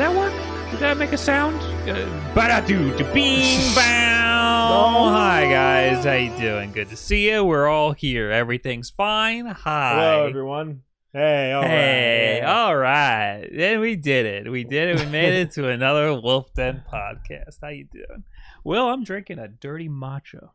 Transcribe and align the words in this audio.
That 0.00 0.16
work? 0.16 0.32
Did 0.70 0.80
that 0.80 0.96
make 0.96 1.12
a 1.12 1.18
sound? 1.18 1.60
Do 1.84 2.96
to 2.96 3.04
bing 3.12 3.74
bow. 3.74 4.70
Oh. 4.72 5.10
Hi 5.10 5.44
guys, 5.44 6.06
how 6.06 6.14
you 6.14 6.34
doing? 6.38 6.72
Good 6.72 6.88
to 6.88 6.96
see 6.96 7.30
you. 7.30 7.44
We're 7.44 7.68
all 7.68 7.92
here. 7.92 8.30
Everything's 8.30 8.88
fine. 8.88 9.44
Hi. 9.44 9.94
Hello, 9.94 10.26
everyone. 10.26 10.84
Hey, 11.12 11.52
all 11.52 11.62
hey, 11.62 12.40
right. 12.40 12.50
all 12.50 12.76
right. 12.78 13.46
Then 13.54 13.80
we 13.80 13.94
did 13.94 14.24
it. 14.24 14.50
We 14.50 14.64
did 14.64 14.88
it. 14.88 15.04
We 15.04 15.12
made 15.12 15.34
it 15.34 15.52
to 15.52 15.68
another 15.68 16.18
Wulff 16.18 16.54
Den 16.54 16.82
podcast. 16.90 17.58
How 17.60 17.68
you 17.68 17.86
doing? 17.92 18.24
Well, 18.64 18.88
I'm 18.88 19.04
drinking 19.04 19.38
a 19.38 19.48
dirty 19.48 19.90
matcha. 19.90 20.48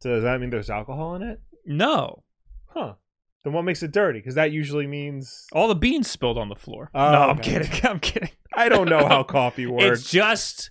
So 0.00 0.14
does 0.14 0.24
that 0.24 0.40
mean 0.40 0.50
there's 0.50 0.68
alcohol 0.68 1.14
in 1.14 1.22
it? 1.22 1.40
No, 1.64 2.24
Huh. 2.66 2.94
Then 3.44 3.52
what 3.54 3.62
makes 3.62 3.82
it 3.82 3.92
dirty? 3.92 4.18
Because 4.18 4.34
that 4.34 4.52
usually 4.52 4.86
means 4.86 5.46
all 5.52 5.68
the 5.68 5.74
beans 5.74 6.10
spilled 6.10 6.36
on 6.36 6.48
the 6.48 6.56
floor. 6.56 6.90
Oh, 6.94 7.12
no, 7.12 7.22
I'm 7.22 7.38
kidding. 7.38 7.70
I'm 7.84 8.00
kidding. 8.00 8.30
I 8.52 8.68
don't 8.68 8.88
know 8.88 9.06
how 9.06 9.22
coffee 9.38 9.66
works. 9.66 10.00
It's 10.00 10.10
just 10.10 10.70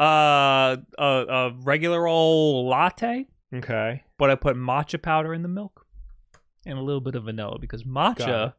uh, 0.00 0.76
a 0.98 1.04
a 1.04 1.52
regular 1.62 2.06
old 2.06 2.68
latte. 2.68 3.26
okay. 3.54 4.02
but 4.18 4.30
I 4.30 4.34
put 4.34 4.56
matcha 4.56 5.00
powder 5.00 5.32
in 5.32 5.42
the 5.42 5.48
milk 5.48 5.86
and 6.66 6.78
a 6.78 6.82
little 6.82 7.00
bit 7.00 7.14
of 7.14 7.24
vanilla 7.24 7.58
because 7.60 7.84
matcha 7.84 8.54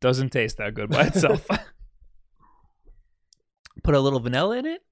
doesn't 0.00 0.30
taste 0.30 0.56
that 0.58 0.74
good 0.74 0.90
by 0.90 1.06
itself. 1.06 1.46
put 3.82 3.94
a 3.94 4.00
little 4.00 4.20
vanilla 4.20 4.58
in 4.58 4.66
it, 4.66 4.82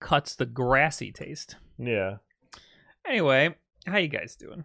cuts 0.00 0.34
the 0.34 0.46
grassy 0.46 1.12
taste. 1.12 1.56
Yeah. 1.78 2.16
Anyway, 3.06 3.54
how 3.86 3.98
you 3.98 4.08
guys 4.08 4.36
doing? 4.36 4.64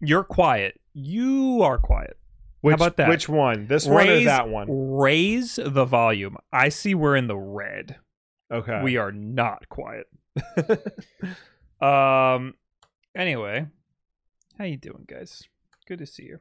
You're 0.00 0.24
quiet. 0.24 0.80
You 0.98 1.60
are 1.62 1.76
quiet. 1.76 2.16
Which, 2.62 2.74
about 2.74 2.96
that? 2.96 3.10
Which 3.10 3.28
one? 3.28 3.66
This 3.66 3.86
one 3.86 4.08
or 4.08 4.24
that 4.24 4.48
one? 4.48 4.66
Raise 4.96 5.56
the 5.62 5.84
volume. 5.84 6.38
I 6.50 6.70
see 6.70 6.94
we're 6.94 7.16
in 7.16 7.26
the 7.26 7.36
red. 7.36 7.96
Okay. 8.50 8.80
We 8.82 8.96
are 8.96 9.12
not 9.12 9.68
quiet. 9.68 10.06
Um. 11.78 12.54
Anyway, 13.14 13.66
how 14.56 14.64
you 14.64 14.78
doing, 14.78 15.04
guys? 15.06 15.42
Good 15.86 15.98
to 15.98 16.06
see 16.06 16.22
you. 16.22 16.38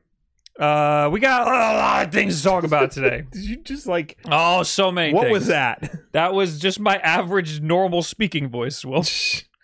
Uh, 0.64 1.10
we 1.12 1.20
got 1.20 1.46
a 1.46 1.52
lot 1.52 2.06
of 2.06 2.14
things 2.14 2.38
to 2.38 2.44
talk 2.48 2.64
about 2.64 2.92
today. 2.92 3.26
Did 3.32 3.44
you 3.44 3.58
just 3.58 3.86
like? 3.86 4.18
oh, 4.32 4.64
so 4.64 4.94
many. 4.94 5.14
What 5.14 5.24
things. 5.24 5.34
was 5.34 5.48
that? 5.48 5.94
That 6.14 6.34
was 6.34 6.60
just 6.60 6.80
my 6.80 6.96
average, 7.00 7.60
normal 7.60 8.02
speaking 8.02 8.48
voice. 8.48 8.86
Will 8.86 9.04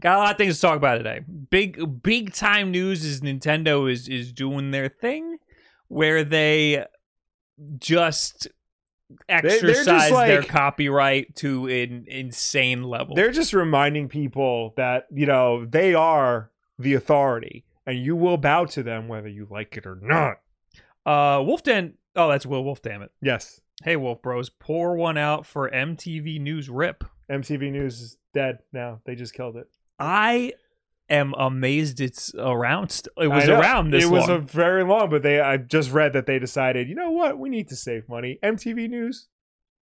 got 0.00 0.16
a 0.16 0.18
lot 0.18 0.30
of 0.32 0.38
things 0.38 0.56
to 0.56 0.60
talk 0.60 0.76
about 0.76 0.96
today. 0.96 1.20
Big, 1.50 2.02
big 2.02 2.32
time 2.32 2.70
news 2.70 3.04
is 3.04 3.20
Nintendo 3.20 3.90
is 3.90 4.08
is 4.08 4.32
doing 4.32 4.70
their 4.70 4.88
thing, 4.88 5.38
where 5.88 6.24
they 6.24 6.84
just 7.78 8.48
they're 9.28 9.40
just 9.42 9.62
exercise 9.62 10.10
their 10.10 10.42
copyright 10.42 11.34
to 11.36 11.66
an 11.66 12.04
insane 12.08 12.82
level. 12.82 13.14
They're 13.14 13.32
just 13.32 13.52
reminding 13.52 14.08
people 14.08 14.74
that 14.76 15.06
you 15.12 15.26
know 15.26 15.64
they 15.64 15.94
are 15.94 16.50
the 16.78 16.94
authority, 16.94 17.64
and 17.86 17.98
you 17.98 18.16
will 18.16 18.36
bow 18.36 18.66
to 18.66 18.82
them 18.82 19.08
whether 19.08 19.28
you 19.28 19.46
like 19.50 19.76
it 19.76 19.86
or 19.86 19.98
not. 20.00 20.38
Uh, 21.04 21.42
Wulff 21.42 21.62
Den. 21.62 21.94
Oh, 22.14 22.28
that's 22.28 22.46
Will 22.46 22.64
Wolf. 22.64 22.82
Damn 22.82 23.02
it. 23.02 23.12
Yes. 23.22 23.60
Hey, 23.84 23.94
Wolf 23.94 24.20
Bros, 24.22 24.50
pour 24.50 24.96
one 24.96 25.16
out 25.16 25.46
for 25.46 25.70
MTV 25.70 26.40
News 26.40 26.68
Rip. 26.68 27.04
MTV 27.30 27.70
News 27.70 28.00
is 28.00 28.16
dead 28.34 28.58
now. 28.72 29.00
They 29.04 29.14
just 29.14 29.34
killed 29.34 29.56
it. 29.56 29.68
I 29.98 30.52
am 31.10 31.34
amazed 31.38 32.00
it's 32.00 32.34
around. 32.34 32.90
St- 32.90 33.08
it 33.18 33.28
was 33.28 33.48
around 33.48 33.90
this 33.90 34.04
It 34.04 34.10
was 34.10 34.28
a 34.28 34.38
very 34.38 34.84
long, 34.84 35.10
but 35.10 35.22
they. 35.22 35.40
I 35.40 35.56
just 35.56 35.90
read 35.90 36.12
that 36.12 36.26
they 36.26 36.38
decided. 36.38 36.88
You 36.88 36.94
know 36.94 37.10
what? 37.10 37.38
We 37.38 37.48
need 37.48 37.68
to 37.68 37.76
save 37.76 38.08
money. 38.08 38.38
MTV 38.42 38.88
News. 38.88 39.28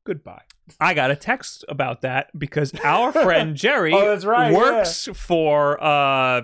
Goodbye. 0.04 0.42
I 0.80 0.94
got 0.94 1.10
a 1.10 1.16
text 1.16 1.64
about 1.68 2.02
that 2.02 2.30
because 2.38 2.72
our 2.84 3.10
friend 3.12 3.56
Jerry 3.56 3.92
Oh, 3.92 4.06
that's 4.08 4.24
right, 4.24 4.52
works 4.54 5.08
for 5.14 5.82
uh, 5.82 6.42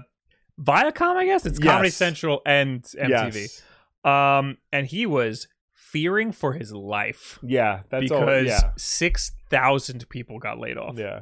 Viacom. 0.60 1.16
I 1.16 1.26
guess 1.26 1.46
it's 1.46 1.58
Comedy 1.60 1.90
Central 1.90 2.42
and 2.44 2.82
MTV. 2.82 3.34
Yes. 3.34 3.62
Um, 4.04 4.58
and 4.72 4.86
he 4.86 5.06
was 5.06 5.46
fearing 5.74 6.32
for 6.32 6.54
his 6.54 6.72
life 6.72 7.38
Yeah. 7.42 7.82
That's 7.90 8.10
all. 8.10 8.20
because 8.20 8.46
Yeah. 8.46 8.70
six 8.76 9.30
thousand 9.48 10.08
people 10.08 10.38
got 10.40 10.58
laid 10.58 10.76
off. 10.76 10.98
Yeah. 10.98 11.20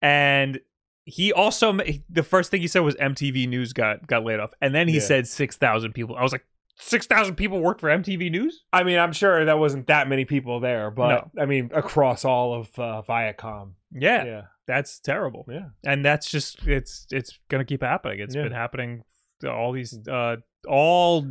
and 0.00 0.60
he 1.04 1.32
also 1.32 1.78
the 2.08 2.22
first 2.22 2.50
thing 2.50 2.60
he 2.60 2.66
said 2.68 2.80
was 2.80 2.94
MTV 2.96 3.48
News 3.48 3.72
got 3.72 4.06
got 4.06 4.24
laid 4.24 4.40
off, 4.40 4.52
and 4.60 4.74
then 4.74 4.88
he 4.88 4.94
Yeah. 4.94 5.00
said 5.00 5.26
six 5.28 5.56
thousand 5.56 5.92
people. 5.92 6.16
I 6.16 6.22
was 6.22 6.32
like, 6.32 6.44
six 6.76 7.06
thousand 7.06 7.36
people 7.36 7.60
worked 7.60 7.80
for 7.80 7.88
MTV 7.90 8.30
News. 8.30 8.62
I 8.72 8.82
mean, 8.84 8.98
I'm 8.98 9.12
sure 9.12 9.44
that 9.44 9.58
wasn't 9.58 9.86
that 9.88 10.08
many 10.08 10.24
people 10.24 10.60
there, 10.60 10.90
but 10.90 11.28
I 11.38 11.44
mean, 11.46 11.70
across 11.74 12.24
all 12.24 12.54
of 12.54 12.68
uh, 12.78 13.02
Viacom. 13.08 13.72
Yeah, 13.92 14.24
Yeah. 14.24 14.42
that's 14.66 14.98
terrible, 14.98 15.44
Yeah. 15.48 15.68
and 15.84 16.04
that's 16.04 16.30
just 16.30 16.66
it's 16.66 17.06
it's 17.10 17.38
gonna 17.48 17.64
keep 17.64 17.82
happening. 17.82 18.20
It's 18.20 18.34
Yeah. 18.34 18.44
been 18.44 18.52
happening 18.52 19.04
all 19.48 19.72
these 19.72 20.06
uh 20.08 20.36
all. 20.66 21.26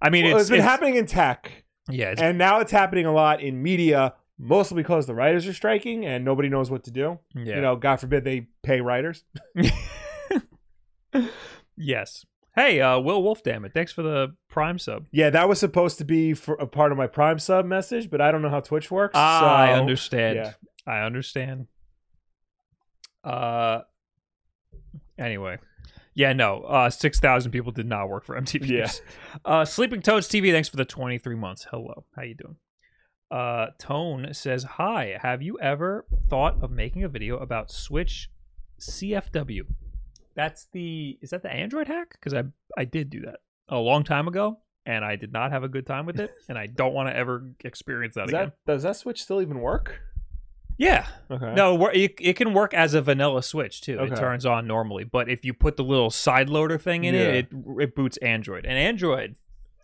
I 0.00 0.10
mean, 0.10 0.24
Well, 0.24 0.34
it's, 0.36 0.42
it's 0.42 0.50
been 0.50 0.60
happening 0.60 0.96
in 0.96 1.06
tech, 1.06 1.64
Yeah, 1.88 2.10
it's, 2.10 2.20
and 2.22 2.38
now 2.38 2.60
it's 2.60 2.70
happening 2.72 3.06
a 3.06 3.12
lot 3.12 3.40
in 3.40 3.62
media, 3.62 4.14
mostly 4.42 4.76
because 4.82 5.06
the 5.06 5.14
writers 5.14 5.46
are 5.46 5.52
striking 5.52 6.04
and 6.04 6.24
nobody 6.24 6.48
knows 6.48 6.70
what 6.70 6.84
to 6.84 6.90
do. 6.90 7.18
yeah. 7.34 7.56
You 7.56 7.60
know, 7.62 7.76
God 7.76 7.96
forbid 8.00 8.24
they 8.24 8.48
pay 8.62 8.80
writers. 8.80 9.24
yes. 11.76 12.24
Hey, 12.54 12.80
uh, 12.82 12.98
Will 12.98 13.22
Wolf, 13.22 13.42
damn 13.42 13.64
it! 13.64 13.72
Thanks 13.72 13.92
for 13.92 14.02
the 14.02 14.34
Prime 14.50 14.78
sub. 14.78 15.06
Yeah, 15.10 15.30
that 15.30 15.48
was 15.48 15.58
supposed 15.58 15.96
to 15.98 16.04
be 16.04 16.34
for 16.34 16.54
a 16.56 16.66
part 16.66 16.92
of 16.92 16.98
my 16.98 17.06
Prime 17.06 17.38
sub 17.38 17.64
message, 17.64 18.10
but 18.10 18.20
I 18.20 18.30
don't 18.30 18.42
know 18.42 18.50
how 18.50 18.60
Twitch 18.60 18.90
works. 18.90 19.12
Ah, 19.14 19.56
I 19.56 19.72
understand. 19.72 20.36
yeah. 20.36 20.52
I 20.86 21.00
understand. 21.06 21.68
Uh. 23.24 23.80
Anyway, 25.18 25.56
yeah, 26.14 26.34
no. 26.34 26.60
Uh, 26.62 26.90
six 26.90 27.20
thousand 27.20 27.52
people 27.52 27.72
did 27.72 27.86
not 27.86 28.10
work 28.10 28.24
for 28.26 28.38
MTV. 28.38 28.68
Yeah. 28.68 28.90
Uh, 29.46 29.64
Sleeping 29.64 30.02
Toads 30.02 30.28
TV. 30.28 30.52
Thanks 30.52 30.68
for 30.68 30.76
the 30.76 30.84
twenty 30.84 31.16
three 31.16 31.36
months. 31.36 31.66
Hello, 31.70 32.04
how 32.14 32.22
you 32.22 32.34
doing? 32.34 32.56
Uh, 33.32 33.70
Tone 33.78 34.28
says, 34.32 34.64
"Hi. 34.64 35.16
Have 35.22 35.40
you 35.40 35.58
ever 35.58 36.04
thought 36.28 36.62
of 36.62 36.70
making 36.70 37.02
a 37.02 37.08
video 37.08 37.38
about 37.38 37.70
Switch 37.70 38.28
CFW? 38.78 39.62
That's 40.34 40.66
the 40.72 41.18
is 41.22 41.30
that 41.30 41.42
the 41.42 41.50
Android 41.52 41.88
hack? 41.88 42.10
Because 42.12 42.34
I 42.34 42.44
I 42.76 42.84
did 42.84 43.08
do 43.10 43.20
that 43.22 43.40
a 43.68 43.78
long 43.78 44.04
time 44.04 44.28
ago." 44.28 44.58
And 44.84 45.04
I 45.04 45.14
did 45.14 45.32
not 45.32 45.52
have 45.52 45.62
a 45.62 45.68
good 45.68 45.86
time 45.86 46.06
with 46.06 46.18
it, 46.18 46.34
and 46.48 46.58
I 46.58 46.66
don't 46.66 46.92
want 46.92 47.08
to 47.08 47.16
ever 47.16 47.52
experience 47.64 48.16
that 48.16 48.22
Does 48.22 48.30
again. 48.30 48.52
that, 48.66 48.72
does 48.72 48.82
that 48.82 48.96
Switch 48.96 49.22
still 49.22 49.40
even 49.40 49.60
work? 49.60 50.00
Yeah, 50.76 51.06
Okay. 51.30 51.54
no, 51.54 51.86
it, 51.86 52.14
it 52.20 52.34
can 52.34 52.52
work 52.52 52.74
as 52.74 52.92
a 52.94 53.00
vanilla 53.00 53.42
switch 53.44 53.80
too. 53.82 54.00
It 54.00 54.16
turns 54.16 54.44
on 54.44 54.66
normally, 54.66 55.04
but 55.04 55.28
if 55.28 55.44
you 55.44 55.54
put 55.54 55.76
the 55.76 55.84
little 55.84 56.10
side 56.10 56.48
loader 56.48 56.78
thing 56.78 57.04
in 57.04 57.14
Yeah. 57.14 57.20
it, 57.20 57.48
it 57.52 57.82
it 57.82 57.94
boots 57.94 58.16
Android, 58.16 58.64
and 58.66 58.76
Android 58.76 59.36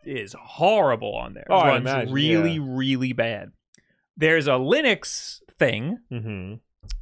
is 0.05 0.35
horrible 0.41 1.15
on 1.15 1.35
there. 1.35 1.47
Oh, 1.51 1.57
I 1.57 1.69
runs 1.69 1.81
imagine, 1.83 2.13
really, 2.15 2.53
yeah. 2.55 2.65
really 2.67 3.13
bad. 3.13 3.51
There's 4.17 4.47
a 4.47 4.53
Linux 4.53 5.41
thing, 5.59 5.99
Mm-hmm. 6.13 6.55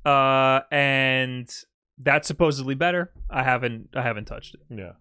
uh, 0.08 0.60
and 0.70 1.48
that's 1.98 2.28
supposedly 2.28 2.75
better. 2.75 3.10
I 3.31 3.43
haven't 3.43 3.88
I 3.94 4.02
haven't 4.02 4.26
touched 4.26 4.54
it. 4.54 4.60
Yeah. 4.69 4.93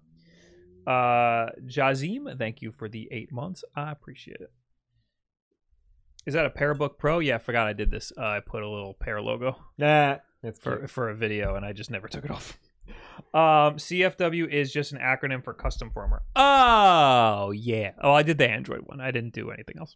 Uh, 0.92 1.50
Jazim, 1.66 2.38
thank 2.38 2.62
you 2.62 2.72
for 2.72 2.88
the 2.88 3.08
eight 3.12 3.32
months. 3.32 3.64
I 3.76 3.92
appreciate 3.92 4.40
it. 4.40 4.52
Is 6.26 6.34
that 6.36 6.46
a 6.46 6.50
Parabook 6.50 6.98
Pro? 6.98 7.20
Yeah, 7.20 7.36
I 7.36 7.38
forgot 7.40 7.68
I 7.68 7.74
did 7.74 7.92
this. 7.92 8.12
Uh, 8.18 8.24
I 8.26 8.40
put 8.40 8.64
a 8.64 8.70
little 8.70 8.94
pair 8.94 9.22
logo 9.22 9.58
Nah. 9.78 10.18
For 10.62 10.78
cute. 10.78 10.90
for 10.90 11.10
a 11.10 11.16
video, 11.16 11.56
and 11.56 11.66
I 11.66 11.74
just 11.74 11.90
never 11.92 12.08
took 12.08 12.24
it 12.26 12.32
off. 12.32 12.58
Um, 13.34 13.78
CFW 13.78 14.48
is 14.50 14.72
just 14.72 14.92
an 14.92 15.00
acronym 15.00 15.44
for 15.44 15.54
custom 15.54 15.92
firmware. 15.96 16.20
Oh 16.36 17.52
yeah. 17.52 17.92
Oh, 18.02 18.14
I 18.14 18.24
did 18.24 18.38
the 18.38 18.50
Android 18.50 18.82
one. 18.86 19.00
I 19.02 19.12
didn't 19.12 19.34
do 19.34 19.52
anything 19.52 19.76
else. 19.80 19.96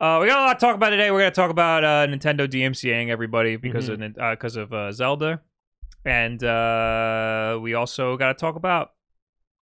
Uh, 0.00 0.18
we 0.20 0.28
got 0.28 0.38
a 0.40 0.42
lot 0.42 0.58
to 0.60 0.66
talk 0.66 0.74
about 0.74 0.90
today. 0.90 1.10
We're 1.10 1.20
gonna 1.20 1.30
talk 1.30 1.50
about 1.50 1.84
uh, 1.84 2.06
Nintendo 2.06 2.46
DMCAing 2.46 3.08
everybody 3.08 3.56
because 3.56 3.88
of 3.88 3.98
Mm-hmm. 3.98 4.20
uh, 4.20 4.30
because 4.32 4.56
of 4.56 4.72
uh, 4.72 4.92
Zelda, 4.92 5.40
and 6.04 6.42
uh, 6.44 7.58
we 7.62 7.72
also 7.74 8.16
got 8.18 8.28
to 8.28 8.34
talk 8.34 8.56
about 8.56 8.92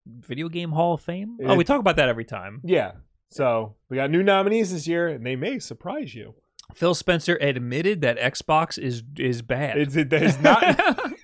Video 0.06 0.48
Game 0.48 0.70
Hall 0.72 0.94
of 0.94 1.00
Fame. 1.02 1.36
It- 1.38 1.46
oh, 1.46 1.54
we 1.56 1.64
talk 1.64 1.80
about 1.80 1.96
that 1.96 2.08
every 2.08 2.24
time. 2.24 2.60
Yeah. 2.64 2.92
So 3.30 3.76
we 3.88 3.96
got 3.96 4.10
new 4.10 4.22
nominees 4.22 4.72
this 4.72 4.86
year, 4.86 5.08
and 5.08 5.24
they 5.24 5.36
may 5.36 5.58
surprise 5.58 6.14
you. 6.14 6.34
Phil 6.74 6.94
Spencer 6.94 7.36
admitted 7.40 8.00
that 8.00 8.18
Xbox 8.18 8.78
is 8.78 9.02
is 9.18 9.42
bad. 9.42 9.76
It's 9.78 9.96
it, 9.96 10.10
it's 10.12 10.40
not. 10.40 10.62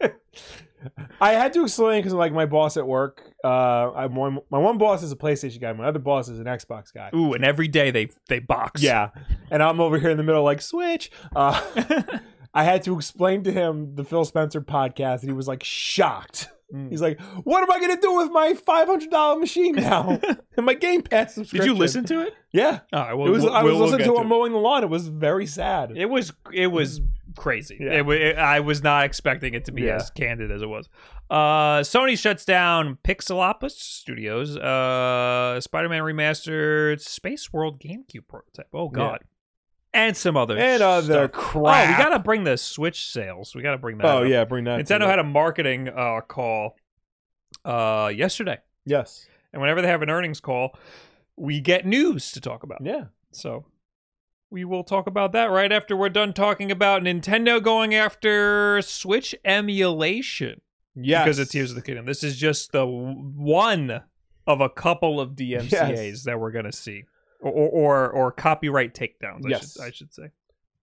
I 1.20 1.32
had 1.32 1.52
to 1.54 1.62
explain 1.64 2.00
because 2.00 2.12
like 2.14 2.32
my 2.32 2.46
boss 2.46 2.76
at 2.76 2.86
work, 2.86 3.22
uh, 3.44 3.48
I'm 3.92 4.14
one, 4.14 4.38
my 4.50 4.58
one 4.58 4.78
boss 4.78 5.02
is 5.02 5.12
a 5.12 5.16
PlayStation 5.16 5.60
guy, 5.60 5.72
my 5.72 5.86
other 5.86 5.98
boss 5.98 6.28
is 6.28 6.38
an 6.38 6.46
Xbox 6.46 6.92
guy. 6.92 7.10
Ooh, 7.14 7.32
and 7.34 7.44
every 7.44 7.68
day 7.68 7.90
they 7.90 8.08
they 8.28 8.38
box. 8.38 8.82
Yeah, 8.82 9.10
and 9.50 9.62
I'm 9.62 9.80
over 9.80 9.98
here 9.98 10.10
in 10.10 10.16
the 10.16 10.22
middle 10.22 10.42
like 10.44 10.60
Switch. 10.60 11.10
Uh, 11.34 11.60
I 12.54 12.64
had 12.64 12.82
to 12.84 12.96
explain 12.96 13.44
to 13.44 13.52
him 13.52 13.94
the 13.94 14.04
Phil 14.04 14.24
Spencer 14.24 14.60
podcast, 14.60 15.20
and 15.20 15.30
he 15.30 15.32
was 15.34 15.46
like 15.48 15.62
shocked. 15.62 16.48
Mm. 16.74 16.90
He's 16.90 17.00
like, 17.00 17.20
"What 17.44 17.62
am 17.62 17.70
I 17.70 17.78
going 17.78 17.94
to 17.96 18.00
do 18.00 18.14
with 18.16 18.30
my 18.30 18.54
five 18.54 18.88
hundred 18.88 19.10
dollar 19.10 19.38
machine 19.38 19.74
now 19.74 20.20
and 20.56 20.66
my 20.66 20.74
Game 20.74 21.02
Pass 21.02 21.34
Did 21.34 21.64
you 21.64 21.74
listen 21.74 22.04
to 22.06 22.20
it? 22.26 22.34
Yeah, 22.52 22.80
All 22.92 23.00
right, 23.00 23.14
well, 23.14 23.26
it 23.26 23.30
was. 23.30 23.44
we'll- 23.44 23.52
I 23.54 23.62
was 23.62 23.72
we'll 23.74 23.84
listening 23.86 24.06
to 24.06 24.20
it. 24.20 24.24
mowing 24.24 24.52
the 24.52 24.58
lawn. 24.58 24.82
It 24.82 24.90
was 24.90 25.08
very 25.08 25.46
sad. 25.46 25.92
It 25.96 26.06
was 26.06 26.32
it 26.52 26.66
was 26.68 27.00
crazy. 27.38 27.78
Yeah. 27.80 28.00
It, 28.00 28.08
it, 28.08 28.38
I 28.38 28.60
was 28.60 28.82
not 28.82 29.04
expecting 29.06 29.54
it 29.54 29.64
to 29.66 29.72
be 29.72 29.82
Yeah. 29.82 29.96
as 29.96 30.10
candid 30.10 30.50
as 30.50 30.60
it 30.62 30.68
was. 30.68 30.88
Uh, 31.30 31.80
Sony 31.80 32.18
shuts 32.18 32.44
down 32.44 32.98
Pixelopus 33.04 33.72
Studios. 33.72 34.56
Uh, 34.56 35.60
Spider-Man 35.60 36.02
remastered 36.02 37.00
Space 37.00 37.52
World 37.52 37.80
GameCube 37.80 38.26
prototype. 38.28 38.68
Oh 38.72 38.88
God, 38.88 39.20
and 39.92 40.16
some 40.16 40.36
other 40.36 40.56
and 40.56 40.82
other 40.82 41.28
stuff. 41.28 41.32
crap. 41.32 41.88
Oh, 41.88 41.90
we 41.92 41.96
gotta 42.02 42.18
bring 42.18 42.44
the 42.44 42.56
Switch 42.56 43.06
sales. 43.06 43.54
We 43.54 43.62
gotta 43.62 43.78
bring 43.78 43.98
that. 43.98 44.06
Oh 44.06 44.22
up. 44.24 44.28
yeah, 44.28 44.44
bring 44.44 44.64
that. 44.64 44.80
Nintendo 44.84 45.06
had 45.06 45.18
a 45.18 45.24
marketing 45.24 45.88
uh, 45.88 46.20
call 46.26 46.76
uh, 47.64 48.10
yesterday, 48.14 48.58
yes. 48.86 49.26
and 49.52 49.60
whenever 49.60 49.82
they 49.82 49.88
have 49.88 50.02
an 50.02 50.10
earnings 50.10 50.40
call, 50.40 50.78
we 51.36 51.60
get 51.60 51.86
news 51.86 52.32
to 52.32 52.40
talk 52.40 52.62
about. 52.62 52.78
Yeah. 52.82 53.04
So 53.32 53.66
we 54.50 54.64
will 54.64 54.84
talk 54.84 55.06
about 55.06 55.32
that 55.32 55.46
right 55.50 55.70
after 55.72 55.96
we're 55.96 56.08
done 56.08 56.32
talking 56.32 56.70
about 56.70 57.02
Nintendo 57.02 57.62
going 57.62 57.94
after 57.94 58.80
Switch 58.82 59.34
emulation 59.44 60.60
Yes. 60.94 61.24
because 61.24 61.38
of 61.38 61.48
Tears 61.50 61.70
of 61.70 61.76
the 61.76 61.82
Kingdom. 61.82 62.06
This 62.06 62.24
is 62.24 62.36
just 62.36 62.72
the 62.72 62.86
one 62.86 64.02
of 64.46 64.60
a 64.60 64.68
couple 64.70 65.20
of 65.20 65.32
DMCAs 65.36 65.70
Yes. 65.70 66.22
that 66.24 66.40
we're 66.40 66.50
gonna 66.50 66.72
see, 66.72 67.04
or 67.40 67.52
or, 67.52 67.68
or, 67.68 68.10
or 68.10 68.32
copyright 68.32 68.94
takedowns. 68.94 69.44
I 69.46 69.50
Yes. 69.50 69.74
should 69.74 69.82
I 69.82 69.90
should 69.90 70.12
say. 70.14 70.30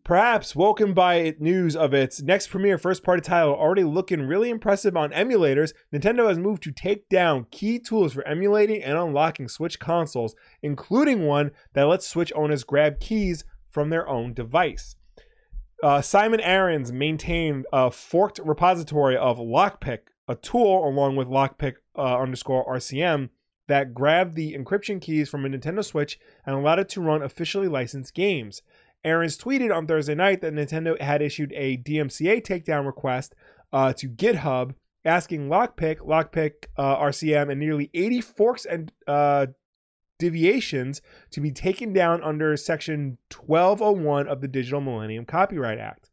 Perhaps 0.03 0.55
woken 0.55 0.93
by 0.93 1.33
news 1.39 1.75
of 1.75 1.95
its 1.95 2.21
next 2.21 2.49
premiere 2.49 2.77
first 2.77 3.03
party 3.03 3.21
title 3.23 3.55
already 3.55 3.83
looking 3.83 4.21
really 4.21 4.51
impressive 4.51 4.95
on 4.95 5.09
emulators, 5.09 5.73
Nintendo 5.91 6.27
has 6.29 6.37
moved 6.37 6.61
to 6.61 6.71
take 6.71 7.09
down 7.09 7.47
key 7.49 7.79
tools 7.79 8.13
for 8.13 8.25
emulating 8.27 8.83
and 8.83 8.99
unlocking 8.99 9.47
Switch 9.47 9.79
consoles, 9.79 10.35
including 10.61 11.25
one 11.25 11.49
that 11.73 11.85
lets 11.85 12.05
Switch 12.07 12.31
owners 12.35 12.63
grab 12.63 12.99
keys 12.99 13.43
from 13.75 13.89
their 13.89 14.07
own 14.07 14.33
device. 14.33 14.95
Uh, 15.83 16.01
Simon 16.01 16.39
Aarons 16.39 16.93
maintained 16.93 17.65
a 17.73 17.91
forked 17.91 18.39
repository 18.39 19.17
of 19.17 19.37
Lockpick, 19.37 20.07
a 20.29 20.35
tool 20.35 20.87
along 20.87 21.17
with 21.17 21.27
Lockpick 21.27 21.75
uh, 21.97 22.17
underscore 22.17 22.65
RCM 22.73 23.27
that 23.67 23.93
grabbed 23.93 24.35
the 24.35 24.53
encryption 24.57 25.01
keys 25.01 25.27
from 25.27 25.45
a 25.45 25.49
Nintendo 25.49 25.83
Switch 25.83 26.17
and 26.45 26.55
allowed 26.55 26.79
it 26.79 26.87
to 26.87 27.01
run 27.01 27.21
officially 27.21 27.67
licensed 27.67 28.13
games. 28.13 28.61
Aarons 29.03 29.37
tweeted 29.37 29.75
on 29.75 29.85
Thursday 29.85 30.15
night 30.15 30.39
that 30.39 30.53
Nintendo 30.53 30.99
had 31.01 31.21
issued 31.21 31.51
a 31.53 31.75
DMCA 31.75 32.41
takedown 32.45 32.85
request 32.85 33.35
uh, 33.73 33.91
to 33.91 34.07
GitHub 34.07 34.73
asking 35.03 35.49
Lockpick, 35.49 35.97
Lockpick 35.97 36.67
uh, 36.77 36.95
RCM, 36.95 37.51
and 37.51 37.59
nearly 37.59 37.89
80 37.93 38.21
forks 38.21 38.65
and 38.65 38.89
uh, 39.05 39.47
deviations 40.17 41.01
to 41.31 41.41
be 41.41 41.51
taken 41.51 41.93
down 41.93 42.23
under 42.23 42.55
Section 42.57 43.17
1201 43.33 44.27
of 44.27 44.41
the 44.41 44.47
Digital 44.47 44.81
Millennium 44.81 45.25
Copyright 45.25 45.79
Act, 45.79 46.09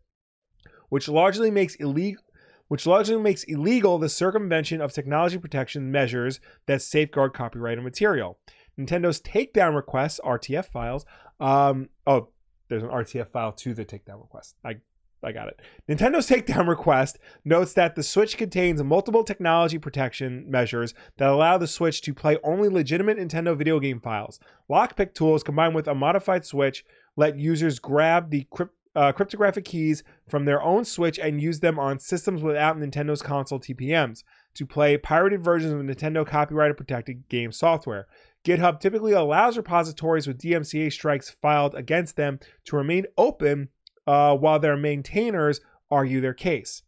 which 0.88 1.08
largely 1.08 1.50
makes 1.50 1.75
illegal. 1.76 2.22
Which 2.69 2.87
largely 2.87 3.19
makes 3.19 3.44
illegal 3.44 3.99
the 3.99 4.08
circumvention 4.08 4.81
of 4.81 4.94
technology 4.94 5.37
protection 5.37 5.93
measures 5.93 6.40
that 6.64 6.81
safeguard 6.81 7.34
copyrighted 7.34 7.84
material. 7.84 8.38
Nintendo's 8.78 9.20
takedown 9.20 9.76
requests, 9.76 10.19
RTF 10.25 10.64
files, 10.64 11.05
um, 11.38 11.90
oh, 12.06 12.28
there's 12.69 12.82
an 12.82 12.88
RTF 12.88 13.28
file 13.28 13.52
to 13.52 13.75
the 13.75 13.84
takedown 13.84 14.22
request. 14.22 14.56
I 14.64 14.76
I 15.22 15.32
got 15.32 15.48
it. 15.48 15.60
Nintendo's 15.88 16.28
takedown 16.28 16.69
request 16.69 17.19
notes 17.44 17.72
that 17.74 17.94
the 17.94 18.02
Switch 18.02 18.36
contains 18.36 18.82
multiple 18.82 19.22
technology 19.22 19.78
protection 19.78 20.50
measures 20.50 20.94
that 21.16 21.28
allow 21.28 21.58
the 21.58 21.66
Switch 21.66 22.00
to 22.02 22.14
play 22.14 22.38
only 22.42 22.69
legitimate 22.69 23.19
Nintendo 23.19 23.56
video 23.56 23.78
game 23.78 24.00
files. 24.00 24.40
Lockpick 24.70 25.14
tools 25.14 25.42
combined 25.42 25.74
with 25.74 25.88
a 25.88 25.94
modified 25.94 26.44
Switch 26.44 26.84
let 27.16 27.38
users 27.38 27.78
grab 27.78 28.30
the 28.30 28.46
crypt, 28.50 28.74
uh, 28.94 29.12
cryptographic 29.12 29.64
keys 29.64 30.02
from 30.28 30.44
their 30.44 30.62
own 30.62 30.84
Switch 30.84 31.19
and 31.19 31.40
use 31.40 31.60
them 31.60 31.78
on 31.78 31.98
systems 31.98 32.42
without 32.42 32.76
Nintendo's 32.76 33.22
console 33.22 33.60
TPMs 33.60 34.22
to 34.54 34.66
play 34.66 34.96
pirated 34.96 35.42
versions 35.42 35.72
of 35.72 35.80
Nintendo 35.80 36.26
copyrighted 36.26 36.76
protected 36.76 37.28
game 37.28 37.52
software. 37.52 38.06
GitHub 38.44 38.80
typically 38.80 39.12
allows 39.12 39.56
repositories 39.56 40.26
with 40.26 40.38
DMCA 40.38 40.92
strikes 40.92 41.30
filed 41.30 41.74
against 41.74 42.16
them 42.16 42.40
to 42.64 42.76
remain 42.76 43.06
open 43.16 43.69
uh, 44.06 44.37
while 44.37 44.58
their 44.58 44.76
maintainers 44.76 45.60
argue 45.90 46.20
their 46.20 46.34
case. 46.34 46.82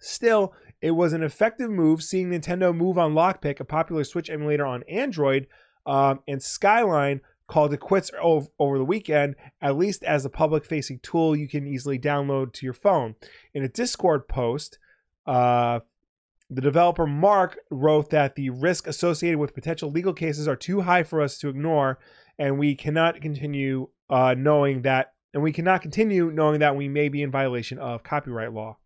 Still, 0.00 0.54
it 0.80 0.92
was 0.92 1.12
an 1.12 1.22
effective 1.22 1.70
move 1.70 2.02
seeing 2.02 2.30
Nintendo 2.30 2.74
move 2.74 2.98
on 2.98 3.14
Lockpick, 3.14 3.60
a 3.60 3.64
popular 3.64 4.04
Switch 4.04 4.30
emulator 4.30 4.64
on 4.64 4.84
Android, 4.84 5.48
um, 5.86 6.20
and 6.28 6.42
Skyline 6.42 7.20
called 7.48 7.72
it 7.72 7.80
quits 7.80 8.10
over, 8.20 8.78
the 8.78 8.84
weekend, 8.84 9.34
at 9.60 9.76
least 9.76 10.04
as 10.04 10.24
a 10.24 10.30
public 10.30 10.64
facing 10.64 11.00
tool 11.00 11.34
you 11.34 11.48
can 11.48 11.66
easily 11.66 11.98
download 11.98 12.52
to 12.52 12.66
your 12.66 12.74
phone. 12.74 13.14
In 13.54 13.64
a 13.64 13.68
Discord 13.68 14.28
post, 14.28 14.78
uh, 15.26 15.80
the 16.50 16.60
developer 16.60 17.06
Mark 17.06 17.58
wrote 17.70 18.10
that 18.10 18.34
the 18.34 18.50
risk 18.50 18.86
associated 18.86 19.38
with 19.38 19.54
potential 19.54 19.90
legal 19.90 20.12
cases 20.12 20.46
are 20.46 20.56
too 20.56 20.82
high 20.82 21.02
for 21.02 21.20
us 21.20 21.38
to 21.38 21.48
ignore, 21.48 21.98
and 22.38 22.58
we 22.58 22.74
cannot 22.74 23.20
continue 23.20 23.88
uh, 24.10 24.34
knowing 24.36 24.82
that, 24.82 25.14
and 25.34 25.42
we 25.42 25.52
cannot 25.52 25.82
continue 25.82 26.30
knowing 26.30 26.60
that 26.60 26.76
we 26.76 26.88
may 26.88 27.08
be 27.08 27.22
in 27.22 27.30
violation 27.30 27.78
of 27.78 28.02
copyright 28.02 28.52
law. 28.52 28.76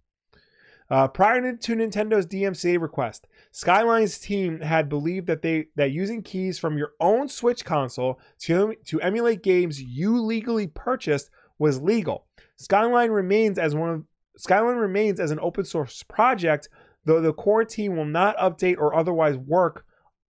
Uh, 0.91 1.09
prior 1.09 1.41
to 1.56 1.75
Nintendo's 1.75 2.27
DMCA 2.27 2.79
request, 2.81 3.27
Skyline's 3.53 4.19
team 4.19 4.61
had 4.61 4.89
believed 4.89 5.27
that 5.27 5.41
they 5.41 5.69
that 5.77 5.91
using 5.91 6.23
keys 6.23 6.59
from 6.59 6.77
your 6.77 6.93
own 7.00 7.29
Switch 7.29 7.65
console 7.65 8.21
to 8.41 8.75
to 8.87 9.00
emulate 9.00 9.43
games 9.43 9.81
you 9.81 10.20
legally 10.20 10.67
purchased 10.67 11.31
was 11.58 11.81
legal. 11.81 12.27
Skyline 12.56 13.11
remains 13.11 13.58
as 13.58 13.75
one 13.75 13.91
of 13.91 14.05
Skyline 14.37 14.77
remains 14.77 15.20
as 15.20 15.31
an 15.31 15.39
open 15.41 15.65
source 15.65 16.03
project, 16.03 16.69
though 17.05 17.20
the 17.20 17.32
core 17.32 17.65
team 17.65 17.96
will 17.96 18.05
not 18.05 18.37
update 18.37 18.77
or 18.77 18.94
otherwise 18.94 19.37
work 19.37 19.87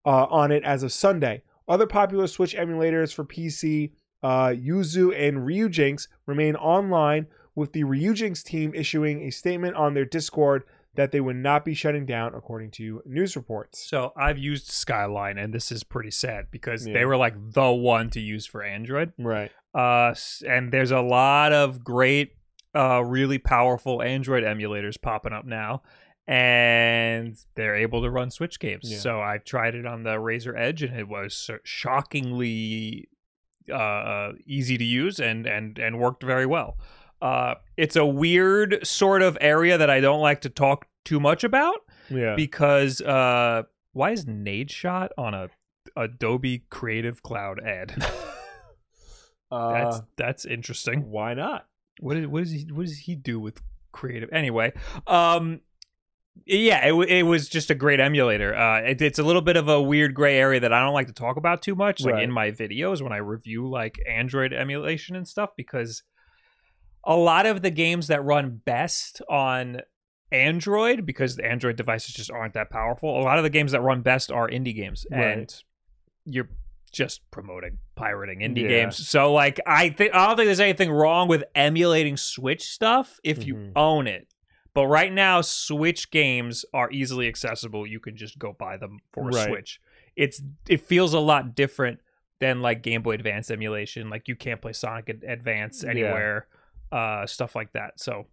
uh, 0.04 0.24
on 0.24 0.50
it 0.50 0.64
as 0.64 0.82
of 0.82 0.92
Sunday. 0.92 1.42
Other 1.68 1.86
popular 1.86 2.26
Switch 2.26 2.56
emulators 2.56 3.12
for 3.12 3.24
PC, 3.24 3.92
uh, 4.22 4.48
Yuzu 4.48 5.14
and 5.18 5.38
Ryujinx, 5.38 6.08
remain 6.26 6.56
online, 6.56 7.26
with 7.54 7.72
the 7.72 7.82
Ryujinx 7.84 8.42
team 8.44 8.72
issuing 8.74 9.22
a 9.22 9.30
statement 9.30 9.74
on 9.76 9.94
their 9.94 10.04
Discord 10.04 10.62
that 10.94 11.12
they 11.12 11.20
would 11.20 11.36
not 11.36 11.64
be 11.64 11.74
shutting 11.74 12.06
down, 12.06 12.34
according 12.34 12.70
to 12.72 13.00
news 13.06 13.36
reports. 13.36 13.84
So 13.88 14.12
I've 14.16 14.38
used 14.38 14.66
Skyline, 14.68 15.38
and 15.38 15.52
this 15.52 15.70
is 15.70 15.84
pretty 15.84 16.10
sad 16.10 16.46
because 16.50 16.86
Yeah. 16.86 16.94
they 16.94 17.04
were 17.04 17.16
like 17.16 17.34
the 17.52 17.70
one 17.70 18.10
to 18.10 18.20
use 18.20 18.46
for 18.46 18.62
Android. 18.64 19.12
Right. 19.18 19.50
Uh, 19.74 20.14
and 20.46 20.72
there's 20.72 20.90
a 20.90 21.00
lot 21.00 21.52
of 21.52 21.84
great, 21.84 22.36
uh, 22.74 23.04
really 23.04 23.38
powerful 23.38 24.02
Android 24.02 24.42
emulators 24.42 25.00
popping 25.00 25.32
up 25.32 25.44
now, 25.44 25.82
and 26.26 27.36
they're 27.54 27.76
able 27.76 28.02
to 28.02 28.10
run 28.10 28.30
Switch 28.30 28.58
games. 28.58 28.90
Yeah. 28.90 28.98
So 28.98 29.20
I 29.20 29.38
tried 29.38 29.74
it 29.74 29.86
on 29.86 30.02
the 30.02 30.16
Razer 30.16 30.54
Edge, 30.58 30.82
and 30.82 30.98
it 30.98 31.08
was 31.08 31.50
shockingly 31.64 33.08
uh, 33.70 34.32
easy 34.46 34.76
to 34.78 34.84
use 34.84 35.18
and 35.20 35.46
and 35.46 35.78
and 35.78 35.98
worked 35.98 36.22
very 36.22 36.46
well. 36.46 36.76
Uh, 37.20 37.54
it's 37.76 37.96
a 37.96 38.06
weird 38.06 38.86
sort 38.86 39.22
of 39.22 39.36
area 39.40 39.76
that 39.78 39.90
I 39.90 40.00
don't 40.00 40.20
like 40.20 40.40
to 40.42 40.48
talk 40.48 40.86
too 41.04 41.18
much 41.18 41.42
about 41.44 41.78
Yeah. 42.10 42.34
because 42.36 43.00
uh, 43.00 43.64
why 43.92 44.12
is 44.12 44.24
Nadeshot 44.26 45.08
on 45.18 45.34
a 45.34 45.48
Adobe 45.96 46.62
Creative 46.70 47.20
Cloud 47.22 47.60
ad? 47.64 47.94
that's 49.50 49.96
Uh, 49.96 50.00
that's 50.16 50.44
interesting. 50.44 51.10
why 51.10 51.34
not? 51.34 51.66
What 52.00 52.16
is 52.16 52.26
what 52.26 52.40
does 52.44 52.52
he 52.52 52.66
what 52.72 52.86
does 52.86 52.98
he 52.98 53.14
do 53.14 53.40
with 53.40 53.60
creative? 53.92 54.28
Anyway, 54.32 54.72
um, 55.06 55.60
yeah, 56.46 56.86
it, 56.86 56.94
it 57.08 57.22
was 57.24 57.48
just 57.48 57.70
a 57.70 57.74
great 57.74 58.00
emulator. 58.00 58.54
Uh, 58.56 58.80
it, 58.80 59.02
it's 59.02 59.18
a 59.18 59.22
little 59.22 59.42
bit 59.42 59.56
of 59.56 59.68
a 59.68 59.80
weird 59.80 60.14
gray 60.14 60.38
area 60.38 60.60
that 60.60 60.72
I 60.72 60.80
don't 60.80 60.94
like 60.94 61.06
to 61.08 61.12
talk 61.12 61.36
about 61.36 61.62
too 61.62 61.74
much, 61.74 62.02
like 62.04 62.14
Right. 62.14 62.22
in 62.24 62.30
my 62.30 62.50
videos 62.50 63.02
when 63.02 63.12
I 63.12 63.18
review 63.18 63.68
like 63.68 63.98
Android 64.08 64.52
emulation 64.52 65.16
and 65.16 65.26
stuff, 65.26 65.50
because 65.56 66.02
a 67.04 67.16
lot 67.16 67.46
of 67.46 67.62
the 67.62 67.70
games 67.70 68.08
that 68.08 68.22
run 68.24 68.60
best 68.64 69.22
on 69.28 69.80
Android 70.30 71.06
because 71.06 71.36
the 71.36 71.44
Android 71.46 71.76
devices 71.76 72.14
just 72.14 72.30
aren't 72.30 72.54
that 72.54 72.70
powerful. 72.70 73.18
A 73.18 73.22
lot 73.22 73.38
of 73.38 73.44
the 73.44 73.50
games 73.50 73.72
that 73.72 73.80
run 73.80 74.02
best 74.02 74.30
are 74.30 74.48
indie 74.48 74.74
games, 74.74 75.06
Right. 75.10 75.22
and 75.24 75.62
you're 76.26 76.50
just 76.92 77.20
promoting 77.30 77.78
pirating 77.96 78.40
indie 78.40 78.62
Yeah. 78.62 78.68
games. 78.68 79.08
So 79.08 79.32
like, 79.32 79.60
I 79.66 79.90
think 79.90 80.14
I 80.14 80.26
don't 80.26 80.36
think 80.36 80.46
there's 80.48 80.60
anything 80.60 80.90
wrong 80.90 81.28
with 81.28 81.44
emulating 81.54 82.16
Switch 82.16 82.62
stuff 82.64 83.18
if 83.24 83.46
you 83.46 83.54
Mhm. 83.54 83.72
own 83.76 84.06
it. 84.06 84.26
But 84.78 84.86
right 84.86 85.12
now, 85.12 85.40
Switch 85.40 86.08
games 86.12 86.64
are 86.72 86.88
easily 86.92 87.26
accessible. 87.26 87.84
You 87.84 87.98
can 87.98 88.16
just 88.16 88.38
go 88.38 88.52
buy 88.56 88.76
them 88.76 89.00
for 89.12 89.28
a 89.28 89.32
Right. 89.32 89.48
Switch. 89.48 89.80
It's 90.14 90.40
it 90.68 90.82
feels 90.82 91.14
a 91.14 91.18
lot 91.18 91.56
different 91.56 91.98
than 92.38 92.62
like 92.62 92.84
Game 92.84 93.02
Boy 93.02 93.14
Advance 93.14 93.50
emulation. 93.50 94.08
Like 94.08 94.28
you 94.28 94.36
can't 94.36 94.62
play 94.62 94.72
Sonic 94.72 95.10
Ad- 95.10 95.24
Advance 95.26 95.82
Yeah. 95.82 95.90
anywhere, 95.90 96.46
uh, 96.92 97.26
stuff 97.26 97.56
like 97.56 97.72
that. 97.72 97.98
So 97.98 98.28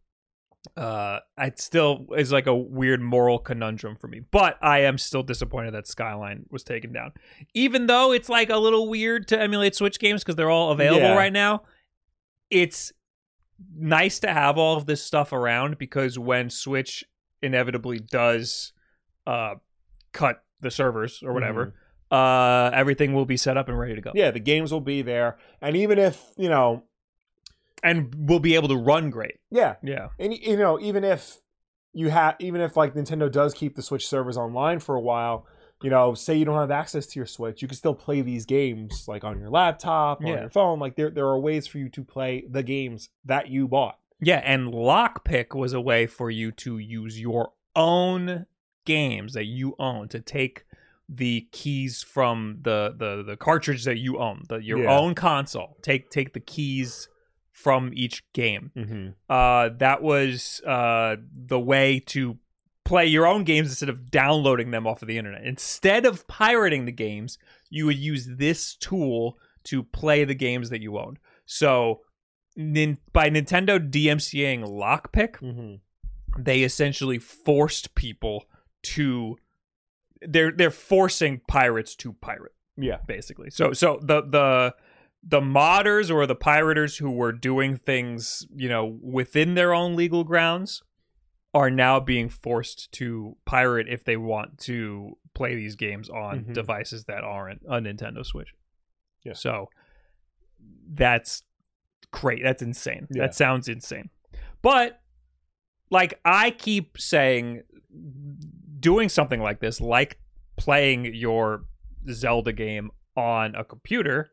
uh 0.77 1.19
it 1.39 1.59
still 1.59 2.05
is 2.15 2.31
like 2.31 2.45
a 2.45 2.55
weird 2.55 3.01
moral 3.01 3.37
conundrum 3.37 3.95
for 3.95 4.07
me 4.07 4.19
but 4.31 4.57
i 4.63 4.79
am 4.79 4.97
still 4.97 5.21
disappointed 5.21 5.69
that 5.75 5.85
skyline 5.85 6.43
was 6.49 6.63
taken 6.63 6.91
down 6.91 7.11
even 7.53 7.85
though 7.85 8.11
it's 8.11 8.29
like 8.29 8.49
a 8.49 8.57
little 8.57 8.89
weird 8.89 9.27
to 9.27 9.39
emulate 9.39 9.75
switch 9.75 9.99
games 9.99 10.23
because 10.23 10.35
they're 10.35 10.49
all 10.49 10.71
available 10.71 11.03
Yeah. 11.09 11.13
right 11.15 11.31
now 11.31 11.61
it's 12.49 12.91
nice 13.75 14.19
to 14.19 14.31
have 14.31 14.57
all 14.57 14.77
of 14.77 14.85
this 14.85 15.01
stuff 15.01 15.31
around 15.31 15.77
because 15.77 16.19
when 16.19 16.49
switch 16.49 17.03
inevitably 17.41 17.99
does 17.99 18.73
uh 19.27 19.55
cut 20.11 20.43
the 20.61 20.71
servers 20.71 21.21
or 21.23 21.33
whatever 21.33 21.73
uh 22.11 22.69
everything 22.73 23.13
will 23.13 23.25
be 23.25 23.37
set 23.37 23.57
up 23.57 23.67
and 23.67 23.77
ready 23.79 23.95
to 23.95 24.01
go. 24.01 24.09
Mm-hmm. 24.11 24.17
Yeah, 24.17 24.31
the 24.31 24.39
games 24.39 24.71
will 24.71 24.81
be 24.81 25.01
there, 25.01 25.37
and 25.61 25.75
even 25.75 25.97
if 25.97 26.21
you 26.37 26.49
know, 26.49 26.83
and 27.83 28.13
we'll 28.17 28.39
be 28.39 28.55
able 28.55 28.67
to 28.69 28.77
run 28.77 29.09
great. 29.09 29.39
Yeah, 29.51 29.75
yeah. 29.83 30.09
And 30.19 30.33
you 30.33 30.57
know, 30.57 30.79
even 30.79 31.03
if 31.03 31.39
you 31.93 32.09
have, 32.09 32.35
even 32.39 32.61
if 32.61 32.77
like 32.77 32.93
Nintendo 32.93 33.31
does 33.31 33.53
keep 33.53 33.75
the 33.75 33.81
Switch 33.81 34.07
servers 34.07 34.37
online 34.37 34.79
for 34.79 34.95
a 34.95 35.01
while, 35.01 35.47
you 35.83 35.89
know, 35.89 36.13
say 36.13 36.35
you 36.35 36.45
don't 36.45 36.57
have 36.57 36.71
access 36.71 37.05
to 37.07 37.19
your 37.19 37.25
Switch, 37.25 37.61
you 37.61 37.67
can 37.67 37.77
still 37.77 37.93
play 37.95 38.21
these 38.21 38.45
games 38.45 39.05
like 39.07 39.23
on 39.23 39.39
your 39.39 39.49
laptop, 39.49 40.21
on 40.21 40.27
Yeah. 40.27 40.39
your 40.41 40.49
phone. 40.49 40.79
Like 40.79 40.95
there, 40.95 41.09
there 41.09 41.27
are 41.27 41.39
ways 41.39 41.67
for 41.67 41.77
you 41.77 41.89
to 41.89 42.03
play 42.03 42.45
the 42.49 42.63
games 42.63 43.09
that 43.25 43.49
you 43.49 43.67
bought. 43.67 43.99
Yeah, 44.21 44.41
and 44.43 44.73
lockpick 44.73 45.53
was 45.53 45.73
a 45.73 45.81
way 45.81 46.07
for 46.07 46.31
you 46.31 46.51
to 46.53 46.77
use 46.77 47.19
your 47.19 47.51
own 47.75 48.45
games 48.85 49.33
that 49.33 49.45
you 49.45 49.75
own 49.77 50.07
to 50.09 50.19
take 50.21 50.63
the 51.09 51.47
keys 51.51 52.01
from 52.01 52.59
the 52.63 52.95
the 52.97 53.21
the 53.23 53.37
cartridge 53.37 53.83
that 53.83 53.97
you 53.97 54.17
own, 54.17 54.43
the 54.49 54.57
your 54.57 54.83
Yeah. 54.83 54.97
own 54.97 55.13
console. 55.13 55.77
Take 55.81 56.09
take 56.09 56.33
the 56.33 56.39
keys 56.39 57.07
from 57.51 57.91
each 57.93 58.23
game. 58.33 58.71
Mm-hmm. 58.75 59.09
Uh, 59.29 59.69
that 59.77 60.01
was 60.01 60.61
uh 60.65 61.17
the 61.47 61.59
way 61.59 61.99
to 62.07 62.37
play 62.85 63.05
your 63.05 63.25
own 63.27 63.43
games 63.43 63.69
instead 63.69 63.89
of 63.89 64.09
downloading 64.11 64.71
them 64.71 64.87
off 64.87 65.01
of 65.01 65.07
the 65.07 65.17
internet. 65.17 65.43
Instead 65.43 66.05
of 66.05 66.25
pirating 66.27 66.85
the 66.85 66.91
games, 66.91 67.37
you 67.69 67.85
would 67.87 67.97
use 67.97 68.25
this 68.37 68.75
tool 68.75 69.37
to 69.65 69.83
play 69.83 70.23
the 70.23 70.35
games 70.35 70.69
that 70.69 70.81
you 70.81 70.97
owned. 70.97 71.17
So, 71.45 72.01
nin- 72.55 72.99
by 73.11 73.29
Nintendo 73.29 73.79
DMCAing 73.79 74.63
lockpick, 74.65 75.37
Mm-hmm. 75.39 76.41
they 76.43 76.61
essentially 76.63 77.17
forced 77.19 77.95
people 77.95 78.45
to 78.83 79.37
they're 80.21 80.51
they're 80.51 80.71
forcing 80.71 81.41
pirates 81.47 81.95
to 81.95 82.13
pirate 82.13 82.53
Yeah. 82.77 82.97
basically. 83.07 83.49
So 83.49 83.73
so 83.73 83.99
the 84.01 84.21
the 84.21 84.75
the 85.27 85.41
modders 85.41 86.13
or 86.13 86.25
the 86.27 86.35
pirators 86.35 86.97
who 86.97 87.09
were 87.11 87.31
doing 87.31 87.77
things, 87.77 88.45
you 88.55 88.69
know, 88.69 88.85
within 89.01 89.55
their 89.55 89.73
own 89.73 89.95
legal 89.95 90.23
grounds 90.23 90.83
are 91.55 91.71
now 91.71 91.99
being 91.99 92.29
forced 92.29 92.91
to 92.91 93.35
pirate 93.45 93.87
if 93.89 94.03
they 94.03 94.17
want 94.17 94.59
to 94.59 95.17
play 95.33 95.55
these 95.55 95.75
games 95.75 96.09
on 96.09 96.43
Mhm. 96.45 96.53
devices 96.53 97.05
that 97.05 97.23
aren't 97.23 97.61
a 97.63 97.79
Nintendo 97.79 98.23
Switch. 98.23 98.53
Yeah. 99.23 99.33
So 99.33 99.69
that's 100.87 101.43
great. 102.11 102.43
That's 102.43 102.61
insane. 102.61 103.07
Yeah. 103.09 103.23
That 103.23 103.35
sounds 103.35 103.67
insane. 103.67 104.09
But 104.61 105.01
like 105.89 106.19
I 106.25 106.51
keep 106.51 106.97
saying 106.99 107.63
doing 108.79 109.09
something 109.09 109.39
like 109.39 109.59
this 109.59 109.79
like 109.79 110.19
playing 110.57 111.13
your 111.15 111.65
Zelda 112.09 112.51
game 112.53 112.91
on 113.15 113.55
a 113.55 113.63
computer 113.63 114.31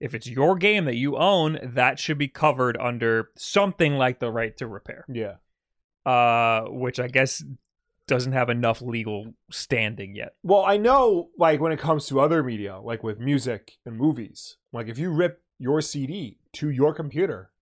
if 0.00 0.14
it's 0.14 0.26
your 0.28 0.56
game 0.56 0.84
that 0.84 0.94
you 0.96 1.16
own 1.16 1.58
that 1.62 1.98
should 1.98 2.18
be 2.18 2.28
covered 2.28 2.76
under 2.78 3.30
something 3.36 3.94
like 3.94 4.18
the 4.20 4.30
right 4.30 4.56
to 4.56 4.66
repair 4.66 5.04
Yeah. 5.08 5.36
Uh 6.06 6.62
which 6.68 6.98
I 7.00 7.08
guess 7.08 7.42
doesn't 8.08 8.32
have 8.32 8.50
enough 8.50 8.82
legal 8.82 9.32
standing 9.50 10.14
yet. 10.16 10.34
Well, 10.42 10.64
I 10.64 10.76
know, 10.76 11.30
like 11.38 11.60
when 11.60 11.70
it 11.72 11.78
comes 11.78 12.06
to 12.08 12.20
other 12.20 12.42
media, 12.42 12.78
like 12.78 13.02
with 13.04 13.20
music 13.20 13.78
and 13.86 13.96
movies, 13.96 14.56
like 14.72 14.88
if 14.88 14.98
you 14.98 15.10
rip 15.10 15.42
your 15.58 15.80
CD 15.80 16.38
to 16.54 16.68
your 16.70 16.92
computer, 16.92 17.52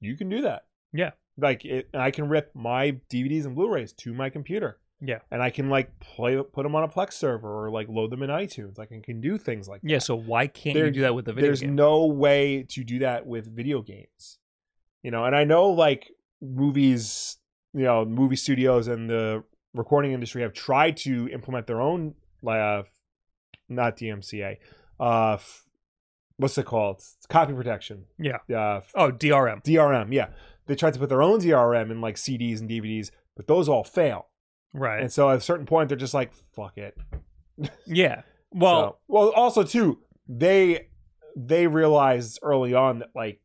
you 0.00 0.16
can 0.16 0.28
do 0.30 0.40
that. 0.42 0.64
Yeah. 0.92 1.10
Like 1.36 1.64
it, 1.66 1.88
I 1.94 2.10
can 2.10 2.28
rip 2.28 2.50
my 2.54 2.92
DVDs 3.10 3.44
and 3.44 3.54
Blu-rays 3.54 3.92
to 3.94 4.14
my 4.14 4.30
computer, 4.30 4.78
Yeah. 5.00 5.18
and 5.30 5.42
I 5.42 5.50
can 5.50 5.68
like 5.68 5.98
play, 6.00 6.42
put 6.42 6.62
them 6.62 6.74
on 6.74 6.82
a 6.82 6.88
Plex 6.88 7.12
server 7.12 7.64
or 7.66 7.70
like 7.70 7.88
load 7.88 8.10
them 8.10 8.22
in 8.22 8.30
iTunes. 8.30 8.78
Like 8.78 8.90
I 8.92 9.00
can 9.04 9.20
do 9.20 9.36
things 9.36 9.68
like 9.68 9.82
Yeah, 9.84 9.96
that. 9.98 10.02
so 10.02 10.16
why 10.16 10.46
can't 10.46 10.74
There- 10.74 10.86
you 10.86 10.90
do 10.92 11.00
that 11.02 11.14
with 11.14 11.26
the 11.26 11.34
video 11.34 11.48
There's 11.48 11.60
game? 11.60 11.74
no 11.74 12.06
way 12.06 12.64
to 12.70 12.82
do 12.82 13.00
that 13.00 13.26
with 13.26 13.54
video 13.54 13.82
games, 13.82 14.38
you 15.02 15.10
know. 15.10 15.24
And 15.26 15.36
I 15.36 15.44
know 15.44 15.68
like 15.68 16.10
movies, 16.42 17.36
you 17.72 17.84
know, 17.84 18.04
movie 18.04 18.36
studios 18.36 18.88
and 18.88 19.08
the 19.08 19.44
recording 19.74 20.12
industry 20.12 20.42
have 20.42 20.52
tried 20.52 20.96
to 20.98 21.28
implement 21.28 21.66
their 21.66 21.80
own, 21.80 22.14
uh, 22.46 22.82
not 23.68 23.96
DMCA, 23.96 24.56
uh, 24.98 25.38
what's 26.36 26.58
it 26.58 26.66
called? 26.66 26.96
It's 26.96 27.26
copy 27.28 27.52
protection. 27.52 28.04
Yeah. 28.18 28.38
Uh, 28.54 28.80
Oh, 28.94 29.10
DRM. 29.12 29.62
DRM. 29.62 30.12
Yeah, 30.12 30.28
they 30.66 30.74
tried 30.74 30.94
to 30.94 30.98
put 31.00 31.08
their 31.08 31.22
own 31.22 31.38
DRM 31.40 31.90
in 31.90 32.00
like 32.00 32.16
CDs 32.16 32.60
and 32.60 32.68
DVDs, 32.68 33.10
but 33.36 33.46
those 33.46 33.68
all 33.68 33.84
fail. 33.84 34.26
Right. 34.72 35.00
And 35.02 35.12
so 35.12 35.30
at 35.30 35.38
a 35.38 35.40
certain 35.40 35.66
point, 35.66 35.88
they're 35.88 35.98
just 35.98 36.14
like, 36.14 36.32
"Fuck 36.54 36.78
it." 36.78 36.96
yeah. 37.86 38.22
Well, 38.52 38.80
So- 38.82 38.96
well, 39.08 39.30
also 39.30 39.62
too, 39.62 39.98
they 40.28 40.88
they 41.36 41.66
realized 41.68 42.38
early 42.42 42.74
on 42.74 42.98
that 43.00 43.10
like 43.14 43.40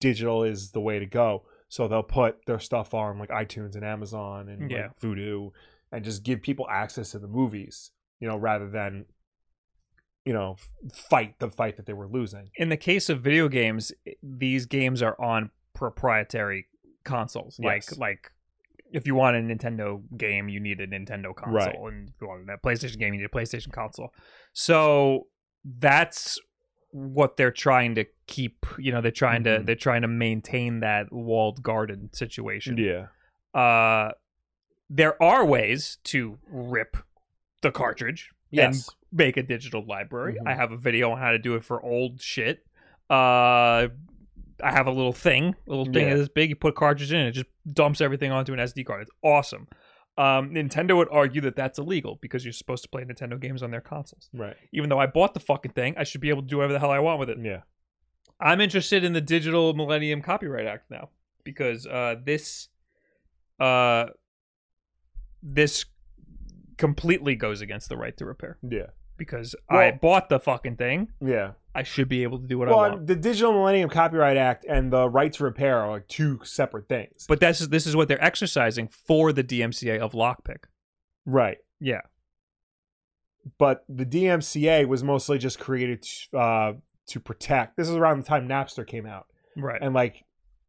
digital 0.00 0.44
is 0.44 0.70
the 0.72 0.80
way 0.80 0.98
to 0.98 1.06
go. 1.06 1.44
So 1.72 1.88
they'll 1.88 2.02
put 2.02 2.44
their 2.44 2.58
stuff 2.58 2.92
on 2.92 3.18
like 3.18 3.30
iTunes 3.30 3.76
and 3.76 3.82
Amazon 3.84 4.50
and 4.50 4.70
Yeah. 4.70 4.88
like 4.88 5.00
Vudu, 5.00 5.52
and 5.90 6.04
just 6.04 6.22
give 6.22 6.42
people 6.42 6.66
access 6.68 7.12
to 7.12 7.18
the 7.18 7.26
movies. 7.26 7.92
You 8.20 8.28
know, 8.28 8.36
rather 8.36 8.68
than 8.68 9.06
you 10.26 10.34
know 10.34 10.56
fight 10.92 11.38
the 11.38 11.48
fight 11.50 11.78
that 11.78 11.86
they 11.86 11.94
were 11.94 12.06
losing. 12.06 12.50
in 12.56 12.68
the 12.68 12.76
case 12.76 13.08
of 13.08 13.22
video 13.22 13.48
games, 13.48 13.90
these 14.22 14.66
games 14.66 15.00
are 15.00 15.18
on 15.18 15.50
proprietary 15.72 16.66
consoles. 17.04 17.58
Yes. 17.58 17.90
Like 17.92 17.98
like 17.98 18.30
if 18.92 19.06
you 19.06 19.14
want 19.14 19.36
a 19.36 19.40
Nintendo 19.40 20.02
game, 20.18 20.50
you 20.50 20.60
need 20.60 20.78
a 20.78 20.86
Nintendo 20.86 21.34
console, 21.34 21.54
Right. 21.54 21.74
and 21.94 22.10
if 22.10 22.14
you 22.20 22.28
want 22.28 22.50
a 22.50 22.58
PlayStation 22.58 22.98
game, 22.98 23.14
you 23.14 23.20
need 23.20 23.30
a 23.32 23.36
PlayStation 23.38 23.72
console. 23.72 24.12
So 24.52 25.28
that's 25.64 26.38
what 26.92 27.36
they're 27.36 27.50
trying 27.50 27.94
to 27.96 28.04
keep. 28.26 28.64
You 28.78 28.92
know, 28.92 29.00
they're 29.00 29.10
trying 29.10 29.44
to 29.44 29.58
Mhm. 29.58 29.66
they're 29.66 29.74
trying 29.74 30.02
to 30.02 30.08
maintain 30.08 30.80
that 30.80 31.12
walled 31.12 31.62
garden 31.62 32.10
situation. 32.12 32.76
Yeah. 32.78 33.08
Uh, 33.60 34.12
there 34.88 35.20
are 35.22 35.44
ways 35.44 35.98
to 36.04 36.38
rip 36.46 36.96
the 37.62 37.70
cartridge 37.72 38.30
Yes. 38.50 38.88
and 38.88 38.96
make 39.18 39.36
a 39.36 39.42
digital 39.42 39.84
library. 39.84 40.34
Mhm. 40.34 40.46
I 40.48 40.54
have 40.54 40.70
a 40.72 40.76
video 40.76 41.10
on 41.12 41.18
how 41.18 41.32
to 41.32 41.38
do 41.38 41.54
it 41.54 41.64
for 41.64 41.82
old 41.82 42.20
shit. 42.20 42.64
Uh, 43.10 43.88
I 44.64 44.70
have 44.70 44.86
a 44.86 44.90
little 44.92 45.12
thing, 45.12 45.56
a 45.66 45.70
little 45.70 45.86
thing 45.92 46.08
Yeah. 46.08 46.14
this 46.14 46.28
big. 46.28 46.50
You 46.50 46.56
put 46.56 46.68
a 46.70 46.76
cartridge 46.76 47.12
in, 47.12 47.20
it 47.20 47.32
just 47.32 47.48
dumps 47.72 48.00
everything 48.00 48.30
onto 48.32 48.52
an 48.52 48.60
SD 48.60 48.84
card. 48.84 49.02
It's 49.02 49.10
awesome. 49.22 49.66
Um, 50.18 50.50
Nintendo 50.50 50.94
would 50.96 51.08
argue 51.10 51.40
that 51.42 51.56
that's 51.56 51.78
illegal 51.78 52.18
because 52.20 52.44
you're 52.44 52.52
supposed 52.52 52.82
to 52.82 52.88
play 52.90 53.02
Nintendo 53.02 53.40
games 53.40 53.62
on 53.62 53.70
their 53.70 53.80
consoles. 53.80 54.28
right. 54.34 54.56
Even 54.72 54.90
though 54.90 54.98
I 54.98 55.06
bought 55.06 55.32
the 55.34 55.40
fucking 55.40 55.72
thing, 55.72 55.94
I 55.96 56.04
should 56.04 56.20
be 56.20 56.28
able 56.28 56.42
to 56.42 56.48
do 56.48 56.56
whatever 56.58 56.74
the 56.74 56.78
hell 56.80 56.90
I 56.90 56.98
want 56.98 57.18
with 57.18 57.30
it. 57.30 57.38
Yeah. 57.40 57.62
I'm 58.38 58.60
interested 58.60 59.04
in 59.04 59.12
the 59.14 59.20
Digital 59.22 59.72
Millennium 59.72 60.20
Copyright 60.20 60.66
Act 60.66 60.90
now 60.90 61.08
because 61.44 61.86
uh, 61.86 62.16
this 62.22 62.68
uh, 63.58 64.06
this 65.42 65.84
completely 66.76 67.34
goes 67.34 67.60
against 67.60 67.88
the 67.88 67.96
right 67.96 68.16
to 68.16 68.24
repair 68.26 68.58
Yeah. 68.68 68.86
because 69.16 69.54
I 69.70 69.92
bought 69.92 70.28
the 70.28 70.40
fucking 70.40 70.76
thing. 70.76 71.08
Yeah. 71.24 71.52
I 71.74 71.82
should 71.84 72.08
be 72.08 72.22
able 72.22 72.38
to 72.38 72.46
do 72.46 72.58
what 72.58 72.68
well, 72.68 72.80
I 72.80 72.88
want. 72.90 73.06
the 73.06 73.16
Digital 73.16 73.52
Millennium 73.52 73.88
Copyright 73.88 74.36
Act 74.36 74.66
and 74.68 74.92
the 74.92 75.08
right 75.08 75.32
to 75.32 75.44
repair 75.44 75.78
are 75.80 75.90
like 75.90 76.06
two 76.08 76.38
separate 76.44 76.88
things. 76.88 77.24
But 77.28 77.40
this 77.40 77.60
is 77.60 77.68
this 77.70 77.86
is 77.86 77.96
what 77.96 78.08
they're 78.08 78.22
exercising 78.22 78.88
for 78.88 79.32
the 79.32 79.42
DMCA 79.42 79.98
of 79.98 80.12
lockpick. 80.12 80.64
right. 81.24 81.58
Yeah, 81.80 82.02
but 83.58 83.84
the 83.88 84.04
DMCA 84.06 84.86
was 84.86 85.02
mostly 85.02 85.38
just 85.38 85.58
created 85.58 86.02
to, 86.02 86.38
uh, 86.38 86.72
to 87.08 87.20
protect. 87.20 87.76
This 87.76 87.88
is 87.88 87.96
around 87.96 88.18
the 88.20 88.24
time 88.26 88.48
Napster 88.48 88.86
came 88.86 89.06
out, 89.06 89.26
right. 89.56 89.80
and 89.82 89.94
like, 89.94 90.24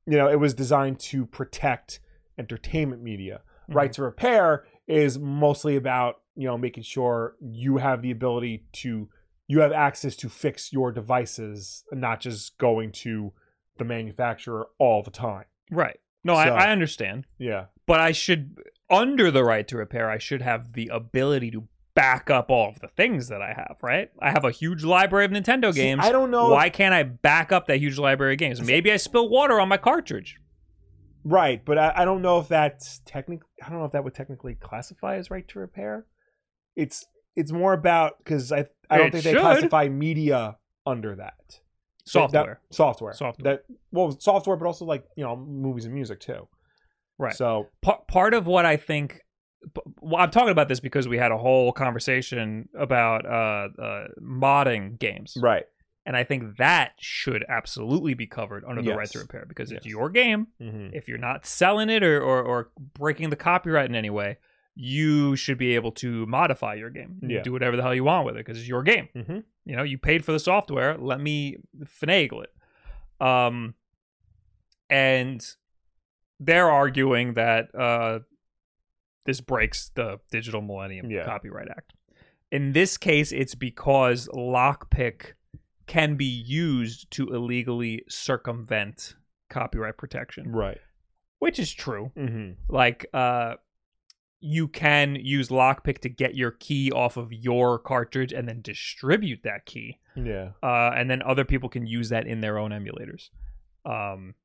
you 0.07 0.17
know, 0.17 0.27
it 0.27 0.39
was 0.39 0.53
designed 0.53 0.99
to 1.01 1.25
protect 1.25 1.99
entertainment 2.39 3.01
media. 3.03 3.41
Mhm. 3.69 3.75
Right 3.75 3.93
to 3.93 4.01
repair 4.03 4.65
is 4.87 5.19
mostly 5.19 5.75
about 5.75 6.15
you 6.35 6.47
know 6.47 6.57
making 6.57 6.83
sure 6.83 7.35
you 7.39 7.77
have 7.77 8.01
the 8.01 8.11
ability 8.11 8.65
to 8.73 9.07
you 9.47 9.59
have 9.59 9.71
access 9.71 10.15
to 10.17 10.29
fix 10.29 10.71
your 10.71 10.91
devices, 10.91 11.83
and 11.91 11.99
not 12.01 12.19
just 12.19 12.57
going 12.57 12.91
to 12.91 13.33
the 13.77 13.83
manufacturer 13.83 14.67
all 14.79 15.03
the 15.03 15.11
time. 15.11 15.45
Right. 15.71 15.99
No, 16.23 16.33
So- 16.35 16.39
I, 16.39 16.65
I 16.65 16.71
understand. 16.71 17.25
Yeah. 17.37 17.65
But 17.85 17.99
I 17.99 18.13
should, 18.13 18.57
under 18.89 19.29
the 19.29 19.43
right 19.43 19.67
to 19.67 19.77
repair, 19.77 20.09
I 20.09 20.17
should 20.17 20.41
have 20.41 20.71
the 20.73 20.89
ability 20.93 21.51
to 21.51 21.67
back 21.95 22.29
up 22.29 22.49
all 22.49 22.69
of 22.69 22.79
the 22.79 22.87
things 22.87 23.27
that 23.27 23.41
I 23.41 23.53
have, 23.53 23.75
right? 23.81 24.09
I 24.19 24.31
have 24.31 24.45
a 24.45 24.51
huge 24.51 24.83
library 24.83 25.25
of 25.25 25.31
Nintendo 25.31 25.73
See, 25.73 25.81
games. 25.81 26.01
I 26.03 26.11
don't 26.11 26.31
know. 26.31 26.49
Why 26.49 26.69
can't 26.69 26.93
I 26.93 27.03
back 27.03 27.51
up 27.51 27.67
that 27.67 27.77
huge 27.77 27.99
library 27.99 28.33
of 28.33 28.39
games? 28.39 28.61
Maybe 28.61 28.91
I 28.91 28.97
spill 28.97 29.27
water 29.29 29.59
on 29.59 29.67
my 29.67 29.77
cartridge. 29.77 30.37
Right, 31.25 31.63
but 31.63 31.77
I, 31.77 31.93
I 31.97 32.05
don't 32.05 32.21
know 32.21 32.39
if 32.39 32.47
that's 32.47 33.01
technically. 33.05 33.47
I 33.63 33.69
don't 33.69 33.79
know 33.79 33.85
if 33.85 33.91
that 33.93 34.03
would 34.03 34.13
technically 34.15 34.55
classify 34.55 35.15
as 35.17 35.29
right 35.29 35.47
to 35.49 35.59
repair. 35.59 36.05
It's 36.75 37.05
it's 37.35 37.51
more 37.51 37.73
about 37.73 38.17
because 38.19 38.51
I 38.51 38.65
I 38.89 38.97
don't 38.97 39.07
It 39.07 39.11
think 39.11 39.23
should. 39.23 39.35
they 39.37 39.39
classify 39.41 39.89
media 39.89 40.57
under 40.85 41.15
that 41.15 41.59
Software. 42.05 42.59
That- 42.69 42.75
software. 42.75 43.13
Software. 43.13 43.43
That 43.43 43.63
well, 43.91 44.17
software, 44.19 44.57
but 44.57 44.65
also 44.65 44.85
like 44.85 45.05
you 45.15 45.23
know 45.23 45.35
movies 45.35 45.85
and 45.85 45.93
music 45.93 46.19
too. 46.19 46.47
Right. 47.17 47.33
So 47.33 47.69
Pa- 47.81 48.01
part 48.07 48.33
of 48.33 48.45
what 48.47 48.65
I 48.65 48.75
think, 48.75 49.21
well, 50.01 50.21
I'm 50.21 50.31
talking 50.31 50.49
about 50.49 50.67
this 50.67 50.79
because 50.81 51.07
we 51.07 51.17
had 51.17 51.31
a 51.31 51.37
whole 51.37 51.71
conversation 51.71 52.67
about 52.77 53.25
uh, 53.25 53.69
uh, 53.81 54.07
modding 54.21 54.99
games, 54.99 55.37
right. 55.41 55.63
and 56.05 56.17
I 56.17 56.23
think 56.25 56.57
that 56.57 56.93
should 56.99 57.45
absolutely 57.47 58.15
be 58.15 58.25
covered 58.27 58.65
under 58.67 58.81
the 58.81 58.95
right 58.95 59.09
to 59.11 59.19
repair 59.19 59.45
because 59.47 59.71
it's 59.71 59.85
your 59.85 60.09
game. 60.09 60.47
Mm-hmm. 60.61 60.89
If 60.93 61.07
you're 61.07 61.17
not 61.19 61.45
selling 61.45 61.89
it 61.89 62.03
or, 62.03 62.19
or 62.19 62.41
or 62.43 62.71
breaking 62.99 63.29
the 63.29 63.37
copyright 63.37 63.89
in 63.89 63.95
any 63.95 64.09
way, 64.09 64.39
you 64.75 65.35
should 65.35 65.57
be 65.57 65.75
able 65.75 65.91
to 65.91 66.25
modify 66.25 66.73
your 66.73 66.89
game. 66.89 67.19
You 67.21 67.35
Yeah. 67.37 67.41
Do 67.43 67.51
whatever 67.51 67.75
the 67.77 67.83
hell 67.83 67.93
you 67.93 68.03
want 68.03 68.25
with 68.25 68.35
it 68.35 68.39
because 68.45 68.57
it's 68.57 68.67
your 68.67 68.83
game. 68.83 69.07
Mm-hmm. 69.15 69.39
You 69.65 69.75
know, 69.75 69.83
you 69.83 69.97
paid 69.97 70.25
for 70.25 70.31
the 70.31 70.39
software. 70.39 70.97
Let 70.97 71.19
me 71.21 71.57
finagle 71.85 72.43
it. 72.43 72.53
Um, 73.25 73.75
and 74.89 75.45
they're 76.39 76.69
arguing 76.69 77.35
that 77.35 77.73
uh, 77.75 78.19
this 79.25 79.41
breaks 79.41 79.89
the 79.95 80.19
Digital 80.31 80.61
Millennium 80.61 81.09
Yeah. 81.09 81.25
Copyright 81.25 81.69
Act. 81.69 81.93
In 82.51 82.73
this 82.73 82.97
case, 82.97 83.31
it's 83.31 83.55
because 83.55 84.27
lockpick 84.33 85.33
can 85.87 86.15
be 86.15 86.25
used 86.25 87.09
to 87.11 87.33
illegally 87.33 88.03
circumvent 88.09 89.15
copyright 89.49 89.97
protection, 89.97 90.51
Right. 90.51 90.79
which 91.39 91.59
is 91.59 91.71
true. 91.73 92.11
Mm-hmm. 92.17 92.51
Like, 92.73 93.05
uh, 93.13 93.55
you 94.45 94.67
can 94.67 95.15
use 95.15 95.47
lockpick 95.47 95.99
to 95.99 96.09
get 96.09 96.35
your 96.35 96.51
key 96.51 96.91
off 96.91 97.15
of 97.15 97.31
your 97.31 97.79
cartridge 97.79 98.33
and 98.33 98.45
then 98.45 98.59
distribute 98.61 99.39
that 99.43 99.65
key 99.65 99.97
Yeah. 100.15 100.49
uh, 100.61 100.91
and 100.93 101.09
then 101.09 101.21
other 101.21 101.45
people 101.45 101.69
can 101.69 101.87
use 101.87 102.09
that 102.09 102.27
in 102.27 102.41
their 102.41 102.57
own 102.57 102.71
emulators. 102.71 103.29
Um, 103.85 104.35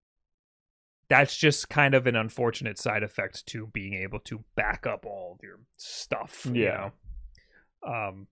that's 1.09 1.37
just 1.37 1.69
kind 1.69 1.95
of 1.95 2.07
an 2.07 2.15
unfortunate 2.15 2.79
side 2.79 3.03
effect 3.03 3.45
to 3.47 3.67
being 3.67 3.95
able 3.95 4.21
to 4.21 4.45
back 4.55 4.87
up 4.87 5.05
all 5.05 5.33
of 5.37 5.43
your 5.43 5.59
stuff. 5.79 6.47
you 6.47 6.65
Yeah. 6.65 6.91
know? 7.85 7.93
Um, 7.93 8.27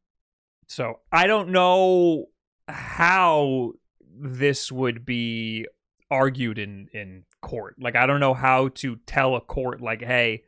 so 0.68 1.00
I 1.10 1.26
don't 1.26 1.48
know 1.50 2.26
how 2.68 3.72
this 4.18 4.70
would 4.70 5.04
be 5.04 5.66
argued 6.10 6.58
in 6.58 6.88
in 6.92 7.24
court. 7.40 7.74
Like 7.80 7.96
I 7.96 8.06
don't 8.06 8.20
know 8.20 8.34
how 8.34 8.68
to 8.68 8.96
tell 9.06 9.34
a 9.34 9.40
court 9.40 9.80
like, 9.80 10.02
hey. 10.02 10.44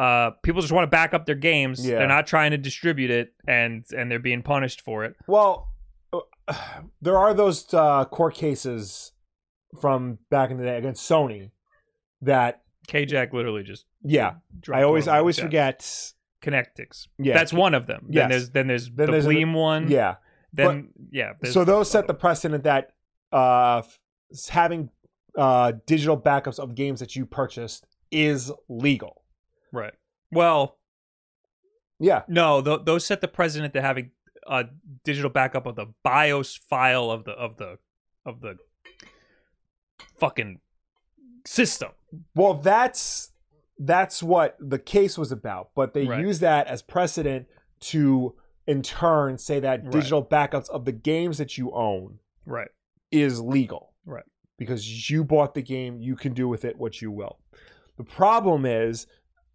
Uh, 0.00 0.30
people 0.42 0.62
just 0.62 0.72
want 0.72 0.84
to 0.84 0.90
back 0.90 1.12
up 1.12 1.26
their 1.26 1.34
games. 1.34 1.86
Yeah. 1.86 1.98
They're 1.98 2.08
not 2.08 2.26
trying 2.26 2.52
to 2.52 2.56
distribute 2.58 3.10
it, 3.10 3.34
and 3.46 3.84
and 3.94 4.10
they're 4.10 4.18
being 4.18 4.42
punished 4.42 4.80
for 4.80 5.04
it. 5.04 5.14
Well, 5.26 5.68
uh, 6.12 6.20
there 7.02 7.18
are 7.18 7.34
those 7.34 7.72
uh, 7.74 8.06
court 8.06 8.34
cases 8.34 9.12
from 9.78 10.18
back 10.30 10.50
in 10.50 10.56
the 10.56 10.64
day 10.64 10.78
against 10.78 11.08
Sony 11.08 11.50
that 12.22 12.62
K-Jack 12.88 13.32
literally 13.32 13.62
just 13.62 13.84
yeah 14.02 14.34
I 14.72 14.82
always 14.82 15.06
I 15.06 15.18
always 15.18 15.38
forget 15.38 15.80
Connectix. 16.42 17.06
Yeah. 17.18 17.34
that's 17.34 17.52
one 17.52 17.74
of 17.74 17.86
them. 17.86 18.06
Yes. 18.08 18.22
Then 18.22 18.28
there's 18.30 18.50
then 18.50 18.66
there's 18.66 18.86
Then 18.90 19.06
the 19.06 19.12
there's 19.12 19.26
a- 19.26 19.28
Bleem 19.28 19.54
one. 19.54 19.90
yeah 19.90 20.16
Then 20.52 20.88
yeah. 21.12 21.32
so 21.44 21.64
those 21.64 21.90
set 21.90 22.06
the 22.06 22.14
precedent 22.14 22.64
that 22.64 22.92
uh 23.32 23.82
having 24.48 24.90
uh 25.36 25.72
digital 25.86 26.18
backups 26.18 26.58
of 26.58 26.74
games 26.74 27.00
that 27.00 27.14
you 27.14 27.26
purchased 27.26 27.86
is 28.10 28.50
legal 28.68 29.19
right. 29.72 29.94
Well, 30.32 30.78
yeah 31.98 32.22
no, 32.28 32.62
th- 32.62 32.80
those 32.84 33.04
set 33.04 33.20
the 33.20 33.28
precedent 33.28 33.72
to 33.74 33.82
having 33.82 34.10
a 34.46 34.64
digital 35.04 35.30
backup 35.30 35.66
of 35.66 35.76
the 35.76 35.86
BIOS 36.02 36.56
file 36.56 37.10
of 37.10 37.24
the 37.24 37.32
of 37.32 37.56
the 37.56 37.78
of 38.24 38.40
the 38.40 38.56
fucking 40.18 40.60
system. 41.46 41.90
well 42.34 42.54
that's 42.54 43.32
that's 43.78 44.22
what 44.22 44.56
the 44.60 44.78
case 44.78 45.16
was 45.16 45.32
about 45.32 45.70
but 45.74 45.94
they 45.94 46.06
Right. 46.06 46.20
use 46.20 46.40
that 46.40 46.66
as 46.66 46.82
precedent 46.82 47.46
to 47.80 48.34
in 48.66 48.82
turn 48.82 49.38
say 49.38 49.58
that 49.60 49.82
Right. 49.84 49.92
digital 49.92 50.24
backups 50.24 50.68
of 50.68 50.84
the 50.84 50.92
games 50.92 51.38
that 51.38 51.56
you 51.56 51.70
own 51.72 52.18
Right. 52.44 52.68
is 53.10 53.40
legal. 53.40 53.94
Right. 54.04 54.24
Because 54.58 55.08
you 55.10 55.24
bought 55.24 55.54
the 55.54 55.62
game, 55.62 56.00
you 56.00 56.14
can 56.16 56.34
do 56.34 56.46
with 56.48 56.64
it 56.64 56.76
what 56.76 57.00
you 57.00 57.10
will. 57.10 57.38
The 57.96 58.04
problem 58.04 58.66
is 58.66 59.06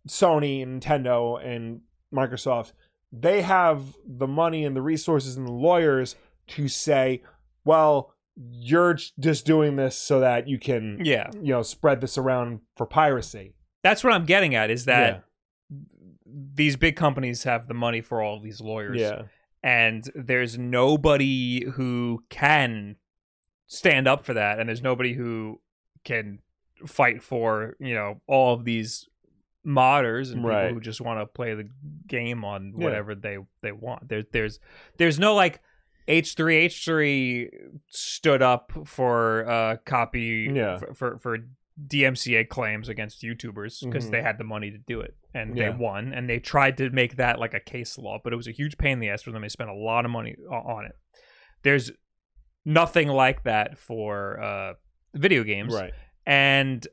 Sony 0.07 0.61
and 0.63 0.81
Nintendo 0.81 1.43
and 1.45 1.81
Microsoft, 2.13 2.73
they 3.11 3.41
have 3.41 3.81
the 4.05 4.27
money 4.27 4.65
and 4.65 4.75
the 4.75 4.81
resources 4.81 5.35
and 5.37 5.47
the 5.47 5.51
lawyers 5.51 6.15
to 6.47 6.67
say, 6.67 7.21
well, 7.63 8.13
you're 8.51 8.97
just 9.19 9.45
doing 9.45 9.75
this 9.77 9.95
so 9.97 10.19
that 10.19 10.47
you 10.47 10.59
can, 10.59 10.99
Yeah. 11.03 11.29
you 11.41 11.53
know, 11.53 11.61
spread 11.61 12.01
this 12.01 12.17
around 12.17 12.59
for 12.75 12.85
piracy. 12.85 13.53
That's 13.83 14.03
what 14.03 14.13
I'm 14.13 14.25
getting 14.25 14.55
at. 14.55 14.69
Is 14.69 14.85
that 14.85 15.23
these 16.25 16.75
big 16.75 16.95
companies 16.95 17.43
have 17.43 17.67
the 17.67 17.73
money 17.73 18.01
for 18.01 18.21
all 18.21 18.39
these 18.39 18.59
lawyers. 18.61 18.99
yeah. 18.99 19.23
and 19.63 20.09
there's 20.15 20.57
nobody 20.57 21.65
who 21.71 22.23
can 22.29 22.95
stand 23.67 24.07
up 24.07 24.23
for 24.25 24.33
that 24.33 24.59
and 24.59 24.67
there's 24.69 24.81
nobody 24.83 25.13
who 25.13 25.59
can 26.03 26.39
fight 26.85 27.23
for 27.23 27.75
you 27.79 27.93
know 27.95 28.21
all 28.27 28.53
of 28.53 28.63
these 28.65 29.07
modders 29.65 30.31
and 30.31 30.43
Right. 30.45 30.63
people 30.65 30.75
who 30.75 30.79
just 30.81 31.01
want 31.01 31.19
to 31.19 31.25
play 31.25 31.53
the 31.55 31.67
game 32.07 32.43
on 32.45 32.73
Yeah. 32.77 32.83
whatever 32.85 33.15
they 33.15 33.37
they 33.61 33.71
want 33.71 34.07
there, 34.09 34.23
there's 34.31 34.59
there's 34.97 35.17
no 35.19 35.33
like 35.33 35.59
h3 36.07 36.65
h3 36.65 37.49
stood 37.89 38.41
up 38.41 38.71
for 38.85 39.49
uh 39.49 39.77
copy 39.85 40.51
Yeah. 40.53 40.77
for, 40.77 40.93
for 40.93 41.17
for 41.19 41.37
DMCA 41.87 42.47
claims 42.47 42.87
against 42.87 43.21
YouTubers 43.21 43.83
because 43.83 44.07
Mhm. 44.07 44.11
they 44.11 44.21
had 44.21 44.37
the 44.37 44.43
money 44.45 44.71
to 44.71 44.77
do 44.77 45.01
it 45.01 45.15
and 45.33 45.57
Yeah. 45.57 45.71
they 45.71 45.75
won 45.77 46.13
and 46.13 46.29
they 46.29 46.39
tried 46.39 46.77
to 46.77 46.89
make 46.91 47.15
that 47.17 47.39
like 47.39 47.53
a 47.53 47.59
case 47.59 47.97
law 47.97 48.19
but 48.23 48.31
it 48.31 48.35
was 48.37 48.47
a 48.47 48.51
huge 48.51 48.77
pain 48.77 48.93
in 48.93 48.99
the 48.99 49.09
ass 49.09 49.23
for 49.23 49.31
them 49.31 49.41
they 49.41 49.49
spent 49.49 49.69
a 49.69 49.73
lot 49.73 50.05
of 50.05 50.11
money 50.11 50.35
on 50.49 50.85
it 50.85 50.95
there's 51.63 51.91
nothing 52.63 53.07
like 53.07 53.43
that 53.43 53.77
for 53.77 54.39
uh 54.41 54.73
video 55.15 55.43
games 55.43 55.73
Right. 55.73 55.93
and 56.25 56.87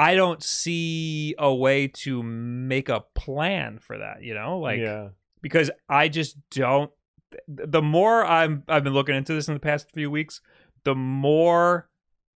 I 0.00 0.14
don't 0.14 0.42
see 0.42 1.34
a 1.38 1.54
way 1.54 1.88
to 1.88 2.22
make 2.22 2.88
a 2.88 3.00
plan 3.14 3.78
for 3.78 3.98
that 3.98 4.22
you 4.22 4.34
know 4.34 4.58
like 4.58 4.80
yeah. 4.80 5.08
because 5.42 5.70
I 5.88 6.08
just 6.08 6.36
don't. 6.50 6.90
The 7.46 7.82
more 7.82 8.24
I'm 8.24 8.64
I've 8.68 8.84
been 8.84 8.94
looking 8.94 9.14
into 9.14 9.34
this 9.34 9.48
in 9.48 9.54
the 9.54 9.60
past 9.60 9.92
few 9.92 10.10
weeks, 10.10 10.40
the 10.84 10.94
more 10.94 11.88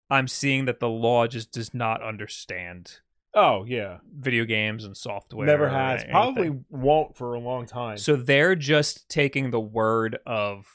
I'm 0.10 0.28
seeing 0.28 0.66
that 0.66 0.80
the 0.80 0.90
law 0.90 1.26
just 1.28 1.52
does 1.52 1.74
not 1.74 2.04
understand 2.04 3.00
Oh, 3.36 3.66
yeah. 3.66 3.98
video 4.16 4.46
games 4.46 4.84
and 4.86 4.96
software. 4.96 5.48
Never 5.48 5.68
has. 5.68 6.04
Probably 6.04 6.52
won't 6.70 7.18
for 7.18 7.34
a 7.34 7.40
long 7.40 7.66
time. 7.66 7.98
So 7.98 8.16
they're 8.16 8.56
just 8.56 9.10
taking 9.10 9.50
the 9.50 9.60
word 9.60 10.20
of 10.28 10.68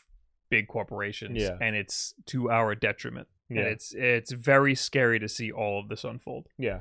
big 0.51 0.67
corporations, 0.67 1.41
Yeah. 1.41 1.57
and 1.61 1.77
it's 1.77 2.15
to 2.27 2.51
our 2.51 2.75
detriment. 2.75 3.29
Yeah. 3.51 3.61
And 3.61 3.69
it's 3.69 3.95
it's 3.97 4.33
very 4.33 4.75
scary 4.75 5.19
to 5.21 5.29
see 5.29 5.51
all 5.51 5.81
of 5.81 5.89
this 5.89 6.05
unfold. 6.05 6.47
yeah. 6.59 6.81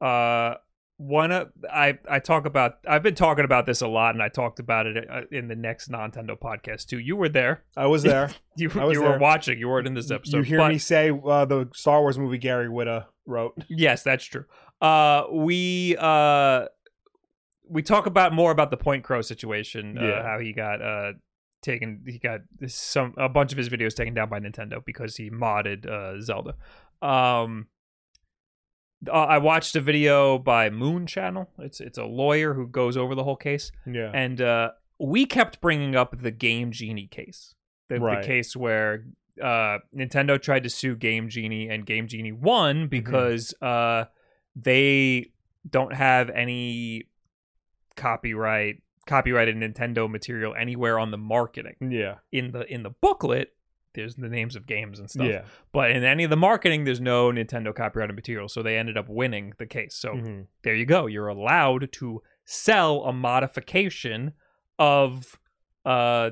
uh 0.00 0.54
one 0.96 1.32
of 1.32 1.48
I 1.72 1.98
I 2.08 2.18
talk 2.18 2.44
about 2.44 2.74
I've 2.86 3.02
been 3.02 3.14
talking 3.14 3.44
about 3.46 3.64
this 3.64 3.80
a 3.80 3.86
lot 3.88 4.14
and 4.14 4.22
I 4.22 4.28
talked 4.28 4.60
about 4.60 4.86
it 4.86 5.08
uh, 5.10 5.22
in 5.32 5.48
the 5.48 5.56
next 5.56 5.90
Nintendo 5.90 6.38
podcast 6.38 6.86
too. 6.88 6.98
You 6.98 7.16
were 7.16 7.30
there. 7.30 7.64
I 7.76 7.86
was 7.86 8.02
there. 8.02 8.30
You 8.56 8.68
was 8.68 8.92
you 8.94 9.02
were 9.02 9.18
watching. 9.18 9.58
You 9.58 9.68
weren't 9.70 9.86
in 9.86 9.94
this 9.94 10.10
episode. 10.10 10.36
you 10.38 10.42
hear 10.42 10.58
but- 10.58 10.68
me 10.72 10.76
say 10.78 11.10
uh, 11.10 11.46
the 11.46 11.70
Star 11.74 12.00
Wars 12.02 12.18
movie 12.18 12.36
Gary 12.36 12.68
Whitta 12.68 13.06
wrote. 13.24 13.54
Yes, 13.70 14.02
that's 14.02 14.24
true. 14.24 14.44
Uh 14.82 15.24
we 15.32 15.96
uh 15.98 16.66
we 17.68 17.80
talk 17.82 18.04
about 18.06 18.34
more 18.34 18.50
about 18.50 18.70
the 18.70 18.76
PointCrow 18.76 19.24
situation, 19.24 19.96
uh, 19.96 20.02
Yeah. 20.04 20.22
how 20.22 20.38
he 20.38 20.52
got 20.52 20.82
uh 20.82 21.12
taken 21.62 22.02
he 22.06 22.18
got 22.18 22.40
some 22.66 23.14
a 23.16 23.28
bunch 23.28 23.52
of 23.52 23.58
his 23.58 23.68
videos 23.68 23.94
taken 23.94 24.14
down 24.14 24.28
by 24.28 24.40
Nintendo 24.40 24.84
because 24.84 25.16
he 25.16 25.30
modded 25.30 25.86
uh 25.86 26.20
Zelda. 26.20 26.54
Um 27.02 27.66
uh, 29.08 29.12
I 29.12 29.38
watched 29.38 29.74
a 29.76 29.80
video 29.80 30.38
by 30.38 30.68
Moon 30.68 31.06
Channel. 31.06 31.48
It's 31.58 31.80
it's 31.80 31.96
a 31.98 32.04
lawyer 32.04 32.52
who 32.54 32.66
goes 32.66 32.96
over 32.98 33.14
the 33.14 33.24
whole 33.24 33.36
case, 33.36 33.72
Yeah. 33.86 34.10
and 34.12 34.40
uh, 34.42 34.72
we 34.98 35.24
kept 35.24 35.60
bringing 35.62 35.96
up 35.96 36.20
the 36.20 36.30
Game 36.30 36.70
Genie 36.70 37.06
case, 37.06 37.54
the, 37.88 37.98
the 37.98 38.26
case 38.26 38.54
where 38.54 39.06
uh, 39.42 39.78
Nintendo 39.96 40.40
tried 40.40 40.64
to 40.64 40.68
sue 40.70 40.96
Game 40.96 41.30
Genie, 41.30 41.70
and 41.70 41.86
Game 41.86 42.08
Genie 42.08 42.32
won 42.32 42.76
Mm-hmm. 42.76 42.86
because 42.88 43.54
uh, 43.62 44.04
they 44.54 45.30
don't 45.68 45.94
have 45.94 46.28
any 46.28 47.04
copyright 47.96 48.82
copyrighted 49.10 49.56
Nintendo 49.56 50.08
material 50.08 50.54
anywhere 50.54 50.98
on 50.98 51.10
the 51.10 51.18
marketing 51.18 51.74
yeah. 51.80 52.14
in 52.32 52.52
the 52.52 52.62
in 52.72 52.82
the 52.82 52.90
booklet. 52.90 53.48
There's 53.94 54.14
the 54.14 54.28
names 54.28 54.54
of 54.54 54.66
games 54.66 55.00
and 55.00 55.10
stuff. 55.10 55.26
Yeah. 55.26 55.42
But 55.72 55.90
in 55.90 56.04
any 56.04 56.22
of 56.22 56.30
the 56.30 56.36
marketing, 56.36 56.84
there's 56.84 57.00
no 57.00 57.32
Nintendo 57.32 57.74
copyrighted 57.74 58.14
material, 58.14 58.48
so 58.48 58.62
they 58.62 58.78
ended 58.78 58.96
up 58.96 59.08
winning 59.08 59.52
the 59.58 59.66
case. 59.66 59.96
So 59.96 60.10
Mhm. 60.14 60.46
there 60.62 60.76
you 60.76 60.86
go. 60.86 61.06
You're 61.06 61.26
allowed 61.26 61.90
to 61.94 62.22
sell 62.44 63.02
a 63.04 63.12
modification 63.12 64.32
of 64.78 65.38
a 65.84 66.30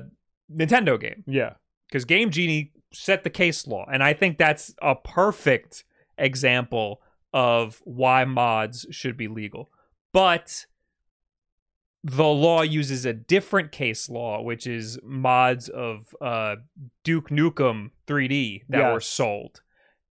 Nintendo 0.49 0.97
game 0.99 1.23
Yeah. 1.27 1.55
because 1.87 2.05
Game 2.05 2.29
Genie 2.31 2.71
set 2.93 3.23
the 3.23 3.29
case 3.29 3.67
law, 3.67 3.85
and 3.91 4.01
I 4.01 4.13
think 4.13 4.37
that's 4.37 4.73
a 4.81 4.95
perfect 4.95 5.83
example 6.17 7.01
of 7.33 7.81
why 7.83 8.23
mods 8.25 8.85
should 8.89 9.17
be 9.17 9.27
legal. 9.27 9.69
But 10.13 10.65
the 12.03 12.23
law 12.25 12.61
uses 12.61 13.05
a 13.05 13.13
different 13.13 13.71
case 13.71 14.09
law, 14.09 14.41
which 14.41 14.65
is 14.65 14.97
mods 15.03 15.67
of 15.69 16.15
uh, 16.21 16.55
Duke 17.03 17.29
Nukem 17.29 17.91
3D 18.07 18.63
that 18.69 18.93
were 18.93 19.01
sold. 19.01 19.61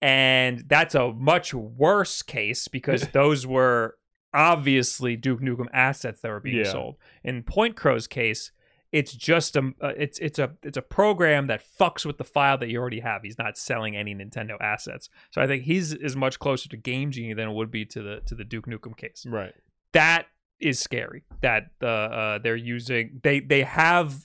And 0.01 0.63
that's 0.67 0.95
a 0.95 1.11
much 1.13 1.53
worse 1.53 2.21
case 2.21 2.67
because 2.67 3.07
those 3.13 3.45
were 3.47 3.97
obviously 4.33 5.15
Duke 5.15 5.41
Nukem 5.41 5.67
assets 5.73 6.21
that 6.21 6.29
were 6.29 6.39
being 6.39 6.57
Yeah. 6.65 6.71
sold. 6.71 6.95
In 7.23 7.43
PointCrow's 7.43 8.07
case, 8.07 8.51
it's 8.91 9.13
just 9.13 9.55
a 9.55 9.71
uh, 9.81 9.93
it's 9.97 10.19
it's 10.19 10.39
a 10.39 10.51
it's 10.63 10.77
a 10.77 10.81
program 10.81 11.47
that 11.47 11.61
fucks 11.79 12.05
with 12.05 12.17
the 12.17 12.23
file 12.23 12.57
that 12.59 12.69
you 12.69 12.79
already 12.79 12.99
have. 13.01 13.23
He's 13.23 13.37
not 13.37 13.57
selling 13.57 13.95
any 13.95 14.13
Nintendo 14.15 14.55
assets. 14.61 15.09
So 15.31 15.41
I 15.41 15.47
think 15.47 15.63
he's 15.63 15.91
is 15.93 16.15
much 16.15 16.39
closer 16.39 16.69
to 16.69 16.77
Game 16.77 17.11
Genie 17.11 17.33
than 17.33 17.49
it 17.49 17.53
would 17.53 17.71
be 17.71 17.85
to 17.85 18.01
the 18.01 18.21
to 18.27 18.35
the 18.35 18.43
Duke 18.45 18.67
Nukem 18.67 18.95
case 18.95 19.25
Right. 19.27 19.53
that 19.93 20.27
is 20.59 20.79
scary 20.79 21.23
that 21.41 21.67
the 21.79 21.87
uh, 21.87 22.37
they're 22.39 22.55
using 22.55 23.19
they 23.23 23.39
they 23.39 23.63
have 23.63 24.15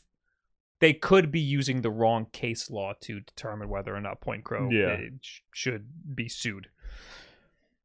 they 0.80 0.92
could 0.94 1.30
be 1.30 1.40
using 1.40 1.82
the 1.82 1.90
wrong 1.90 2.26
case 2.32 2.70
law 2.70 2.92
to 3.02 3.20
determine 3.20 3.68
whether 3.68 3.94
or 3.94 4.00
not 4.00 4.20
PointCrow 4.22 4.72
Yeah. 4.72 4.94
uh, 4.94 5.10
sh- 5.20 5.40
should 5.52 5.86
be 6.14 6.28
sued. 6.28 6.68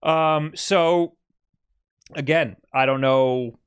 Um. 0.04 0.52
So 0.56 1.16
again, 2.14 2.56
I 2.74 2.86
don't 2.86 3.02
know 3.02 3.60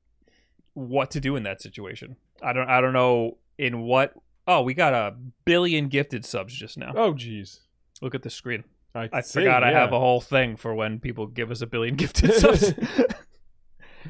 what 0.73 1.11
to 1.11 1.19
do 1.19 1.35
in 1.35 1.43
that 1.43 1.61
situation. 1.61 2.15
I 2.41 2.53
don't. 2.53 2.69
I 2.69 2.81
don't 2.81 2.93
know 2.93 3.37
in 3.57 3.81
what. 3.81 4.13
Oh, 4.47 4.63
we 4.63 4.73
got 4.73 4.93
a 4.93 5.15
billion 5.45 5.89
gifted 5.89 6.25
subs 6.25 6.55
just 6.55 6.77
now. 6.77 6.91
Oh, 6.95 7.13
jeez. 7.13 7.59
Look 8.01 8.15
at 8.15 8.23
the 8.23 8.29
screen. 8.31 8.63
I, 8.95 9.07
I 9.13 9.21
see, 9.21 9.41
forgot 9.41 9.63
I 9.63 9.71
have 9.71 9.93
a 9.93 9.99
whole 9.99 10.21
thing 10.21 10.55
for 10.57 10.73
when 10.73 10.99
people 10.99 11.27
give 11.27 11.51
us 11.51 11.61
a 11.61 11.67
billion 11.67 11.95
gifted 11.95 12.33
subs. 12.33 12.73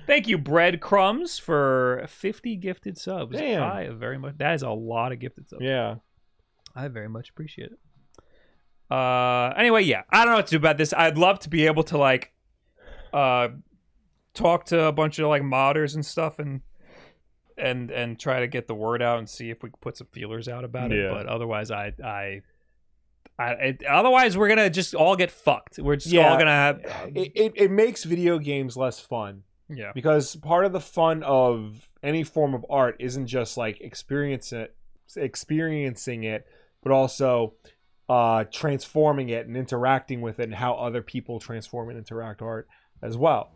Thank 0.05 0.27
you, 0.27 0.37
Breadcrumbs, 0.37 1.39
for 1.39 2.03
50 2.07 2.55
gifted 2.57 2.97
subs. 2.97 3.37
Damn. 3.37 3.63
I 3.63 3.89
very 3.89 4.17
much. 4.17 4.37
That 4.37 4.53
is 4.53 4.61
a 4.63 4.69
lot 4.69 5.11
of 5.11 5.19
gifted 5.19 5.49
subs. 5.49 5.63
Yeah. 5.63 5.95
I 6.75 6.87
very 6.87 7.09
much 7.09 7.29
appreciate 7.29 7.71
it. 7.71 7.79
Uh, 8.91 9.53
anyway, 9.55 9.83
yeah, 9.83 10.03
I 10.09 10.19
don't 10.23 10.31
know 10.33 10.37
what 10.37 10.47
to 10.47 10.51
do 10.51 10.57
about 10.57 10.77
this. 10.77 10.93
I'd 10.93 11.17
love 11.17 11.39
to 11.39 11.49
be 11.49 11.65
able 11.67 11.83
to 11.83 11.97
like, 11.97 12.31
uh, 13.13 13.49
talk 14.33 14.65
to 14.65 14.83
a 14.83 14.91
bunch 14.91 15.19
of 15.19 15.27
like 15.27 15.41
modders 15.41 15.95
and 15.95 16.05
stuff 16.05 16.39
and 16.39 16.61
and 17.57 17.91
and 17.91 18.17
try 18.19 18.39
to 18.39 18.47
get 18.47 18.67
the 18.67 18.73
word 18.75 19.01
out 19.01 19.19
and 19.19 19.27
see 19.29 19.49
if 19.49 19.61
we 19.61 19.69
can 19.69 19.77
put 19.81 19.97
some 19.97 20.07
feelers 20.11 20.47
out 20.47 20.63
about 20.63 20.91
it. 20.91 21.03
Yeah. 21.03 21.11
But 21.11 21.25
otherwise, 21.27 21.71
I 21.71 21.93
I. 22.03 22.41
I, 23.37 23.51
it, 23.53 23.83
otherwise, 23.85 24.37
we're 24.37 24.49
gonna 24.49 24.69
just 24.69 24.93
all 24.93 25.15
get 25.15 25.31
fucked. 25.31 25.79
We're 25.79 25.95
just 25.95 26.07
Yeah. 26.07 26.29
all 26.29 26.37
gonna 26.37 26.51
have, 26.51 26.81
It, 27.15 27.31
it, 27.35 27.53
it 27.55 27.71
makes 27.71 28.03
video 28.03 28.37
games 28.37 28.75
less 28.75 28.99
fun 28.99 29.43
yeah, 29.69 29.91
because 29.93 30.35
part 30.37 30.65
of 30.65 30.73
the 30.73 30.79
fun 30.79 31.23
of 31.23 31.89
any 32.01 32.23
form 32.23 32.53
of 32.53 32.65
art 32.69 32.95
isn't 32.99 33.27
just 33.27 33.57
like 33.57 33.79
experience 33.81 34.51
it, 34.51 34.75
experiencing 35.15 36.23
it, 36.23 36.45
but 36.81 36.91
also 36.91 37.53
uh, 38.07 38.45
transforming 38.51 39.29
it 39.29 39.47
and 39.47 39.55
interacting 39.55 40.21
with 40.21 40.39
it 40.39 40.43
and 40.43 40.55
how 40.55 40.73
other 40.73 41.01
people 41.01 41.39
transform 41.39 41.89
and 41.89 41.97
interact 41.97 42.41
art 42.41 42.67
as 43.01 43.15
well. 43.17 43.51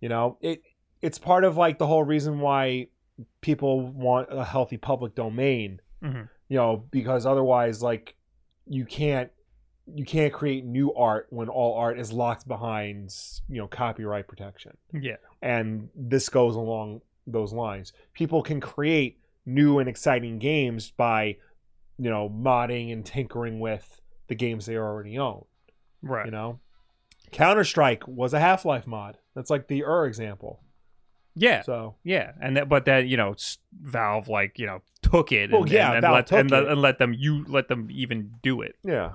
You 0.00 0.08
know, 0.08 0.38
it 0.40 0.62
it's 1.02 1.18
part 1.18 1.44
of 1.44 1.56
like 1.56 1.78
the 1.78 1.86
whole 1.86 2.04
reason 2.04 2.40
why 2.40 2.88
people 3.40 3.80
want 3.80 4.28
a 4.30 4.44
healthy 4.44 4.76
public 4.76 5.14
domain. 5.14 5.80
Mhm. 6.02 6.28
You 6.48 6.56
know, 6.56 6.84
because 6.90 7.26
otherwise, 7.26 7.82
like 7.82 8.14
you 8.66 8.84
can't 8.84 9.30
you 9.94 10.04
can't 10.04 10.32
create 10.32 10.64
new 10.64 10.92
art 10.94 11.28
when 11.30 11.48
all 11.48 11.74
art 11.76 11.98
is 11.98 12.12
locked 12.12 12.46
behind 12.48 13.14
you 13.48 13.58
know 13.58 13.68
copyright 13.68 14.26
protection 14.26 14.76
yeah, 14.92 15.14
and 15.46 15.88
this 15.94 16.28
goes 16.28 16.56
along 16.56 17.02
those 17.24 17.52
lines. 17.52 17.92
People 18.14 18.42
can 18.42 18.60
create 18.60 19.20
new 19.46 19.78
and 19.78 19.88
exciting 19.88 20.40
games 20.40 20.90
by, 20.90 21.36
you 21.98 22.10
know, 22.10 22.28
modding 22.28 22.92
and 22.92 23.06
tinkering 23.06 23.60
with 23.60 24.00
the 24.26 24.34
games 24.34 24.66
they 24.66 24.76
already 24.76 25.16
own. 25.18 25.44
right. 26.02 26.26
You 26.26 26.32
know, 26.32 26.58
Counter 27.30 27.62
Strike 27.62 28.08
was 28.08 28.34
a 28.34 28.40
Half 28.40 28.64
Life 28.64 28.88
mod. 28.88 29.18
That's 29.36 29.48
like 29.48 29.68
the 29.68 29.84
Ur 29.84 30.06
example. 30.06 30.64
Yeah, 31.36 31.62
So 31.62 31.94
yeah, 32.02 32.32
and 32.40 32.56
that, 32.56 32.68
but 32.68 32.86
that 32.86 33.06
you 33.06 33.16
know, 33.16 33.36
Valve 33.80 34.26
like 34.26 34.58
you 34.58 34.66
know 34.66 34.80
took 35.02 35.30
it. 35.30 35.52
Well, 35.52 35.62
and, 35.62 35.70
yeah, 35.70 35.92
and, 35.92 36.04
and 36.04 36.12
let 36.14 36.26
took 36.26 36.40
and, 36.40 36.50
it. 36.50 36.66
and 36.66 36.82
let 36.82 36.98
them 36.98 37.12
you 37.12 37.44
let 37.46 37.68
them 37.68 37.88
even 37.92 38.32
do 38.42 38.62
it. 38.62 38.74
yeah, 38.82 39.12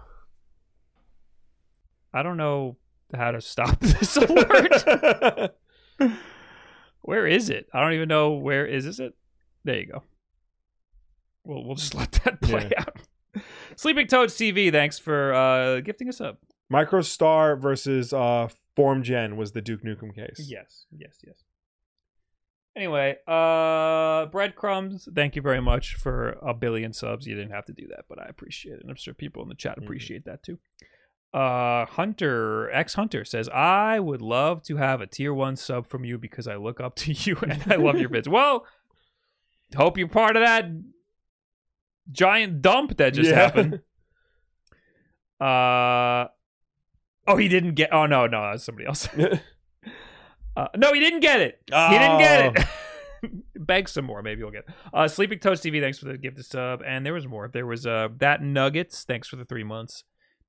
I 2.13 2.23
don't 2.23 2.37
know 2.37 2.77
how 3.13 3.31
to 3.31 3.41
stop 3.41 3.79
this 3.81 4.15
alert. 4.15 5.55
where 7.01 7.27
is 7.27 7.49
it? 7.49 7.67
I 7.73 7.81
don't 7.81 7.93
even 7.93 8.07
know 8.09 8.31
where 8.33 8.65
is 8.65 8.85
this 8.85 8.99
it. 8.99 9.13
There 9.63 9.79
you 9.79 9.87
go. 9.87 10.03
We'll 11.45 11.63
we'll 11.65 11.75
just 11.75 11.95
let 12.01 12.11
that 12.23 12.41
play 12.41 12.69
Yeah. 12.71 12.83
out. 12.87 13.43
Sleeping 13.75 14.07
Toads 14.07 14.35
TV, 14.35 14.71
thanks 14.71 14.99
for 14.99 15.33
uh, 15.33 15.79
gifting 15.81 16.09
us 16.09 16.19
up. 16.19 16.39
Micro 16.69 17.01
Star 17.01 17.55
versus 17.55 18.11
uh, 18.13 18.49
FormGen 18.77 19.35
was 19.35 19.51
the 19.53 19.61
Duke 19.61 19.83
Nukem 19.83 20.13
case. 20.13 20.45
Yes, 20.49 20.85
yes, 20.95 21.17
yes. 21.25 21.43
Anyway, 22.75 23.17
uh 23.27 24.27
breadcrumbs, 24.27 25.07
thank 25.13 25.35
you 25.35 25.41
very 25.41 25.61
much 25.61 25.95
for 25.95 26.37
a 26.41 26.53
billion 26.53 26.93
subs. 26.93 27.27
You 27.27 27.35
didn't 27.35 27.51
have 27.51 27.65
to 27.65 27.73
do 27.73 27.87
that, 27.89 28.05
but 28.07 28.17
I 28.21 28.27
appreciate 28.29 28.75
it. 28.75 28.81
And 28.81 28.89
I'm 28.89 28.95
sure 28.95 29.13
people 29.13 29.43
in 29.43 29.49
the 29.49 29.55
chat 29.55 29.77
Mhm. 29.77 29.83
appreciate 29.83 30.23
that 30.25 30.41
too. 30.41 30.57
Uh 31.33 31.85
Hunter, 31.85 32.69
ex 32.71 32.93
Hunter 32.95 33.23
says, 33.23 33.47
I 33.49 33.99
would 33.99 34.21
love 34.21 34.63
to 34.63 34.77
have 34.77 34.99
a 35.01 35.07
tier 35.07 35.33
one 35.33 35.55
sub 35.55 35.87
from 35.87 36.03
you 36.03 36.17
because 36.17 36.47
I 36.47 36.55
look 36.57 36.79
up 36.81 36.95
to 37.03 37.13
you 37.13 37.37
and 37.41 37.63
I 37.71 37.75
love 37.77 37.99
your 37.99 38.09
vids. 38.09 38.27
Well, 38.27 38.65
hope 39.75 39.97
you're 39.97 40.07
part 40.09 40.35
of 40.35 40.41
that 40.43 40.65
giant 42.11 42.61
dump 42.61 42.97
that 42.97 43.13
just 43.13 43.29
Yeah. 43.29 43.35
happened. 43.37 43.79
Uh 45.39 46.27
oh, 47.27 47.35
he 47.37 47.47
didn't 47.47 47.73
get. 47.73 47.91
Oh 47.91 48.05
no, 48.05 48.27
no, 48.27 48.41
that 48.43 48.51
was 48.53 48.63
somebody 48.63 48.87
else. 48.87 49.07
Uh, 50.53 50.67
no, 50.75 50.91
he 50.91 50.99
didn't 50.99 51.21
get 51.21 51.39
it. 51.39 51.61
He 51.65 51.97
didn't 51.97 52.17
get 52.17 52.57
it. 53.23 53.31
Beg 53.65 53.87
some 53.87 54.03
more. 54.03 54.21
Maybe 54.21 54.43
we'll 54.43 54.51
get. 54.51 54.65
it. 54.67 54.75
Uh, 54.93 55.07
Sleeping 55.07 55.39
Toast 55.39 55.63
TV. 55.63 55.79
Thanks 55.79 55.97
for 55.97 56.05
the 56.07 56.17
gift 56.17 56.37
of 56.39 56.45
sub. 56.45 56.81
And 56.85 57.05
there 57.05 57.13
was 57.13 57.25
more. 57.25 57.47
There 57.47 57.65
was 57.65 57.87
uh 57.87 58.09
that 58.17 58.43
Nuggets. 58.43 59.05
Thanks 59.05 59.29
for 59.29 59.37
the 59.37 59.45
three 59.45 59.63
months. 59.63 60.03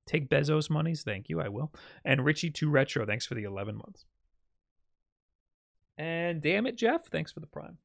Take 0.06 0.28
Bezos 0.28 0.68
monies. 0.68 1.02
Thank 1.02 1.28
you. 1.28 1.40
I 1.40 1.48
will. 1.48 1.72
And 2.04 2.24
Richie 2.24 2.50
Two 2.50 2.68
Retro. 2.70 3.06
Thanks 3.06 3.26
for 3.26 3.34
the 3.34 3.44
eleven 3.44 3.76
months. 3.76 4.04
And 5.96 6.40
damn 6.42 6.66
it, 6.66 6.76
Jeff. 6.76 7.06
Thanks 7.06 7.32
for 7.32 7.40
the 7.40 7.46
prime. 7.46 7.78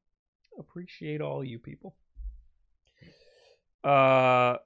Appreciate 0.58 1.20
all 1.20 1.44
you 1.44 1.58
people. 1.58 1.94
Uh, 3.84 4.56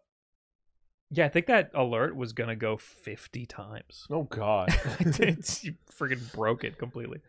yeah, 1.11 1.27
I 1.27 1.29
think 1.29 1.47
that 1.47 1.71
alert 1.75 2.17
was 2.17 2.33
gonna 2.33 2.57
go 2.57 2.79
fifty 2.79 3.45
times. 3.45 4.07
oh 4.11 4.23
God. 4.25 4.71
you 5.01 5.05
freaking 5.93 6.33
broke 6.33 6.65
it 6.65 6.79
completely. 6.79 7.21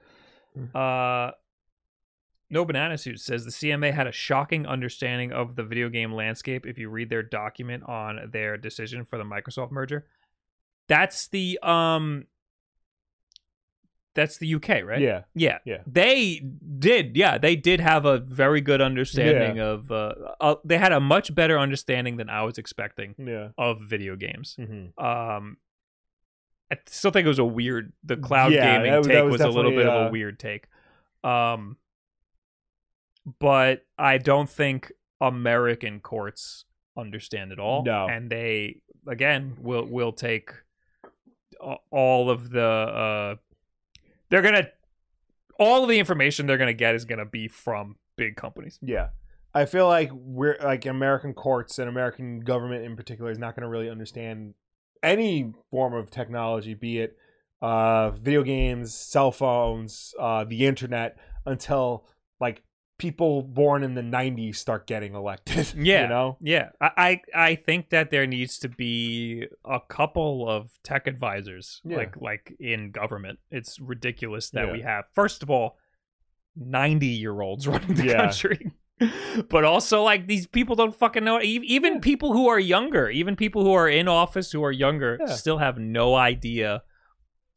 Uh, 0.74 1.32
no 2.50 2.66
banana 2.66 2.98
suit 2.98 3.20
says 3.20 3.46
the 3.46 3.52
CMA 3.52 3.94
had 3.94 4.08
a 4.08 4.12
shocking 4.12 4.66
understanding 4.68 5.32
of 5.32 5.56
the 5.56 5.64
video 5.64 5.90
game 5.90 6.14
landscape. 6.14 6.66
If 6.66 6.78
you 6.78 6.90
read 6.90 7.10
their 7.10 7.24
document 7.24 7.84
on 7.88 8.30
their 8.32 8.58
decision 8.58 9.06
for 9.06 9.18
the 9.18 9.24
Microsoft 9.24 9.72
merger, 9.72 10.06
that's 10.88 11.28
the 11.30 11.58
um, 11.64 12.26
that's 14.16 14.38
the 14.38 14.54
UK, 14.56 14.84
right? 14.86 15.02
Yeah. 15.02 15.22
yeah, 15.34 15.58
Yeah. 15.66 15.78
They 15.88 16.40
did, 16.78 17.18
yeah, 17.18 17.40
they 17.40 17.56
did 17.56 17.80
have 17.80 18.06
a 18.06 18.20
very 18.20 18.62
good 18.62 18.80
understanding 18.80 19.60
of. 19.60 19.92
Uh, 19.92 20.14
uh, 20.40 20.56
they 20.64 20.78
had 20.78 20.92
a 20.92 21.00
much 21.00 21.34
better 21.34 21.58
understanding 21.58 22.18
than 22.18 22.30
I 22.30 22.44
was 22.44 22.60
expecting 22.60 23.16
Yeah. 23.18 23.50
of 23.58 23.82
video 23.82 24.16
games 24.16 24.56
hmm 24.56 24.88
um 25.04 25.58
I 26.72 26.78
still 26.88 27.12
think 27.12 27.26
it 27.26 27.30
was 27.30 27.40
a 27.40 27.46
weird. 27.46 27.94
The 28.04 28.18
cloud 28.18 28.52
Yeah, 28.52 28.78
gaming 28.78 28.92
that 28.92 28.98
was- 29.00 29.08
that 29.08 29.14
take 29.14 29.24
was 29.24 29.32
was, 29.34 29.42
a 29.42 29.50
little 29.50 29.72
bit 29.72 29.78
definitely, 29.84 30.00
of 30.02 30.06
uh, 30.06 30.08
a 30.08 30.12
weird 30.12 30.40
take. 30.40 30.66
Um, 31.24 31.78
but 33.40 33.86
I 33.98 34.18
don't 34.18 34.50
think 34.50 34.92
American 35.22 36.00
courts 36.00 36.66
understand 36.98 37.52
it 37.52 37.60
all. 37.60 37.84
No. 37.84 38.08
and 38.10 38.30
they 38.30 38.82
again 39.08 39.58
will 39.60 39.86
will 39.86 40.12
take 40.14 40.52
all 41.92 42.30
of 42.30 42.50
the. 42.50 42.66
uh 42.66 43.36
They're 44.30 44.42
gonna 44.42 44.68
all 45.60 45.84
of 45.84 45.90
the 45.90 46.00
information 46.00 46.46
they're 46.46 46.58
gonna 46.58 46.74
get 46.74 46.96
is 46.96 47.06
gonna 47.06 47.26
be 47.26 47.48
from 47.48 47.96
big 48.18 48.36
companies. 48.36 48.80
Yeah. 48.82 49.10
I 49.56 49.66
feel 49.66 49.88
like 49.88 50.12
we're 50.14 50.58
like 50.64 50.86
American 50.86 51.34
courts 51.34 51.78
and 51.78 51.88
American 51.88 52.40
government 52.40 52.86
in 52.86 52.96
particular 52.96 53.30
is 53.30 53.38
not 53.38 53.56
going 53.56 53.62
to 53.62 53.68
really 53.68 53.88
understand 53.90 54.56
any 55.04 55.54
form 55.70 55.94
of 55.94 56.10
technology, 56.10 56.74
be 56.74 56.98
it 57.00 57.16
uh, 57.62 58.10
video 58.12 58.42
games, 58.42 58.96
cell 58.96 59.32
phones, 59.32 60.16
uh, 60.20 60.44
the 60.44 60.66
internet, 60.66 61.18
until 61.46 62.06
like 62.40 62.64
people 63.04 63.42
born 63.44 63.84
in 63.84 63.94
the 63.96 64.02
'90s 64.02 64.56
start 64.56 64.88
getting 64.88 65.14
elected. 65.14 65.74
Yeah, 65.78 66.04
you 66.04 66.08
know. 66.10 66.38
Yeah, 66.42 66.70
I, 66.82 66.92
I 66.98 67.22
I 67.50 67.56
think 67.56 67.90
that 67.90 68.10
there 68.12 68.26
needs 68.26 68.58
to 68.60 68.70
be 68.70 69.48
a 69.66 69.80
couple 69.98 70.50
of 70.50 70.72
tech 70.84 71.06
advisors, 71.08 71.82
Yeah. 71.84 71.98
like 71.98 72.16
like 72.20 72.56
in 72.60 72.92
government. 72.92 73.40
It's 73.52 73.80
ridiculous 73.80 74.50
that 74.52 74.68
Yeah. 74.68 74.74
we 74.74 74.82
have. 74.82 75.06
First 75.14 75.44
of 75.44 75.50
all, 75.50 75.78
ninety 76.56 77.08
year 77.08 77.42
olds 77.42 77.68
running 77.72 77.96
the 77.96 78.06
Yeah. 78.06 78.18
country, 78.28 78.72
but 79.50 79.64
also 79.66 80.02
like 80.04 80.28
these 80.28 80.48
people 80.48 80.76
don't 80.76 80.96
fucking 80.96 81.24
know. 81.26 81.42
Even 81.42 82.00
people 82.00 82.32
who 82.34 82.48
are 82.48 82.60
younger, 82.60 83.10
even 83.10 83.36
people 83.36 83.64
who 83.64 83.74
are 83.74 83.90
in 83.90 84.08
office 84.08 84.52
who 84.54 84.64
are 84.64 84.72
younger, 84.72 85.20
still 85.28 85.58
have 85.58 85.78
no 85.78 86.16
idea 86.16 86.84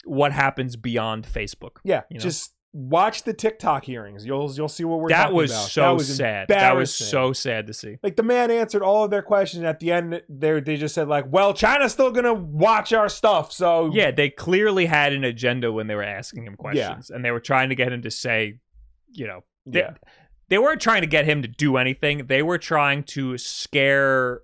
what 0.05 0.33
happens 0.33 0.77
beyond 0.77 1.25
Facebook. 1.27 1.77
Yeah, 1.85 2.03
You 2.11 2.19
know? 2.19 2.23
just 2.23 2.55
watch 2.77 3.23
the 3.23 3.33
TikTok 3.33 3.85
hearings. 3.85 4.27
You'll 4.27 4.53
you'll 4.53 4.69
see 4.69 4.85
what 4.85 5.01
we're 5.01 5.09
that 5.09 5.23
talking 5.25 5.37
was 5.37 5.51
about. 5.51 5.69
so 5.69 5.81
That 5.81 5.95
was 5.95 6.17
sad. 6.17 6.49
That 6.49 6.77
was 6.77 6.95
so 6.95 7.33
sad 7.33 7.67
to 7.69 7.75
see. 7.75 7.97
like 8.03 8.17
the 8.17 8.23
man 8.23 8.51
answered 8.51 8.83
all 8.83 9.05
of 9.05 9.11
their 9.11 9.23
questions 9.23 9.65
at 9.65 9.81
the 9.81 9.93
end 9.93 10.23
they 10.29 10.61
they 10.61 10.77
just 10.77 10.95
said 10.95 11.09
like 11.09 11.25
well 11.31 11.55
china's 11.55 11.93
still 11.93 12.11
gonna 12.11 12.35
watch 12.35 12.93
our 12.93 13.09
stuff 13.09 13.51
so 13.51 13.91
Yeah, 13.93 14.11
they 14.11 14.29
clearly 14.29 14.85
had 14.85 15.15
an 15.15 15.25
agenda 15.25 15.73
when 15.73 15.87
they 15.87 15.95
were 15.95 16.03
asking 16.03 16.47
him 16.47 16.55
questions, 16.57 17.09
and 17.11 17.25
they 17.25 17.31
were 17.31 17.41
trying 17.41 17.71
to 17.71 17.75
get 17.75 17.93
him 17.93 18.03
to 18.03 18.11
say, 18.11 18.59
you 19.11 19.27
know, 19.27 19.41
they, 19.65 19.81
yeah 19.81 19.95
they 20.49 20.59
weren't 20.59 20.81
trying 20.81 21.01
to 21.01 21.09
get 21.09 21.25
him 21.25 21.43
to 21.43 21.49
do 21.49 21.77
anything. 21.77 22.27
They 22.29 22.41
were 22.41 22.59
trying 22.59 23.03
to 23.05 23.37
scare 23.37 24.43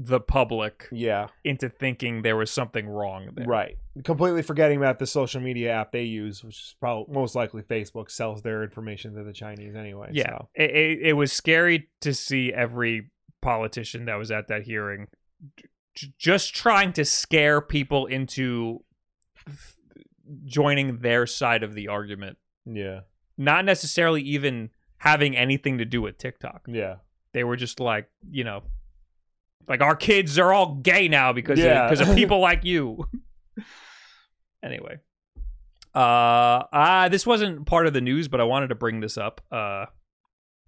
the 0.00 0.20
public 0.20 0.86
yeah 0.92 1.26
into 1.42 1.68
thinking 1.68 2.22
there 2.22 2.36
was 2.36 2.52
something 2.52 2.88
wrong 2.88 3.30
there. 3.34 3.44
right 3.46 3.76
completely 4.04 4.42
forgetting 4.42 4.76
about 4.78 5.00
the 5.00 5.06
social 5.06 5.40
media 5.40 5.72
app 5.72 5.90
they 5.90 6.04
use 6.04 6.44
which 6.44 6.54
is 6.54 6.74
probably 6.78 7.12
most 7.12 7.34
likely 7.34 7.62
facebook 7.62 8.08
sells 8.08 8.40
their 8.42 8.62
information 8.62 9.12
to 9.12 9.24
the 9.24 9.32
chinese 9.32 9.74
anyway 9.74 10.08
Yeah, 10.12 10.28
so. 10.28 10.48
it, 10.54 10.70
it, 10.70 10.98
it 11.08 11.12
was 11.14 11.32
scary 11.32 11.88
to 12.02 12.14
see 12.14 12.52
every 12.52 13.10
politician 13.42 14.04
that 14.04 14.14
was 14.14 14.30
at 14.30 14.46
that 14.48 14.62
hearing 14.62 15.08
j- 15.96 16.12
just 16.16 16.54
trying 16.54 16.92
to 16.92 17.04
scare 17.04 17.60
people 17.60 18.06
into 18.06 18.84
f- 19.48 19.74
joining 20.44 20.98
their 20.98 21.26
side 21.26 21.64
of 21.64 21.74
the 21.74 21.88
argument, 21.88 22.38
yeah 22.66 23.00
not 23.36 23.64
necessarily 23.64 24.22
even 24.22 24.70
having 24.98 25.36
anything 25.36 25.78
to 25.78 25.84
do 25.84 26.00
with 26.02 26.18
TikTok. 26.18 26.62
yeah 26.68 26.96
they 27.32 27.42
were 27.42 27.56
just 27.56 27.80
like 27.80 28.08
you 28.30 28.44
know 28.44 28.62
like 29.68 29.80
our 29.80 29.94
kids 29.96 30.38
are 30.38 30.52
all 30.52 30.76
gay 30.76 31.08
now 31.08 31.32
because 31.32 31.58
Yeah. 31.58 31.84
of, 31.84 31.90
because 31.90 32.08
of 32.08 32.16
people 32.16 32.38
like 32.50 32.64
you 32.64 33.08
anyway 34.62 34.98
uh 35.94 35.98
uh 36.72 37.08
this 37.08 37.26
wasn't 37.26 37.66
part 37.66 37.86
of 37.86 37.92
the 37.92 38.00
news 38.00 38.28
but 38.28 38.40
i 38.40 38.44
wanted 38.44 38.68
to 38.68 38.74
bring 38.74 39.00
this 39.00 39.16
up 39.16 39.40
uh 39.50 39.86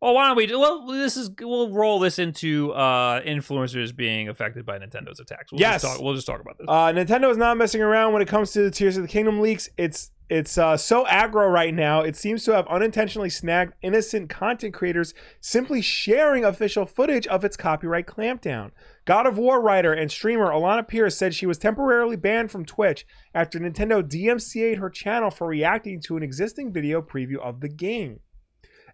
well 0.01 0.15
why 0.15 0.27
don't 0.29 0.37
we 0.37 0.47
well 0.57 0.87
this 0.87 1.17
is 1.17 1.31
we'll 1.41 1.71
roll 1.71 1.99
this 1.99 2.19
into 2.19 2.73
uh 2.73 3.21
influencers 3.23 3.95
being 3.95 4.29
affected 4.29 4.65
by 4.65 4.79
nintendo's 4.79 5.21
attacks 5.21 5.53
we'll 5.53 5.61
Yes. 5.61 5.83
just 5.83 5.95
talk, 5.97 6.03
we'll 6.05 6.15
just 6.15 6.27
talk 6.27 6.41
about 6.41 6.57
this 6.59 6.67
Uh, 6.69 6.93
Nintendo 6.93 7.31
is 7.31 7.37
not 7.37 7.57
messing 7.57 7.83
around 7.83 8.13
when 8.13 8.23
it 8.23 8.29
comes 8.29 8.53
to 8.53 8.63
the 8.63 8.71
Tears 8.71 8.97
of 8.97 9.03
the 9.03 9.09
Kingdom 9.09 9.41
leaks. 9.41 9.69
It's 9.77 10.11
it's 10.31 10.57
uh, 10.57 10.77
so 10.77 11.05
aggro 11.07 11.53
right 11.53 11.75
now. 11.75 12.03
It 12.03 12.15
seems 12.15 12.45
to 12.45 12.55
have 12.55 12.69
unintentionally 12.69 13.31
snagged 13.31 13.75
innocent 13.83 14.31
content 14.31 14.73
creators 14.73 15.13
simply 15.41 15.83
sharing 15.83 16.45
official 16.45 16.87
footage 16.87 17.27
of 17.27 17.45
its 17.45 17.57
copyright 17.57 18.07
clampdown. 18.07 18.71
God 19.07 19.27
of 19.27 19.39
War 19.39 19.61
writer 19.61 19.93
and 19.93 20.09
streamer 20.09 20.47
Alanah 20.47 20.87
Pearce 20.87 21.17
said 21.17 21.35
she 21.35 21.47
was 21.47 21.59
temporarily 21.59 22.15
banned 22.15 22.53
from 22.53 22.65
Twitch 22.65 23.05
after 23.35 23.59
Nintendo 23.59 24.05
DMCA'd 24.05 24.79
her 24.79 24.89
channel 24.89 25.33
for 25.33 25.49
reacting 25.49 26.01
to 26.03 26.17
an 26.17 26.23
existing 26.23 26.73
video 26.73 27.03
preview 27.03 27.39
of 27.39 27.61
the 27.61 27.69
game. 27.69 28.21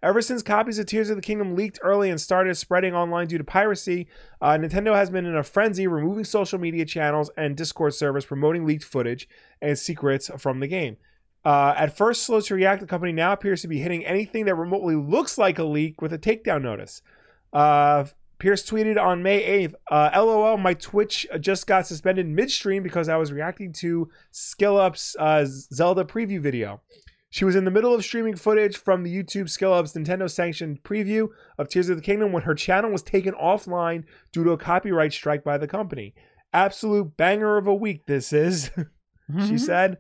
Ever 0.03 0.23
since 0.23 0.43
copies 0.43 0.79
of 0.79 0.87
Tears 0.87 1.11
of 1.11 1.17
the 1.17 1.23
Kingdom 1.23 1.55
leaked 1.55 1.81
early 1.83 2.09
and 2.09 2.19
started 2.19 2.55
spreading 2.57 2.95
online 2.95 3.27
due 3.27 3.39
to 3.39 3.45
piracy, 3.45 4.09
uh, 4.41 4.53
Nintendo 4.53 4.95
has 4.95 5.11
been 5.11 5.27
in 5.27 5.37
a 5.37 5.43
frenzy 5.43 5.87
removing 5.87 6.25
social 6.25 6.59
media 6.59 6.87
channels 6.87 7.31
and 7.37 7.57
Discord 7.57 7.93
servers 7.93 8.25
promoting 8.25 8.65
leaked 8.65 8.85
footage 8.85 9.29
and 9.61 9.79
secrets 9.79 10.31
from 10.39 10.61
the 10.61 10.67
game. 10.67 10.97
Uh, 11.47 11.73
at 11.77 11.97
first 11.97 12.25
slow 12.25 12.41
to 12.41 12.57
react, 12.57 12.81
the 12.81 12.89
company 12.89 13.13
now 13.13 13.33
appears 13.33 13.63
to 13.63 13.69
be 13.69 13.79
hitting 13.79 14.05
anything 14.05 14.47
that 14.47 14.57
remotely 14.57 14.97
looks 14.97 15.39
like 15.39 15.61
a 15.61 15.65
leak 15.65 16.03
with 16.03 16.13
a 16.13 16.19
takedown 16.19 16.61
notice. 16.61 17.03
Uh, 17.53 18.05
Pearce 18.41 18.69
tweeted 18.69 19.01
on 19.01 19.23
May 19.23 19.69
8th, 19.69 19.75
uh, 19.89 20.11
LOL, 20.13 20.57
my 20.57 20.75
Twitch 20.75 21.25
just 21.39 21.69
got 21.69 21.87
suspended 21.87 22.27
midstream 22.27 22.83
because 22.83 23.09
I 23.09 23.17
was 23.17 23.33
reacting 23.33 23.73
to 23.75 24.11
SkillUp's 24.33 25.15
uh, 25.21 25.47
Zelda 25.47 26.03
preview 26.03 26.41
video. 26.41 26.81
She 27.31 27.45
was 27.45 27.55
in 27.55 27.65
the 27.65 27.71
middle 27.71 27.95
of 27.95 28.05
streaming 28.05 28.35
footage 28.35 28.77
from 28.77 29.05
the 29.05 29.17
YouTube 29.17 29.45
SkillUp's 29.45 29.93
Nintendo 29.93 30.29
sanctioned 30.29 30.83
preview 30.83 31.29
of 31.59 31.69
Tears 31.69 31.89
of 31.89 31.97
the 31.97 32.03
Kingdom 32.03 32.33
when 32.33 32.43
her 32.43 32.57
channel 32.57 32.91
was 32.91 33.05
taken 33.05 33.35
offline 33.35 34.03
due 34.33 34.43
to 34.43 34.51
a 34.51 34.59
copyright 34.59 35.13
strike 35.13 35.45
by 35.45 35.59
the 35.59 35.69
company. 35.69 36.13
Absolute 36.53 37.17
banger 37.17 37.57
of 37.57 37.69
a 37.69 37.75
week, 37.75 38.05
this 38.07 38.33
is, 38.33 38.73
she 39.47 39.59
said. 39.59 39.99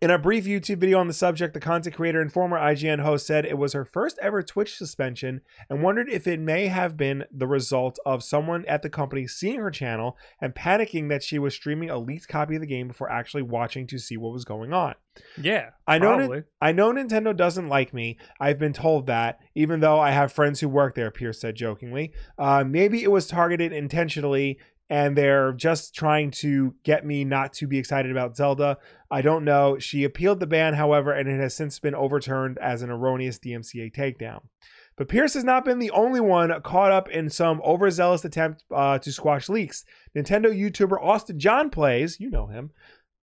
In 0.00 0.12
a 0.12 0.18
brief 0.18 0.44
YouTube 0.44 0.78
video 0.78 1.00
on 1.00 1.08
the 1.08 1.12
subject, 1.12 1.54
the 1.54 1.60
content 1.60 1.96
creator 1.96 2.20
and 2.20 2.32
former 2.32 2.56
IGN 2.56 3.00
host 3.00 3.26
said 3.26 3.44
it 3.44 3.58
was 3.58 3.72
her 3.72 3.84
first 3.84 4.16
ever 4.22 4.44
Twitch 4.44 4.76
suspension 4.76 5.40
and 5.68 5.82
wondered 5.82 6.08
if 6.08 6.28
it 6.28 6.38
may 6.38 6.68
have 6.68 6.96
been 6.96 7.24
the 7.32 7.48
result 7.48 7.98
of 8.06 8.22
someone 8.22 8.64
at 8.66 8.82
the 8.82 8.90
company 8.90 9.26
seeing 9.26 9.58
her 9.58 9.72
channel 9.72 10.16
and 10.40 10.54
panicking 10.54 11.08
that 11.08 11.24
she 11.24 11.40
was 11.40 11.52
streaming 11.52 11.90
a 11.90 11.98
leaked 11.98 12.28
copy 12.28 12.54
of 12.54 12.60
the 12.60 12.66
game 12.68 12.86
before 12.86 13.10
actually 13.10 13.42
watching 13.42 13.88
to 13.88 13.98
see 13.98 14.16
what 14.16 14.32
was 14.32 14.44
going 14.44 14.72
on. 14.72 14.94
yeah 15.36 15.70
I 15.84 15.98
know 15.98 16.14
probably. 16.16 16.44
I 16.60 16.70
know 16.70 16.92
Nintendo 16.92 17.36
doesn't 17.36 17.68
like 17.68 17.92
me. 17.92 18.18
I've 18.38 18.60
been 18.60 18.72
told 18.72 19.06
that, 19.08 19.40
even 19.56 19.80
though 19.80 19.98
I 19.98 20.12
have 20.12 20.30
friends 20.30 20.60
who 20.60 20.68
work 20.68 20.94
there, 20.94 21.10
Pearce 21.10 21.40
said 21.40 21.56
jokingly. 21.56 22.12
Uh, 22.38 22.62
maybe 22.64 23.02
it 23.02 23.10
was 23.10 23.26
targeted 23.26 23.72
intentionally 23.72 24.60
and 24.90 25.16
they're 25.16 25.52
just 25.52 25.94
trying 25.94 26.30
to 26.30 26.74
get 26.82 27.04
me 27.04 27.24
not 27.24 27.52
to 27.54 27.66
be 27.66 27.78
excited 27.78 28.10
about 28.10 28.36
Zelda. 28.36 28.78
I 29.10 29.22
don't 29.22 29.44
know. 29.44 29.78
She 29.78 30.04
appealed 30.04 30.40
the 30.40 30.46
ban, 30.46 30.74
however, 30.74 31.12
and 31.12 31.28
it 31.28 31.40
has 31.40 31.54
since 31.54 31.78
been 31.78 31.94
overturned 31.94 32.58
as 32.58 32.82
an 32.82 32.90
erroneous 32.90 33.38
DMCA 33.38 33.94
takedown. 33.94 34.40
But 34.96 35.08
Pearce 35.08 35.34
has 35.34 35.44
not 35.44 35.64
been 35.64 35.78
the 35.78 35.92
only 35.92 36.20
one 36.20 36.60
caught 36.62 36.90
up 36.90 37.08
in 37.08 37.30
some 37.30 37.60
overzealous 37.64 38.24
attempt 38.24 38.64
uh, 38.74 38.98
to 38.98 39.12
squash 39.12 39.48
leaks. 39.48 39.84
Nintendo 40.16 40.46
YouTuber 40.46 41.00
Austin 41.00 41.38
John 41.38 41.70
Plays, 41.70 42.18
you 42.18 42.30
know 42.30 42.46
him, 42.46 42.72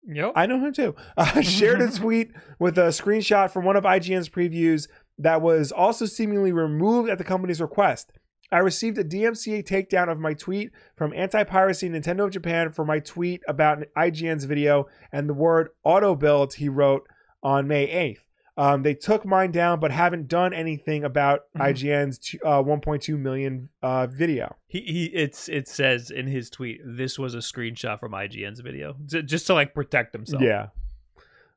Yep. 0.08 0.34
I 0.36 0.46
know 0.46 0.60
him 0.60 0.74
too. 0.74 0.96
Uh, 1.18 1.42
shared 1.42 1.82
a 1.82 1.92
tweet 1.96 2.32
with 2.60 2.78
a 2.78 2.88
screenshot 2.88 3.52
from 3.52 3.66
one 3.66 3.76
of 3.76 3.84
IGN's 3.84 4.30
previews 4.30 4.88
that 5.20 5.42
was 5.42 5.72
also 5.72 6.06
seemingly 6.06 6.52
removed 6.52 7.10
at 7.10 7.18
the 7.18 7.24
company's 7.24 7.62
request. 7.62 8.12
I 8.52 8.58
received 8.60 8.98
a 8.98 9.04
DMCA 9.04 9.64
takedown 9.66 10.10
of 10.12 10.20
my 10.20 10.34
tweet 10.34 10.72
from 10.96 11.14
Anti 11.14 11.44
Piracy 11.46 11.90
Nintendo 11.90 12.26
of 12.26 12.32
Japan 12.32 12.72
for 12.72 12.84
my 12.86 13.00
tweet 13.00 13.42
about 13.48 13.84
IGN's 13.98 14.44
video 14.46 14.88
and 15.12 15.30
the 15.30 15.34
word 15.34 15.70
auto 15.84 16.16
build 16.16 16.54
he 16.56 16.68
wrote 16.70 17.04
on 17.44 17.68
May 17.68 17.88
8th. 17.88 18.20
Um, 18.58 18.84
they 18.84 18.94
took 18.94 19.26
mine 19.26 19.52
down, 19.52 19.80
but 19.80 19.92
haven't 19.92 20.28
done 20.28 20.54
anything 20.54 21.06
about 21.06 21.44
Mhm. 21.58 21.72
IGN's 21.72 22.36
uh, 22.44 22.62
1.2 22.62 23.18
million 23.18 23.70
uh, 23.82 24.08
video. 24.08 24.58
He, 24.68 24.82
he 24.82 25.06
it's 25.06 25.48
it 25.48 25.70
says 25.70 26.12
in 26.12 26.28
his 26.28 26.50
tweet 26.50 26.82
this 26.86 27.18
was 27.18 27.34
a 27.34 27.38
screenshot 27.40 28.00
from 28.02 28.12
IGN's 28.12 28.60
video 28.60 28.96
J- 29.06 29.22
just 29.22 29.48
to 29.48 29.54
like 29.54 29.74
protect 29.74 30.14
himself. 30.14 30.44
Yeah. 30.44 30.68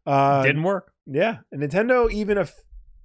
Uh, 0.06 0.42
Didn't 0.44 0.62
work. 0.62 0.92
Yeah, 1.06 1.38
and 1.50 1.60
Nintendo 1.62 2.10
even 2.10 2.38
if 2.38 2.54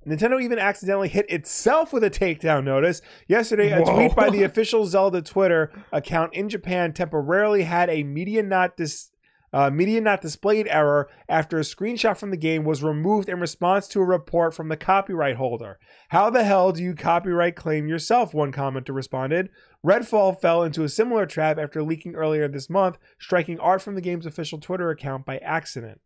Nintendo 0.10 0.42
even 0.42 0.60
accidentally 0.60 1.08
hit 1.08 1.30
itself 1.30 1.94
with 1.94 2.04
a 2.04 2.10
takedown 2.10 2.64
notice. 2.64 3.02
Yesterday, 3.28 3.72
a 3.72 3.82
Whoa. 3.82 3.94
tweet 3.94 4.16
by 4.16 4.30
the 4.30 4.44
official 4.44 4.86
Zelda 4.86 5.22
Twitter 5.22 5.72
account 5.92 6.34
in 6.34 6.50
Japan 6.50 6.94
temporarily 6.94 7.64
had 7.64 7.90
a 7.90 8.04
media 8.04 8.44
not 8.44 8.76
dis 8.76 9.12
Uh, 9.52 9.68
media 9.72 10.00
not 10.00 10.22
displayed 10.22 10.68
error 10.68 11.10
after 11.28 11.58
a 11.58 11.62
screenshot 11.62 12.16
from 12.16 12.30
the 12.30 12.38
game 12.38 12.64
was 12.64 12.84
removed 12.84 13.28
in 13.28 13.40
response 13.40 13.88
to 13.88 14.00
a 14.00 14.06
report 14.06 14.54
from 14.54 14.70
the 14.70 14.78
copyright 14.78 15.38
holder. 15.38 15.80
How 16.10 16.30
the 16.30 16.44
hell 16.44 16.72
do 16.72 16.84
you 16.84 16.94
copyright 16.94 17.56
claim 17.56 17.88
yourself? 17.88 18.32
One 18.32 18.52
commenter 18.52 18.94
responded. 18.94 19.50
Redfall 19.84 20.40
fell 20.40 20.62
into 20.62 20.84
a 20.84 20.90
similar 20.90 21.26
trap 21.26 21.58
after 21.58 21.82
leaking 21.82 22.14
earlier 22.14 22.48
this 22.48 22.70
month, 22.70 23.00
striking 23.20 23.60
art 23.60 23.82
from 23.82 23.96
the 23.96 24.02
game's 24.02 24.28
official 24.28 24.60
Twitter 24.60 24.92
account 24.92 25.26
by 25.26 25.40
accident. 25.40 26.00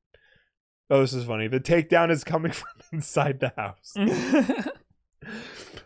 Oh, 0.89 1.01
this 1.01 1.13
is 1.13 1.25
funny. 1.25 1.47
The 1.47 1.59
takedown 1.59 2.11
is 2.11 2.23
coming 2.23 2.51
from 2.53 2.69
inside 2.91 3.39
the 3.39 3.53
house. 3.55 3.93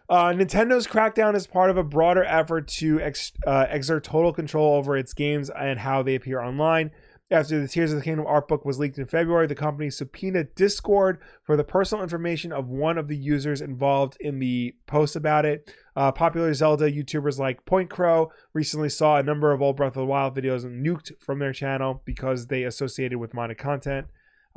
Uh, 0.10 0.32
Nintendo's 0.32 0.88
crackdown 0.88 1.36
is 1.36 1.46
part 1.46 1.70
of 1.70 1.76
a 1.76 1.84
broader 1.84 2.24
effort 2.24 2.68
to 2.70 3.02
ex- 3.02 3.34
uh, 3.46 3.66
exert 3.70 4.06
total 4.06 4.32
control 4.32 4.76
over 4.76 4.96
its 4.96 5.14
games 5.14 5.50
and 5.50 5.78
how 5.78 6.02
they 6.02 6.16
appear 6.16 6.42
online. 6.42 6.92
After 7.30 7.60
the 7.60 7.68
Tears 7.68 7.92
of 7.92 7.98
the 7.98 8.04
Kingdom 8.06 8.26
art 8.26 8.48
book 8.48 8.64
was 8.64 8.80
leaked 8.80 8.98
in 8.98 9.06
February, 9.06 9.48
the 9.48 9.56
company 9.56 9.90
subpoenaed 9.90 10.56
Discord 10.56 11.20
for 11.44 11.58
the 11.58 11.64
personal 11.66 12.02
information 12.02 12.54
of 12.54 12.70
one 12.70 12.98
of 12.98 13.10
the 13.10 13.18
users 13.18 13.60
involved 13.60 14.16
in 14.22 14.40
the 14.40 14.74
post 14.86 15.18
about 15.18 15.46
it. 15.46 15.74
Uh, 15.98 16.10
popular 16.14 16.54
Zelda 16.54 16.90
YouTubers 16.90 17.38
like 17.38 17.66
PointCrow 17.66 18.30
recently 18.54 18.88
saw 18.88 19.18
a 19.18 19.24
number 19.24 19.52
of 19.52 19.62
old 19.62 19.76
Breath 19.76 19.98
of 19.98 20.02
the 20.02 20.06
Wild 20.06 20.38
videos 20.38 20.64
nuked 20.64 21.12
from 21.20 21.40
their 21.40 21.52
channel 21.52 22.02
because 22.06 22.48
they 22.48 22.64
associated 22.64 23.18
with 23.18 23.34
modded 23.34 23.58
content. 23.58 24.08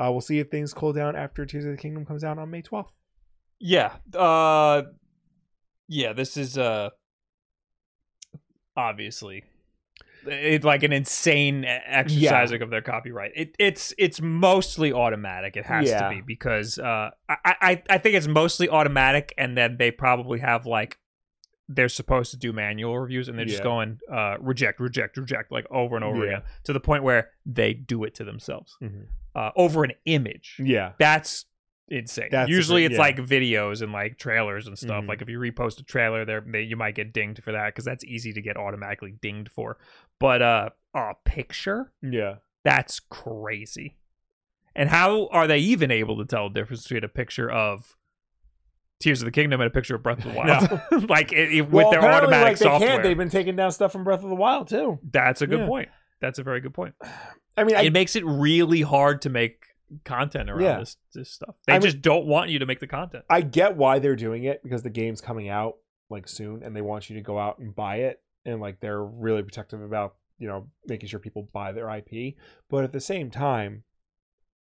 Uh, 0.00 0.10
we'll 0.10 0.20
see 0.22 0.38
if 0.38 0.48
things 0.48 0.72
cool 0.72 0.92
down 0.94 1.14
after 1.14 1.44
Tears 1.44 1.64
of 1.66 1.72
the 1.72 1.76
Kingdom 1.76 2.06
comes 2.06 2.24
out 2.24 2.38
on 2.38 2.50
May 2.50 2.62
12th. 2.62 2.86
Yeah. 3.58 3.96
Uh 4.14 4.82
yeah, 5.88 6.12
this 6.14 6.36
is 6.38 6.56
uh 6.56 6.88
obviously 8.76 9.44
it's 10.26 10.64
like 10.64 10.82
an 10.82 10.92
insane 10.92 11.64
exercising 11.64 12.60
of 12.60 12.68
their 12.70 12.82
copyright. 12.82 13.32
It, 13.34 13.54
it's 13.58 13.94
it's 13.96 14.20
mostly 14.20 14.92
automatic. 14.92 15.56
It 15.56 15.64
has 15.66 15.88
Yeah. 15.88 16.08
to 16.08 16.14
be 16.14 16.20
because 16.20 16.78
uh, 16.78 17.10
I, 17.28 17.36
I 17.44 17.82
I 17.88 17.98
think 17.98 18.14
it's 18.16 18.26
mostly 18.28 18.68
automatic, 18.68 19.32
and 19.38 19.56
then 19.56 19.76
they 19.78 19.90
probably 19.90 20.40
have 20.40 20.66
like 20.66 20.98
they're 21.72 21.88
supposed 21.88 22.32
to 22.32 22.36
do 22.36 22.52
manual 22.52 22.98
reviews, 22.98 23.28
and 23.28 23.38
they're 23.38 23.44
just 23.46 23.58
Yeah. 23.58 23.64
going 23.64 23.98
uh, 24.10 24.36
reject, 24.40 24.80
reject, 24.80 25.16
reject, 25.16 25.52
like 25.52 25.66
over 25.70 25.94
and 25.94 26.04
over 26.04 26.18
Yeah. 26.24 26.30
again 26.38 26.42
to 26.64 26.72
the 26.72 26.80
point 26.80 27.04
where 27.04 27.30
they 27.46 27.72
do 27.74 28.02
it 28.04 28.14
to 28.16 28.24
themselves 28.24 28.76
Mhm. 28.82 29.06
uh, 29.36 29.52
over 29.54 29.84
an 29.84 29.92
image. 30.04 30.56
Yeah. 30.58 30.92
That's 30.98 31.46
insane. 31.88 32.28
That's 32.32 32.50
Usually, 32.50 32.82
bit- 32.82 32.92
it's 32.92 32.98
yeah. 32.98 33.02
like 33.02 33.16
videos 33.18 33.82
and 33.82 33.92
like 33.92 34.18
trailers 34.18 34.66
and 34.66 34.76
stuff. 34.76 35.04
Mhm. 35.04 35.08
Like 35.08 35.22
if 35.22 35.28
you 35.28 35.38
repost 35.38 35.78
a 35.80 35.84
trailer, 35.84 36.24
there 36.24 36.40
they, 36.40 36.62
you 36.62 36.76
might 36.76 36.94
get 36.96 37.12
dinged 37.12 37.42
for 37.42 37.52
that 37.52 37.66
because 37.66 37.84
that's 37.84 38.04
easy 38.04 38.32
to 38.32 38.42
get 38.42 38.56
automatically 38.56 39.12
dinged 39.20 39.50
for. 39.50 39.78
But 40.18 40.42
uh, 40.42 40.70
a 40.94 41.14
picture 41.24 41.92
Yeah. 42.02 42.36
that's 42.64 42.98
crazy. 43.00 43.96
And 44.74 44.88
how 44.88 45.26
are 45.28 45.46
they 45.46 45.58
even 45.58 45.90
able 45.90 46.16
to 46.18 46.24
tell 46.24 46.48
the 46.48 46.54
difference 46.60 46.82
between 46.84 47.04
a 47.04 47.08
picture 47.08 47.50
of 47.50 47.96
Tears 49.00 49.22
of 49.22 49.24
the 49.26 49.32
Kingdom 49.32 49.60
and 49.60 49.66
a 49.68 49.70
picture 49.70 49.94
of 49.96 50.02
Breath 50.02 50.18
of 50.24 50.32
the 50.32 50.38
Wild? 50.38 51.08
like 51.08 51.32
it, 51.32 51.52
it- 51.52 51.70
with 51.70 51.90
their 51.90 52.00
automatic 52.04 52.44
like, 52.48 52.58
they 52.58 52.64
software. 52.64 52.88
Can't. 52.90 53.02
They've 53.02 53.16
been 53.16 53.30
taking 53.30 53.56
down 53.56 53.72
stuff 53.72 53.92
from 53.92 54.04
Breath 54.04 54.22
of 54.22 54.28
the 54.28 54.36
Wild 54.36 54.68
too. 54.68 54.98
That's 55.10 55.42
a 55.42 55.46
good 55.46 55.60
Yeah. 55.60 55.66
point. 55.66 55.88
That's 56.20 56.38
a 56.38 56.42
very 56.42 56.60
good 56.60 56.74
point. 56.74 56.94
I 57.56 57.64
mean, 57.64 57.76
I, 57.76 57.82
it 57.84 57.92
makes 57.92 58.14
it 58.14 58.24
really 58.26 58.82
hard 58.82 59.22
to 59.22 59.30
make 59.30 59.64
content 60.04 60.48
around 60.50 60.62
Yeah. 60.62 60.78
this 60.80 60.96
this 61.14 61.30
stuff. 61.32 61.56
They 61.66 61.72
I 61.72 61.76
mean- 61.76 61.82
just 61.82 62.00
don't 62.02 62.26
want 62.26 62.50
you 62.50 62.58
to 62.60 62.66
make 62.66 62.78
the 62.80 62.86
content. 62.86 63.24
I 63.30 63.40
get 63.40 63.76
why 63.76 63.98
they're 63.98 64.16
doing 64.16 64.44
it 64.44 64.62
because 64.62 64.82
the 64.82 64.90
game's 64.90 65.20
coming 65.20 65.48
out 65.48 65.76
like 66.10 66.28
soon, 66.28 66.62
and 66.62 66.76
they 66.76 66.82
want 66.82 67.08
you 67.08 67.16
to 67.16 67.22
go 67.22 67.38
out 67.38 67.58
and 67.58 67.74
buy 67.74 67.96
it, 67.96 68.20
and 68.44 68.60
like 68.60 68.80
they're 68.80 69.02
really 69.02 69.42
protective 69.42 69.80
about 69.82 70.14
you 70.38 70.46
know 70.48 70.68
making 70.86 71.08
sure 71.08 71.18
people 71.20 71.48
buy 71.52 71.72
their 71.72 71.88
IP. 71.88 72.34
But 72.68 72.84
at 72.84 72.92
the 72.92 73.00
same 73.00 73.30
time, 73.30 73.82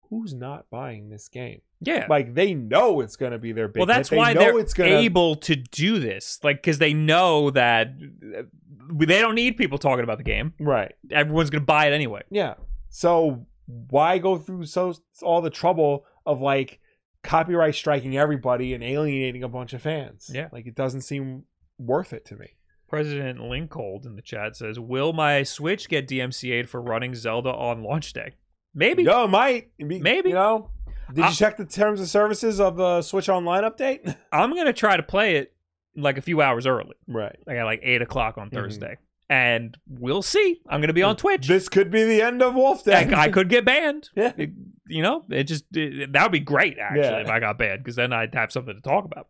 who's 0.09 0.33
not 0.33 0.69
buying 0.69 1.09
this 1.09 1.27
game? 1.27 1.61
Yeah. 1.81 2.07
Like 2.09 2.33
they 2.33 2.53
know 2.53 3.01
it's 3.01 3.15
going 3.15 3.31
to 3.31 3.39
be 3.39 3.51
their 3.51 3.67
big. 3.67 3.79
well, 3.79 3.85
that's 3.85 4.09
hit. 4.09 4.15
They 4.15 4.19
why 4.19 4.33
know 4.33 4.39
they're 4.39 4.59
it's 4.59 4.73
gonna, 4.73 4.89
able 4.89 5.35
to 5.37 5.55
do 5.55 5.99
this. 5.99 6.39
Like, 6.43 6.57
because 6.57 6.79
they 6.79 6.93
know 6.93 7.51
that 7.51 7.93
uh, 8.37 8.43
they 8.91 9.21
don't 9.21 9.35
need 9.35 9.57
people 9.57 9.77
talking 9.77 10.03
about 10.03 10.17
the 10.17 10.23
game. 10.23 10.53
right. 10.59 10.93
Everyone's 11.11 11.49
going 11.49 11.61
to 11.61 11.65
buy 11.65 11.87
it 11.87 11.93
anyway. 11.93 12.23
Yeah. 12.29 12.55
So 12.89 13.45
why 13.89 14.17
go 14.17 14.37
through 14.37 14.65
so 14.65 14.93
all 15.21 15.41
the 15.41 15.49
trouble 15.49 16.05
of 16.25 16.41
like 16.41 16.79
copyright 17.23 17.75
striking 17.75 18.17
everybody 18.17 18.73
and 18.73 18.83
alienating 18.83 19.43
a 19.43 19.49
bunch 19.49 19.73
of 19.73 19.81
fans? 19.81 20.29
Yeah. 20.33 20.49
Like 20.51 20.65
it 20.65 20.75
doesn't 20.75 21.01
seem 21.01 21.43
worth 21.77 22.13
it 22.13 22.25
to 22.25 22.35
me. 22.35 22.55
President 22.87 23.39
Linkold 23.39 24.07
in 24.07 24.15
the 24.15 24.21
chat 24.23 24.55
says, 24.55 24.79
"Will 24.79 25.13
my 25.13 25.43
Switch 25.43 25.87
get 25.87 26.07
DMCA'd 26.07 26.67
for 26.67 26.81
running 26.81 27.13
Zelda 27.13 27.53
on 27.53 27.83
launch 27.83 28.13
day? 28.13 28.31
Maybe. 28.73 29.03
Yo, 29.03 29.25
it 29.25 29.27
might 29.29 29.71
Be- 29.77 29.99
Maybe. 29.99 30.29
You 30.29 30.35
know, 30.35 30.69
did 31.13 31.23
I- 31.25 31.29
you 31.29 31.35
check 31.35 31.57
the 31.57 31.65
terms 31.65 31.99
and 31.99 32.07
services 32.09 32.59
of 32.59 32.77
the 32.77 33.01
Switch 33.01 33.29
Online 33.29 33.63
update? 33.63 34.15
I'm 34.31 34.53
going 34.53 34.65
to 34.67 34.73
try 34.73 34.95
to 34.97 35.03
play 35.03 35.37
it 35.37 35.53
like 35.95 36.17
a 36.17 36.21
few 36.21 36.41
hours 36.41 36.65
early, 36.67 36.95
right. 37.07 37.35
like 37.47 37.57
at 37.57 37.63
like 37.63 37.79
eight 37.83 38.01
o'clock 38.01 38.37
on 38.37 38.49
Mhm. 38.49 38.53
Thursday, 38.53 38.97
and 39.29 39.75
we'll 39.87 40.21
see. 40.21 40.61
I'm 40.69 40.79
going 40.81 40.87
to 40.89 40.93
be 40.93 41.03
on 41.03 41.15
Twitch. 41.17 41.47
This 41.47 41.67
could 41.67 41.89
be 41.91 42.03
the 42.03 42.21
end 42.21 42.41
of 42.41 42.53
Wulff 42.55 42.87
I, 42.87 43.03
Den. 43.03 43.13
I 43.15 43.29
could 43.29 43.49
get 43.49 43.65
banned. 43.65 44.09
Yeah. 44.15 44.33
It- 44.37 44.51
you 44.91 45.03
know, 45.03 45.23
it 45.29 45.43
just 45.43 45.65
it, 45.75 46.13
that 46.13 46.23
would 46.23 46.31
be 46.31 46.39
great 46.39 46.79
actually 46.79 47.01
Yeah. 47.01 47.17
if 47.21 47.27
I 47.29 47.39
got 47.39 47.59
banned 47.59 47.83
because 47.83 47.95
then 47.95 48.11
I'd 48.11 48.33
have 48.33 48.51
something 48.51 48.73
to 48.73 48.81
talk 48.81 49.05
about. 49.05 49.27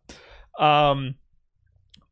Um, 0.58 1.16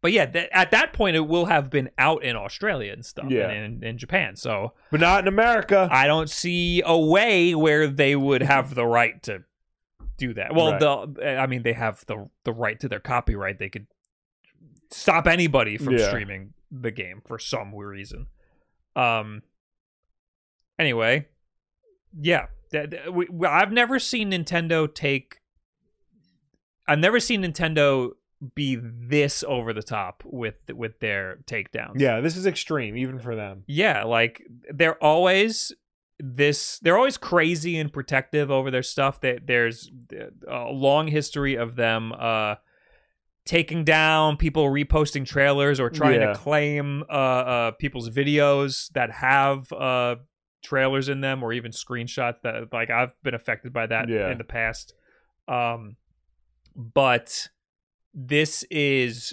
but 0.01 0.13
yeah, 0.13 0.27
th- 0.27 0.49
at 0.53 0.71
that 0.71 0.93
point 0.93 1.17
it 1.17 1.27
will 1.27 1.47
have 1.47 1.71
been 1.71 1.91
out 1.99 2.23
in 2.23 2.37
Australia 2.37 2.93
and 2.93 3.05
stuff, 3.05 3.27
Yeah. 3.31 3.49
and 3.49 3.83
in, 3.83 3.89
in 3.91 3.99
Japan. 3.99 4.37
So 4.37 4.75
but 4.91 5.01
not 5.01 5.25
in 5.25 5.29
America. 5.29 5.89
I 5.91 6.07
don't 6.07 6.31
see 6.31 6.83
a 6.85 6.97
way 6.99 7.55
where 7.55 7.87
they 7.89 8.15
would 8.17 8.43
have 8.43 8.75
the 8.75 8.87
right 8.87 9.23
to 9.25 9.45
do 10.17 10.35
that. 10.35 10.55
Well, 10.55 10.73
Right. 10.73 10.81
the 10.81 11.39
I 11.39 11.47
mean, 11.47 11.63
they 11.63 11.73
have 11.75 12.05
the 12.07 12.29
the 12.45 12.53
right 12.53 12.79
to 12.81 12.89
their 12.89 13.01
copyright. 13.01 13.59
They 13.59 13.69
could 13.69 13.87
stop 14.91 15.27
anybody 15.27 15.77
from 15.79 15.97
Yeah. 15.99 16.09
streaming 16.09 16.55
the 16.71 16.91
game 16.91 17.23
for 17.27 17.39
some 17.39 17.75
reason. 17.75 18.27
Um. 18.97 19.43
Anyway, 20.79 21.27
yeah, 22.21 22.47
th- 22.71 22.91
th- 22.91 23.07
we, 23.11 23.27
we- 23.31 23.47
I've 23.49 23.73
never 23.73 23.99
seen 23.99 24.31
Nintendo 24.31 24.93
take. 24.93 25.41
I've 26.87 27.01
never 27.01 27.21
seen 27.21 27.43
Nintendo 27.43 28.11
be 28.55 28.79
this 28.81 29.43
over 29.47 29.73
the 29.73 29.83
top 29.83 30.23
with 30.25 30.55
with 30.73 31.01
their 31.01 31.39
takedowns. 31.47 31.99
yeah, 32.01 32.21
this 32.21 32.37
is 32.37 32.47
extreme 32.47 32.97
even 32.97 33.19
for 33.19 33.35
them. 33.35 33.65
Yeah, 33.67 34.05
like 34.05 34.43
they're 34.73 35.03
always 35.03 35.73
this 36.21 36.79
they're 36.81 36.97
always 36.97 37.17
crazy 37.17 37.79
and 37.79 37.93
protective 37.93 38.51
over 38.51 38.71
their 38.71 38.83
stuff 38.83 39.21
that 39.21 39.47
there's 39.47 39.91
a 40.49 40.65
long 40.71 41.07
history 41.09 41.55
of 41.57 41.77
them 41.77 42.13
uh 42.13 42.57
taking 43.45 43.83
down 43.85 44.37
people 44.37 44.65
reposting 44.69 45.25
trailers 45.25 45.81
or 45.81 45.89
trying 45.91 46.21
Yeah. 46.21 46.33
to 46.33 46.39
claim 46.39 47.03
uh, 47.09 47.13
uh 47.13 47.71
people's 47.73 48.11
videos 48.11 48.91
that 48.95 49.11
have 49.13 49.73
uh 49.73 50.17
trailers 50.63 51.09
in 51.09 51.21
them 51.21 51.43
or 51.43 51.53
even 51.53 51.71
screenshots 51.71 52.41
that 52.43 52.73
like 52.73 52.91
I've 52.91 53.13
been 53.23 53.35
affected 53.35 53.73
by 53.73 53.87
that 53.87 54.09
Yeah. 54.09 54.31
in 54.33 54.39
the 54.39 54.45
past 54.45 54.95
um 55.47 55.97
but 56.77 57.49
this 58.21 58.65
is 58.71 59.33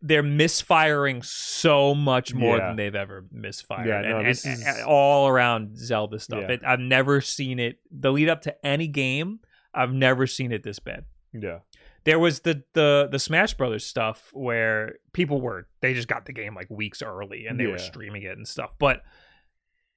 they're 0.00 0.22
misfiring 0.22 1.20
so 1.22 1.92
much 1.92 2.32
more 2.32 2.58
Yeah. 2.58 2.68
than 2.68 2.76
they've 2.76 2.94
ever 2.94 3.26
misfired. 3.32 3.88
Yeah, 3.88 4.02
no, 4.02 4.08
and, 4.08 4.18
and- 4.18 4.28
is- 4.28 4.44
and 4.44 4.82
all 4.84 5.26
around 5.26 5.76
zelda 5.76 6.20
stuff. 6.20 6.42
Yeah. 6.42 6.52
it, 6.54 6.60
i've 6.64 6.78
never 6.78 7.20
seen 7.20 7.58
it 7.58 7.80
the 7.90 8.12
lead 8.12 8.28
up 8.28 8.42
to 8.42 8.66
any 8.66 8.86
game 8.86 9.40
i've 9.74 9.92
never 9.92 10.26
seen 10.26 10.52
it 10.52 10.62
this 10.62 10.78
bad. 10.78 11.04
Yeah. 11.32 11.58
there 12.04 12.20
was 12.20 12.40
the 12.40 12.62
the 12.74 13.08
the 13.10 13.18
smash 13.18 13.54
brothers 13.54 13.84
stuff 13.84 14.30
where 14.32 14.94
people 15.12 15.40
were 15.40 15.66
they 15.80 15.92
just 15.92 16.06
got 16.08 16.24
the 16.26 16.32
game 16.32 16.54
like 16.54 16.70
weeks 16.70 17.02
early 17.02 17.46
and 17.46 17.58
they 17.58 17.66
were 17.66 17.78
streaming 17.78 18.22
it 18.22 18.36
and 18.36 18.46
stuff 18.46 18.70
but 18.78 19.02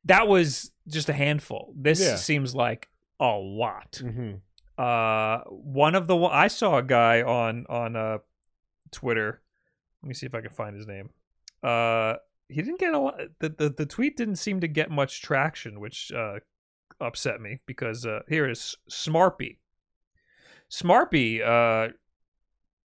that 0.06 0.28
was 0.28 0.72
just 0.88 1.10
a 1.10 1.14
handful. 1.14 1.72
This 1.78 2.20
seems 2.24 2.56
like 2.56 2.90
a 3.20 3.28
lot. 3.38 4.02
Hmm 4.02 4.32
uh 4.78 5.40
one 5.50 5.96
of 5.96 6.08
the 6.08 6.18
i 6.18 6.48
saw 6.48 6.78
a 6.78 6.84
guy 6.84 7.22
on 7.22 7.66
on 7.70 7.96
uh 7.96 8.18
twitter. 8.92 9.42
Let 10.02 10.08
me 10.08 10.14
see 10.14 10.26
if 10.26 10.36
i 10.36 10.42
can 10.42 10.50
find 10.50 10.76
his 10.76 10.88
name. 10.88 11.10
Uh 11.64 12.16
he 12.52 12.62
didn't 12.62 12.80
get 12.80 12.94
a 12.94 13.00
lot 13.00 13.20
the, 13.40 13.50
the 13.50 13.70
the 13.70 13.86
tweet 13.86 14.18
didn't 14.18 14.36
seem 14.36 14.60
to 14.60 14.68
get 14.68 14.92
much 14.92 15.22
traction 15.22 15.80
which 15.80 16.12
uh 16.12 16.36
upset 17.00 17.42
me 17.42 17.60
because 17.66 18.06
uh 18.06 18.20
here 18.28 18.48
is 18.50 18.76
smarpy 18.90 19.58
smarpy 20.70 21.42
uh 21.42 21.92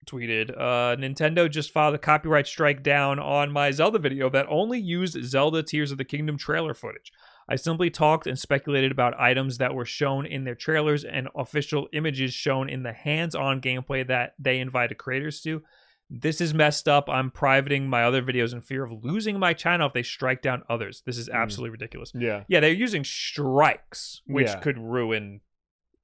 tweeted 0.05 0.51
uh 0.51 0.95
nintendo 0.95 1.49
just 1.49 1.71
filed 1.71 1.93
a 1.93 1.99
copyright 1.99 2.47
strike 2.47 2.81
down 2.81 3.19
on 3.19 3.51
my 3.51 3.69
zelda 3.71 3.99
video 3.99 4.29
that 4.29 4.45
only 4.49 4.79
used 4.79 5.21
zelda 5.23 5.61
tears 5.61 5.91
of 5.91 5.97
the 5.97 6.05
kingdom 6.05 6.37
trailer 6.37 6.73
footage 6.73 7.11
I 7.49 7.55
simply 7.55 7.89
talked 7.89 8.27
and 8.27 8.37
speculated 8.37 8.91
about 8.91 9.17
items 9.19 9.57
that 9.59 9.73
were 9.73 9.85
shown 9.85 10.25
in 10.25 10.43
their 10.43 10.55
trailers 10.55 11.03
and 11.05 11.29
official 11.35 11.87
images 11.93 12.33
shown 12.33 12.69
in 12.69 12.83
the 12.83 12.91
hands 12.93 13.35
on 13.35 13.61
gameplay 13.61 14.05
that 14.07 14.33
they 14.37 14.59
invited 14.59 14.95
creators 14.97 15.41
to. 15.41 15.63
This 16.09 16.39
is 16.41 16.53
messed 16.53 16.87
up. 16.87 17.09
I'm 17.09 17.31
privating 17.31 17.89
my 17.89 18.03
other 18.03 18.21
videos 18.21 18.53
in 18.53 18.61
fear 18.61 18.83
of 18.83 19.03
losing 19.03 19.39
my 19.39 19.53
channel 19.53 19.87
if 19.87 19.93
they 19.93 20.03
strike 20.03 20.41
down 20.41 20.63
others. 20.69 21.03
This 21.05 21.17
is 21.17 21.27
Mm. 21.29 21.35
absolutely 21.35 21.71
ridiculous. 21.71 22.11
Yeah. 22.15 22.43
Yeah, 22.47 22.59
they're 22.61 22.71
using 22.71 23.03
strikes, 23.03 24.21
which 24.25 24.47
Yeah. 24.47 24.59
could 24.59 24.77
ruin 24.77 25.41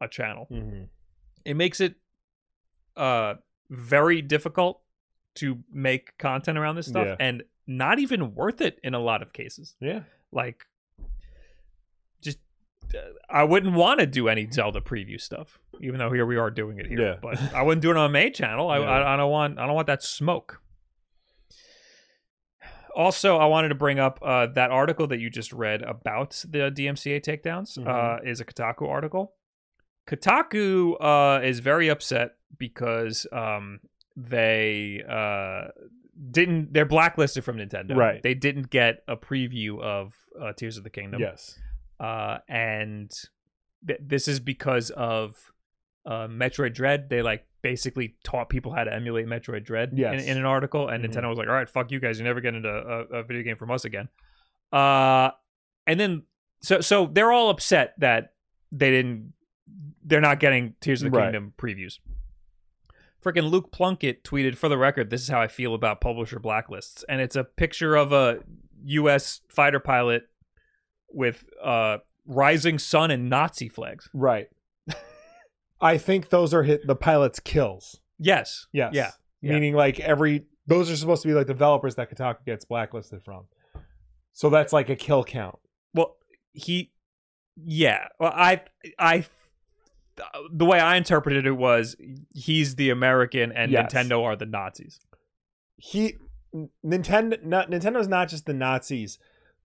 a 0.01 0.07
channel. 0.07 0.45
hmm 0.45 0.83
It 1.45 1.55
makes 1.55 1.81
it 1.81 1.95
uh 2.95 3.35
very 3.69 4.21
difficult 4.21 4.81
to 5.35 5.63
make 5.71 6.17
content 6.17 6.57
around 6.57 6.75
this 6.75 6.87
stuff 6.87 7.05
Yeah. 7.07 7.15
and 7.19 7.43
not 7.65 7.97
even 7.99 8.35
worth 8.35 8.61
it 8.61 8.79
in 8.83 8.93
a 8.93 8.99
lot 8.99 9.21
of 9.21 9.33
cases. 9.33 9.75
Yeah. 9.81 10.03
Like 10.31 10.65
I 13.29 13.43
wouldn't 13.43 13.73
want 13.75 13.99
to 13.99 14.05
do 14.05 14.27
any 14.27 14.47
Zelda 14.49 14.81
preview 14.81 15.19
stuff, 15.19 15.59
even 15.81 15.97
though 15.99 16.11
here 16.11 16.25
we 16.25 16.37
are 16.37 16.51
doing 16.51 16.77
it 16.79 16.85
here. 16.85 17.01
Yeah. 17.01 17.15
But 17.21 17.39
I 17.53 17.63
wouldn't 17.63 17.81
do 17.81 17.89
it 17.91 17.97
on 17.97 18.11
my 18.11 18.19
main 18.19 18.33
channel. 18.33 18.69
I, 18.69 18.79
Yeah. 18.79 18.85
I 18.85 19.13
I 19.13 19.17
don't 19.17 19.31
want 19.31 19.59
I 19.59 19.65
don't 19.65 19.75
want 19.75 19.87
that 19.87 20.03
smoke. 20.03 20.59
Also, 22.95 23.37
I 23.37 23.45
wanted 23.45 23.69
to 23.69 23.75
bring 23.75 23.99
up 23.99 24.19
uh, 24.21 24.45
that 24.53 24.69
article 24.69 25.07
that 25.07 25.19
you 25.19 25.29
just 25.31 25.51
read 25.51 25.81
about 25.81 26.43
the 26.47 26.69
DMCA 26.71 27.21
takedowns. 27.21 27.77
Mhm. 27.77 27.87
Uh, 27.87 28.19
is 28.23 28.39
a 28.39 28.45
Kotaku 28.45 28.87
article. 28.87 29.33
Kotaku 30.07 30.95
uh, 31.01 31.41
is 31.43 31.59
very 31.59 31.89
upset 31.89 32.35
because 32.57 33.25
um, 33.31 33.79
they 34.15 35.01
uh, 35.09 35.69
didn't. 36.29 36.73
They're 36.73 36.85
blacklisted 36.85 37.43
from 37.43 37.57
Nintendo. 37.57 37.95
Right. 37.95 38.21
They 38.21 38.35
didn't 38.35 38.69
get 38.69 39.03
a 39.07 39.15
preview 39.17 39.81
of 39.81 40.13
uh, 40.39 40.53
Tears 40.53 40.77
of 40.77 40.83
the 40.83 40.89
Kingdom 40.91 41.19
Yes. 41.19 41.57
Uh, 42.03 42.39
and 42.49 43.11
th- 43.87 43.99
this 44.01 44.27
is 44.27 44.39
because 44.39 44.89
of 44.91 45.35
uh, 46.05 46.27
Metroid 46.27 46.73
Dread. 46.73 47.09
They 47.09 47.21
like 47.21 47.45
basically 47.61 48.15
taught 48.25 48.49
people 48.49 48.73
how 48.73 48.83
to 48.83 48.93
emulate 48.93 49.25
Metroid 49.25 49.63
Dread 49.63 49.93
Yes. 49.95 50.21
in, 50.23 50.29
in 50.31 50.37
an 50.37 50.45
article, 50.45 50.89
and 50.89 51.03
Mhm. 51.03 51.09
Nintendo 51.13 51.29
was 51.29 51.37
like, 51.37 51.47
"All 51.47 51.53
right, 51.53 51.69
fuck 51.69 51.91
you 51.91 51.99
guys, 51.99 52.17
you 52.19 52.25
never 52.25 52.41
get 52.41 52.55
into 52.55 52.69
a, 52.69 53.19
a 53.19 53.23
video 53.23 53.43
game 53.43 53.55
from 53.57 53.71
us 53.71 53.85
again." 53.85 54.09
Uh, 54.71 55.31
and 55.87 55.99
then 55.99 56.23
so 56.61 56.81
so 56.81 57.05
they're 57.05 57.31
all 57.31 57.49
upset 57.49 57.93
that 57.99 58.33
they 58.71 58.89
didn't, 58.91 59.33
they're 60.03 60.19
not 60.21 60.39
getting 60.39 60.73
Tears 60.81 61.01
of 61.03 61.11
the 61.11 61.17
Right. 61.17 61.25
Kingdom 61.25 61.53
previews. 61.57 61.99
Freaking 63.23 63.49
Luke 63.49 63.71
Plunkett 63.71 64.23
tweeted, 64.25 64.57
"For 64.57 64.67
the 64.67 64.77
record, 64.77 65.09
this 65.09 65.21
is 65.21 65.29
how 65.29 65.39
I 65.39 65.47
feel 65.47 65.73
about 65.73 66.01
publisher 66.01 66.39
blacklists," 66.39 67.03
and 67.07 67.21
it's 67.21 67.37
a 67.37 67.43
picture 67.45 67.95
of 67.95 68.11
a 68.11 68.39
U.S. 68.85 69.39
fighter 69.47 69.79
pilot 69.79 70.23
with 71.14 71.45
uh 71.64 71.97
rising 72.26 72.80
sun 72.80 73.11
and 73.11 73.30
Nazi 73.30 73.70
flags. 73.70 74.09
Right. 74.14 74.47
I 75.82 75.97
think 75.97 76.30
those 76.30 76.53
are 76.53 76.64
hit 76.64 76.86
the 76.88 76.95
pilot's 76.95 77.39
kills. 77.39 77.99
Yes. 78.20 78.68
Yes. 78.72 78.93
Yeah. 78.93 79.11
Yeah. 79.41 79.53
Meaning 79.53 79.76
like 79.76 79.99
every 79.99 80.45
those 80.68 80.89
are 80.89 80.95
supposed 80.95 81.22
to 81.24 81.28
be 81.28 81.34
like 81.34 81.47
developers 81.47 81.95
that 81.95 82.09
Kotaku 82.09 82.45
gets 82.45 82.66
blacklisted 82.66 83.22
from. 83.24 83.45
So 84.32 84.49
that's 84.49 84.72
like 84.74 84.89
a 84.89 84.95
kill 84.95 85.24
count. 85.24 85.57
Well, 85.93 86.16
he 86.53 86.91
yeah. 87.55 88.07
Well, 88.20 88.34
I 88.34 88.61
I 88.97 89.26
the 90.51 90.66
way 90.66 90.80
I 90.80 90.95
interpreted 90.95 91.45
it 91.45 91.51
was 91.51 91.95
he's 92.34 92.76
the 92.76 92.89
American 92.89 93.51
and 93.51 93.72
Yes. 93.72 93.91
Nintendo 93.93 94.24
are 94.24 94.36
the 94.36 94.45
Nazis. 94.45 94.99
He 95.78 96.16
Nintendo 96.86 97.43
not, 97.43 97.70
Nintendo's 97.70 98.07
not 98.07 98.30
just 98.30 98.45
the 98.45 98.53
Nazis. 98.53 99.18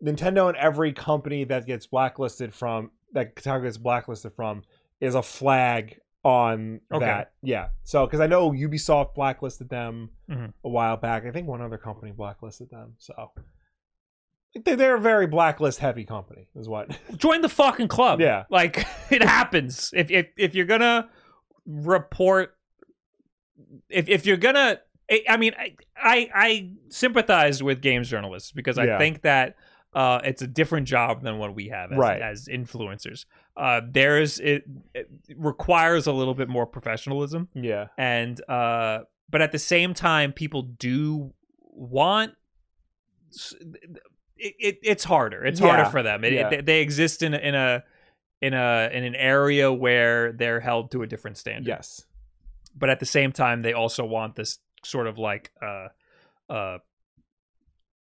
Nintendo 0.05 0.49
and 0.49 0.57
every 0.57 0.93
company 0.93 1.45
that 1.45 1.67
gets 1.67 1.87
blacklisted 1.87 2.55
from 2.55 2.91
that 3.13 3.35
Kotaku 3.35 3.65
gets 3.65 3.77
blacklisted 3.79 4.33
from 4.35 4.63
is 5.01 5.15
a 5.15 5.23
flag 5.23 5.99
on 6.25 6.81
Okay. 6.93 7.05
that. 7.07 7.33
Yeah. 7.43 7.69
So 7.85 8.07
because 8.07 8.21
I 8.21 8.27
know 8.27 8.51
Ubisoft 8.51 9.15
blacklisted 9.15 9.69
them 9.71 10.11
Mhm. 10.29 10.53
a 10.65 10.69
while 10.69 10.97
back. 10.97 11.25
I 11.25 11.31
think 11.31 11.47
one 11.49 11.63
other 11.63 11.79
company 11.79 12.13
blacklisted 12.13 12.71
them. 12.71 12.95
So 12.99 13.33
they- 14.65 14.75
they're 14.75 14.97
a 14.97 15.01
very 15.01 15.27
blacklist 15.27 15.79
heavy 15.79 16.05
company, 16.05 16.49
is 16.55 16.69
what. 16.69 16.99
Join 17.17 17.41
the 17.41 17.49
fucking 17.49 17.89
club. 17.89 18.21
Yeah. 18.21 18.45
Like 18.51 18.85
it 19.11 19.23
happens. 19.23 19.91
If 19.95 20.11
if 20.11 20.27
if 20.37 20.55
you're 20.55 20.67
gonna 20.67 21.09
report 21.67 22.55
if 23.89 24.09
if 24.09 24.27
you're 24.27 24.37
gonna 24.37 24.81
I- 25.11 25.25
I 25.29 25.37
mean 25.37 25.55
I 25.59 25.77
I, 25.97 26.31
I 26.35 26.71
sympathize 26.91 27.63
with 27.63 27.81
games 27.81 28.09
journalists 28.09 28.53
because 28.53 28.79
I 28.79 28.85
Yeah. 28.85 28.99
think 28.99 29.23
that 29.23 29.57
uh, 29.95 30.21
it's 30.25 30.43
a 30.43 30.47
different 30.47 30.87
job 30.87 31.23
than 31.23 31.39
what 31.39 31.55
we 31.55 31.69
have 31.69 31.93
as, 31.93 31.99
Right. 31.99 32.21
as 32.23 32.47
influencers. 32.49 33.25
Uh, 33.57 33.81
there's 33.91 34.39
it, 34.39 34.65
it 34.95 35.09
requires 35.37 36.07
a 36.07 36.13
little 36.13 36.35
bit 36.35 36.49
more 36.49 36.67
professionalism 36.67 37.49
Yeah. 37.55 37.87
and 37.99 38.41
uh 38.49 39.01
but 39.31 39.43
at 39.43 39.53
the 39.53 39.59
same 39.59 39.95
time 39.95 40.33
people 40.33 40.63
do 40.63 41.33
want 41.61 42.33
it, 44.37 44.55
it 44.59 44.79
it's 44.83 45.05
harder 45.05 45.45
it's 45.45 45.61
harder 45.61 45.85
for 45.87 46.03
them 46.03 46.25
it, 46.25 46.33
yeah. 46.33 46.51
it- 46.51 46.67
they 46.67 46.81
exist 46.81 47.23
in 47.23 47.35
in 47.35 47.55
a 47.55 47.83
in 48.41 48.55
a 48.55 48.89
in 48.93 49.05
an 49.05 49.15
area 49.17 49.73
where 49.73 50.33
they're 50.33 50.61
held 50.61 50.91
to 50.93 51.03
a 51.03 51.07
different 51.07 51.37
standard 51.37 51.67
Yes. 51.69 52.05
but 52.77 52.89
at 52.91 53.01
the 53.01 53.07
same 53.07 53.33
time 53.33 53.63
they 53.63 53.73
also 53.73 54.05
want 54.05 54.37
this 54.37 54.59
sort 54.85 55.07
of 55.09 55.19
like 55.19 55.51
uh 55.61 55.89
uh 56.49 56.79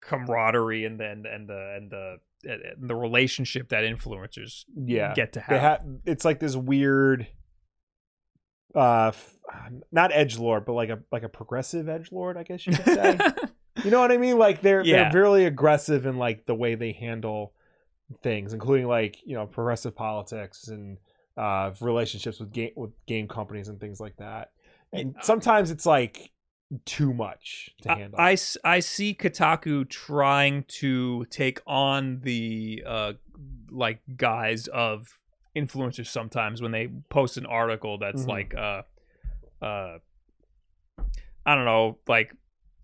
camaraderie 0.08 0.86
and 0.86 1.00
then 1.00 1.26
and 1.32 1.48
the 1.50 1.74
and 1.76 1.92
the 1.92 2.18
and 2.46 2.90
the 2.90 2.96
relationship 2.96 3.70
that 3.70 3.84
influeers 3.84 4.66
Yeah. 4.76 5.14
get 5.14 5.34
to 5.34 5.44
They 5.48 5.60
have 5.60 5.80
ha- 5.82 5.86
it's 6.06 6.24
like 6.26 6.40
this 6.40 6.56
weird 6.56 7.28
uh 8.76 9.12
not 9.92 10.12
edge 10.14 10.38
lord 10.38 10.66
but 10.66 10.74
like 10.74 10.90
a 10.90 11.00
like 11.12 11.24
a 11.24 11.30
progressive 11.30 11.88
edge 11.90 12.12
lord 12.12 12.38
i 12.38 12.44
guess 12.44 12.68
you 12.68 12.74
could 12.74 12.86
say 12.86 13.18
you 13.84 13.90
know 13.92 14.00
what 14.00 14.12
i 14.12 14.18
mean 14.18 14.38
like 14.38 14.62
they're 14.62 14.84
Yeah. 14.86 15.10
they're 15.12 15.22
really 15.22 15.46
aggressive 15.46 16.06
in 16.06 16.18
like 16.18 16.46
the 16.46 16.54
way 16.56 16.76
they 16.76 16.92
handle 16.92 17.54
things 18.22 18.54
including 18.54 18.88
like 18.88 19.18
you 19.26 19.36
know 19.36 19.46
progressive 19.48 19.96
politics 19.96 20.68
and 20.68 20.98
uh 21.38 21.72
relationships 21.82 22.40
with 22.40 22.52
game 22.52 22.72
with 22.76 22.92
game 23.08 23.28
companies 23.28 23.68
and 23.70 23.80
things 23.80 24.00
like 24.00 24.18
that 24.18 24.52
and 24.94 25.16
sometimes 25.22 25.72
it's 25.72 25.86
like 25.86 26.32
too 26.86 27.14
much 27.14 27.70
to 27.82 27.90
handle. 27.90 28.20
I- 28.20 28.32
I, 28.32 28.38
I 28.64 28.80
see 28.82 29.14
Kotaku 29.14 29.88
trying 29.90 30.64
to 30.80 31.26
take 31.30 31.60
on 31.66 32.20
the 32.24 32.84
uh 32.86 33.14
like 33.70 34.00
guise 34.18 34.68
of 34.68 35.08
influencers 35.56 36.08
sometimes 36.08 36.62
when 36.62 36.72
they 36.72 36.88
post 37.10 37.38
an 37.38 37.46
article 37.46 37.98
that's 37.98 38.24
Mhm. 38.24 38.28
like 38.28 38.54
uh 38.56 38.82
uh 39.64 40.00
I 41.46 41.56
don't 41.56 41.66
know 41.66 41.98
like 42.08 42.34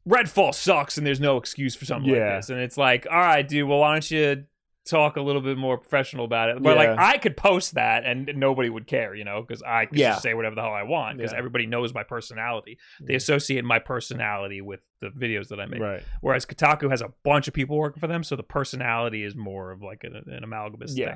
Redfall 0.08 0.54
sucks 0.54 0.98
and 0.98 1.06
there's 1.08 1.20
no 1.20 1.38
excuse 1.38 1.76
for 1.76 1.86
something 1.86 2.14
Yeah. 2.14 2.34
like 2.34 2.40
this 2.42 2.50
and 2.50 2.60
it's 2.60 2.78
like 2.78 3.06
all 3.10 3.18
right 3.18 3.48
dude 3.48 3.68
well 3.68 3.80
why 3.80 3.94
don't 3.94 4.10
you 4.12 4.46
talk 4.86 5.16
a 5.16 5.22
little 5.22 5.42
bit 5.42 5.58
more 5.58 5.78
professional 5.78 6.26
about 6.26 6.50
it 6.50 6.62
but 6.62 6.76
like 6.76 6.90
I 7.00 7.18
could 7.18 7.38
post 7.38 7.76
that 7.76 8.04
and 8.04 8.30
nobody 8.36 8.70
would 8.70 8.86
care 8.86 9.16
you 9.16 9.24
know 9.24 9.42
because 9.42 9.62
I 9.64 9.86
could 9.86 9.98
Yeah. 9.98 10.10
just 10.12 10.24
say 10.24 10.34
whatever 10.34 10.56
the 10.56 10.62
hell 10.62 10.74
I 10.74 10.84
want 10.84 11.18
because 11.18 11.32
Yeah. 11.32 11.38
everybody 11.38 11.66
knows 11.68 11.94
my 11.94 12.04
personality 12.04 12.78
they 13.00 13.14
Mhm. 13.14 13.18
associate 13.18 13.64
my 13.64 13.80
personality 13.80 14.60
with 14.62 14.82
the 15.00 15.08
videos 15.10 15.48
that 15.50 15.60
I 15.62 15.66
make. 15.68 15.80
right 15.82 16.04
Whereas 16.22 16.46
Kotaku 16.46 16.90
has 16.90 17.02
a 17.02 17.14
bunch 17.24 17.48
of 17.48 17.54
people 17.54 17.78
working 17.78 18.00
for 18.02 18.08
them, 18.08 18.24
so 18.24 18.36
the 18.36 18.44
personality 18.44 19.24
is 19.24 19.36
more 19.36 19.72
of 19.72 19.82
like 19.82 20.04
an, 20.04 20.16
an 20.28 20.44
amalgamous 20.44 20.98
Yeah. 20.98 21.12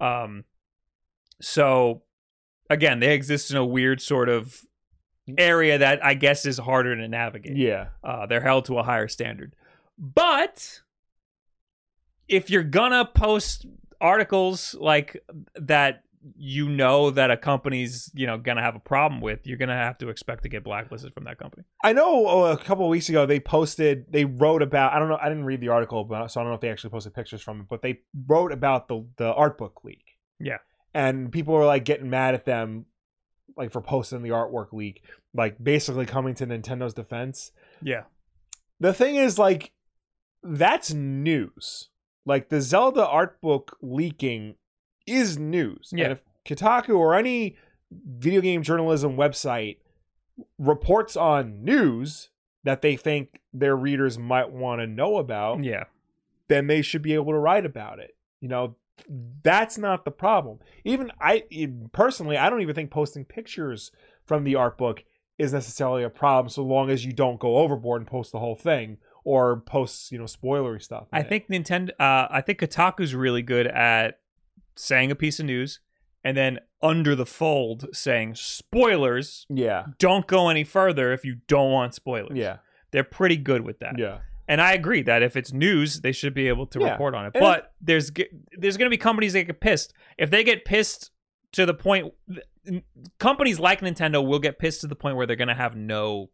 thing. 0.00 0.06
Um, 0.06 0.44
so 1.40 2.02
again, 2.70 3.00
they 3.00 3.14
exist 3.14 3.50
in 3.50 3.56
a 3.56 3.64
weird 3.64 4.00
sort 4.00 4.28
of 4.28 4.62
area 5.36 5.78
that 5.78 6.04
I 6.04 6.14
guess 6.14 6.46
is 6.46 6.58
harder 6.58 6.96
to 6.96 7.08
navigate. 7.08 7.56
yeah 7.56 7.88
Uh, 8.04 8.26
they're 8.26 8.40
held 8.42 8.64
to 8.66 8.78
a 8.78 8.82
higher 8.82 9.08
standard. 9.08 9.54
But 9.98 10.82
if 12.28 12.50
you're 12.50 12.62
gonna 12.62 13.04
post 13.04 13.66
articles 14.00 14.74
like 14.78 15.22
that 15.54 16.02
you 16.36 16.68
know 16.68 17.10
that 17.10 17.30
a 17.30 17.36
company's 17.36 18.10
you 18.14 18.26
know 18.26 18.36
gonna 18.36 18.62
have 18.62 18.76
a 18.76 18.80
problem 18.80 19.20
with 19.20 19.46
you're 19.46 19.56
gonna 19.56 19.72
have 19.74 19.96
to 19.98 20.08
expect 20.08 20.42
to 20.42 20.48
get 20.48 20.62
blacklisted 20.62 21.12
from 21.14 21.24
that 21.24 21.38
company 21.38 21.64
I 21.82 21.92
know 21.92 22.26
oh, 22.26 22.44
a 22.44 22.56
couple 22.56 22.84
of 22.84 22.90
weeks 22.90 23.08
ago 23.08 23.24
they 23.24 23.40
posted, 23.40 24.12
they 24.12 24.24
wrote 24.24 24.62
about. 24.62 24.92
I 24.92 24.98
don't 24.98 25.08
know. 25.08 25.18
I 25.20 25.28
didn't 25.28 25.44
read 25.44 25.60
the 25.60 25.68
article, 25.68 26.04
but 26.04 26.28
so 26.28 26.40
I 26.40 26.42
don't 26.42 26.50
know 26.50 26.56
if 26.56 26.60
they 26.60 26.70
actually 26.70 26.90
posted 26.90 27.14
pictures 27.14 27.40
from 27.40 27.60
it. 27.60 27.66
But 27.68 27.82
they 27.82 28.00
wrote 28.26 28.52
about 28.52 28.88
the 28.88 29.06
the 29.16 29.32
art 29.32 29.58
book 29.58 29.80
leak. 29.84 30.04
Yeah. 30.40 30.58
and 30.94 31.30
people 31.32 31.54
were 31.54 31.64
like 31.66 31.84
getting 31.84 32.10
mad 32.10 32.34
at 32.34 32.44
them, 32.44 32.86
like 33.56 33.72
for 33.72 33.80
posting 33.80 34.22
the 34.22 34.30
artwork 34.30 34.72
leak, 34.72 35.02
like 35.34 35.62
basically 35.62 36.06
coming 36.06 36.34
to 36.36 36.46
Nintendo's 36.46 36.94
defense. 36.94 37.52
yeah 37.82 38.02
The 38.80 38.92
thing 38.92 39.16
is, 39.16 39.38
like, 39.38 39.72
that's 40.42 40.92
news. 40.92 41.88
Like 42.28 42.48
the 42.48 42.60
Zelda 42.60 43.06
art 43.06 43.40
book 43.40 43.76
leaking 43.82 44.54
is 45.06 45.38
news. 45.38 45.90
Yeah. 45.92 46.04
And 46.04 46.12
if 46.12 46.20
Kotaku 46.44 46.96
or 46.96 47.14
any 47.14 47.56
video 47.90 48.40
game 48.40 48.62
journalism 48.62 49.16
website 49.16 49.78
reports 50.58 51.16
on 51.16 51.64
news 51.64 52.28
that 52.62 52.82
they 52.82 52.96
think 52.96 53.40
their 53.52 53.74
readers 53.74 54.18
might 54.18 54.50
want 54.50 54.80
to 54.80 54.86
know 54.86 55.16
about, 55.16 55.64
yeah 55.64 55.84
then 56.48 56.66
they 56.66 56.82
should 56.82 57.02
be 57.02 57.14
able 57.14 57.32
to 57.32 57.38
write 57.38 57.64
about 57.64 57.98
it. 57.98 58.16
You 58.40 58.48
know, 58.48 58.76
that's 59.42 59.78
not 59.78 60.04
the 60.04 60.10
problem. 60.10 60.58
Even 60.84 61.12
I 61.20 61.44
personally, 61.92 62.36
I 62.36 62.50
don't 62.50 62.62
even 62.62 62.74
think 62.74 62.90
posting 62.90 63.24
pictures 63.24 63.92
from 64.24 64.44
the 64.44 64.56
art 64.56 64.76
book 64.76 65.04
is 65.38 65.52
necessarily 65.52 66.02
a 66.02 66.10
problem 66.10 66.48
so 66.48 66.64
long 66.64 66.90
as 66.90 67.04
you 67.04 67.12
don't 67.12 67.38
go 67.38 67.58
overboard 67.58 68.00
and 68.00 68.10
post 68.10 68.32
the 68.32 68.40
whole 68.40 68.56
thing 68.56 68.98
or 69.32 69.60
post 69.60 70.10
you 70.12 70.18
know 70.18 70.24
spoilery 70.24 70.82
stuff. 70.82 71.06
I 71.12 71.20
it. 71.20 71.28
think 71.28 71.48
Nintendo. 71.48 71.90
Uh, 72.00 72.26
I 72.30 72.40
think 72.40 72.58
Kotaku's 72.60 73.14
really 73.14 73.42
good 73.42 73.66
at 73.66 74.20
saying 74.76 75.10
a 75.10 75.14
piece 75.14 75.38
of 75.40 75.46
news 75.46 75.80
and 76.24 76.36
then 76.36 76.58
under 76.82 77.14
the 77.14 77.26
fold 77.26 77.86
saying 77.92 78.34
spoilers. 78.36 79.44
yeah, 79.50 79.86
Don't 79.98 80.26
go 80.26 80.48
any 80.48 80.64
further 80.64 81.12
if 81.12 81.24
you 81.24 81.36
don't 81.46 81.70
want 81.72 81.94
spoilers. 81.94 82.36
yeah, 82.38 82.58
they're 82.92 83.04
pretty 83.04 83.36
good 83.36 83.62
with 83.62 83.78
that. 83.80 83.98
yeah, 83.98 84.18
And 84.48 84.60
I 84.60 84.72
agree 84.72 85.02
that 85.02 85.22
if 85.22 85.36
it's 85.36 85.52
news, 85.52 86.00
they 86.00 86.12
should 86.12 86.32
be 86.34 86.48
able 86.48 86.66
to 86.68 86.78
Yeah. 86.80 86.92
report 86.92 87.14
on 87.14 87.26
it. 87.26 87.32
And 87.34 87.40
But 87.42 87.72
there's 87.80 88.10
there's 88.56 88.76
going 88.76 88.86
to 88.86 88.90
be 88.90 88.96
companies 89.10 89.32
that 89.34 89.44
get 89.44 89.60
pissed 89.60 89.92
if 90.16 90.30
they 90.30 90.42
get 90.44 90.64
pissed 90.64 91.10
to 91.52 91.66
the 91.66 91.74
point. 91.74 92.14
Companies 93.18 93.58
like 93.58 93.80
Nintendo 93.80 94.26
will 94.26 94.38
get 94.38 94.58
pissed 94.58 94.80
to 94.82 94.86
the 94.86 94.94
point 94.96 95.16
where 95.16 95.26
they're 95.26 95.36
going 95.44 95.48
to 95.48 95.54
have 95.54 95.74
no 95.76 96.30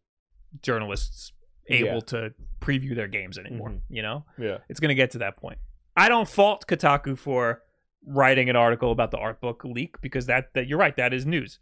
journalists 0.62 1.32
able 1.68 1.94
Yeah. 1.94 2.00
to 2.00 2.34
preview 2.64 2.94
their 2.94 3.08
games 3.08 3.38
anymore. 3.38 3.70
Mhm. 3.70 3.80
You 3.88 4.02
know, 4.02 4.24
yeah. 4.38 4.58
it's 4.68 4.80
going 4.80 4.88
to 4.88 4.94
get 4.94 5.10
to 5.12 5.18
that 5.18 5.36
point. 5.36 5.58
I 5.96 6.08
don't 6.08 6.28
fault 6.28 6.66
Kotaku 6.66 7.16
for 7.16 7.62
writing 8.06 8.50
an 8.50 8.56
article 8.56 8.90
about 8.90 9.10
the 9.10 9.18
art 9.18 9.40
book 9.40 9.62
leak 9.64 10.00
because 10.00 10.26
that 10.26 10.52
that 10.54 10.66
you're 10.66 10.78
right, 10.78 10.96
that 10.96 11.12
is 11.14 11.24
news. 11.26 11.58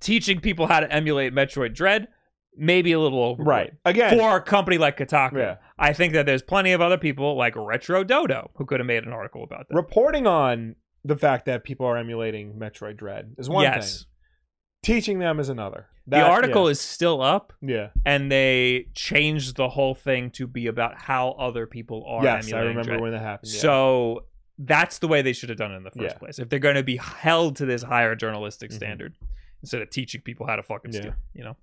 Teaching 0.00 0.40
people 0.40 0.66
how 0.66 0.80
to 0.80 0.92
emulate 0.92 1.32
Metroid 1.32 1.74
Dread, 1.74 2.08
maybe 2.56 2.92
a 2.92 2.98
little 3.00 3.22
overboard 3.22 3.46
Right. 3.46 3.72
Again, 3.84 4.18
for 4.18 4.36
a 4.36 4.40
company 4.42 4.78
like 4.78 4.96
Kotaku. 4.96 5.38
Yeah. 5.38 5.56
I 5.78 5.92
think 5.92 6.12
that 6.14 6.26
there's 6.26 6.42
plenty 6.42 6.72
of 6.72 6.80
other 6.80 6.98
people 6.98 7.36
like 7.36 7.54
Retro 7.56 8.04
Dodo 8.04 8.50
who 8.56 8.66
could 8.66 8.80
have 8.80 8.86
made 8.86 9.04
an 9.04 9.12
article 9.12 9.42
about 9.44 9.68
that. 9.68 9.74
reporting 9.74 10.26
on 10.26 10.76
the 11.04 11.16
fact 11.16 11.46
that 11.46 11.64
people 11.64 11.86
are 11.86 11.96
emulating 11.96 12.54
Metroid 12.54 12.96
Dread 12.96 13.34
is 13.38 13.48
one 13.48 13.64
yes. 13.64 13.98
thing. 13.98 14.06
Teaching 14.82 15.18
them 15.20 15.38
is 15.40 15.48
another. 15.48 15.86
The 16.06 16.20
article 16.20 16.64
yeah. 16.64 16.70
is 16.72 16.80
still 16.80 17.22
up 17.22 17.52
yeah. 17.60 17.88
and 18.04 18.30
they 18.30 18.88
changed 18.94 19.56
the 19.56 19.68
whole 19.68 19.94
thing 19.94 20.30
to 20.30 20.46
be 20.46 20.66
about 20.66 20.96
how 20.96 21.30
other 21.32 21.66
people 21.66 22.04
are 22.06 22.24
Yes, 22.24 22.52
I 22.52 22.60
remember 22.60 22.98
when 22.98 23.12
that 23.12 23.22
happened. 23.22 23.52
Yeah. 23.52 23.60
So 23.60 24.24
that's 24.58 24.98
the 24.98 25.08
way 25.08 25.22
they 25.22 25.32
should 25.32 25.48
have 25.48 25.58
done 25.58 25.72
it 25.72 25.76
in 25.76 25.84
the 25.84 25.90
first 25.90 26.14
Yeah. 26.14 26.18
place. 26.18 26.38
If 26.38 26.48
they're 26.48 26.58
going 26.58 26.74
to 26.74 26.82
be 26.82 26.96
held 26.96 27.56
to 27.56 27.66
this 27.66 27.82
higher 27.82 28.14
journalistic 28.16 28.70
Mhm. 28.70 28.74
standard 28.74 29.14
instead 29.62 29.80
of 29.82 29.90
teaching 29.90 30.20
people 30.22 30.46
how 30.46 30.56
to 30.56 30.62
fucking 30.62 30.92
steal, 30.92 31.14
you 31.34 31.44
know. 31.44 31.56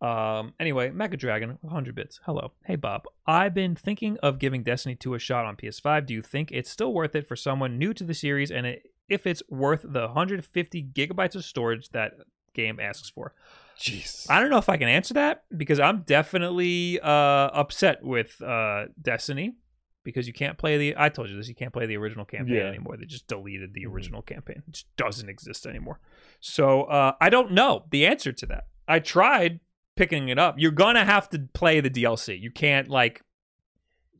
Um. 0.00 0.54
Anyway, 0.60 0.90
Mega 0.90 1.16
Dragon, 1.16 1.58
100 1.60 1.96
bits. 1.96 2.20
Hello, 2.24 2.52
hey 2.66 2.76
Bob. 2.76 3.02
I've 3.26 3.52
been 3.52 3.74
thinking 3.74 4.16
of 4.18 4.38
giving 4.38 4.62
Destiny 4.62 4.94
2 4.94 5.14
a 5.14 5.18
shot 5.18 5.44
on 5.44 5.56
PS5. 5.56 6.06
Do 6.06 6.14
you 6.14 6.22
think 6.22 6.52
it's 6.52 6.70
still 6.70 6.94
worth 6.94 7.16
it 7.16 7.26
for 7.26 7.34
someone 7.34 7.78
new 7.78 7.92
to 7.94 8.04
the 8.04 8.14
series, 8.14 8.52
and 8.52 8.64
it, 8.64 8.92
if 9.08 9.26
it's 9.26 9.42
worth 9.48 9.82
the 9.82 10.02
150 10.06 10.84
gigabytes 10.92 11.34
of 11.34 11.44
storage 11.44 11.88
that 11.88 12.12
game 12.58 12.78
asks 12.80 13.08
for? 13.10 13.34
Jesus. 13.78 14.28
I 14.28 14.40
don't 14.40 14.50
know 14.50 14.58
if 14.58 14.68
I 14.68 14.76
can 14.76 14.88
answer 14.88 15.14
that 15.14 15.44
because 15.56 15.78
I'm 15.78 16.02
definitely 16.02 16.98
uh, 17.00 17.06
upset 17.08 18.02
with 18.02 18.40
uh, 18.42 18.86
Destiny 19.00 19.54
because 20.02 20.26
you 20.26 20.32
can't 20.32 20.58
play 20.58 20.76
the. 20.78 20.94
I 20.96 21.08
told 21.10 21.28
you 21.30 21.36
this. 21.36 21.48
You 21.48 21.54
can't 21.54 21.72
play 21.72 21.86
the 21.86 21.96
original 21.96 22.24
campaign 22.24 22.56
Yeah. 22.56 22.62
anymore. 22.64 22.96
They 22.96 23.04
just 23.06 23.28
deleted 23.28 23.74
the 23.74 23.84
Mhm. 23.84 23.92
original 23.92 24.22
campaign. 24.22 24.62
It 24.66 24.72
just 24.72 24.96
doesn't 24.96 25.28
exist 25.28 25.64
anymore. 25.66 26.00
So 26.40 26.82
uh, 26.84 27.12
I 27.20 27.30
don't 27.30 27.52
know 27.52 27.84
the 27.90 28.04
answer 28.06 28.32
to 28.32 28.46
that. 28.46 28.64
I 28.88 28.98
tried 28.98 29.60
picking 29.96 30.28
it 30.28 30.38
up. 30.38 30.56
You're 30.58 30.72
gonna 30.72 31.04
have 31.04 31.28
to 31.30 31.38
play 31.52 31.80
the 31.80 31.90
DLC. 31.90 32.40
You 32.40 32.50
can't 32.50 32.88
like. 32.88 33.22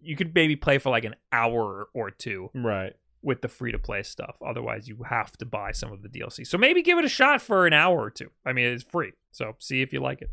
You 0.01 0.15
could 0.15 0.33
maybe 0.35 0.55
play 0.55 0.79
for 0.79 0.91
like 0.91 1.05
an 1.05 1.17
hour 1.33 1.89
or 1.93 2.11
two 2.13 2.51
right. 2.55 2.93
With 3.29 3.43
the 3.43 3.49
free 3.49 3.71
to 3.73 3.79
play 3.79 4.03
stuff. 4.03 4.37
Otherwise, 4.45 4.89
you 4.89 5.05
have 5.09 5.31
to 5.39 5.45
buy 5.47 5.71
some 5.73 5.93
of 5.93 6.03
the 6.03 6.09
DLC. 6.09 6.47
So 6.47 6.57
maybe 6.59 6.83
give 6.83 6.99
it 6.99 7.05
a 7.05 7.09
shot 7.09 7.41
for 7.43 7.67
an 7.67 7.73
hour 7.73 7.99
or 8.01 8.11
two. 8.11 8.31
I 8.45 8.53
mean, 8.53 8.67
it's 8.67 8.83
free. 8.83 9.13
So 9.31 9.55
see 9.59 9.83
if 9.83 9.93
you 9.93 10.01
like 10.01 10.23
it. 10.23 10.31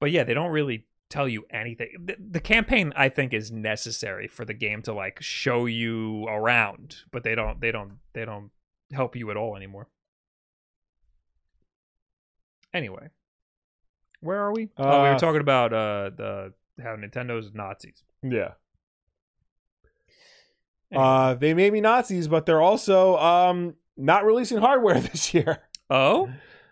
But 0.00 0.10
yeah, 0.10 0.24
they 0.24 0.34
don't 0.34 0.50
really 0.50 0.86
tell 1.10 1.28
you 1.28 1.44
anything. 1.50 1.88
The, 2.02 2.16
the 2.18 2.40
campaign 2.40 2.92
I 2.96 3.08
think 3.10 3.32
is 3.34 3.52
necessary 3.52 4.26
for 4.26 4.44
the 4.44 4.54
game 4.54 4.82
to 4.82 4.92
like 4.94 5.18
show 5.20 5.66
you 5.66 6.24
around, 6.26 6.96
but 7.12 7.22
they 7.22 7.34
don't 7.34 7.60
they 7.60 7.70
don't 7.70 7.98
they 8.14 8.24
don't 8.24 8.50
help 8.92 9.14
you 9.14 9.30
at 9.30 9.36
all 9.36 9.54
anymore. 9.56 9.88
Anyway, 12.74 13.08
where 14.20 14.38
are 14.40 14.52
we? 14.52 14.70
oh, 14.78 15.02
we 15.02 15.08
were 15.10 15.14
Uh, 15.14 15.18
talking 15.18 15.40
about 15.42 15.72
uh 15.72 16.10
the 16.16 16.52
how 16.82 16.96
Nintendo's 16.96 17.52
Nazis. 17.52 18.02
Yeah. 18.22 18.52
Uh, 20.96 21.34
they 21.34 21.54
may 21.54 21.70
be 21.70 21.80
Nazis, 21.80 22.28
but 22.28 22.44
they're 22.46 22.60
also 22.62 23.16
um 23.16 23.74
not 23.96 24.24
releasing 24.24 24.58
hardware 24.58 25.00
this 25.12 25.32
year. 25.34 25.58
oh, 25.90 26.28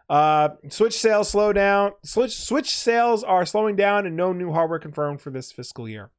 Uh, 0.09 0.51
Switch 0.69 0.99
sales 0.99 1.29
slow 1.31 1.53
down. 1.53 1.93
Switch 2.05 2.37
Switch 2.37 2.75
sales 2.75 3.23
are 3.25 3.47
slowing 3.47 3.77
down, 3.77 4.07
and 4.07 4.17
no 4.17 4.33
new 4.33 4.53
hardware 4.53 4.79
confirmed 4.79 5.21
for 5.21 5.31
this 5.31 5.53
fiscal 5.53 5.89
year. 5.89 6.11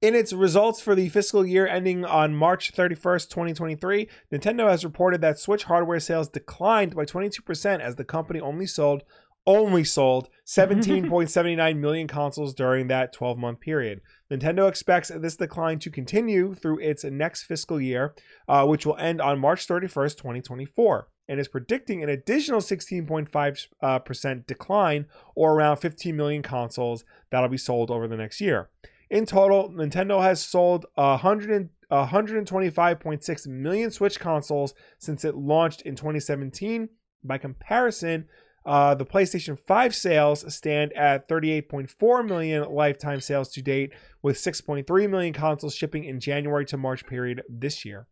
In 0.00 0.16
its 0.16 0.32
results 0.32 0.80
for 0.80 0.96
the 0.96 1.08
fiscal 1.10 1.46
year 1.46 1.64
ending 1.64 2.04
on 2.04 2.34
March 2.34 2.72
31st, 2.72 3.28
2023, 3.28 4.08
Nintendo 4.32 4.68
has 4.68 4.84
reported 4.84 5.20
that 5.20 5.38
Switch 5.38 5.62
hardware 5.64 6.00
sales 6.00 6.28
declined 6.28 6.96
by 6.96 7.04
22% 7.04 7.78
as 7.78 7.94
the 7.94 8.04
company 8.04 8.40
only 8.40 8.66
sold 8.66 9.04
only 9.46 9.84
sold 9.84 10.28
17.79 10.46 11.76
million 11.78 12.06
consoles 12.06 12.54
during 12.54 12.88
that 12.88 13.14
12-month 13.14 13.60
period. 13.60 14.00
Nintendo 14.30 14.68
expects 14.68 15.08
this 15.08 15.36
decline 15.36 15.78
to 15.80 15.90
continue 15.90 16.54
through 16.54 16.78
its 16.78 17.04
next 17.04 17.42
fiscal 17.42 17.80
year, 17.80 18.14
uh, 18.48 18.64
which 18.66 18.86
will 18.86 18.96
end 18.96 19.20
on 19.20 19.38
March 19.38 19.66
31st, 19.66 20.16
2024, 20.16 21.08
and 21.28 21.40
is 21.40 21.48
predicting 21.48 22.02
an 22.02 22.08
additional 22.08 22.60
16.5 22.60 23.66
uh, 23.82 23.98
percent 23.98 24.46
decline, 24.46 25.06
or 25.34 25.54
around 25.54 25.76
15 25.76 26.16
million 26.16 26.42
consoles 26.42 27.04
that'll 27.30 27.48
be 27.48 27.58
sold 27.58 27.90
over 27.90 28.08
the 28.08 28.16
next 28.16 28.40
year. 28.40 28.70
In 29.10 29.26
total, 29.26 29.70
Nintendo 29.70 30.22
has 30.22 30.42
sold 30.42 30.86
100 30.94 31.68
125.6 31.90 33.46
million 33.46 33.90
Switch 33.90 34.18
consoles 34.18 34.72
since 34.98 35.26
it 35.26 35.36
launched 35.36 35.82
in 35.82 35.94
2017. 35.94 36.88
By 37.22 37.38
comparison, 37.38 38.26
uh, 38.64 38.94
the 38.94 39.06
PlayStation 39.06 39.58
5 39.58 39.94
sales 39.94 40.54
stand 40.54 40.92
at 40.92 41.28
38.4 41.28 42.26
million 42.26 42.72
lifetime 42.72 43.20
sales 43.20 43.50
to 43.50 43.62
date, 43.62 43.92
with 44.22 44.36
6.3 44.36 45.10
million 45.10 45.32
consoles 45.32 45.74
shipping 45.74 46.04
in 46.04 46.20
January 46.20 46.64
to 46.66 46.76
March 46.76 47.04
period 47.06 47.42
this 47.48 47.84
year. 47.84 48.06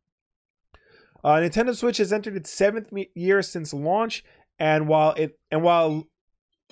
Uh, 1.22 1.34
Nintendo 1.34 1.76
Switch 1.76 1.98
has 1.98 2.12
entered 2.12 2.36
its 2.36 2.50
seventh 2.50 2.92
year 3.14 3.42
since 3.42 3.72
launch, 3.72 4.24
and 4.58 4.88
while 4.88 5.12
it 5.12 5.38
and 5.50 5.62
while 5.62 6.06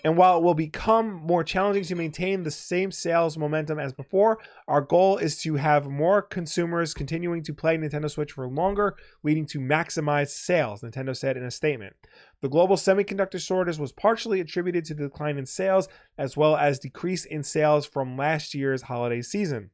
and 0.05 0.17
while 0.17 0.39
it 0.39 0.43
will 0.43 0.55
become 0.55 1.13
more 1.13 1.43
challenging 1.43 1.83
to 1.85 1.95
maintain 1.95 2.43
the 2.43 2.51
same 2.51 2.93
sales 2.93 3.37
momentum 3.37 3.79
as 3.79 3.93
before, 3.93 4.39
our 4.69 4.81
goal 4.81 5.19
is 5.19 5.41
to 5.43 5.57
have 5.57 5.89
more 5.89 6.23
consumers 6.23 6.95
continuing 6.95 7.43
to 7.43 7.53
play 7.53 7.77
Nintendo 7.77 8.11
Switch 8.11 8.33
for 8.33 8.49
longer, 8.49 8.97
leading 9.25 9.47
to 9.47 9.59
maximized 9.59 10.31
sales, 10.31 10.83
Nintendo 10.83 11.17
said 11.17 11.37
in 11.37 11.45
a 11.45 11.51
statement. 11.51 11.95
The 12.43 12.49
global 12.49 12.77
semiconductor 12.77 13.41
shortage 13.41 13.79
was 13.79 13.93
partially 13.93 14.41
attributed 14.41 14.85
to 14.87 14.95
the 14.95 15.05
decline 15.05 15.39
in 15.39 15.47
sales, 15.47 15.89
as 16.17 16.37
well 16.37 16.57
as 16.57 16.79
decrease 16.79 17.25
in 17.25 17.43
sales 17.43 17.85
from 17.85 18.17
last 18.17 18.55
year's 18.55 18.83
holiday 18.83 19.23
season. 19.23 19.71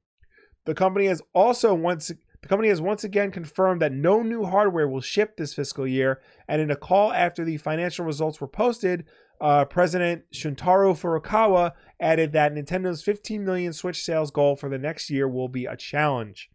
The 0.65 0.75
company 0.75 1.07
has 1.07 1.21
also 1.35 1.75
once 1.75 2.11
the 2.45 2.49
company 2.49 2.69
has 2.69 2.81
once 2.83 3.05
again 3.05 3.31
confirmed 3.31 3.81
that 3.81 3.93
no 3.93 4.23
new 4.23 4.45
hardware 4.45 4.87
will 4.87 5.01
ship 5.01 5.35
this 5.37 5.55
fiscal 5.55 5.87
year, 5.87 6.21
and 6.47 6.61
in 6.61 6.71
a 6.71 6.77
call 6.77 7.11
after 7.11 7.43
the 7.43 7.57
financial 7.57 8.05
results 8.05 8.39
were 8.39 8.49
posted, 8.49 9.07
uh, 9.45 9.63
President 9.67 10.23
Shuntaro 10.33 10.95
Furukawa 10.95 11.73
added 12.01 12.33
that 12.33 12.55
Nintendo's 12.55 13.03
15 13.03 13.45
million 13.45 13.75
Switch 13.75 14.03
sales 14.03 14.31
goal 14.31 14.57
for 14.57 14.71
the 14.71 14.79
next 14.79 15.11
year 15.11 15.29
will 15.29 15.49
be 15.49 15.67
a 15.67 15.77
challenge. 15.77 16.49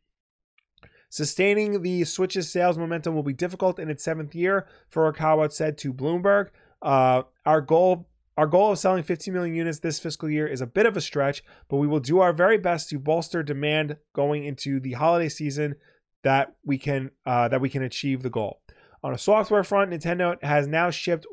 Sustaining 1.12 1.84
the 1.84 2.04
Switch's 2.04 2.52
sales 2.52 2.80
momentum 2.80 3.14
will 3.14 3.22
be 3.22 3.32
difficult 3.32 3.78
in 3.78 3.92
its 3.92 4.04
seventh 4.04 4.34
year, 4.34 4.68
Furukawa 4.92 5.52
said 5.52 5.78
to 5.78 5.94
Bloomberg. 5.94 6.48
Uh, 6.82 7.22
our 7.46 7.62
goal 7.62 8.10
our 8.38 8.48
goal 8.48 8.72
of 8.72 8.80
selling 8.80 9.04
15 9.04 9.34
million 9.36 9.54
units 9.54 9.80
this 9.80 10.00
fiscal 10.00 10.30
year 10.30 10.48
is 10.48 10.62
a 10.62 10.66
bit 10.66 10.88
of 10.88 10.98
a 10.98 11.02
stretch, 11.02 11.44
but 11.68 11.78
we 11.78 11.88
will 11.88 12.00
do 12.00 12.22
our 12.22 12.34
very 12.34 12.58
best 12.58 12.90
to 12.90 12.98
bolster 12.98 13.44
demand 13.44 13.98
going 14.16 14.46
into 14.46 14.80
the 14.80 14.94
holiday 14.94 15.30
season 15.30 15.76
that 16.24 16.56
we 16.66 16.80
can 16.80 17.12
uh, 17.28 17.50
that 17.50 17.62
we 17.62 17.70
can 17.70 17.84
achieve 17.84 18.24
the 18.24 18.32
goal. 18.32 18.62
On 19.04 19.14
a 19.14 19.18
software 19.18 19.64
front, 19.64 19.92
Nintendo 19.92 20.42
has 20.44 20.68
now 20.68 20.90
shipped 20.90 21.28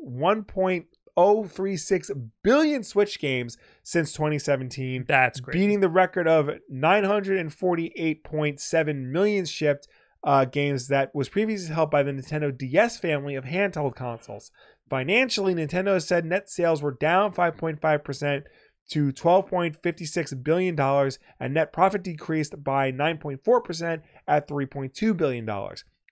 1.036 1.17 2.29
billion 2.43 2.83
Switch 2.83 3.19
games 3.19 3.57
since 3.83 4.13
2017, 4.13 5.05
that's 5.07 5.39
great. 5.39 5.53
beating 5.53 5.79
the 5.79 5.89
record 5.89 6.27
of 6.27 6.51
948.7 6.71 9.05
million 9.05 9.45
shipped 9.45 9.87
uh, 10.23 10.45
games 10.45 10.87
that 10.89 11.09
was 11.15 11.29
previously 11.29 11.73
held 11.73 11.89
by 11.89 12.03
the 12.03 12.11
Nintendo 12.11 12.55
DS 12.55 12.97
family 12.97 13.33
of 13.35 13.45
handheld 13.45 13.95
consoles. 13.95 14.51
Financially, 14.89 15.55
Nintendo 15.55 15.93
has 15.93 16.07
said 16.07 16.25
net 16.25 16.49
sales 16.49 16.81
were 16.81 16.93
down 16.93 17.33
5.5% 17.33 18.43
to 18.89 19.11
$12.56 19.11 20.43
billion, 20.43 20.79
and 21.39 21.53
net 21.53 21.73
profit 21.73 22.03
decreased 22.03 22.63
by 22.63 22.91
9.4% 22.91 24.01
at 24.27 24.47
$3.2 24.47 25.17
billion. 25.17 25.49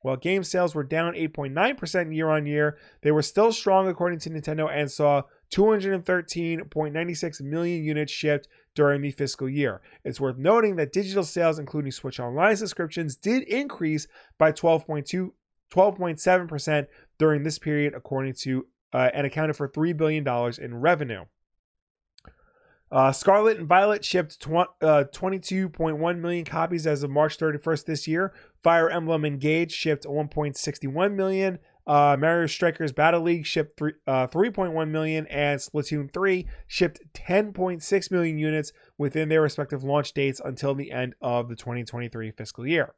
While 0.05 0.17
game 0.17 0.43
sales 0.43 0.75
were 0.75 0.83
down 0.83 1.15
8.9% 1.15 2.15
year 2.15 2.29
on 2.29 2.45
year, 2.45 2.77
they 3.01 3.09
were 3.09 3.23
still 3.23 3.51
strong 3.51 3.87
according 3.87 4.19
to 4.19 4.29
Nintendo 4.29 4.69
and 4.71 4.91
saw 4.91 5.23
213.96 5.51 7.41
million 7.41 7.83
units 7.83 8.11
shipped 8.11 8.47
during 8.75 9.01
the 9.01 9.09
fiscal 9.09 9.49
year. 9.49 9.81
It's 10.03 10.19
worth 10.19 10.37
noting 10.37 10.75
that 10.75 10.93
digital 10.93 11.23
sales, 11.23 11.57
including 11.57 11.91
Switch 11.91 12.19
Online 12.19 12.55
subscriptions, 12.55 13.15
did 13.15 13.47
increase 13.47 14.07
by 14.37 14.51
12.2 14.51 15.31
12.7% 15.71 16.85
during 17.17 17.41
this 17.41 17.57
period, 17.57 17.95
according 17.95 18.35
to 18.41 18.67
uh, 18.93 19.09
and 19.11 19.25
accounted 19.25 19.55
for 19.55 19.67
$3 19.67 19.97
billion 19.97 20.23
in 20.61 20.81
revenue. 20.81 21.25
Uh, 22.95 23.11
Scarlet 23.11 23.57
and 23.57 23.67
Violet 23.67 24.05
shipped 24.05 24.39
tw- 24.39 24.71
uh, 24.81 25.03
22.1 25.11 26.19
million 26.19 26.45
copies 26.45 26.87
as 26.87 27.03
of 27.03 27.11
March 27.11 27.37
31st 27.37 27.83
this 27.83 28.07
year. 28.07 28.33
Fire 28.63 28.89
Emblem 28.89 29.25
Engage 29.25 29.73
shipped 29.73 30.05
1.61 30.05 31.13
million. 31.13 31.59
Uh, 31.85 32.15
Mario 32.17 32.47
Strikers 32.47 32.93
Battle 32.93 33.19
League 33.19 33.45
shipped 33.45 33.77
three, 33.77 33.91
uh, 34.07 34.27
3.1 34.27 34.89
million, 34.91 35.27
and 35.27 35.59
Splatoon 35.59 36.09
3 36.13 36.47
shipped 36.67 37.01
10.6 37.13 38.11
million 38.11 38.37
units 38.37 38.71
within 38.97 39.27
their 39.27 39.41
respective 39.41 39.83
launch 39.83 40.13
dates 40.13 40.39
until 40.45 40.73
the 40.73 40.89
end 40.89 41.15
of 41.21 41.49
the 41.49 41.55
2023 41.57 42.31
fiscal 42.31 42.65
year. 42.65 42.93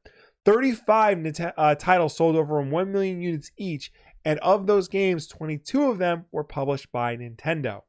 35 0.45 1.18
Nint- 1.18 1.54
uh, 1.58 1.74
titles 1.74 2.16
sold 2.16 2.36
over 2.36 2.62
1 2.62 2.91
million 2.91 3.20
units 3.20 3.50
each, 3.58 3.91
and 4.24 4.38
of 4.41 4.68
those 4.68 4.88
games, 4.88 5.26
22 5.26 5.89
of 5.89 5.98
them 5.98 6.26
were 6.32 6.43
published 6.43 6.91
by 6.91 7.18
Nintendo. 7.18 7.82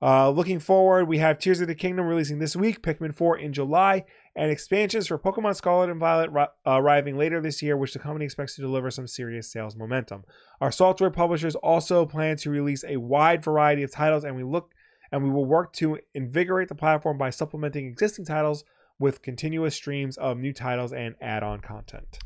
Uh, 0.00 0.30
looking 0.30 0.60
forward, 0.60 1.06
we 1.06 1.18
have 1.18 1.38
Tears 1.38 1.60
of 1.60 1.66
the 1.66 1.74
Kingdom 1.74 2.06
releasing 2.06 2.38
this 2.38 2.54
week, 2.54 2.82
Pikmin 2.82 3.14
4 3.14 3.38
in 3.38 3.52
July, 3.52 4.04
and 4.36 4.50
expansions 4.50 5.08
for 5.08 5.18
Pokemon 5.18 5.56
Scarlet 5.56 5.90
and 5.90 5.98
Violet 5.98 6.30
uh, 6.36 6.46
arriving 6.66 7.18
later 7.18 7.40
this 7.40 7.60
year, 7.62 7.76
which 7.76 7.92
the 7.92 7.98
company 7.98 8.24
expects 8.24 8.54
to 8.54 8.62
deliver 8.62 8.90
some 8.90 9.08
serious 9.08 9.50
sales 9.50 9.74
momentum. 9.74 10.24
Our 10.60 10.70
software 10.70 11.10
publishers 11.10 11.56
also 11.56 12.06
plan 12.06 12.36
to 12.38 12.50
release 12.50 12.84
a 12.86 12.96
wide 12.96 13.42
variety 13.42 13.82
of 13.82 13.90
titles, 13.90 14.24
and 14.24 14.36
we 14.36 14.44
look 14.44 14.72
and 15.10 15.24
we 15.24 15.30
will 15.30 15.46
work 15.46 15.72
to 15.72 15.98
invigorate 16.14 16.68
the 16.68 16.74
platform 16.74 17.16
by 17.16 17.30
supplementing 17.30 17.86
existing 17.86 18.26
titles 18.26 18.64
with 18.98 19.22
continuous 19.22 19.74
streams 19.74 20.18
of 20.18 20.36
new 20.36 20.52
titles 20.52 20.92
and 20.92 21.14
add-on 21.20 21.60
content. 21.60 22.18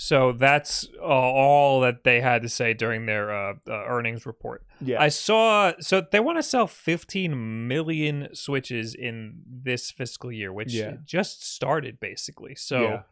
So 0.00 0.30
that's 0.30 0.86
uh, 1.00 1.04
all 1.06 1.80
that 1.80 2.04
they 2.04 2.20
had 2.20 2.42
to 2.42 2.48
say 2.48 2.72
during 2.72 3.06
their 3.06 3.34
uh, 3.34 3.54
uh, 3.68 3.72
earnings 3.84 4.26
report. 4.26 4.64
Yeah, 4.80 5.02
I 5.02 5.08
saw. 5.08 5.72
So 5.80 6.00
they 6.00 6.20
want 6.20 6.38
to 6.38 6.42
sell 6.44 6.68
15 6.68 7.66
million 7.66 8.28
Switches 8.32 8.94
in 8.94 9.42
this 9.44 9.90
fiscal 9.90 10.30
year, 10.30 10.52
which 10.52 10.72
Yeah. 10.72 10.98
just 11.04 11.44
started 11.44 11.98
basically. 11.98 12.54
So 12.54 12.80
Yeah. 12.82 13.02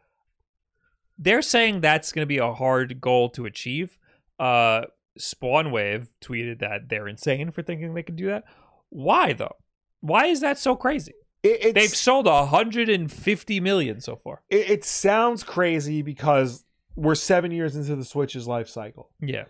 they're 1.17 1.41
saying 1.41 1.81
that's 1.81 2.13
going 2.13 2.21
to 2.23 2.25
be 2.27 2.37
a 2.37 2.53
hard 2.53 3.01
goal 3.01 3.27
to 3.31 3.45
achieve. 3.45 3.97
Uh, 4.39 4.83
Spawnwave 5.19 6.07
tweeted 6.21 6.59
that 6.59 6.87
they're 6.87 7.09
insane 7.09 7.51
for 7.51 7.63
thinking 7.63 7.95
they 7.95 8.03
can 8.03 8.15
do 8.15 8.27
that. 8.27 8.45
Why 8.87 9.33
though? 9.33 9.57
Why 9.99 10.27
is 10.27 10.39
that 10.39 10.57
so 10.57 10.77
crazy? 10.77 11.15
it, 11.43 11.75
They've 11.75 11.89
sold 11.89 12.27
150 12.27 13.59
million 13.59 13.99
so 13.99 14.15
far. 14.15 14.41
it, 14.49 14.69
it 14.69 14.83
sounds 14.85 15.43
crazy 15.43 16.01
because 16.01 16.63
we're 16.97 17.15
seven 17.15 17.51
years 17.51 17.75
into 17.77 17.95
the 17.95 18.03
Switch's 18.03 18.47
life 18.47 18.67
cycle. 18.67 19.09
Yeah. 19.21 19.45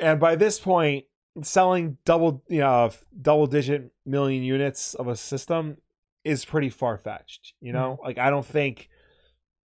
and 0.00 0.18
by 0.18 0.36
this 0.36 0.58
point 0.58 1.04
selling 1.42 1.98
double 2.04 2.42
you 2.48 2.60
know 2.60 2.90
double 3.20 3.46
digit 3.46 3.92
million 4.06 4.42
units 4.44 4.94
of 4.94 5.08
a 5.08 5.16
system 5.16 5.76
is 6.22 6.44
pretty 6.44 6.70
far-fetched 6.70 7.54
you 7.60 7.72
know 7.72 7.98
like 8.04 8.18
i 8.18 8.30
don't 8.30 8.46
think 8.46 8.88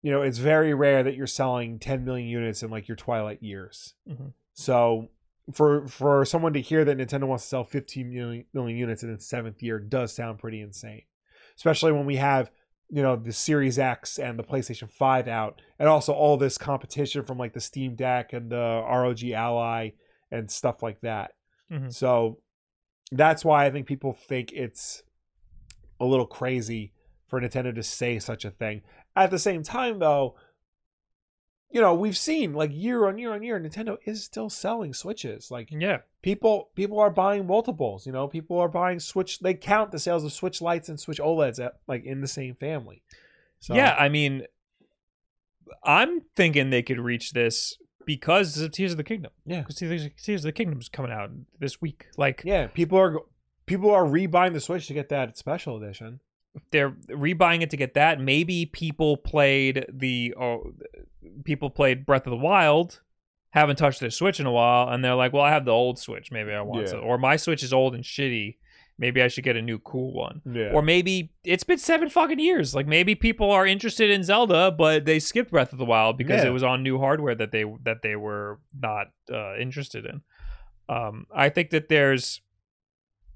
you 0.00 0.10
know 0.10 0.22
it's 0.22 0.38
very 0.38 0.72
rare 0.72 1.02
that 1.02 1.14
you're 1.14 1.26
selling 1.26 1.78
10 1.78 2.04
million 2.06 2.26
units 2.26 2.62
in 2.62 2.70
like 2.70 2.88
your 2.88 2.96
twilight 2.96 3.42
years 3.42 3.92
Mhm. 4.08 4.32
so 4.54 5.08
for 5.52 5.86
for 5.88 6.24
someone 6.24 6.54
to 6.54 6.60
hear 6.62 6.84
that 6.86 6.96
nintendo 6.96 7.24
wants 7.24 7.44
to 7.44 7.48
sell 7.48 7.64
15 7.64 8.10
million, 8.14 8.44
million 8.54 8.78
units 8.78 9.02
in 9.02 9.12
its 9.12 9.26
seventh 9.28 9.62
year 9.62 9.78
does 9.78 10.14
sound 10.14 10.38
pretty 10.38 10.62
insane 10.62 11.02
especially 11.56 11.92
when 11.92 12.06
we 12.06 12.16
have 12.16 12.50
you 12.90 13.02
know 13.02 13.16
the 13.16 13.32
series 13.32 13.78
x 13.78 14.18
and 14.18 14.38
the 14.38 14.42
playstation 14.42 14.90
5 14.90 15.28
out 15.28 15.60
and 15.78 15.88
also 15.88 16.12
all 16.12 16.36
this 16.36 16.56
competition 16.56 17.22
from 17.22 17.36
like 17.38 17.52
the 17.52 17.60
steam 17.60 17.94
deck 17.94 18.32
and 18.32 18.50
the 18.50 18.82
rog 18.86 19.22
ally 19.24 19.90
and 20.30 20.50
stuff 20.50 20.82
like 20.82 21.00
that. 21.00 21.32
Mhm. 21.70 21.92
So 21.92 22.40
that's 23.12 23.44
why 23.44 23.66
I 23.66 23.70
think 23.70 23.86
people 23.86 24.12
think 24.12 24.52
it's 24.52 25.02
a 26.00 26.04
little 26.04 26.26
crazy 26.26 26.92
for 27.26 27.40
Nintendo 27.40 27.74
to 27.74 27.82
say 27.82 28.18
such 28.18 28.44
a 28.44 28.50
thing. 28.50 28.82
At 29.16 29.30
the 29.30 29.38
same 29.38 29.62
time, 29.62 29.98
though, 29.98 30.36
you 31.70 31.80
know 31.80 31.94
we've 31.94 32.16
seen 32.16 32.54
like 32.54 32.70
year 32.72 33.06
on 33.06 33.18
year 33.18 33.32
on 33.34 33.42
year, 33.42 33.60
Nintendo 33.60 33.96
is 34.04 34.24
still 34.24 34.48
selling 34.50 34.92
Switches. 34.94 35.50
Like 35.50 35.68
Yeah. 35.70 35.98
people, 36.22 36.70
people 36.74 36.98
are 36.98 37.10
buying 37.10 37.46
multiples. 37.46 38.06
You 38.06 38.12
know, 38.12 38.26
people 38.28 38.58
are 38.58 38.68
buying 38.68 39.00
Switch. 39.00 39.40
They 39.40 39.54
count 39.54 39.92
the 39.92 39.98
sales 39.98 40.24
of 40.24 40.32
Switch 40.32 40.60
Lights 40.62 40.88
and 40.88 40.98
Switch 40.98 41.18
OLEDs 41.20 41.64
at, 41.64 41.74
like 41.86 42.04
in 42.04 42.20
the 42.20 42.28
same 42.28 42.54
family. 42.54 43.02
So 43.60 43.74
Yeah, 43.74 43.94
I 43.98 44.08
mean, 44.08 44.44
I'm 45.84 46.22
thinking 46.36 46.70
they 46.70 46.82
could 46.82 47.00
reach 47.00 47.32
this 47.32 47.76
because 48.06 48.58
of 48.58 48.72
Tears 48.72 48.92
of 48.92 48.96
the 48.96 49.04
Kingdom. 49.04 49.32
Yeah. 49.44 49.60
because 49.60 49.76
Tears, 49.76 50.08
Tears 50.22 50.40
of 50.40 50.48
the 50.48 50.52
Kingdom 50.52 50.80
is 50.80 50.88
coming 50.88 51.12
out 51.12 51.30
this 51.58 51.80
week. 51.80 52.06
Like 52.16 52.42
yeah, 52.44 52.68
people 52.68 52.98
are 52.98 53.20
people 53.66 53.90
are 53.90 54.04
rebuying 54.04 54.54
the 54.54 54.60
Switch 54.60 54.86
to 54.86 54.94
get 54.94 55.08
that 55.10 55.36
special 55.36 55.76
edition. 55.82 56.20
they're 56.70 56.90
rebuying 57.10 57.60
it 57.62 57.70
to 57.70 57.76
get 57.76 57.94
that. 57.94 58.20
Maybe 58.20 58.64
people 58.66 59.16
played 59.18 59.84
the 59.92 60.34
oh, 60.40 60.72
people 61.44 61.70
played 61.70 62.06
Breath 62.06 62.26
of 62.26 62.30
the 62.30 62.36
Wild, 62.36 63.00
haven't 63.50 63.76
touched 63.76 64.00
their 64.00 64.10
Switch 64.10 64.40
in 64.40 64.46
a 64.46 64.52
while, 64.52 64.88
and 64.88 65.04
they're 65.04 65.14
like, 65.14 65.32
"Well, 65.32 65.42
I 65.42 65.50
have 65.50 65.64
the 65.64 65.70
old 65.72 65.98
Switch. 65.98 66.30
Maybe 66.30 66.52
I 66.52 66.60
want 66.60 66.86
Yeah. 66.86 66.92
to." 66.94 66.98
Or 66.98 67.18
my 67.18 67.36
Switch 67.36 67.62
is 67.62 67.72
old 67.72 67.94
and 67.94 68.04
shitty. 68.04 68.56
Maybe 69.00 69.22
I 69.22 69.28
should 69.28 69.44
get 69.44 69.54
a 69.56 69.62
new 69.62 69.78
cool 69.78 70.12
one. 70.12 70.42
Yeah. 70.44 70.72
Or 70.72 70.82
maybe 70.82 71.32
it's 71.44 71.62
been 71.62 71.78
seven 71.78 72.08
fucking 72.10 72.40
years. 72.40 72.74
Like 72.74 72.86
maybe 72.88 73.14
people 73.14 73.48
are 73.50 73.64
interested 73.64 74.10
in 74.10 74.24
Zelda, 74.24 74.72
but 74.72 75.04
they 75.04 75.20
skipped 75.20 75.52
Breath 75.52 75.72
of 75.72 75.78
the 75.78 75.84
Wild 75.84 76.18
because 76.18 76.42
Yeah. 76.42 76.48
it 76.48 76.52
was 76.52 76.64
on 76.64 76.82
new 76.82 76.98
hardware 76.98 77.36
that 77.36 77.52
they 77.52 77.64
that 77.84 78.02
they 78.02 78.16
were 78.16 78.58
not 78.78 79.12
uh, 79.32 79.56
interested 79.56 80.04
in. 80.04 80.22
Um, 80.88 81.26
I 81.32 81.48
think 81.48 81.70
that 81.70 81.88
there's 81.88 82.40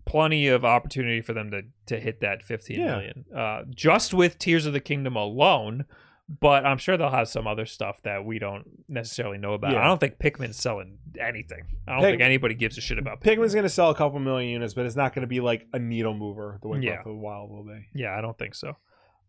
plenty 0.05 0.49
of 0.49 0.65
opportunity 0.65 1.21
for 1.21 1.33
them 1.33 1.51
to 1.53 1.63
to 1.87 2.01
hit 2.01 2.21
that 2.21 2.43
15 2.43 2.81
Yeah. 2.81 2.87
million, 2.97 3.25
uh, 3.35 3.63
just 3.71 4.13
with 4.13 4.39
Tears 4.39 4.67
of 4.67 4.73
the 4.73 4.81
Kingdom 4.81 5.15
alone. 5.17 5.85
But 6.29 6.65
I'm 6.65 6.79
sure 6.79 6.97
they'll 6.97 7.11
have 7.11 7.29
some 7.29 7.47
other 7.47 7.67
stuff 7.67 8.01
that 8.05 8.25
we 8.25 8.39
don't 8.39 8.65
necessarily 8.89 9.39
know 9.39 9.53
about. 9.55 9.73
Yeah. 9.73 9.81
I 9.83 9.85
don't 9.87 9.99
think 9.99 10.19
Pikmin's 10.19 10.57
selling 10.57 10.99
anything. 11.21 11.65
I 11.87 11.93
don't 11.95 12.01
Pik- 12.03 12.11
think 12.13 12.23
anybody 12.23 12.55
gives 12.55 12.79
a 12.79 12.81
shit 12.81 12.97
about 12.99 13.21
Pikmin's 13.21 13.53
going 13.53 13.65
to 13.65 13.69
sell 13.69 13.91
a 13.91 13.95
couple 13.95 14.19
million 14.21 14.51
units, 14.51 14.73
but 14.73 14.87
it's 14.87 14.97
not 14.97 15.15
going 15.15 15.23
to 15.23 15.27
be 15.29 15.41
like 15.41 15.67
a 15.75 15.79
needle 15.79 16.15
mover 16.15 16.59
the 16.63 16.69
way 16.69 16.79
Yeah. 16.81 16.95
Breath 16.95 17.07
of 17.07 17.13
the 17.13 17.19
Wild 17.19 17.51
will 17.51 17.65
be. 17.65 17.87
Yeah, 17.95 18.17
I 18.17 18.21
don't 18.23 18.39
think 18.39 18.55
so. 18.55 18.77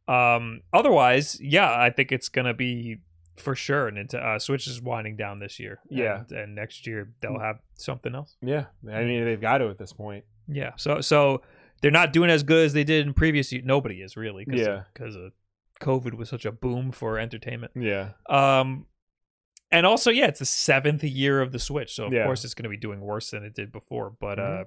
Um, 0.08 0.62
otherwise, 0.72 1.40
yeah, 1.42 1.74
I 1.74 1.90
think 1.90 2.12
it's 2.12 2.30
gonna 2.30 2.54
be 2.54 3.00
for 3.38 3.56
sure. 3.56 3.88
And 3.88 4.14
uh, 4.14 4.38
Switch 4.38 4.68
is 4.68 4.82
winding 4.82 5.16
down 5.16 5.40
this 5.40 5.60
year. 5.60 5.80
Yeah. 5.90 6.24
and, 6.30 6.32
and 6.32 6.56
next 6.56 6.86
year 6.86 7.10
they'll 7.22 7.40
have 7.40 7.60
something 7.76 8.14
else. 8.14 8.36
Yeah, 8.42 8.66
I 8.92 9.04
mean 9.06 9.24
they've 9.24 9.40
got 9.40 9.60
to 9.60 9.70
at 9.70 9.78
this 9.78 9.94
point. 9.94 10.26
Yeah, 10.48 10.72
so 10.76 11.00
so 11.02 11.42
they're 11.82 11.90
not 11.92 12.12
doing 12.14 12.30
as 12.30 12.44
good 12.44 12.66
as 12.66 12.74
they 12.74 12.84
did 12.84 13.08
in 13.08 13.14
previous. 13.14 13.52
year. 13.54 13.62
Nobody 13.64 14.02
is 14.02 14.18
really. 14.18 14.46
Cause 14.46 14.60
Yeah. 14.60 14.84
because 14.94 15.16
of 15.16 15.32
COVID 15.84 16.14
was 16.16 16.30
such 16.30 16.46
a 16.46 16.52
boom 16.52 16.92
for 16.92 17.20
entertainment. 17.20 17.74
Yeah, 17.76 18.12
Um, 18.30 18.88
and 19.72 19.86
also, 19.86 20.12
yeah, 20.12 20.28
it's 20.28 20.40
the 20.40 20.46
seventh 20.46 21.04
year 21.04 21.42
of 21.42 21.52
the 21.52 21.60
Switch, 21.60 21.94
so 21.96 22.06
of 22.08 22.14
Yeah. 22.14 22.26
course 22.26 22.44
it's 22.46 22.54
going 22.54 22.64
to 22.64 22.70
be 22.70 22.78
doing 22.78 23.02
worse 23.02 23.32
than 23.32 23.44
it 23.44 23.54
did 23.56 23.72
before. 23.72 24.10
But 24.12 24.38
Mhm. 24.38 24.62
uh, 24.62 24.66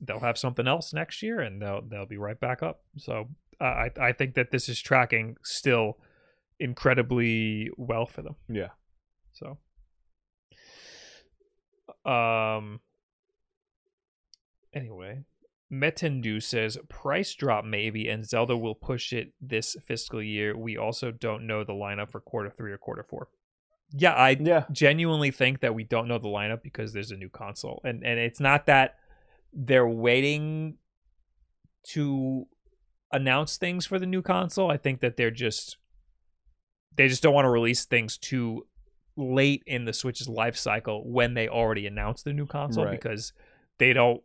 they'll 0.00 0.20
have 0.20 0.38
something 0.38 0.66
else 0.68 0.92
next 0.92 1.22
year, 1.22 1.40
and 1.40 1.60
they'll 1.60 1.82
they'll 1.82 2.06
be 2.06 2.16
right 2.18 2.38
back 2.38 2.62
up. 2.62 2.82
So 2.96 3.28
uh, 3.60 3.64
I 3.64 3.90
I 4.00 4.12
think 4.12 4.34
that 4.34 4.50
this 4.50 4.68
is 4.68 4.80
tracking 4.80 5.36
still 5.42 5.98
incredibly 6.58 7.70
well 7.76 8.06
for 8.06 8.22
them. 8.22 8.36
yeah. 8.48 8.70
So, 9.32 9.58
um, 12.10 12.80
anyway, 14.72 15.24
Metendu 15.72 16.42
says 16.42 16.78
price 16.88 17.34
drop 17.34 17.64
maybe, 17.64 18.08
and 18.08 18.24
Zelda 18.28 18.56
will 18.56 18.74
push 18.74 19.12
it 19.12 19.32
this 19.40 19.76
fiscal 19.84 20.22
year. 20.22 20.56
We 20.56 20.76
also 20.76 21.10
don't 21.10 21.46
know 21.46 21.64
the 21.64 21.72
lineup 21.72 22.10
for 22.10 22.20
quarter 22.20 22.50
three 22.50 22.70
or 22.72 22.78
quarter 22.78 23.02
four. 23.02 23.28
Yeah, 23.92 24.12
I 24.14 24.30
Yeah, 24.40 24.64
genuinely 24.72 25.30
think 25.30 25.60
that 25.60 25.74
we 25.74 25.84
don't 25.84 26.08
know 26.08 26.18
the 26.18 26.28
lineup 26.28 26.62
because 26.62 26.92
there's 26.92 27.10
a 27.10 27.16
new 27.16 27.28
console, 27.28 27.80
and 27.84 28.04
and 28.04 28.18
it's 28.18 28.40
not 28.40 28.66
that 28.66 28.96
they're 29.52 29.88
waiting 29.88 30.76
to 31.90 32.46
announce 33.12 33.56
things 33.56 33.86
for 33.86 33.98
the 33.98 34.06
new 34.06 34.22
console. 34.22 34.70
I 34.70 34.76
think 34.76 35.00
that 35.00 35.16
they're 35.16 35.30
just 35.30 35.76
they 36.96 37.08
just 37.08 37.22
don't 37.22 37.34
want 37.34 37.44
to 37.44 37.50
release 37.50 37.84
things 37.84 38.16
too 38.18 38.66
late 39.16 39.62
in 39.66 39.84
the 39.84 39.92
Switch's 39.92 40.28
life 40.28 40.56
cycle 40.56 41.02
when 41.10 41.34
they 41.34 41.48
already 41.48 41.86
announced 41.86 42.24
the 42.24 42.32
new 42.32 42.46
console 42.46 42.84
Right. 42.84 43.00
because 43.00 43.32
they 43.78 43.92
don't 43.92 44.22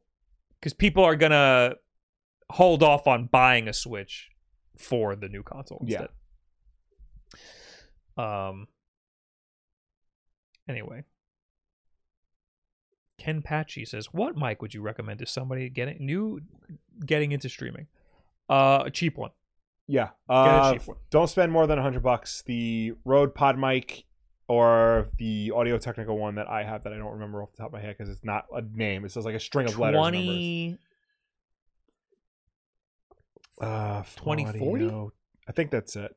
because 0.62 0.74
people 0.74 1.04
are 1.04 1.16
gonna 1.18 1.76
hold 2.52 2.84
off 2.84 3.08
on 3.08 3.26
buying 3.26 3.68
a 3.68 3.74
Switch 3.74 4.30
for 4.78 5.16
the 5.16 5.28
new 5.28 5.44
console 5.44 5.84
Yeah. 5.88 6.08
Um 8.18 8.68
Anyway. 10.70 11.04
Ken 13.18 13.42
Patchy 13.42 13.86
says, 13.86 14.08
"What 14.14 14.36
mic 14.38 14.62
would 14.62 14.74
you 14.74 14.82
recommend 14.82 15.20
to 15.20 15.26
somebody 15.26 15.70
getting 15.70 16.04
new, 16.06 16.40
getting 17.06 17.32
into 17.32 17.50
streaming? 17.50 17.88
Uh, 18.50 18.84
a 18.86 18.92
cheap 18.92 19.16
one. 19.18 19.32
Yeah. 19.88 20.10
Get 20.28 20.36
Uh, 20.36 20.72
a 20.74 20.80
cheap 20.80 20.88
one. 20.88 20.98
don't 21.10 21.28
spend 21.28 21.52
more 21.52 21.68
than 21.68 21.78
a 21.78 21.82
hundred 21.84 22.04
bucks. 22.04 22.42
The 22.44 22.94
Rode 23.06 23.36
Pod 23.36 23.58
mic 23.60 24.06
or 24.52 25.08
the 25.18 25.54
Audio 25.56 25.78
Technica 25.78 26.14
one 26.14 26.36
that 26.36 26.50
I 26.50 26.64
have 26.64 26.84
that 26.84 26.92
I 26.92 26.98
don't 26.98 27.14
remember 27.14 27.42
off 27.42 27.52
the 27.54 27.58
top 27.60 27.68
of 27.68 27.74
my 27.74 27.80
head 27.80 27.96
because 27.98 28.12
it's 28.12 28.26
not 28.26 28.48
a 28.54 28.62
name. 28.62 29.06
It's 29.06 29.14
just 29.14 29.24
like 29.26 29.34
a 29.36 29.40
string 29.40 29.66
of 29.66 29.80
letters. 29.80 29.96
and. 29.96 30.04
Twenty. 30.04 30.78
Uh, 33.62 34.04
2040? 34.18 34.86
Audio- 34.86 35.14
I 35.48 35.52
think 35.54 35.72
that's 35.72 35.96
it. 35.96 36.14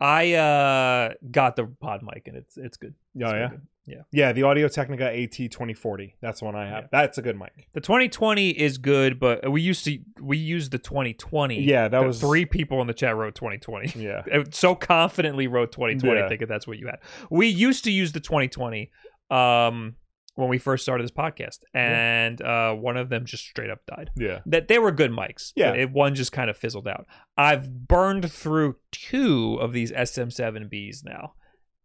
I 0.00 0.32
uh 0.34 1.14
got 1.30 1.56
the 1.56 1.66
pod 1.66 2.02
mic 2.02 2.26
and 2.26 2.36
it's 2.36 2.56
it's 2.56 2.76
good. 2.76 2.94
Oh 3.16 3.20
It's 3.20 3.32
real 3.32 3.40
yeah, 3.42 3.48
good. 3.48 3.60
Yeah. 3.86 4.02
yeah. 4.12 4.32
The 4.32 4.44
Audio 4.44 4.68
Technica 4.68 5.10
AT 5.12 5.50
twenty 5.50 5.74
forty. 5.74 6.16
That's 6.20 6.40
the 6.40 6.46
one 6.46 6.54
I 6.54 6.66
have. 6.66 6.84
Yeah. 6.84 6.88
That's 6.92 7.18
a 7.18 7.22
good 7.22 7.38
mic. 7.38 7.68
The 7.72 7.80
2020 7.80 8.50
is 8.50 8.78
good, 8.78 9.18
but 9.18 9.50
we 9.50 9.60
used 9.62 9.84
to 9.86 9.98
we 10.20 10.36
used 10.38 10.70
the 10.70 10.78
2020. 10.78 11.60
Yeah, 11.62 11.88
that 11.88 12.00
The 12.00 12.06
was 12.06 12.20
three 12.20 12.46
people 12.46 12.80
in 12.80 12.86
the 12.86 12.94
chat 12.94 13.16
wrote 13.16 13.34
2020. 13.34 13.92
Yeah, 14.00 14.22
so 14.50 14.74
confidently 14.74 15.48
wrote 15.48 15.72
2020 15.72 16.18
Yeah. 16.20 16.28
thinking 16.28 16.46
that's 16.48 16.66
what 16.66 16.78
you 16.78 16.86
had. 16.86 17.00
We 17.30 17.48
used 17.48 17.84
to 17.84 17.90
use 17.90 18.12
the 18.12 18.20
2020 18.20 18.90
um 19.30 19.96
when 20.36 20.48
we 20.48 20.58
first 20.58 20.82
started 20.82 21.04
this 21.04 21.10
podcast 21.10 21.58
and 21.74 22.40
uh 22.40 22.72
one 22.72 22.96
of 22.96 23.08
them 23.10 23.24
just 23.26 23.44
straight 23.44 23.68
up 23.70 23.80
died. 23.86 24.10
yeah. 24.16 24.40
That 24.46 24.68
they 24.68 24.78
were 24.78 24.92
good 24.92 25.10
mics. 25.10 25.52
Yeah. 25.56 25.72
It, 25.74 25.90
one 25.92 26.14
just 26.14 26.32
kind 26.32 26.48
of 26.48 26.56
fizzled 26.56 26.88
out. 26.88 27.06
I've 27.36 27.86
burned 27.88 28.30
through 28.32 28.76
two 28.92 29.58
of 29.60 29.72
these 29.72 29.92
SM7Bs 29.92 31.04
now. 31.04 31.34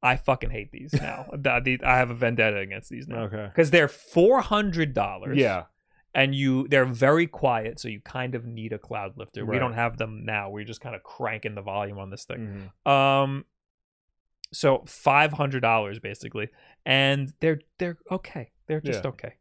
I 0.04 0.16
fucking 0.18 0.52
hate 0.52 0.72
these 0.72 0.94
now. 1.02 1.26
I 1.34 1.98
have 1.98 2.12
a 2.12 2.14
vendetta 2.16 2.58
against 2.58 2.90
these 2.90 3.08
now. 3.08 3.24
Okay. 3.24 3.48
Because 3.48 3.72
they're 3.72 3.88
four 3.88 4.42
hundred 4.42 4.94
dollars 4.94 5.38
Yeah, 5.38 5.64
and 6.14 6.34
you 6.36 6.68
they're 6.68 6.86
very 6.86 7.28
quiet 7.28 7.80
so 7.80 7.88
you 7.88 8.00
kind 8.02 8.36
of 8.36 8.46
need 8.46 8.72
a 8.72 8.78
cloud 8.80 9.14
lifter 9.18 9.46
we 9.46 9.60
don't 9.60 9.74
have 9.74 9.98
them 9.98 10.24
now 10.24 10.50
we're 10.50 10.64
just 10.64 10.80
kind 10.80 10.96
of 10.96 11.04
cranking 11.04 11.56
the 11.56 11.62
volume 11.62 11.98
on 12.00 12.10
this 12.10 12.24
thing 12.24 12.70
Mhm. 12.86 12.90
um 12.90 13.46
so 14.56 14.80
$500 14.86 16.02
basically 16.02 16.50
and 16.86 17.34
they're 17.42 17.60
they're 17.78 17.98
okay 18.12 18.52
they're 18.68 18.82
just 18.82 19.04
Yeah. 19.04 19.10
okay 19.10 19.34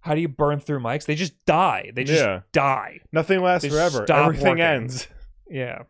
how 0.00 0.14
do 0.14 0.20
you 0.20 0.28
burn 0.28 0.60
through 0.60 0.80
mics 0.80 1.06
they 1.06 1.14
just 1.14 1.32
die 1.46 1.90
they 1.94 2.04
just 2.04 2.22
Yeah. 2.22 2.40
die 2.52 3.00
nothing 3.12 3.40
lasts 3.40 3.62
They 3.62 3.70
forever. 3.70 4.04
Everything 4.10 4.46
working. 4.58 4.62
ends. 4.62 5.08
yeah 5.48 5.82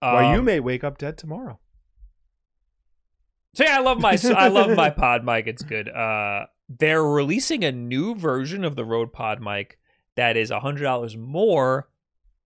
Why 0.00 0.32
you 0.32 0.40
Um, 0.40 0.44
may 0.44 0.60
wake 0.60 0.84
up 0.84 0.98
dead 0.98 1.16
tomorrow. 1.16 1.58
So 3.54 3.64
yeah, 3.64 3.78
I 3.78 3.80
love 3.80 3.98
my 4.00 4.18
I 4.36 4.48
love 4.48 4.76
my 4.76 4.90
pod 5.02 5.24
mic. 5.24 5.46
It's 5.46 5.62
good. 5.62 5.88
Uh, 5.88 6.46
they're 6.68 7.02
releasing 7.02 7.64
a 7.64 7.72
new 7.72 8.14
version 8.14 8.64
of 8.64 8.76
the 8.76 8.84
Rode 8.84 9.12
Pod 9.14 9.40
mic 9.40 9.78
that 10.16 10.36
is 10.36 10.50
hundred 10.50 10.82
dollars 10.82 11.16
more, 11.16 11.88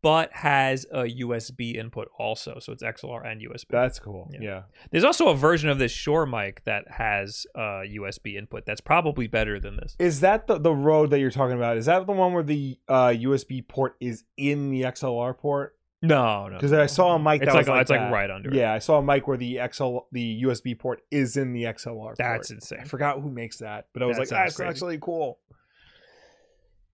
but 0.03 0.31
has 0.33 0.85
a 0.91 1.03
USB 1.03 1.75
input 1.75 2.07
also. 2.19 2.59
So 2.59 2.71
it's 2.71 2.83
XLR 2.83 3.25
and 3.29 3.41
USB. 3.41 3.65
That's 3.69 3.99
cool. 3.99 4.29
Yeah. 4.31 4.39
Yeah. 4.41 4.61
There's 4.91 5.03
also 5.03 5.29
a 5.29 5.35
version 5.35 5.69
of 5.69 5.79
this 5.79 5.91
Shure 5.91 6.25
mic 6.25 6.63
that 6.65 6.85
has 6.91 7.45
a 7.55 7.83
USB 7.97 8.35
input. 8.37 8.65
That's 8.65 8.81
probably 8.81 9.27
better 9.27 9.59
than 9.59 9.75
this. 9.77 9.95
Is 9.99 10.19
that 10.21 10.47
the 10.47 10.59
the 10.59 10.73
road 10.73 11.09
that 11.09 11.19
you're 11.19 11.31
talking 11.31 11.57
about? 11.57 11.77
Is 11.77 11.87
that 11.87 12.05
the 12.05 12.13
one 12.13 12.33
where 12.33 12.43
the 12.43 12.77
uh, 12.87 13.07
USB 13.07 13.67
port 13.67 13.95
is 13.99 14.23
in 14.37 14.69
the 14.69 14.83
XLR 14.83 15.37
port? 15.37 15.73
No, 16.03 16.47
no, 16.47 16.57
Because 16.57 16.73
I 16.73 16.85
saw 16.85 17.15
a 17.15 17.19
mic 17.19 17.41
It's 17.41 17.47
that 17.47 17.55
like, 17.55 17.61
was 17.61 17.67
like 17.69 17.81
it's 17.81 17.89
like 17.89 18.11
right 18.11 18.29
under. 18.29 18.49
it. 18.49 18.55
Yeah, 18.55 18.71
I 18.71 18.77
saw 18.77 18.99
a 18.99 19.01
mic 19.01 19.27
where 19.27 19.35
the 19.35 19.59
XL 19.73 19.97
the 20.11 20.43
USB 20.43 20.77
port 20.77 21.01
is 21.09 21.37
in 21.37 21.53
the 21.53 21.63
XLR. 21.63 22.13
that's 22.15 22.49
port. 22.49 22.55
insane. 22.55 22.79
I 22.81 22.83
forgot 22.83 23.19
who 23.19 23.31
makes 23.31 23.57
that, 23.57 23.87
but 23.93 24.03
I 24.03 24.05
was 24.05 24.17
That 24.17 24.21
like, 24.21 24.29
that's 24.29 24.59
actually 24.59 24.99
cool. 25.01 25.39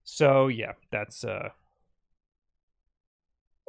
So 0.05 0.47
yeah, 0.47 0.71
that's 0.91 1.23
uh 1.25 1.49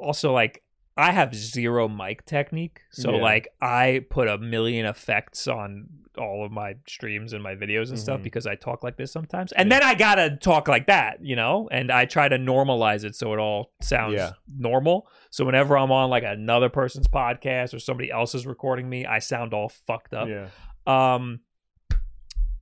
also 0.04 0.32
like 0.32 0.62
I 0.96 1.10
have 1.10 1.34
zero 1.34 1.88
mic 1.88 2.24
technique. 2.24 2.82
So 2.92 3.16
Yeah. 3.16 3.22
like 3.22 3.48
I 3.60 4.04
put 4.10 4.28
a 4.28 4.38
million 4.38 4.86
effects 4.86 5.48
on 5.48 5.88
all 6.16 6.44
of 6.46 6.52
my 6.52 6.76
streams 6.86 7.32
and 7.32 7.42
my 7.42 7.56
videos 7.56 7.88
and 7.88 7.98
stuff 7.98 8.20
Mhm. 8.20 8.22
because 8.22 8.46
I 8.46 8.54
talk 8.54 8.84
like 8.84 8.96
this 8.96 9.10
sometimes. 9.10 9.50
And 9.50 9.72
then 9.72 9.82
I 9.82 9.94
got 9.96 10.14
to 10.14 10.36
talk 10.36 10.68
like 10.68 10.86
that, 10.86 11.18
you 11.20 11.34
know? 11.34 11.68
And 11.72 11.90
I 11.90 12.04
try 12.04 12.28
to 12.28 12.36
normalize 12.36 13.02
it 13.02 13.16
so 13.16 13.32
it 13.32 13.40
all 13.40 13.72
sounds 13.82 14.14
Yeah. 14.14 14.30
normal. 14.56 15.08
So 15.30 15.44
whenever 15.44 15.76
I'm 15.76 15.90
on 15.90 16.10
like 16.10 16.22
another 16.22 16.68
person's 16.68 17.08
podcast 17.08 17.74
or 17.74 17.80
somebody 17.80 18.12
else 18.12 18.32
is 18.36 18.46
recording 18.46 18.88
me, 18.88 19.04
I 19.04 19.18
sound 19.18 19.52
all 19.52 19.70
fucked 19.70 20.14
up. 20.14 20.28
Yeah. 20.28 20.46
Um, 20.86 21.40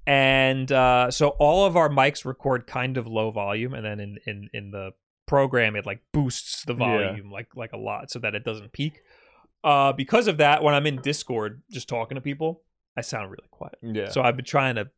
and 0.06 0.70
uh, 0.72 1.10
so 1.10 1.28
all 1.38 1.66
of 1.66 1.76
our 1.76 1.88
mics 1.88 2.24
record 2.24 2.66
kind 2.66 2.96
of 2.96 3.06
low 3.06 3.30
volume, 3.30 3.74
and 3.74 3.84
then 3.84 4.00
in 4.00 4.18
in 4.26 4.48
in 4.52 4.70
the 4.70 4.92
program 5.32 5.76
it 5.76 5.86
like 5.86 6.00
boosts 6.12 6.62
the 6.66 6.74
Yeah. 6.74 6.78
volume 6.78 7.30
like 7.30 7.48
like 7.56 7.72
a 7.72 7.78
lot 7.78 8.10
so 8.10 8.18
that 8.18 8.34
it 8.34 8.44
doesn't 8.44 8.72
peak. 8.72 9.00
Uh, 9.64 9.92
because 9.92 10.26
of 10.28 10.36
that, 10.38 10.62
when 10.62 10.74
I'm 10.74 10.86
in 10.86 11.00
Discord 11.00 11.62
just 11.70 11.88
talking 11.88 12.16
to 12.16 12.20
people, 12.20 12.62
I 12.96 13.00
sound 13.00 13.30
really 13.30 13.48
quiet. 13.50 13.76
Yeah. 13.80 14.08
So 14.10 14.20
I've 14.20 14.36
been 14.36 14.44
trying 14.44 14.74
to 14.74 14.90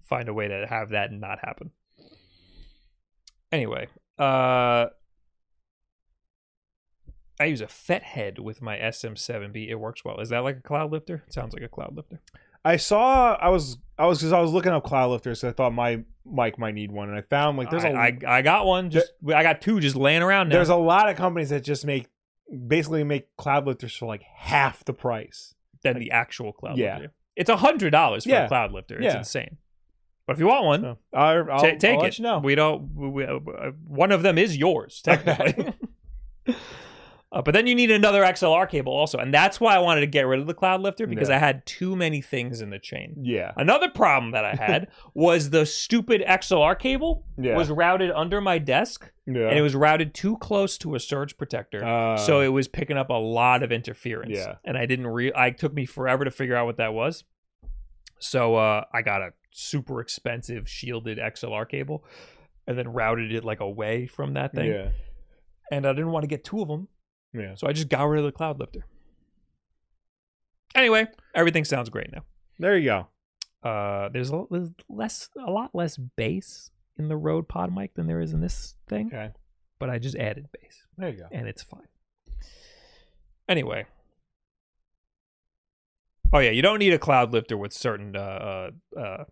find 0.00 0.28
a 0.28 0.32
way 0.34 0.48
to 0.48 0.66
have 0.66 0.90
that 0.90 1.12
not 1.12 1.40
happen. 1.40 1.72
Anyway, 3.52 3.88
uh 4.18 4.86
I 7.40 7.44
use 7.46 7.60
a 7.62 7.66
FetHead 7.66 8.38
with 8.38 8.60
my 8.62 8.76
SM7B. 8.78 9.68
It 9.70 9.76
works 9.76 10.04
well. 10.04 10.20
Is 10.20 10.28
that 10.28 10.40
like 10.40 10.58
a 10.58 10.62
cloud 10.62 10.92
lifter? 10.92 11.22
It 11.26 11.32
sounds 11.32 11.54
like 11.54 11.62
a 11.62 11.68
cloud 11.68 11.96
lifter. 11.96 12.20
I 12.64 12.76
saw 12.76 13.34
I 13.34 13.48
was 13.48 13.78
I 13.98 14.06
was 14.06 14.18
because 14.18 14.32
I 14.32 14.40
was 14.40 14.52
looking 14.52 14.72
up 14.72 14.84
cloud 14.84 15.10
lifters. 15.10 15.40
So 15.40 15.48
I 15.48 15.52
thought 15.52 15.72
my 15.72 16.02
mic 16.24 16.58
might 16.58 16.74
need 16.74 16.92
one, 16.92 17.08
and 17.08 17.16
I 17.18 17.22
found 17.22 17.56
like 17.58 17.70
there's 17.70 17.84
I, 17.84 17.88
a 17.88 17.94
I 17.96 18.18
I 18.38 18.42
got 18.42 18.66
one. 18.66 18.90
Just 18.90 19.12
I 19.34 19.42
got 19.42 19.60
two 19.60 19.80
just 19.80 19.96
laying 19.96 20.22
around 20.22 20.48
now. 20.48 20.56
there's 20.56 20.68
a 20.68 20.76
lot 20.76 21.08
of 21.08 21.16
companies 21.16 21.50
that 21.50 21.64
just 21.64 21.84
make 21.86 22.06
basically 22.66 23.04
make 23.04 23.34
cloud 23.36 23.66
lifters 23.66 23.94
for 23.96 24.06
like 24.06 24.22
half 24.22 24.84
the 24.84 24.92
price. 24.92 25.54
than 25.82 25.98
the 25.98 26.10
actual 26.10 26.52
cloud 26.52 26.76
Yeah. 26.76 26.94
lifter. 26.98 27.12
It's 27.36 27.48
a 27.48 27.56
hundred 27.56 27.90
dollars 27.90 28.24
for 28.24 28.30
Yeah. 28.30 28.44
a 28.44 28.48
cloud 28.48 28.70
lifter. 28.72 28.96
It's 28.96 29.04
Yeah. 29.14 29.18
insane. 29.18 29.56
But 30.26 30.34
if 30.34 30.40
you 30.40 30.46
want 30.46 30.64
one, 30.66 30.80
So 30.82 30.98
I, 31.14 31.32
I'll, 31.36 31.44
ta- 31.46 31.76
take 31.78 31.84
I'll 31.94 32.00
it. 32.00 32.02
let 32.02 32.18
you 32.18 32.22
know. 32.24 32.38
We 32.40 32.54
don't. 32.54 32.94
We, 32.94 33.08
we, 33.08 33.24
uh, 33.24 33.38
one 33.86 34.12
of 34.12 34.22
them 34.22 34.36
is 34.36 34.58
yours 34.58 35.00
technically. 35.04 35.72
uh, 37.32 37.40
but 37.42 37.54
then 37.54 37.66
you 37.66 37.74
need 37.74 37.90
another 37.90 38.22
XLR 38.22 38.68
cable 38.68 38.92
also, 38.92 39.18
and 39.18 39.32
that's 39.32 39.60
why 39.60 39.74
I 39.74 39.78
wanted 39.78 40.00
to 40.00 40.06
get 40.06 40.22
rid 40.26 40.40
of 40.40 40.46
the 40.46 40.54
cloud 40.54 40.80
lifter 40.80 41.06
because 41.06 41.28
Yeah. 41.28 41.36
I 41.36 41.38
had 41.38 41.64
too 41.64 41.94
many 41.94 42.20
things 42.20 42.60
in 42.60 42.70
the 42.70 42.78
chain. 42.78 43.14
yeah, 43.22 43.52
Another 43.56 43.88
problem 43.88 44.32
that 44.32 44.44
I 44.44 44.54
had 44.60 44.88
was 45.14 45.50
the 45.50 45.64
stupid 45.64 46.22
XLR 46.26 46.76
cable 46.78 47.24
yeah, 47.38 47.56
was 47.56 47.70
routed 47.70 48.10
under 48.10 48.40
my 48.40 48.58
desk, 48.58 49.10
yeah. 49.26 49.48
and 49.48 49.56
it 49.58 49.62
was 49.62 49.74
routed 49.76 50.12
too 50.14 50.36
close 50.38 50.76
to 50.78 50.94
a 50.96 51.00
surge 51.00 51.36
protector. 51.38 51.84
Uh, 51.84 52.16
so 52.16 52.40
it 52.40 52.48
was 52.48 52.66
picking 52.66 52.96
up 52.96 53.10
a 53.10 53.14
lot 53.14 53.62
of 53.62 53.70
interference. 53.70 54.32
Yeah. 54.36 54.54
And 54.64 54.76
I 54.76 54.86
didn't 54.86 55.06
re 55.06 55.32
I 55.34 55.50
took 55.50 55.72
me 55.72 55.86
forever 55.86 56.24
to 56.24 56.30
figure 56.32 56.56
out 56.56 56.66
what 56.66 56.78
that 56.78 56.94
was. 56.94 57.22
So 58.18 58.56
uh 58.56 58.84
I 58.92 59.02
got 59.02 59.22
a 59.22 59.32
super 59.52 60.00
expensive 60.00 60.68
shielded 60.68 61.18
XLR 61.18 61.68
cable 61.68 62.04
and 62.66 62.76
then 62.78 62.88
routed 62.88 63.32
it 63.32 63.44
like 63.44 63.60
away 63.60 64.06
from 64.06 64.34
that 64.34 64.52
thing. 64.52 64.70
yeah, 64.70 64.88
And 65.70 65.86
I 65.86 65.92
didn't 65.92 66.10
want 66.12 66.22
to 66.24 66.28
get 66.28 66.44
two 66.44 66.60
of 66.60 66.68
them. 66.68 66.88
Yeah. 67.32 67.54
So 67.54 67.66
I 67.66 67.72
just 67.72 67.88
got 67.88 68.04
rid 68.04 68.20
of 68.20 68.24
the 68.26 68.32
cloud 68.32 68.58
lifter. 68.60 68.84
Anyway, 70.74 71.06
everything 71.34 71.64
sounds 71.64 71.88
great 71.88 72.12
now. 72.12 72.22
There 72.58 72.76
you 72.76 72.84
go. 72.84 73.08
Uh 73.68 74.08
there's 74.10 74.30
a, 74.32 74.44
there's 74.50 74.70
less 74.88 75.28
a 75.46 75.50
lot 75.50 75.74
less 75.74 75.96
bass 75.96 76.70
in 76.98 77.08
the 77.08 77.16
Rode 77.16 77.48
Pod 77.48 77.74
mic 77.74 77.94
than 77.94 78.06
there 78.06 78.20
is 78.20 78.32
in 78.32 78.40
this 78.40 78.74
thing, 78.88 79.08
Okay, 79.08 79.30
but 79.78 79.90
I 79.90 79.98
just 79.98 80.16
added 80.16 80.46
bass. 80.52 80.86
there 80.96 81.10
you 81.10 81.18
go. 81.18 81.26
and 81.32 81.46
it's 81.48 81.62
fine. 81.62 81.88
Anyway. 83.48 83.86
Oh 86.32 86.38
yeah, 86.38 86.50
you 86.50 86.62
don't 86.62 86.78
need 86.78 86.92
a 86.92 86.98
cloud 86.98 87.32
lifter 87.32 87.56
with 87.56 87.72
certain 87.72 88.14
uh, 88.14 88.70
uh, 88.96 88.98
uh, 88.98 89.24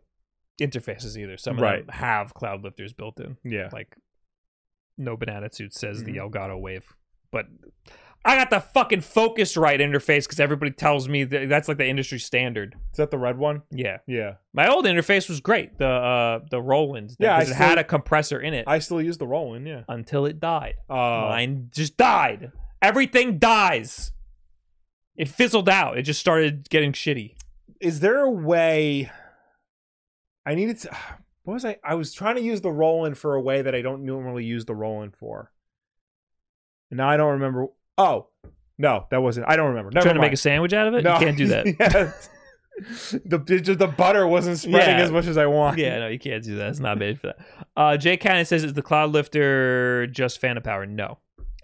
interfaces 0.61 1.17
either. 1.17 1.37
Some 1.37 1.57
of 1.57 1.63
Right. 1.63 1.87
them 1.87 1.95
have 1.95 2.35
cloud 2.35 2.65
lifters 2.65 2.93
built 2.93 3.21
in. 3.21 3.37
Yeah, 3.45 3.69
Like 3.73 3.97
No 4.97 5.17
Banana 5.17 5.49
Suit 5.53 5.73
says 5.75 6.03
the 6.03 6.17
Mhm. 6.17 6.33
Elgato 6.33 6.61
Wave, 6.61 6.97
but 7.31 7.47
I 8.25 8.37
got 8.37 8.51
the 8.51 8.61
fucking 8.61 9.01
Focusrite 9.01 9.81
interface 9.81 10.25
because 10.25 10.41
everybody 10.41 10.73
tells 10.73 11.09
me 11.09 11.25
that 11.25 11.49
that's 11.49 11.69
like 11.69 11.79
the 11.79 11.87
industry 11.87 12.19
standard. 12.19 12.75
is 12.93 12.97
that 12.97 13.11
the 13.11 13.19
red 13.19 13.39
one? 13.39 13.63
Yeah, 13.71 13.99
Yeah, 14.07 14.35
my 14.53 14.69
old 14.69 14.85
interface 14.85 15.29
was 15.29 15.41
great. 15.41 15.79
The 15.79 15.87
uh, 15.89 16.41
the 16.51 16.61
Roland, 16.61 17.15
Yeah, 17.19 17.37
I 17.37 17.43
it 17.43 17.49
had 17.49 17.79
a 17.79 17.85
compressor 17.85 18.41
in 18.41 18.55
it 18.55 18.65
I 18.67 18.81
still 18.81 19.01
use 19.01 19.19
the 19.19 19.27
Roland. 19.27 19.67
Yeah. 19.67 19.83
until 19.89 20.27
it 20.27 20.41
died. 20.41 20.75
Uh, 20.91 20.95
Mine 20.95 21.71
just 21.73 21.97
died. 21.97 22.53
Everything 22.83 23.39
dies. 23.39 24.13
It 25.17 25.29
fizzled 25.29 25.69
out. 25.69 25.99
It 25.99 26.03
just 26.03 26.21
started 26.21 26.69
getting 26.71 26.93
shitty. 26.93 27.35
is 27.81 28.01
there 28.01 28.21
a 28.21 28.31
way? 28.31 29.11
I 30.45 30.55
needed 30.55 30.79
to. 30.81 30.91
What 31.45 31.55
was 31.55 31.65
I? 31.65 31.79
I 31.83 31.95
was 31.95 32.13
trying 32.13 32.35
to 32.37 32.43
use 32.43 32.61
the 32.61 32.71
Roland 32.71 33.17
for 33.17 33.35
a 33.35 33.41
way 33.41 33.63
that 33.63 33.75
I 33.75 33.81
don't 33.81 34.05
normally 34.05 34.45
use 34.45 34.67
the 34.67 34.75
Roland 34.75 35.15
for. 35.17 35.51
And 36.91 36.99
now 36.99 37.09
I 37.09 37.17
don't 37.17 37.33
remember. 37.33 37.67
Oh 37.97 38.29
no, 38.79 39.07
that 39.11 39.21
wasn't. 39.23 39.49
I 39.49 39.57
don't 39.57 39.69
remember. 39.69 39.91
Never 39.91 40.05
Trying 40.05 40.15
to 40.15 40.21
make 40.21 40.33
a 40.33 40.37
sandwich 40.37 40.73
out 40.73 40.87
of 40.87 40.95
it? 40.95 41.03
No. 41.05 41.15
You 41.15 41.19
can't 41.21 41.37
do 41.37 41.47
that. 41.49 41.67
Yeah. 42.81 43.19
the 43.25 43.39
just 43.61 43.81
the 43.81 43.89
butter 43.89 44.25
wasn't 44.25 44.57
spreading 44.57 44.99
Yeah. 44.99 45.03
as 45.03 45.11
much 45.11 45.27
as 45.27 45.37
I 45.37 45.47
want. 45.47 45.79
Yeah, 45.79 45.99
no, 45.99 46.07
you 46.07 46.19
can't 46.21 46.45
do 46.45 46.55
that. 46.59 46.69
It's 46.69 46.79
not 46.79 46.97
made 46.97 47.21
for 47.21 47.27
that. 47.29 47.39
Uh, 47.77 47.97
Jay 47.97 48.17
Cannon 48.17 48.45
says, 48.45 48.63
"Is 48.63 48.73
the 48.75 48.83
Cloud 48.83 49.11
Lifter 49.11 50.07
just 50.07 50.41
Phantom 50.41 50.63
Power?" 50.63 50.87
No, 50.87 51.19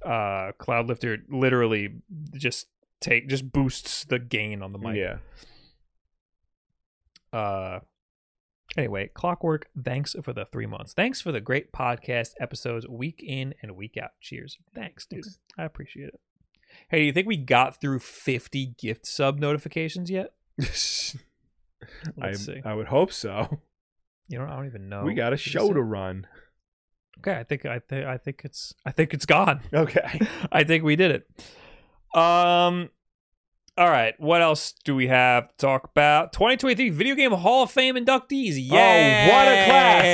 uh, 0.04 0.50
Cloud 0.58 0.88
Lifter 0.88 1.18
literally 1.28 1.94
just 2.34 2.66
take 3.00 3.28
just 3.28 3.52
boosts 3.52 4.04
the 4.04 4.18
gain 4.18 4.60
on 4.60 4.72
the 4.72 4.78
mic. 4.80 4.96
yeah. 4.96 5.18
Uh, 7.32 7.78
anyway, 8.76 9.10
Clockwork. 9.14 9.66
Thanks 9.84 10.14
for 10.22 10.32
the 10.32 10.44
three 10.46 10.66
months. 10.66 10.92
Thanks 10.92 11.20
for 11.20 11.32
the 11.32 11.40
great 11.40 11.72
podcast 11.72 12.30
episodes, 12.40 12.86
week 12.88 13.22
in 13.26 13.54
and 13.62 13.76
week 13.76 13.96
out. 14.02 14.10
Cheers. 14.20 14.58
Thanks, 14.74 15.06
dude. 15.06 15.24
I 15.58 15.64
appreciate 15.64 16.08
it. 16.08 16.20
Hey, 16.88 17.00
do 17.00 17.04
you 17.04 17.12
think 17.12 17.26
we 17.26 17.36
got 17.36 17.80
through 17.80 18.00
fifty 18.00 18.74
gift 18.78 19.06
sub 19.06 19.38
notifications 19.38 20.10
yet? 20.10 20.34
I, 22.20 22.28
Let's 22.28 22.44
see. 22.46 22.60
I 22.64 22.74
would 22.74 22.86
hope 22.86 23.12
so. 23.12 23.60
You 24.28 24.38
know, 24.38 24.46
I 24.46 24.56
don't 24.56 24.66
even 24.66 24.88
know. 24.88 25.04
we 25.04 25.14
got 25.14 25.32
a 25.32 25.36
show 25.36 25.72
to 25.72 25.82
run. 25.82 26.26
Okay, 27.18 27.38
I 27.38 27.44
think 27.44 27.64
I 27.66 27.78
think 27.78 28.06
I 28.06 28.16
think 28.18 28.42
it's 28.44 28.74
I 28.84 28.90
think 28.90 29.14
it's 29.14 29.26
gone. 29.26 29.60
Okay. 29.72 30.20
I 30.52 30.64
think 30.64 30.82
we 30.82 30.96
did 30.96 31.10
it. 31.10 32.18
Um 32.18 32.90
all 33.76 33.90
right, 33.90 34.14
what 34.20 34.40
else 34.40 34.72
do 34.84 34.94
we 34.94 35.08
have 35.08 35.48
to 35.48 35.56
talk 35.56 35.84
about? 35.84 36.32
2023 36.32 36.90
Video 36.90 37.14
Game 37.16 37.32
Hall 37.32 37.64
of 37.64 37.70
Fame 37.70 37.96
inductees. 37.96 38.54
Yay! 38.56 39.26
Oh, 39.28 39.32
what 39.32 39.48
a 39.48 39.64
class. 39.66 40.04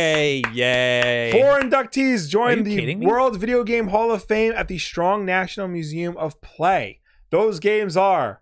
Yay! 0.54 1.30
Four 1.32 1.60
inductees 1.60 2.26
Are 2.26 2.28
joined 2.30 2.66
the? 2.66 2.96
World 2.96 3.38
Video 3.38 3.62
Game 3.62 3.88
Hall 3.88 4.10
of 4.12 4.24
Fame 4.24 4.52
at 4.56 4.68
the 4.68 4.78
Strong 4.78 5.26
National 5.26 5.68
Museum 5.68 6.16
of 6.16 6.40
Play. 6.40 7.00
Those 7.30 7.60
games 7.60 7.96
are 7.96 8.40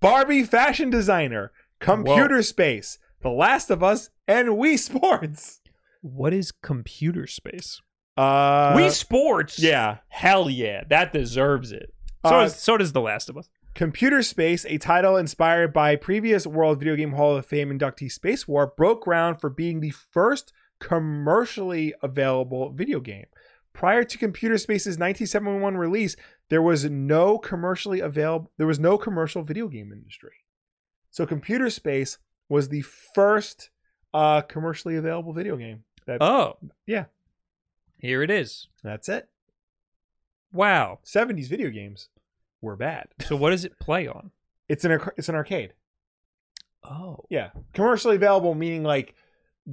Barbie 0.00 0.42
Fashion 0.44 0.90
Designer, 0.90 1.52
Computer 1.78 2.42
Space, 2.42 2.98
The 3.22 3.30
Last 3.30 3.70
of 3.70 3.82
Us, 3.84 4.10
and 4.26 4.48
Wii 4.50 4.78
Sports. 4.78 5.60
What 6.02 6.32
is 6.32 6.50
computer 6.50 7.26
space? 7.26 7.80
Uh, 8.16 8.74
Wii 8.74 8.90
Sports? 8.90 9.58
yeah. 9.58 9.98
Hell 10.08 10.50
yeah, 10.50 10.82
that 10.90 11.12
deserves 11.12 11.70
it. 11.72 11.94
So, 12.26 12.34
Uh, 12.34 12.42
does, 12.42 12.56
so 12.56 12.76
does 12.76 12.92
The 12.92 13.00
Last 13.00 13.28
of 13.30 13.36
Us. 13.38 13.48
Computer 13.74 14.22
Space, 14.22 14.66
a 14.66 14.78
title 14.78 15.16
inspired 15.16 15.72
by 15.72 15.96
previous 15.96 16.46
World 16.46 16.78
Video 16.80 16.96
Game 16.96 17.12
Hall 17.12 17.36
of 17.36 17.46
Fame 17.46 17.76
inductee 17.76 18.12
Spacewar, 18.12 18.74
broke 18.76 19.04
ground 19.04 19.40
for 19.40 19.48
being 19.48 19.80
the 19.80 19.90
first 19.90 20.52
commercially 20.80 21.94
available 22.02 22.70
video 22.70 23.00
game. 23.00 23.26
Prior 23.72 24.02
to 24.02 24.18
Computer 24.18 24.58
Space's 24.58 24.98
1971 24.98 25.76
release, 25.76 26.16
there 26.48 26.62
was 26.62 26.84
no 26.90 27.38
commercially 27.38 28.00
available 28.00 28.50
there 28.56 28.66
was 28.66 28.80
no 28.80 28.98
commercial 28.98 29.42
video 29.42 29.68
game 29.68 29.92
industry. 29.92 30.32
So 31.10 31.24
Computer 31.24 31.70
Space 31.70 32.18
was 32.48 32.68
the 32.68 32.82
first 32.82 33.70
uh 34.12 34.40
commercially 34.42 34.96
available 34.96 35.32
video 35.32 35.56
game. 35.56 35.84
That, 36.06 36.20
Oh. 36.20 36.56
yeah. 36.86 37.04
Here 37.98 38.22
it 38.22 38.30
is. 38.30 38.66
That's 38.82 39.08
it. 39.08 39.28
Wow. 40.52 40.98
70s 41.04 41.46
video 41.48 41.70
games 41.70 42.08
were 42.60 42.76
bad. 42.76 43.08
So 43.26 43.36
what 43.36 43.50
does 43.50 43.64
it 43.64 43.78
play 43.78 44.06
on? 44.08 44.30
It's 44.68 44.84
an 44.84 45.00
it's 45.16 45.28
an 45.28 45.34
arcade. 45.34 45.74
Oh. 46.84 47.24
Yeah, 47.28 47.50
commercially 47.74 48.16
available 48.16 48.54
meaning 48.54 48.82
like 48.82 49.14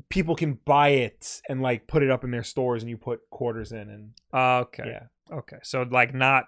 people 0.10 0.36
can 0.36 0.60
buy 0.66 0.90
it 0.90 1.42
and 1.48 1.62
like 1.62 1.88
put 1.88 2.04
it 2.04 2.10
up 2.12 2.24
in 2.24 2.32
their 2.32 2.44
stores, 2.44 2.84
and 2.84 2.90
you 2.90 2.98
put 2.98 3.22
quarters 3.30 3.72
in, 3.72 3.90
and 3.90 4.12
Okay. 4.34 4.84
yeah, 4.88 5.36
Okay. 5.36 5.58
So 5.64 5.84
like 5.90 6.14
not 6.14 6.46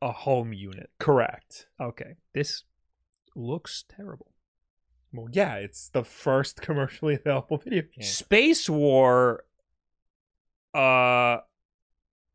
a 0.00 0.12
home 0.12 0.52
unit. 0.52 0.90
correct. 0.98 1.66
Okay. 1.80 2.14
This 2.32 2.62
looks 3.34 3.84
terrible. 3.88 4.32
Well, 5.12 5.28
yeah, 5.32 5.56
it's 5.56 5.88
the 5.88 6.04
first 6.04 6.60
commercially 6.62 7.14
available 7.14 7.58
video 7.58 7.82
game. 7.82 7.90
Spacewar 8.04 9.38
uh 10.74 11.38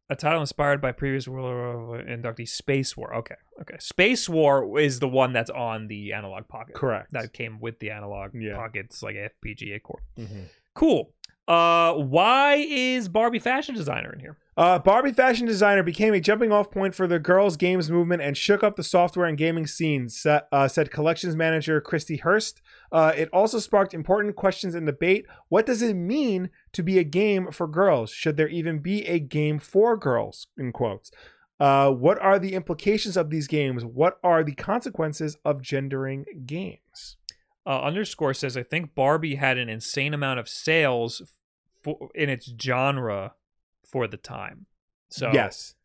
a 0.09 0.15
title 0.15 0.41
inspired 0.41 0.81
by 0.81 0.91
previous 0.91 1.27
World 1.27 1.99
of 1.99 2.05
inductee 2.05 2.47
Spacewar. 2.47 3.15
Okay. 3.17 3.35
Okay. 3.61 3.75
Spacewar 3.77 4.81
is 4.81 4.99
the 4.99 5.07
one 5.07 5.33
that's 5.33 5.49
on 5.49 5.87
the 5.87 6.13
Analogue 6.13 6.47
Pocket. 6.47 6.75
Correct. 6.75 7.11
That 7.13 7.33
came 7.33 7.59
with 7.59 7.79
the 7.79 7.91
analog 7.91 8.31
Yeah. 8.35 8.55
pocket. 8.55 8.87
It's 8.87 9.01
like 9.01 9.15
FPGA 9.15 9.79
core. 9.81 10.01
Mhm. 10.17 10.45
Cool. 10.75 11.13
Uh 11.47 11.93
why 11.95 12.55
is 12.69 13.09
Barbie 13.09 13.39
fashion 13.39 13.75
designer 13.75 14.13
in 14.13 14.19
here? 14.19 14.37
Uh, 14.55 14.77
Barbie 14.77 15.11
Fashion 15.13 15.47
Designer 15.47 15.81
became 15.81 16.13
a 16.13 16.19
jumping 16.19 16.51
off 16.51 16.69
point 16.69 16.93
for 16.93 17.07
the 17.07 17.17
girls' 17.17 17.57
games 17.57 17.89
movement 17.89 18.21
and 18.21 18.37
shook 18.37 18.63
up 18.63 18.75
the 18.75 18.83
software 18.83 19.25
and 19.25 19.35
gaming 19.35 19.65
scene, 19.65 20.07
sa- 20.07 20.41
uh, 20.51 20.67
said 20.67 20.91
collections 20.91 21.35
manager 21.35 21.81
Christy 21.81 22.17
Hurst. 22.17 22.61
Uh, 22.93 23.11
it 23.17 23.27
also 23.33 23.59
sparked 23.59 23.93
important 23.93 24.35
questions 24.37 24.75
and 24.75 24.85
debate. 24.85 25.25
What 25.49 25.65
does 25.65 25.81
it 25.81 25.95
mean 25.95 26.49
to 26.71 26.83
be 26.83 26.99
a 26.99 27.03
game 27.03 27.51
for 27.51 27.67
girls? 27.67 28.11
Should 28.11 28.37
there 28.37 28.47
even 28.47 28.79
be 28.79 29.05
a 29.07 29.19
game 29.19 29.59
for 29.59 29.97
girls? 29.97 30.47
In 30.57 30.71
quotes. 30.71 31.11
Uh, 31.59 31.91
what 31.91 32.19
are 32.19 32.39
the 32.39 32.53
implications 32.53 33.17
of 33.17 33.29
these 33.29 33.47
games? 33.47 33.83
What 33.83 34.19
are 34.23 34.43
the 34.43 34.53
consequences 34.53 35.37
of 35.43 35.61
gendering 35.61 36.25
games? 36.45 37.17
uh, 37.65 37.81
underscore 37.81 38.33
says 38.33 38.57
I 38.57 38.63
think 38.63 38.95
Barbie 38.95 39.35
had 39.35 39.57
an 39.57 39.69
insane 39.69 40.13
amount 40.13 40.39
of 40.39 40.49
sales 40.49 41.21
for, 41.81 42.09
in 42.13 42.29
its 42.29 42.51
genre 42.61 43.33
for 43.85 44.07
the 44.07 44.17
time. 44.17 44.65
So 45.09 45.31
yes. 45.33 45.75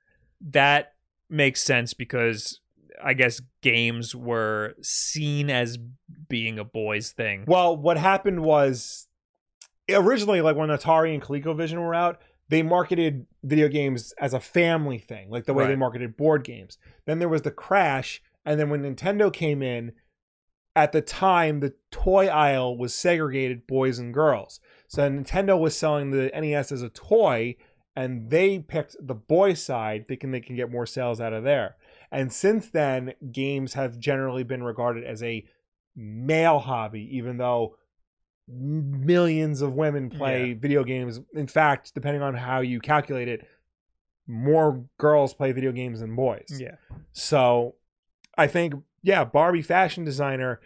that 0.40 0.94
makes 1.28 1.62
sense 1.62 1.94
because 1.94 2.60
I 3.02 3.14
guess 3.14 3.40
games 3.62 4.14
were 4.14 4.74
seen 4.82 5.50
as 5.50 5.78
being 6.28 6.58
a 6.58 6.64
boys 6.64 7.12
thing. 7.12 7.44
Well, 7.46 7.76
what 7.76 7.96
happened 7.98 8.42
was 8.42 9.08
originally, 9.90 10.40
like 10.40 10.56
when 10.56 10.68
Atari 10.68 11.14
and 11.14 11.22
ColecoVision 11.22 11.78
were 11.78 11.94
out, 11.94 12.20
they 12.48 12.62
marketed 12.62 13.26
video 13.42 13.68
games 13.68 14.12
as 14.18 14.32
a 14.34 14.40
family 14.40 14.98
thing, 14.98 15.30
like 15.30 15.44
the 15.44 15.54
way 15.54 15.66
they 15.66 15.76
marketed 15.76 16.16
board 16.16 16.44
games. 16.44 16.78
Then 17.06 17.18
there 17.18 17.28
was 17.28 17.42
the 17.42 17.50
crash, 17.50 18.22
and 18.44 18.58
then 18.58 18.70
when 18.70 18.82
Nintendo 18.82 19.32
came 19.32 19.62
in, 19.62 19.92
at 20.74 20.92
the 20.92 21.02
time 21.02 21.60
the 21.60 21.74
toy 21.90 22.28
aisle 22.28 22.76
was 22.76 22.94
segregated 22.94 23.66
boys 23.66 23.98
and 23.98 24.14
girls. 24.14 24.60
So 24.86 25.02
Nintendo 25.02 25.58
was 25.58 25.76
selling 25.76 26.10
the 26.10 26.30
NES 26.34 26.72
as 26.72 26.82
a 26.82 26.88
toy, 26.88 27.56
and 27.96 28.30
they 28.30 28.60
picked 28.60 28.96
the 29.00 29.14
boy 29.14 29.54
side, 29.54 30.06
thinking 30.06 30.30
they 30.30 30.40
can 30.40 30.56
get 30.56 30.70
more 30.70 30.86
sales 30.86 31.20
out 31.20 31.32
of 31.32 31.44
there. 31.44 31.76
And 32.10 32.32
since 32.32 32.70
then, 32.70 33.12
games 33.32 33.74
have 33.74 33.98
generally 33.98 34.42
been 34.42 34.62
regarded 34.62 35.04
as 35.04 35.22
a 35.22 35.46
male 35.94 36.58
hobby, 36.58 37.08
even 37.16 37.36
though 37.36 37.76
millions 38.46 39.60
of 39.60 39.74
women 39.74 40.08
play 40.08 40.48
Yeah. 40.48 40.54
video 40.58 40.84
games. 40.84 41.20
In 41.34 41.46
fact, 41.46 41.92
depending 41.94 42.22
on 42.22 42.34
how 42.34 42.60
you 42.60 42.80
calculate 42.80 43.28
it, 43.28 43.46
more 44.26 44.84
girls 44.98 45.34
play 45.34 45.52
video 45.52 45.72
games 45.72 46.00
than 46.00 46.14
boys. 46.16 46.46
Yeah. 46.58 46.76
So 47.12 47.74
I 48.36 48.46
think, 48.46 48.74
yeah, 49.02 49.24
Barbie 49.24 49.62
fashion 49.62 50.04
designer. 50.04 50.60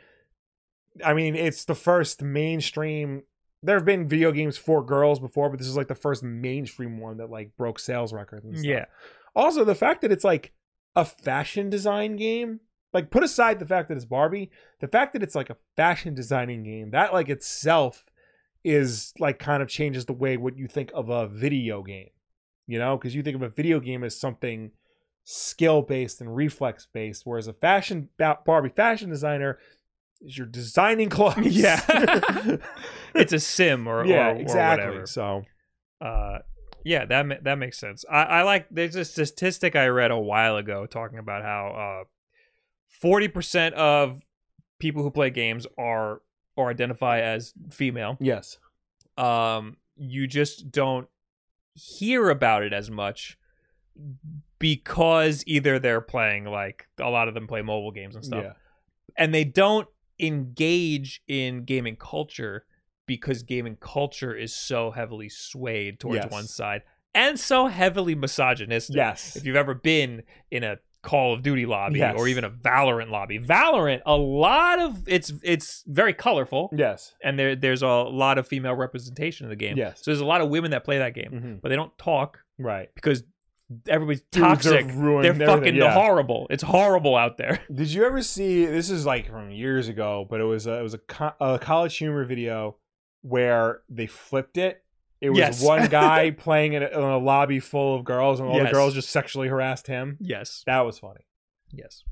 I 1.04 1.14
mean, 1.14 1.34
it's 1.34 1.64
the 1.64 1.74
first 1.74 2.22
mainstream. 2.22 3.22
There 3.62 3.76
have 3.76 3.84
been 3.84 4.08
video 4.08 4.30
games 4.32 4.56
for 4.58 4.84
girls 4.84 5.18
before, 5.20 5.48
but 5.48 5.58
this 5.58 5.68
is 5.68 5.76
like 5.76 5.88
the 5.88 5.94
first 5.94 6.22
mainstream 6.22 6.98
one 6.98 7.16
that 7.16 7.30
like 7.30 7.56
broke 7.56 7.78
sales 7.78 8.12
records. 8.12 8.44
And 8.44 8.58
stuff. 8.58 8.68
Yeah. 8.68 8.84
Also, 9.34 9.64
the 9.64 9.74
fact 9.74 10.02
that 10.02 10.12
it's 10.12 10.24
like 10.24 10.52
a 10.94 11.04
fashion 11.04 11.70
design 11.70 12.16
game, 12.16 12.60
like 12.92 13.10
put 13.10 13.22
aside 13.22 13.58
the 13.58 13.66
fact 13.66 13.88
that 13.88 13.96
it's 13.96 14.04
Barbie, 14.04 14.50
the 14.80 14.88
fact 14.88 15.12
that 15.12 15.22
it's 15.22 15.34
like 15.34 15.50
a 15.50 15.56
fashion 15.76 16.14
designing 16.14 16.62
game, 16.62 16.90
that 16.90 17.12
like 17.12 17.28
itself 17.28 18.04
is 18.64 19.12
like 19.18 19.38
kind 19.38 19.62
of 19.62 19.68
changes 19.68 20.06
the 20.06 20.12
way 20.12 20.36
what 20.36 20.56
you 20.56 20.66
think 20.68 20.90
of 20.94 21.08
a 21.08 21.26
video 21.26 21.82
game. 21.82 22.10
You 22.66 22.78
know, 22.78 22.96
because 22.96 23.14
you 23.14 23.22
think 23.22 23.36
of 23.36 23.42
a 23.42 23.48
video 23.48 23.80
game 23.80 24.04
as 24.04 24.18
something 24.18 24.70
skill 25.24 25.82
based 25.82 26.20
and 26.20 26.34
reflex 26.34 26.86
based, 26.92 27.22
whereas 27.24 27.48
a 27.48 27.52
fashion 27.52 28.08
Barbie 28.18 28.70
fashion 28.70 29.10
designer 29.10 29.58
is 30.20 30.36
you're 30.38 30.46
designing 30.46 31.08
clothes. 31.10 31.46
Yeah. 31.46 31.80
it's 33.14 33.32
a 33.32 33.40
sim 33.40 33.86
or 33.86 34.06
yeah, 34.06 34.28
or, 34.28 34.34
or 34.34 34.40
exactly. 34.40 34.86
whatever. 34.86 35.06
So 35.06 35.42
Uh, 36.00 36.38
yeah, 36.84 37.04
that 37.06 37.44
that 37.44 37.58
makes 37.58 37.78
sense. 37.78 38.04
I, 38.10 38.22
I 38.22 38.42
like. 38.42 38.66
There's 38.70 38.96
a 38.96 39.04
statistic 39.04 39.76
I 39.76 39.86
read 39.86 40.10
a 40.10 40.18
while 40.18 40.56
ago 40.56 40.86
talking 40.86 41.18
about 41.18 41.42
how 41.42 42.02
uh, 42.02 42.04
forty 43.00 43.28
percent 43.28 43.74
of 43.74 44.22
people 44.78 45.02
who 45.02 45.10
play 45.10 45.30
games 45.30 45.66
are 45.78 46.22
or 46.56 46.70
identify 46.70 47.20
as 47.20 47.54
female. 47.70 48.16
yes, 48.20 48.58
Um, 49.16 49.76
you 49.96 50.26
just 50.26 50.70
don't 50.70 51.08
hear 51.74 52.28
about 52.28 52.62
it 52.62 52.72
as 52.72 52.90
much 52.90 53.38
because 54.58 55.42
either 55.46 55.78
they're 55.78 56.00
playing 56.00 56.44
like 56.44 56.86
a 57.00 57.10
lot 57.10 57.28
of 57.28 57.34
them 57.34 57.46
play 57.46 57.62
mobile 57.62 57.90
games 57.90 58.14
and 58.14 58.24
stuff 58.24 58.44
yeah, 58.44 58.52
and 59.16 59.34
they 59.34 59.44
don't 59.44 59.88
engage 60.18 61.22
in 61.26 61.64
gaming 61.64 61.96
culture 61.96 62.64
because 63.06 63.42
gaming 63.42 63.76
culture 63.80 64.34
is 64.34 64.54
so 64.54 64.90
heavily 64.90 65.28
swayed 65.28 65.98
towards 66.00 66.24
Yes. 66.24 66.30
one 66.32 66.46
side 66.46 66.82
and 67.14 67.38
so 67.38 67.66
heavily 67.66 68.14
misogynistic. 68.14 68.96
yes, 68.96 69.36
If 69.36 69.44
you've 69.44 69.56
ever 69.56 69.74
been 69.74 70.22
in 70.50 70.64
a 70.64 70.78
Call 71.02 71.34
of 71.34 71.42
Duty 71.42 71.66
lobby 71.66 71.98
Yes. 71.98 72.14
or 72.16 72.28
even 72.28 72.44
a 72.44 72.50
Valorant 72.50 73.10
lobby. 73.10 73.40
Valorant, 73.40 74.02
a 74.06 74.16
lot 74.16 74.78
of 74.78 75.02
it's 75.08 75.32
it's 75.42 75.82
very 75.88 76.12
colorful 76.14 76.70
Yes. 76.76 77.14
and 77.24 77.36
there 77.36 77.56
there's 77.56 77.82
a 77.82 77.88
lot 77.88 78.38
of 78.38 78.46
female 78.46 78.74
representation 78.74 79.44
in 79.46 79.50
the 79.50 79.56
game. 79.56 79.76
Yes. 79.76 79.98
So 80.04 80.12
there's 80.12 80.20
a 80.20 80.24
lot 80.24 80.40
of 80.42 80.48
women 80.48 80.70
that 80.70 80.84
play 80.84 80.98
that 80.98 81.12
game, 81.14 81.30
Mhm. 81.32 81.60
but 81.60 81.70
they 81.70 81.74
don't 81.76 81.96
talk 81.98 82.38
Right. 82.56 82.88
because 82.94 83.24
everybody's 83.88 84.20
Dudes 84.30 84.66
are 84.66 84.80
toxic. 84.80 84.86
They're 84.86 85.34
fucking 85.34 85.74
yeah. 85.74 85.92
horrible. 85.92 86.46
It's 86.50 86.62
horrible 86.62 87.16
out 87.16 87.36
there. 87.36 87.58
Did 87.74 87.92
you 87.92 88.04
ever 88.04 88.22
see? 88.22 88.64
This 88.66 88.88
is 88.90 89.04
like 89.04 89.28
from 89.28 89.50
years 89.50 89.88
ago, 89.88 90.24
but 90.30 90.40
it 90.40 90.44
was 90.44 90.66
a, 90.68 90.78
it 90.78 90.82
was 90.82 90.94
a, 90.94 90.98
co- 90.98 91.32
a 91.40 91.58
college 91.58 91.96
humor 91.96 92.24
video 92.24 92.76
where 93.22 93.80
they 93.88 94.06
flipped 94.06 94.56
it. 94.58 94.82
It 95.20 95.30
was 95.30 95.38
Yes. 95.38 95.62
one 95.64 95.86
guy 95.90 96.30
playing 96.30 96.74
in 96.74 96.82
a, 96.82 96.86
in 96.86 96.98
a 97.00 97.18
lobby 97.18 97.58
full 97.60 97.96
of 97.96 98.04
girls, 98.04 98.38
and 98.40 98.48
all 98.48 98.56
Yes. 98.56 98.68
the 98.68 98.72
girls 98.72 98.94
just 98.94 99.08
sexually 99.10 99.48
harassed 99.48 99.86
him. 99.86 100.16
Yes. 100.20 100.62
That 100.66 100.80
was 100.80 100.98
funny. 100.98 101.20
Yes. 101.72 102.02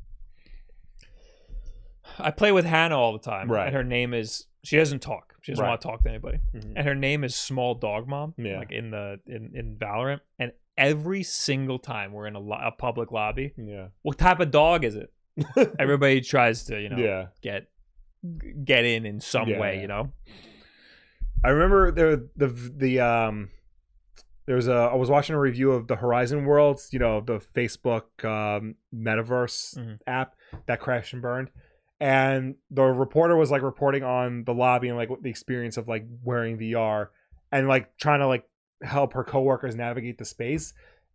I 2.18 2.30
play 2.30 2.52
with 2.52 2.64
Hannah 2.64 2.98
all 2.98 3.12
the 3.12 3.18
time. 3.18 3.50
Right. 3.50 3.66
And 3.66 3.74
her 3.76 3.84
name 3.84 4.14
is 4.14 4.46
she 4.62 4.76
doesn't 4.76 5.00
talk. 5.00 5.34
She 5.42 5.52
doesn't 5.52 5.62
Right. 5.62 5.70
want 5.70 5.80
to 5.80 5.88
talk 5.88 6.02
to 6.02 6.08
anybody. 6.08 6.38
Mhm. 6.54 6.72
And 6.76 6.86
her 6.86 6.94
name 6.94 7.24
is 7.24 7.34
Small 7.34 7.74
Dog 7.74 8.06
Mom. 8.08 8.34
Yeah. 8.36 8.58
Like 8.58 8.72
in 8.72 8.90
the 8.90 9.20
in, 9.26 9.52
in 9.54 9.76
Valorant. 9.76 10.20
And 10.38 10.52
every 10.76 11.22
single 11.22 11.78
time 11.78 12.12
we're 12.12 12.26
in 12.26 12.34
a, 12.36 12.40
lo- 12.40 12.58
a 12.60 12.70
public 12.72 13.10
lobby, 13.10 13.54
Yeah. 13.56 13.88
what 14.02 14.18
type 14.18 14.40
of 14.40 14.50
dog 14.50 14.84
is 14.84 14.96
it? 14.96 15.12
Everybody 15.78 16.20
tries 16.20 16.64
to, 16.64 16.80
you 16.80 16.88
know, 16.90 16.98
Yeah. 16.98 17.26
get 17.42 17.68
get 18.64 18.84
in 18.84 19.06
in 19.06 19.20
some 19.20 19.48
Yeah, 19.48 19.60
way, 19.60 19.80
you 19.80 19.86
know. 19.88 20.12
I 21.42 21.50
remember 21.50 21.90
there 21.90 22.16
the 22.36 22.48
the 22.48 23.00
um 23.00 23.48
there 24.46 24.56
was 24.56 24.68
a 24.68 24.72
I 24.74 24.94
was 24.94 25.08
watching 25.10 25.34
a 25.34 25.40
review 25.40 25.72
of 25.72 25.86
the 25.86 25.96
Horizon 25.96 26.44
Worlds, 26.44 26.90
you 26.92 26.98
know, 26.98 27.20
the 27.20 27.38
Facebook 27.38 28.02
um 28.24 28.74
metaverse 28.94 29.78
Mhm. 29.78 29.98
app 30.06 30.34
that 30.66 30.80
crashed 30.80 31.12
and 31.12 31.22
burned. 31.22 31.50
And 32.00 32.56
the 32.70 32.84
reporter 32.84 33.36
was 33.36 33.50
like 33.50 33.62
reporting 33.62 34.02
on 34.02 34.44
the 34.44 34.54
lobby 34.54 34.88
and 34.88 34.96
like 34.96 35.10
what 35.10 35.22
the 35.22 35.30
experience 35.30 35.76
of 35.76 35.86
like 35.88 36.06
wearing 36.24 36.58
VR 36.58 37.08
and 37.52 37.68
like 37.68 37.96
trying 37.98 38.20
to 38.20 38.26
like 38.26 38.44
help 38.82 39.12
her 39.12 39.24
coworkers 39.24 39.76
navigate 39.76 40.16
the 40.18 40.24
space. 40.24 40.72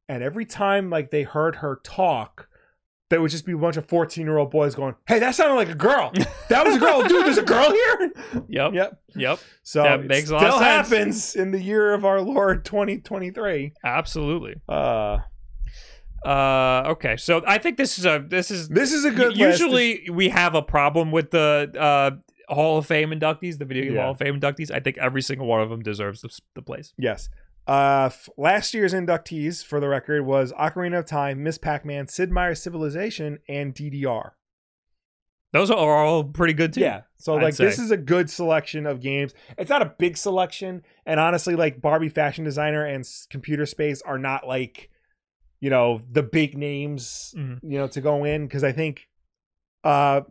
And 0.08 0.22
every 0.24 0.46
time 0.46 0.90
like 0.92 1.10
they 1.10 1.24
heard 1.24 1.56
her 1.58 1.80
talk, 1.84 2.48
there 3.10 3.22
would 3.22 3.30
just 3.32 3.46
be 3.46 3.52
a 3.52 3.58
bunch 3.58 3.78
of 3.78 3.88
14 3.88 4.26
year 4.26 4.38
old 4.38 4.50
boys 4.52 4.74
going, 4.76 4.96
Hey, 5.08 5.20
that 5.20 5.36
sounded 5.36 5.56
like 5.56 5.70
a 5.70 5.76
girl. 5.76 6.12
That 6.50 6.66
was 6.66 6.76
a 6.76 6.80
girl. 6.80 7.04
Dude, 7.04 7.26
there's 7.26 7.38
a 7.38 7.44
girl 7.44 7.72
here. 7.72 8.12
Yep. 8.50 8.74
Yep. 8.74 9.00
Yep. 9.16 9.40
So 9.64 9.84
That 9.84 10.00
it 10.02 10.08
makes 10.08 10.30
a 10.30 10.34
lot 10.34 10.44
of 10.46 10.52
sense. 10.54 10.62
happens 10.64 11.36
in 11.36 11.52
the 11.52 11.62
year 11.62 11.94
of 11.94 12.04
our 12.06 12.20
Lord 12.22 12.66
2023. 12.66 13.74
Absolutely. 13.84 14.56
Uh, 14.68 15.20
Uh 16.26 16.84
okay. 16.94 17.18
So 17.18 17.44
I 17.46 17.58
think 17.60 17.78
this 17.78 18.00
is 18.00 18.06
a 18.06 18.24
this 18.28 18.50
is 18.50 18.68
this 18.70 18.92
is 18.92 19.06
a 19.06 19.12
good 19.12 19.38
list. 19.38 19.60
usually 19.62 20.10
we 20.12 20.30
have 20.30 20.56
a 20.56 20.62
problem 20.62 21.12
with 21.12 21.30
the 21.32 21.72
uh 21.78 22.12
Hall 22.54 22.78
of 22.78 22.86
Fame 22.86 23.10
inductees, 23.12 23.58
the 23.60 23.66
video 23.66 23.84
game 23.86 23.94
Yeah. 23.96 24.02
Hall 24.04 24.12
of 24.12 24.18
Fame 24.18 24.40
inductees. 24.40 24.72
I 24.72 24.80
think 24.80 24.98
every 24.98 25.22
single 25.22 25.48
one 25.48 25.62
of 25.62 25.70
them 25.70 25.82
deserves 25.82 26.22
the, 26.22 26.30
the 26.56 26.62
place. 26.62 26.94
Yes. 26.98 27.30
Uh, 27.68 28.06
f- 28.12 28.30
last 28.38 28.74
year's 28.74 28.94
inductees, 28.94 29.66
for 29.66 29.80
the 29.80 29.88
record, 29.88 30.24
was 30.26 30.52
Ocarina 30.54 31.00
of 31.00 31.06
Time, 31.06 31.42
Miss 31.44 31.58
Pac-Man, 31.58 32.08
Sid 32.08 32.32
Meier's 32.32 32.62
Civilization, 32.62 33.40
and 33.50 33.74
DDR. 33.74 34.32
Those 35.52 35.72
are 35.72 36.06
all 36.06 36.24
pretty 36.26 36.54
good 36.54 36.74
too. 36.74 36.82
Yeah. 36.82 37.02
So 37.16 37.36
I'd 37.38 37.44
like 37.44 37.56
this 37.56 37.80
is 37.80 37.90
a 37.90 37.98
good 37.98 38.30
selection 38.30 38.86
of 38.86 39.00
games. 39.00 39.34
It's 39.58 39.70
not 39.70 39.82
a 39.82 39.94
big 39.98 40.18
selection, 40.18 40.84
and 41.06 41.20
honestly, 41.20 41.56
like 41.56 41.82
Barbie 41.82 42.10
Fashion 42.10 42.44
Designer 42.44 42.86
and 42.86 43.08
Computer 43.30 43.66
Space 43.66 44.02
are 44.02 44.18
not 44.20 44.46
like, 44.46 44.90
you 45.62 45.70
know, 45.70 46.02
the 46.12 46.24
big 46.24 46.58
names, 46.58 47.34
Mhm. 47.38 47.60
you 47.64 47.78
know, 47.78 47.88
to 47.88 48.02
go 48.02 48.26
in 48.26 48.46
because 48.46 48.64
I 48.66 48.74
think, 48.74 49.08
uh, 49.84 50.22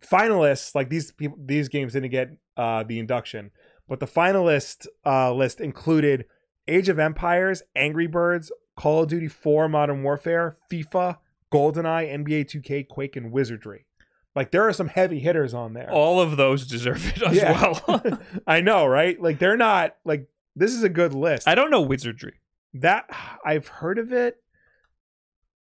finalists 0.00 0.74
like 0.74 0.88
these 0.90 1.12
people, 1.12 1.38
these 1.42 1.68
games 1.68 1.92
didn't 1.92 2.10
get 2.10 2.30
uh 2.56 2.82
the 2.82 2.98
induction, 2.98 3.50
but 3.88 4.00
the 4.00 4.06
finalist 4.06 4.86
uh 5.06 5.32
list 5.32 5.60
included 5.60 6.24
Age 6.68 6.88
of 6.88 6.98
Empires, 6.98 7.62
Angry 7.74 8.06
Birds, 8.06 8.52
Call 8.76 9.02
of 9.02 9.08
Duty 9.08 9.28
4, 9.28 9.68
Modern 9.68 10.02
Warfare, 10.02 10.56
FIFA, 10.70 11.18
GoldenEye, 11.52 12.12
NBA 12.12 12.44
2K, 12.46 12.88
Quake, 12.88 13.16
and 13.16 13.30
Wizardry. 13.32 13.86
Like 14.34 14.50
there 14.50 14.66
are 14.66 14.72
some 14.72 14.88
heavy 14.88 15.18
hitters 15.18 15.52
on 15.52 15.74
there. 15.74 15.90
All 15.90 16.20
of 16.20 16.36
those 16.38 16.66
deserve 16.66 17.06
it 17.16 17.22
as 17.22 17.36
Yeah. 17.36 17.78
well. 17.86 18.18
I 18.46 18.60
know, 18.62 18.86
right? 18.86 19.20
Like 19.20 19.38
they're 19.38 19.56
not 19.58 19.96
like 20.04 20.26
this 20.56 20.72
is 20.72 20.82
a 20.82 20.88
good 20.88 21.12
list. 21.14 21.46
I 21.46 21.54
don't 21.54 21.70
know 21.70 21.82
wizardry. 21.82 22.40
that 22.74 23.04
I've 23.44 23.68
heard 23.68 23.98
of 23.98 24.12
it, 24.12 24.42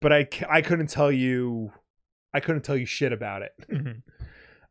but 0.02 0.12
I 0.12 0.28
I 0.50 0.60
couldn't 0.60 0.88
tell 0.88 1.10
you 1.10 1.72
I 2.34 2.40
couldn't 2.40 2.60
tell 2.62 2.76
you 2.76 2.84
shit 2.84 3.12
about 3.12 3.42
it. 3.42 3.52
Mhm. 3.70 4.02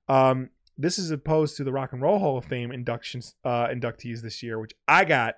Um, 0.09 0.51
this 0.78 0.97
is 0.97 1.11
opposed 1.11 1.57
to 1.57 1.65
the 1.65 1.71
Rock 1.73 1.91
and 1.91 2.01
Roll 2.01 2.17
Hall 2.19 2.38
of 2.38 2.45
Fame 2.45 2.71
inductions 2.71 3.36
uh, 3.43 3.67
inductees 3.67 4.21
this 4.21 4.41
year, 4.41 4.57
which 4.57 4.73
I 4.88 5.03
got 5.03 5.36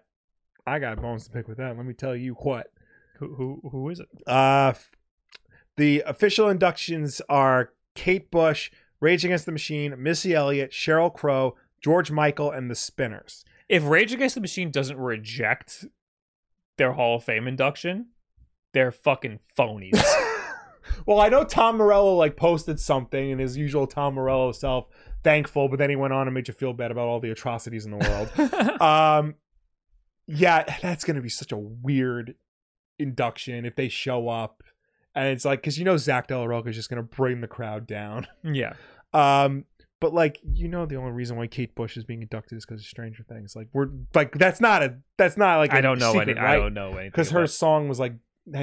I 0.66 0.80
got 0.80 1.01
bones 1.01 1.26
to 1.26 1.32
pick 1.32 1.47
with 1.47 1.57
them. 1.57 1.78
Let 1.78 1.86
me 1.86 1.93
tell 1.93 2.16
you 2.16 2.34
what. 2.36 2.72
Who 3.18 3.36
who 3.36 3.70
who 3.70 3.89
is 3.89 3.99
it? 3.99 4.07
Uh, 4.26 4.74
the 5.78 6.03
official 6.05 6.49
inductions 6.49 7.22
are 7.30 7.72
Kate 7.95 8.32
Bush, 8.32 8.72
Rage 8.99 9.26
Against 9.26 9.45
the 9.45 9.51
Machine, 9.51 9.95
Missy 10.01 10.34
Elliott, 10.34 10.72
Sheryl 10.72 11.14
Crow, 11.14 11.55
George 11.82 12.12
Michael, 12.12 12.51
and 12.51 12.70
the 12.70 12.76
Spinners. 12.76 13.43
If 13.68 13.86
Rage 13.88 14.14
Against 14.14 14.36
the 14.36 14.41
Machine 14.41 14.72
doesn't 14.72 14.97
reject 14.97 15.86
their 16.78 16.93
Hall 16.93 17.18
of 17.18 17.24
Fame 17.24 17.47
induction, 17.47 18.07
they're 18.74 18.91
fucking 18.91 19.39
phonies. 19.57 20.01
well, 21.05 21.20
I 21.20 21.30
know 21.30 21.43
Tom 21.43 21.78
Morello 21.78 22.16
like 22.16 22.36
posted 22.36 22.80
something 22.80 23.30
in 23.30 23.39
his 23.39 23.57
usual 23.57 23.88
Tom 23.88 24.16
Morello 24.16 24.51
self, 24.51 24.88
thankful, 25.24 25.68
but 25.68 25.80
then 25.80 25.89
he 25.89 25.95
went 25.95 26.14
on 26.14 26.28
and 26.28 26.34
made 26.34 26.47
you 26.47 26.53
feel 26.53 26.74
bad 26.74 26.91
about 26.91 27.07
all 27.07 27.20
the 27.20 27.32
atrocities 27.32 27.86
in 27.86 27.91
the 27.91 27.97
world. 27.97 28.82
um, 28.82 29.36
yeah, 30.30 30.63
that's 30.82 31.03
gonna 31.03 31.21
be 31.21 31.30
such 31.30 31.51
a 31.51 31.57
weird 31.57 32.36
induction 32.97 33.65
if 33.65 33.75
they 33.75 33.89
show 33.89 34.30
up, 34.30 34.63
and 35.15 35.27
it's 35.27 35.45
like 35.45 35.61
because 35.61 35.77
you 35.77 35.86
know 35.86 35.97
Zach 35.97 36.27
De 36.27 36.38
La 36.38 36.45
Rocha 36.45 36.69
is 36.69 36.75
just 36.75 36.89
gonna 36.89 37.03
bring 37.03 37.41
the 37.41 37.47
crowd 37.47 37.88
down. 37.88 38.27
yeah. 38.43 38.73
Um, 39.13 39.65
but 39.99 40.13
like 40.13 40.39
you 40.43 40.67
know, 40.67 40.86
the 40.86 40.95
only 40.95 41.11
reason 41.11 41.36
why 41.38 41.47
Kate 41.47 41.73
Bush 41.75 41.97
is 41.97 42.03
being 42.03 42.21
inducted 42.21 42.57
is 42.57 42.65
because 42.65 42.82
of 42.82 42.86
Stranger 42.88 43.23
Things. 43.27 43.55
Like 43.55 43.67
we're 43.73 43.88
like 44.13 44.38
that's 44.38 44.61
not 44.61 44.84
a 44.84 44.95
that's 45.17 45.36
not 45.38 45.57
like 45.57 45.73
I 45.73 45.80
I 45.80 45.82
don't 45.82 45.99
know 45.99 46.17
any 46.19 46.36
I 46.36 46.55
don't 46.55 46.73
know 46.73 46.89
anything. 46.91 47.09
because 47.09 47.32
her 47.32 47.39
about- 47.39 47.49
song 47.49 47.89
was 47.89 47.99
like 47.99 48.13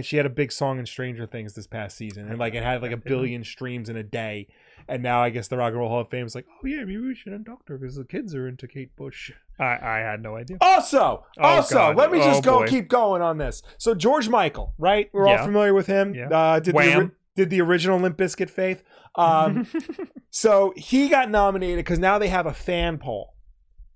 she 0.02 0.16
had 0.16 0.26
a 0.26 0.30
big 0.30 0.50
song 0.52 0.78
in 0.78 0.86
Stranger 0.86 1.26
Things 1.26 1.54
this 1.54 1.66
past 1.66 1.96
season, 1.96 2.28
and 2.28 2.38
like 2.38 2.54
it 2.54 2.62
had 2.62 2.82
like 2.82 2.92
a 2.92 2.96
billion 3.12 3.44
streams 3.44 3.88
in 3.88 3.96
a 3.96 4.02
day. 4.02 4.48
And 4.88 5.02
now 5.02 5.20
I 5.20 5.30
guess 5.30 5.48
the 5.48 5.56
Rock 5.56 5.70
and 5.70 5.78
Roll 5.80 5.88
Hall 5.88 6.02
of 6.02 6.10
Fame 6.10 6.26
is 6.26 6.34
like, 6.36 6.46
oh 6.48 6.66
yeah, 6.66 6.78
maybe 6.84 6.98
we 6.98 7.14
should 7.16 7.32
induct 7.32 7.68
her 7.70 7.76
because 7.76 7.96
the 7.96 8.04
kids 8.04 8.36
are 8.36 8.46
into 8.46 8.68
Kate 8.68 8.94
Bush. 8.94 9.32
I, 9.58 9.78
I 9.82 9.98
had 9.98 10.22
no 10.22 10.36
idea. 10.36 10.58
Also, 10.60 11.24
Oh, 11.38 11.42
also, 11.42 11.74
God. 11.74 11.96
let 11.96 12.12
me 12.12 12.18
just 12.18 12.38
Oh, 12.40 12.42
go 12.42 12.58
boy. 12.60 12.66
keep 12.68 12.86
going 12.86 13.20
on 13.20 13.36
this. 13.38 13.62
So 13.78 13.94
George 13.96 14.28
Michael, 14.28 14.74
right? 14.78 15.10
We're 15.12 15.26
Yeah. 15.26 15.38
all 15.40 15.44
familiar 15.46 15.74
with 15.74 15.88
him. 15.88 16.14
Yeah. 16.14 16.28
Uh, 16.28 16.60
did 16.60 16.72
the 16.72 16.76
Wham. 16.76 16.98
ori- 16.98 17.10
did 17.34 17.50
the 17.50 17.60
original 17.62 17.98
Limp 17.98 18.16
Bizkit 18.16 18.48
Faith? 18.48 18.84
Um, 19.16 19.66
so 20.30 20.72
he 20.76 21.08
got 21.08 21.30
nominated 21.30 21.78
because 21.78 21.98
now 21.98 22.18
they 22.18 22.28
have 22.28 22.46
a 22.46 22.54
fan 22.54 22.98
poll. 22.98 23.34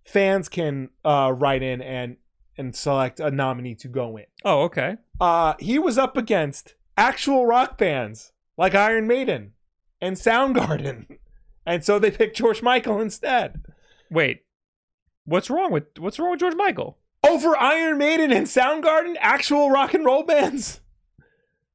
Fans 0.05 0.49
can 0.49 0.89
uh, 1.05 1.33
write 1.37 1.63
in 1.63 1.83
and 1.83 2.17
and 2.59 2.75
select 2.75 3.21
a 3.21 3.31
nominee 3.31 3.75
to 3.77 3.89
go 3.89 4.17
in. 4.17 4.27
oh, 4.45 4.63
okay. 4.63 4.97
Uh, 5.21 5.55
he 5.59 5.79
was 5.79 5.99
up 5.99 6.17
against 6.17 6.75
actual 6.97 7.47
rock 7.47 7.77
bands 7.79 8.33
like 8.57 8.75
Iron 8.75 9.07
Maiden 9.07 9.53
and 10.01 10.17
Soundgarden, 10.17 11.19
and 11.67 11.85
so 11.85 11.99
they 11.99 12.11
picked 12.11 12.37
George 12.37 12.63
Michael 12.63 13.01
instead 13.01 13.63
Wait. 14.11 14.43
What's 15.25 15.49
wrong 15.51 15.71
with 15.71 15.85
what's 15.99 16.19
wrong 16.19 16.33
with 16.33 16.41
George 16.41 16.55
Michael? 16.57 16.99
over 17.23 17.55
Iron 17.57 17.99
Maiden 17.99 18.33
and 18.33 18.47
Soundgarden, 18.47 19.15
actual 19.21 19.71
rock 19.71 19.93
and 19.95 20.05
roll 20.05 20.23
bands. 20.25 20.81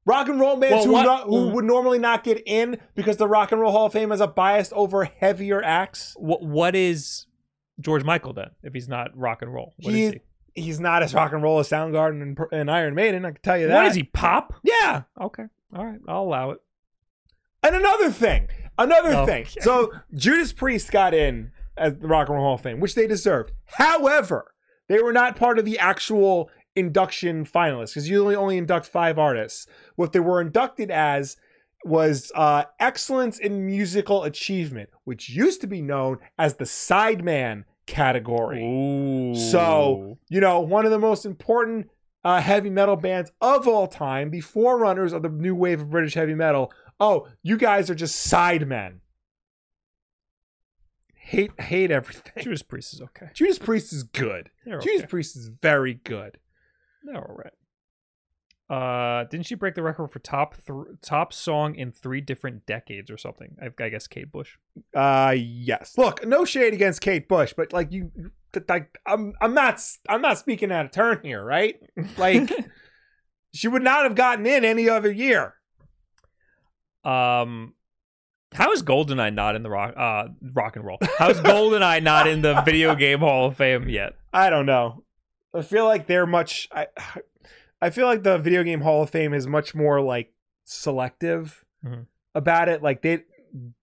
Rock 0.07 0.27
and 0.27 0.39
roll 0.39 0.55
bands 0.57 0.75
Well, 0.75 0.85
who, 0.85 0.91
what- 0.91 1.27
no- 1.27 1.31
who 1.47 1.49
would 1.55 1.65
normally 1.65 1.97
not 1.97 2.23
get 2.23 2.43
in 2.45 2.77
because 2.93 3.17
the 3.17 3.27
Rock 3.27 3.51
and 3.51 3.59
Roll 3.59 3.71
Hall 3.71 3.87
of 3.87 3.93
Fame 3.93 4.11
has 4.11 4.21
a 4.21 4.27
bias 4.27 4.71
over 4.75 5.05
heavier 5.05 5.63
acts. 5.63 6.13
What 6.19 6.43
what 6.43 6.75
is 6.75 7.25
George 7.79 8.03
Michael 8.03 8.31
then? 8.33 8.51
If 8.61 8.73
he's 8.73 8.87
not 8.87 9.17
rock 9.17 9.41
and 9.41 9.51
roll, 9.53 9.73
what 9.79 9.93
is 9.95 9.99
He- 9.99 10.13
he? 10.17 10.21
He's 10.55 10.79
not 10.79 11.03
as 11.03 11.13
rock 11.13 11.33
and 11.33 11.43
roll 11.43 11.59
as 11.59 11.69
Soundgarden 11.69 12.21
and, 12.21 12.37
and 12.51 12.71
Iron 12.71 12.95
Maiden, 12.95 13.25
I 13.25 13.31
can 13.31 13.41
tell 13.41 13.57
you 13.57 13.67
that. 13.67 13.73
What 13.75 13.85
is 13.87 13.95
he? 13.95 14.03
Pop? 14.03 14.53
Yeah. 14.63 15.03
Okay. 15.19 15.43
All 15.75 15.85
right. 15.85 15.99
I'll 16.07 16.23
allow 16.23 16.51
it. 16.51 16.59
And 17.61 17.75
another 17.75 18.09
thing, 18.09 18.47
another 18.77 19.13
Oh, 19.13 19.25
thing. 19.25 19.45
So 19.61 19.91
Judas 20.13 20.53
Priest 20.53 20.91
got 20.91 21.13
in 21.13 21.51
as 21.77 21.97
the 21.97 22.07
Rock 22.07 22.29
and 22.29 22.35
Roll 22.37 22.45
Hall 22.45 22.55
of 22.55 22.61
Fame, 22.61 22.79
which 22.79 22.95
they 22.95 23.05
deserved. 23.07 23.51
However, 23.65 24.53
they 24.87 25.01
were 25.01 25.11
not 25.13 25.35
part 25.35 25.59
of 25.59 25.65
the 25.65 25.77
actual 25.79 26.49
induction 26.75 27.43
finalists 27.45 27.89
because 27.89 28.09
you 28.09 28.21
only 28.21 28.35
only 28.35 28.57
induct 28.57 28.85
five 28.85 29.17
artists. 29.19 29.67
What 29.95 30.13
they 30.13 30.19
were 30.19 30.39
inducted 30.41 30.91
as 30.91 31.37
was 31.83 32.31
uh, 32.35 32.63
excellence 32.79 33.39
in 33.39 33.65
musical 33.65 34.23
achievement, 34.23 34.89
which 35.03 35.29
used 35.29 35.61
to 35.61 35.67
be 35.67 35.81
known 35.81 36.19
as 36.37 36.55
the 36.55 36.65
sideman 36.65 37.63
category. 37.85 38.63
Ooh. 38.63 39.35
So, 39.35 40.17
you 40.29 40.41
know, 40.41 40.59
one 40.59 40.85
of 40.85 40.91
the 40.91 40.99
most 40.99 41.25
important 41.25 41.89
uh, 42.23 42.41
heavy 42.41 42.69
metal 42.69 42.95
bands 42.95 43.31
of 43.39 43.67
all 43.67 43.87
time, 43.87 44.31
the 44.31 44.41
forerunners 44.41 45.13
of 45.13 45.21
the 45.21 45.29
new 45.29 45.55
wave 45.55 45.81
of 45.81 45.89
British 45.89 46.15
heavy 46.15 46.33
metal. 46.33 46.73
Oh, 46.99 47.27
you 47.43 47.57
guys 47.57 47.89
are 47.89 47.95
just 47.95 48.27
sidemen. 48.27 48.99
Hate 51.13 51.59
hate 51.59 51.89
everything. 51.91 52.43
Judas 52.43 52.61
Priest 52.61 52.93
is 52.93 53.01
okay. 53.01 53.29
Judas 53.33 53.57
Priest 53.57 53.93
is 53.93 54.03
good. 54.03 54.51
They're 54.65 54.79
Judas 54.79 55.01
okay. 55.01 55.07
Priest 55.07 55.35
is 55.35 55.47
very 55.47 55.95
good. 55.95 56.37
They're 57.03 57.17
all 57.17 57.35
right. 57.35 57.53
Uh, 58.67 59.25
didn't 59.25 59.45
she 59.45 59.53
break 59.53 59.75
the 59.75 59.83
record 59.83 60.07
for 60.07 60.17
top 60.19 60.55
th- 60.65 60.97
top 61.01 61.31
song 61.31 61.75
in 61.75 61.91
three 61.91 62.19
different 62.19 62.65
decades 62.65 63.11
or 63.11 63.17
something? 63.17 63.55
I, 63.61 63.69
I 63.83 63.89
guess 63.89 64.07
Kate 64.07 64.31
Bush. 64.31 64.57
Uh 64.95 65.35
yes. 65.37 65.95
Look, 65.97 66.25
no 66.25 66.45
shade 66.45 66.73
against 66.73 67.01
Kate 67.01 67.27
Bush, 67.27 67.53
but 67.55 67.73
like 67.73 67.91
you 67.91 68.11
like 68.67 68.97
I'm 69.05 69.33
I'm 69.39 69.53
not 69.53 69.79
I'm 70.09 70.21
not 70.21 70.39
speaking 70.39 70.71
out 70.71 70.85
of 70.85 70.91
turn 70.91 71.19
here, 71.23 71.43
right? 71.43 71.79
Like 72.17 72.49
she 73.53 73.67
would 73.67 73.83
not 73.83 74.03
have 74.03 74.15
gotten 74.15 74.45
in 74.47 74.65
any 74.65 74.89
other 74.89 75.11
year. 75.11 75.53
Um, 77.03 77.75
how 78.51 78.71
is 78.71 78.81
GoldenEye 78.81 79.33
not 79.33 79.55
in 79.55 79.61
the 79.61 79.69
rock 79.69 79.93
uh 79.95 80.29
rock 80.53 80.75
and 80.75 80.83
roll? 80.83 80.97
How 81.19 81.29
is 81.29 81.39
GoldenEye 81.39 82.01
not 82.01 82.27
in 82.27 82.41
the 82.41 82.61
video 82.65 82.95
game 82.95 83.19
Hall 83.19 83.45
of 83.45 83.57
Fame 83.57 83.87
yet? 83.89 84.13
I 84.33 84.49
don't 84.49 84.65
know. 84.65 85.03
I 85.53 85.61
feel 85.61 85.85
like 85.85 86.07
they're 86.07 86.25
much 86.25 86.67
I 86.71 86.87
I 87.85 87.91
feel 87.91 88.07
like 88.07 88.23
the 88.23 88.39
video 88.39 88.63
game 88.63 88.81
Hall 88.81 89.03
of 89.03 89.11
Fame 89.11 89.33
is 89.33 89.45
much 89.45 89.75
more 89.75 90.01
like 90.01 90.33
selective 90.63 91.63
Mhm. 91.85 92.07
about 92.33 92.67
it. 92.67 92.81
Like 92.81 93.03
they 93.03 93.23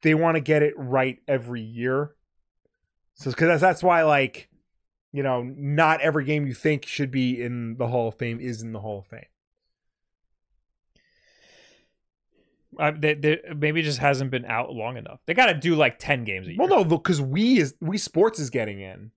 they 0.03 0.15
want 0.15 0.35
to 0.35 0.41
get 0.41 0.63
it 0.63 0.75
right 0.77 1.19
every 1.29 1.61
year. 1.63 2.17
So 3.15 3.31
because 3.31 3.47
that's, 3.47 3.61
that's 3.61 3.83
why 3.83 4.03
like 4.03 4.49
you 5.13 5.23
know 5.23 5.43
not 5.43 6.01
every 6.01 6.25
game 6.25 6.47
you 6.47 6.55
think 6.55 6.85
should 6.85 7.13
be 7.13 7.41
in 7.41 7.77
the 7.77 7.87
Hall 7.87 8.09
of 8.09 8.17
Fame 8.17 8.41
is 8.41 8.61
in 8.61 8.73
the 8.73 8.81
Hall 8.81 8.99
of 8.99 9.07
Fame. 9.07 9.27
I, 12.79 12.91
they, 12.91 13.15
they, 13.15 13.39
maybe 13.55 13.81
it 13.81 13.85
just 13.85 13.99
hasn't 13.99 14.31
been 14.31 14.47
out 14.47 14.73
long 14.73 14.97
enough. 14.97 15.21
They 15.27 15.35
got 15.35 15.47
to 15.47 15.55
do 15.55 15.77
like 15.77 15.99
ten 16.01 16.25
games 16.25 16.49
a 16.49 16.51
year. 16.51 16.59
Well, 16.59 16.69
no, 16.69 16.85
because 16.85 17.21
we 17.21 17.59
is 17.59 17.75
Wii 17.75 18.01
Sports 18.01 18.41
is 18.41 18.51
getting 18.51 18.81
in. 18.81 19.13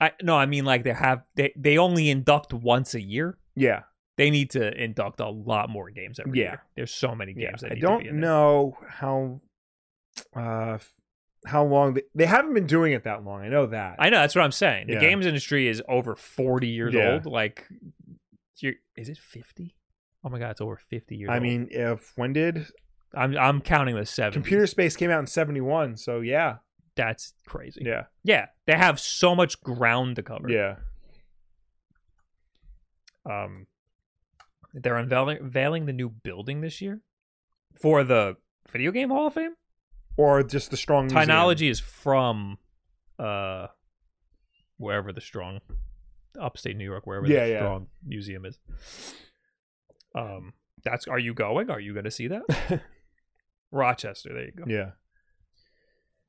I 0.00 0.12
no, 0.22 0.36
I 0.36 0.46
mean 0.46 0.66
like 0.66 0.82
they 0.82 0.92
have 0.92 1.22
they 1.34 1.54
they 1.56 1.78
only 1.78 2.10
induct 2.10 2.52
once 2.52 2.94
a 2.94 3.00
year. 3.00 3.38
Yeah, 3.54 3.82
They 4.16 4.30
need 4.30 4.50
to 4.50 4.72
induct 4.82 5.20
a 5.20 5.28
lot 5.28 5.70
more 5.70 5.90
games 5.90 6.20
every 6.20 6.38
Yeah. 6.40 6.44
year. 6.50 6.62
There's 6.76 6.92
so 6.92 7.14
many 7.14 7.34
yeah. 7.36 7.48
games. 7.48 7.62
that 7.62 7.72
I 7.72 7.74
don't 7.76 8.04
there. 8.04 8.12
know 8.12 8.76
how 8.88 9.40
uh 10.36 10.78
how 11.46 11.64
long 11.64 11.94
they, 11.94 12.02
they 12.14 12.26
haven't 12.26 12.54
been 12.54 12.66
doing 12.66 12.92
it 12.92 13.04
that 13.04 13.24
long. 13.24 13.42
I 13.42 13.48
know 13.48 13.66
that. 13.66 13.96
I 13.98 14.10
know 14.10 14.18
that's 14.20 14.34
what 14.36 14.44
I'm 14.44 14.52
saying. 14.52 14.86
The 14.86 14.92
Yeah. 14.94 15.00
games 15.00 15.26
industry 15.26 15.66
is 15.66 15.82
over 15.88 16.14
40 16.14 16.68
years 16.68 16.94
Yeah. 16.94 17.14
old. 17.14 17.26
Like, 17.26 17.66
you're, 18.58 18.74
is 18.96 19.08
it 19.08 19.18
50? 19.18 19.74
Oh 20.24 20.28
my 20.28 20.38
god, 20.38 20.50
it's 20.52 20.60
over 20.60 20.76
50 20.76 21.16
years. 21.16 21.30
I 21.30 21.34
old. 21.34 21.42
mean, 21.42 21.68
if 21.70 22.12
when 22.16 22.32
did 22.32 22.66
I'm 23.14 23.36
I'm 23.36 23.60
counting 23.60 23.96
the 23.96 24.06
seven. 24.06 24.32
Computer 24.34 24.66
Space 24.66 24.94
came 24.94 25.10
out 25.10 25.18
in 25.20 25.26
'71? 25.26 25.96
So 25.96 26.20
yeah, 26.20 26.58
That's 26.94 27.34
crazy. 27.46 27.82
yeah, 27.84 28.04
Yeah, 28.22 28.46
they 28.66 28.74
have 28.74 29.00
so 29.00 29.34
much 29.34 29.60
ground 29.62 30.16
to 30.16 30.22
cover. 30.22 30.48
yeah. 30.48 30.76
Um, 33.24 33.66
they're 34.74 34.96
unveiling 34.96 35.38
unveiling 35.40 35.86
the 35.86 35.92
new 35.92 36.08
building 36.08 36.60
this 36.60 36.80
year 36.80 37.00
for 37.80 38.04
the 38.04 38.36
video 38.70 38.90
game 38.92 39.10
Hall 39.10 39.26
of 39.28 39.34
Fame. 39.34 39.54
Or 40.16 40.42
just 40.42 40.70
the 40.70 40.76
strong 40.76 41.06
museum. 41.06 41.26
Tynology 41.26 41.70
is 41.70 41.80
from, 41.80 42.58
uh, 43.18 43.68
wherever 44.76 45.10
the 45.12 45.22
strong, 45.22 45.60
upstate 46.38 46.76
New 46.76 46.84
York, 46.84 47.06
wherever 47.06 47.26
Yeah, 47.26 47.46
the 47.46 47.50
yeah. 47.52 47.58
strong 47.60 47.86
museum 48.04 48.44
is. 48.44 48.58
Um, 50.14 50.52
that's. 50.84 51.06
Are 51.08 51.18
you 51.18 51.32
going? 51.32 51.70
Are 51.70 51.80
you 51.80 51.94
going 51.94 52.04
to 52.04 52.10
see 52.10 52.26
that? 52.28 52.42
Rochester. 53.70 54.34
There 54.34 54.44
you 54.44 54.52
go. 54.52 54.64
Yeah, 54.66 54.90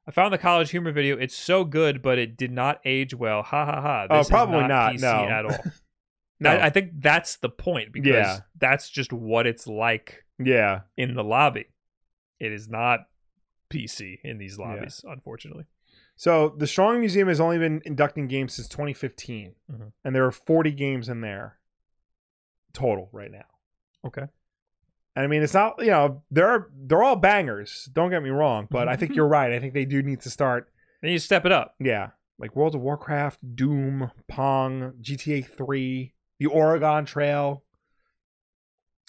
I 0.07 0.11
found 0.11 0.33
the 0.33 0.37
college 0.37 0.71
humor 0.71 0.91
video. 0.93 1.17
It's 1.17 1.35
so 1.35 1.65
good, 1.65 2.01
but 2.01 2.17
it 2.17 2.37
did 2.37 2.51
not 2.51 2.79
age 2.85 3.13
well. 3.13 3.43
Ha 3.43 3.65
ha 3.65 3.81
ha. 3.81 4.07
Oh, 4.09 4.17
This 4.17 4.27
is 4.27 4.31
probably 4.31 4.65
not, 4.67 4.93
PC 4.93 5.01
no. 5.01 5.29
at 5.29 5.45
all. 5.45 5.57
No. 6.43 6.51
I, 6.51 6.65
I 6.65 6.69
think 6.69 6.91
that's 6.99 7.37
the 7.37 7.49
point 7.49 7.91
because 7.91 8.13
Yeah. 8.13 8.39
that's 8.57 8.89
just 8.89 9.11
what 9.13 9.47
it's 9.47 9.67
like 9.67 10.23
yeah. 10.39 10.81
in 10.97 11.15
the 11.15 11.23
lobby. 11.23 11.65
It 12.39 12.51
is 12.51 12.67
not 12.69 13.07
PC 13.69 14.19
in 14.23 14.37
these 14.37 14.57
lobbies, 14.59 15.03
unfortunately. 15.07 15.65
So 16.15 16.53
the 16.57 16.67
Strong 16.67 16.99
Museum 16.99 17.27
has 17.27 17.39
only 17.39 17.57
been 17.57 17.81
inducting 17.85 18.27
games 18.27 18.53
since 18.53 18.67
2015, 18.67 19.55
Mhm. 19.71 19.91
and 20.03 20.15
there 20.15 20.25
are 20.25 20.31
40 20.31 20.71
games 20.71 21.09
in 21.09 21.21
there 21.21 21.57
total 22.73 23.09
right 23.11 23.31
now. 23.31 23.45
Okay. 24.05 24.27
And 25.15 25.23
I 25.23 25.27
mean, 25.27 25.43
it's 25.43 25.53
not 25.53 25.75
you 25.79 25.91
know 25.91 26.23
they're 26.31 26.67
they're 26.75 27.03
all 27.03 27.15
bangers. 27.15 27.87
Don't 27.93 28.09
get 28.09 28.23
me 28.23 28.29
wrong, 28.31 28.67
but 28.69 28.87
I 28.87 28.95
think 28.95 29.15
you're 29.15 29.27
right. 29.27 29.51
I 29.51 29.59
think 29.59 29.73
they 29.73 29.85
do 29.85 30.01
need 30.01 30.21
to 30.21 30.29
start. 30.29 30.69
Then 31.01 31.11
you 31.11 31.19
step 31.19 31.45
it 31.45 31.51
up. 31.51 31.75
Yeah, 31.79 32.11
like 32.39 32.55
World 32.55 32.73
of 32.75 32.81
Warcraft, 32.81 33.55
Doom, 33.55 34.09
Pong, 34.27 34.93
GTA 35.01 35.45
3, 35.45 36.12
the 36.39 36.47
Oregon 36.47 37.05
Trail, 37.05 37.63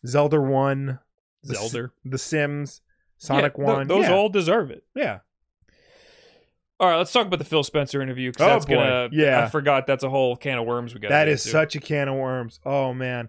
Zelda 0.06 0.40
One, 0.40 0.98
Zelda. 1.44 1.90
The 2.04 2.18
Sims, 2.18 2.80
Sonic 3.18 3.54
Yeah, 3.58 3.64
th- 3.64 3.76
One. 3.76 3.86
those 3.88 4.04
yeah. 4.06 4.12
all 4.14 4.28
deserve 4.28 4.70
it. 4.70 4.84
yeah. 4.94 5.20
All 6.80 6.88
right, 6.90 6.96
let's 6.96 7.12
talk 7.12 7.26
about 7.26 7.38
the 7.38 7.44
Phil 7.44 7.62
Spencer 7.62 8.02
interview 8.02 8.32
because 8.32 8.46
Oh, 8.46 8.48
that's 8.50 8.66
boy. 8.66 8.74
gonna. 8.74 9.08
Yeah. 9.12 9.44
I 9.44 9.48
forgot 9.48 9.86
that's 9.86 10.02
a 10.02 10.10
whole 10.10 10.36
can 10.36 10.58
of 10.58 10.66
worms 10.66 10.92
we 10.92 11.00
got. 11.00 11.10
That 11.10 11.28
is 11.28 11.40
such 11.42 11.76
a 11.76 11.80
can 11.80 12.08
of 12.08 12.16
worms. 12.16 12.58
Oh 12.66 12.92
man. 12.92 13.28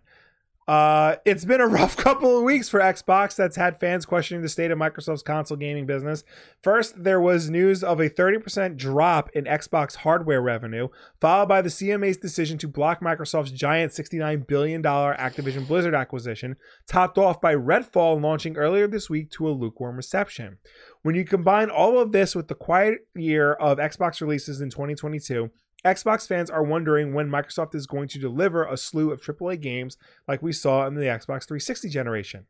Uh, 0.67 1.17
it's 1.25 1.45
been 1.45 1.61
a 1.61 1.67
rough 1.75 1.95
couple 1.95 2.37
of 2.37 2.43
weeks 2.43 2.69
for 2.69 2.79
Xbox 2.79 3.35
that's 3.35 3.55
had 3.55 3.79
fans 3.79 4.05
questioning 4.05 4.41
the 4.41 4.49
state 4.49 4.71
of 4.71 4.79
Microsoft's 4.79 5.21
console 5.21 5.57
gaming 5.57 5.85
business. 5.85 6.23
First, 6.63 7.03
there 7.03 7.21
was 7.21 7.49
news 7.49 7.83
of 7.83 7.99
a 7.99 8.09
30% 8.09 8.75
drop 8.75 9.29
in 9.33 9.45
Xbox 9.45 9.97
hardware 9.97 10.41
revenue, 10.41 10.87
followed 11.21 11.47
by 11.47 11.61
the 11.61 11.69
CMA's 11.69 12.17
decision 12.17 12.57
to 12.59 12.67
block 12.67 13.01
Microsoft's 13.01 13.51
giant 13.51 13.91
$69 13.91 14.47
billion 14.47 14.81
Activision 14.81 15.67
Blizzard 15.67 15.93
acquisition, 15.93 16.55
topped 16.87 17.17
off 17.17 17.39
by 17.39 17.53
Redfall 17.53 18.19
launching 18.21 18.57
earlier 18.57 18.87
this 18.87 19.09
week 19.09 19.29
to 19.31 19.47
a 19.47 19.51
lukewarm 19.51 19.97
reception. 19.97 20.57
When 21.03 21.13
you 21.13 21.25
combine 21.25 21.69
all 21.69 21.99
of 21.99 22.11
this 22.11 22.33
with 22.33 22.47
the 22.47 22.55
quiet 22.55 23.07
year 23.13 23.53
of 23.53 23.77
Xbox 23.77 24.21
releases 24.21 24.61
in 24.61 24.71
2022, 24.71 25.51
Xbox 25.85 26.27
fans 26.27 26.49
are 26.49 26.63
wondering 26.63 27.13
when 27.13 27.29
Microsoft 27.29 27.75
is 27.75 27.85
going 27.85 28.07
to 28.07 28.19
deliver 28.19 28.65
a 28.65 28.75
slew 28.75 29.11
of 29.11 29.21
AAA 29.21 29.61
games 29.61 29.97
like 30.27 30.41
we 30.41 30.51
saw 30.51 30.87
in 30.87 30.95
the 30.95 31.01
Xbox 31.01 31.45
360 31.47 31.89
generation. 31.89 32.47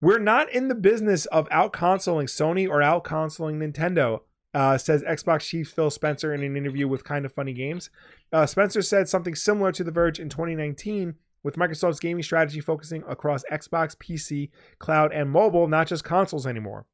We're 0.00 0.20
not 0.20 0.50
in 0.50 0.68
the 0.68 0.74
business 0.76 1.26
of 1.26 1.48
outconsoling 1.48 2.24
Sony 2.24 2.68
or 2.68 2.78
outconsoling 2.80 3.56
Nintendo, 3.58 4.20
uh, 4.54 4.78
says 4.78 5.02
Xbox 5.02 5.40
chief 5.40 5.70
Phil 5.70 5.90
Spencer 5.90 6.32
in 6.32 6.42
an 6.42 6.56
interview 6.56 6.86
with 6.86 7.04
Kind 7.04 7.24
of 7.24 7.32
Funny 7.32 7.52
Games. 7.52 7.90
Uh, 8.32 8.46
Spencer 8.46 8.82
said 8.82 9.08
something 9.08 9.34
similar 9.34 9.72
to 9.72 9.82
The 9.82 9.90
Verge 9.90 10.20
in 10.20 10.28
2019, 10.28 11.16
with 11.42 11.56
Microsoft's 11.56 12.00
gaming 12.00 12.22
strategy 12.22 12.60
focusing 12.60 13.02
across 13.08 13.44
Xbox, 13.50 13.96
PC, 13.96 14.50
cloud, 14.78 15.12
and 15.12 15.30
mobile, 15.30 15.66
not 15.66 15.88
just 15.88 16.04
consoles 16.04 16.46
anymore. 16.46 16.86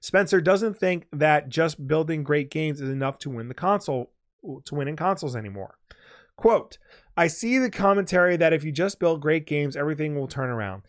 Spencer 0.00 0.40
doesn't 0.40 0.78
think 0.78 1.06
that 1.12 1.48
just 1.48 1.86
building 1.86 2.24
great 2.24 2.50
games 2.50 2.80
is 2.80 2.88
enough 2.88 3.18
to 3.18 3.30
win 3.30 3.48
the 3.48 3.54
console 3.54 4.10
to 4.64 4.74
win 4.74 4.88
in 4.88 4.96
consoles 4.96 5.36
anymore. 5.36 5.76
Quote, 6.36 6.78
I 7.16 7.26
see 7.26 7.58
the 7.58 7.70
commentary 7.70 8.36
that 8.36 8.52
if 8.52 8.64
you 8.64 8.72
just 8.72 8.98
build 8.98 9.20
great 9.20 9.46
games, 9.46 9.76
everything 9.76 10.14
will 10.14 10.28
turn 10.28 10.48
around. 10.48 10.82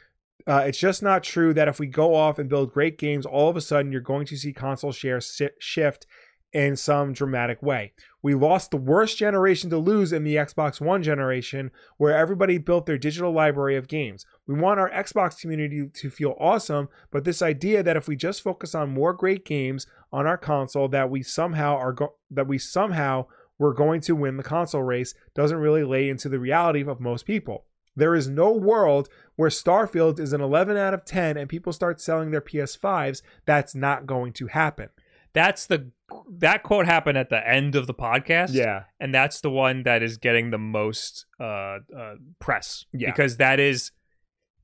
Uh, 0.47 0.63
it's 0.65 0.79
just 0.79 1.03
not 1.03 1.23
true 1.23 1.53
that 1.53 1.67
if 1.67 1.79
we 1.79 1.87
go 1.87 2.15
off 2.15 2.39
and 2.39 2.49
build 2.49 2.73
great 2.73 2.97
games, 2.97 3.25
all 3.25 3.49
of 3.49 3.57
a 3.57 3.61
sudden 3.61 3.91
you're 3.91 4.01
going 4.01 4.25
to 4.25 4.37
see 4.37 4.53
console 4.53 4.91
share 4.91 5.21
si- 5.21 5.49
shift 5.59 6.07
in 6.53 6.75
some 6.75 7.13
dramatic 7.13 7.61
way. 7.61 7.93
We 8.21 8.33
lost 8.33 8.71
the 8.71 8.77
worst 8.77 9.17
generation 9.17 9.69
to 9.69 9.77
lose 9.77 10.11
in 10.11 10.23
the 10.23 10.35
Xbox 10.35 10.81
One 10.81 11.01
generation, 11.01 11.71
where 11.97 12.15
everybody 12.15 12.57
built 12.57 12.85
their 12.85 12.97
digital 12.97 13.31
library 13.31 13.77
of 13.77 13.87
games. 13.87 14.25
We 14.47 14.55
want 14.55 14.79
our 14.79 14.89
Xbox 14.89 15.39
community 15.39 15.87
to 15.93 16.09
feel 16.09 16.35
awesome, 16.39 16.89
but 17.11 17.23
this 17.23 17.41
idea 17.41 17.83
that 17.83 17.97
if 17.97 18.07
we 18.07 18.15
just 18.15 18.41
focus 18.41 18.75
on 18.75 18.93
more 18.93 19.13
great 19.13 19.45
games 19.45 19.87
on 20.11 20.27
our 20.27 20.37
console, 20.37 20.87
that 20.89 21.09
we 21.09 21.23
somehow 21.23 21.77
are 21.77 21.93
go- 21.93 22.15
that 22.29 22.47
we 22.47 22.57
somehow 22.57 23.27
we're 23.61 23.73
going 23.73 24.01
to 24.01 24.15
win 24.15 24.37
the 24.37 24.43
console 24.43 24.81
race 24.81 25.13
doesn't 25.35 25.57
really 25.57 25.83
lay 25.83 26.09
into 26.09 26.27
the 26.27 26.39
reality 26.39 26.83
of 26.83 26.99
most 26.99 27.25
people. 27.25 27.65
There 27.95 28.15
is 28.15 28.27
no 28.27 28.51
world 28.51 29.07
where 29.35 29.49
Starfield 29.51 30.19
is 30.19 30.33
an 30.33 30.41
11 30.41 30.77
out 30.77 30.93
of 30.95 31.05
10 31.05 31.37
and 31.37 31.47
people 31.47 31.71
start 31.71 32.01
selling 32.01 32.31
their 32.31 32.41
PS5s. 32.41 33.21
That's 33.45 33.75
not 33.75 34.05
going 34.07 34.33
to 34.33 34.47
happen. 34.47 34.89
That's 35.33 35.67
the 35.67 35.91
that 36.39 36.63
quote 36.63 36.85
happened 36.87 37.17
at 37.17 37.29
the 37.29 37.47
end 37.47 37.75
of 37.75 37.85
the 37.87 37.93
podcast. 37.93 38.53
Yeah. 38.53 38.83
and 38.99 39.13
that's 39.13 39.41
the 39.41 39.49
one 39.51 39.83
that 39.83 40.01
is 40.01 40.17
getting 40.17 40.49
the 40.51 40.57
most 40.57 41.25
uh, 41.39 41.79
uh, 41.95 42.15
press 42.39 42.85
Yeah. 42.93 43.11
because 43.11 43.37
that 43.37 43.59
is 43.59 43.91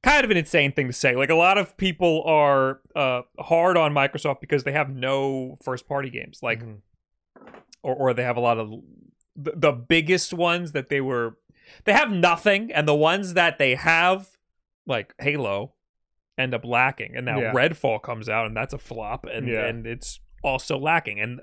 kind 0.03 0.24
of 0.26 0.32
an 0.32 0.38
insane 0.38 0.72
thing 0.72 0.88
to 0.88 0.94
say. 0.94 1.15
Like 1.15 1.30
a 1.30 1.36
lot 1.36 1.57
of 1.57 1.78
people 1.78 2.24
are 2.26 2.80
uh, 2.95 3.22
hard 3.40 3.78
on 3.78 3.94
Microsoft 3.94 4.41
because 4.41 4.64
they 4.64 4.72
have 4.74 4.90
no 4.90 5.56
first 5.64 5.88
party 5.88 6.10
games, 6.10 6.40
like 6.41 6.64
Mhm. 6.64 6.78
Or 7.88 7.95
or 7.95 8.14
they 8.14 8.23
have 8.23 8.38
a 8.38 8.41
lot 8.41 8.57
of 8.59 8.69
the, 9.35 9.53
the 9.55 9.72
biggest 9.72 10.34
ones 10.34 10.73
that 10.73 10.89
they 10.89 11.01
were 11.01 11.38
they 11.85 11.93
have 11.93 12.11
nothing, 12.11 12.72
and 12.72 12.88
the 12.88 12.95
ones 12.95 13.34
that 13.34 13.57
they 13.57 13.76
have, 13.76 14.30
like 14.85 15.14
Halo, 15.19 15.73
end 16.38 16.53
up 16.53 16.64
lacking. 16.64 17.14
And 17.15 17.26
now 17.26 17.39
Yeah. 17.39 17.51
Redfall 17.53 18.01
comes 18.01 18.30
out, 18.30 18.45
and 18.45 18.55
that's 18.55 18.73
a 18.73 18.77
flop, 18.77 19.26
and 19.26 19.47
Yeah. 19.47 19.65
and 19.65 19.85
it's 19.88 20.19
also 20.43 20.77
lacking. 20.77 21.19
And 21.19 21.41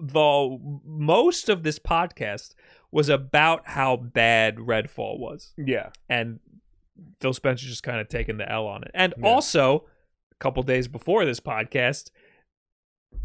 the 0.00 0.58
most 0.84 1.48
of 1.48 1.62
this 1.62 1.78
podcast 1.78 2.54
was 2.90 3.08
about 3.08 3.66
how 3.68 3.96
bad 3.96 4.56
Redfall 4.56 5.18
was, 5.18 5.54
Yeah. 5.56 5.90
and 6.08 6.40
Phil 7.20 7.32
Spencer 7.32 7.66
just 7.66 7.82
kind 7.82 8.00
of 8.00 8.08
taking 8.08 8.36
the 8.36 8.50
L 8.50 8.66
on 8.66 8.82
it. 8.84 8.90
And 8.94 9.14
Yeah. 9.18 9.26
also, 9.26 9.86
a 10.30 10.34
couple 10.36 10.62
days 10.62 10.88
before 10.88 11.24
this 11.24 11.40
podcast. 11.40 12.10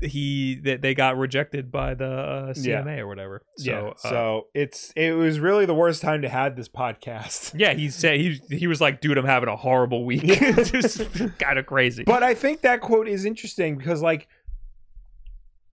He 0.02 0.56
that 0.64 0.82
they 0.82 0.94
got 0.94 1.18
rejected 1.18 1.72
by 1.72 1.94
the 1.94 2.06
uh, 2.10 2.54
Yeah. 2.56 2.82
CMA 2.84 3.00
or 3.00 3.08
whatever. 3.08 3.42
So, 3.58 3.70
yeah. 3.72 3.80
uh, 3.90 3.94
So 3.98 4.48
it's 4.54 4.94
it 4.96 5.12
was 5.12 5.40
really 5.40 5.66
the 5.66 5.74
worst 5.76 6.02
time 6.02 6.22
to 6.22 6.30
have 6.30 6.56
this 6.56 6.70
podcast. 6.70 7.54
Yeah, 7.60 7.74
he 7.74 7.90
said 7.90 8.20
he 8.20 8.40
he 8.50 8.68
was 8.68 8.80
like, 8.80 9.02
"Dude, 9.02 9.18
I'm 9.18 9.26
having 9.26 9.50
a 9.50 9.56
horrible 9.58 10.06
week." 10.06 10.22
it's 10.24 10.72
just 10.72 11.38
kind 11.40 11.60
of 11.60 11.66
crazy. 11.66 12.04
But 12.04 12.24
I 12.24 12.34
think 12.34 12.62
that 12.62 12.82
quote 12.82 13.08
is 13.10 13.26
interesting 13.26 13.78
because 13.78 14.02
like 14.02 14.28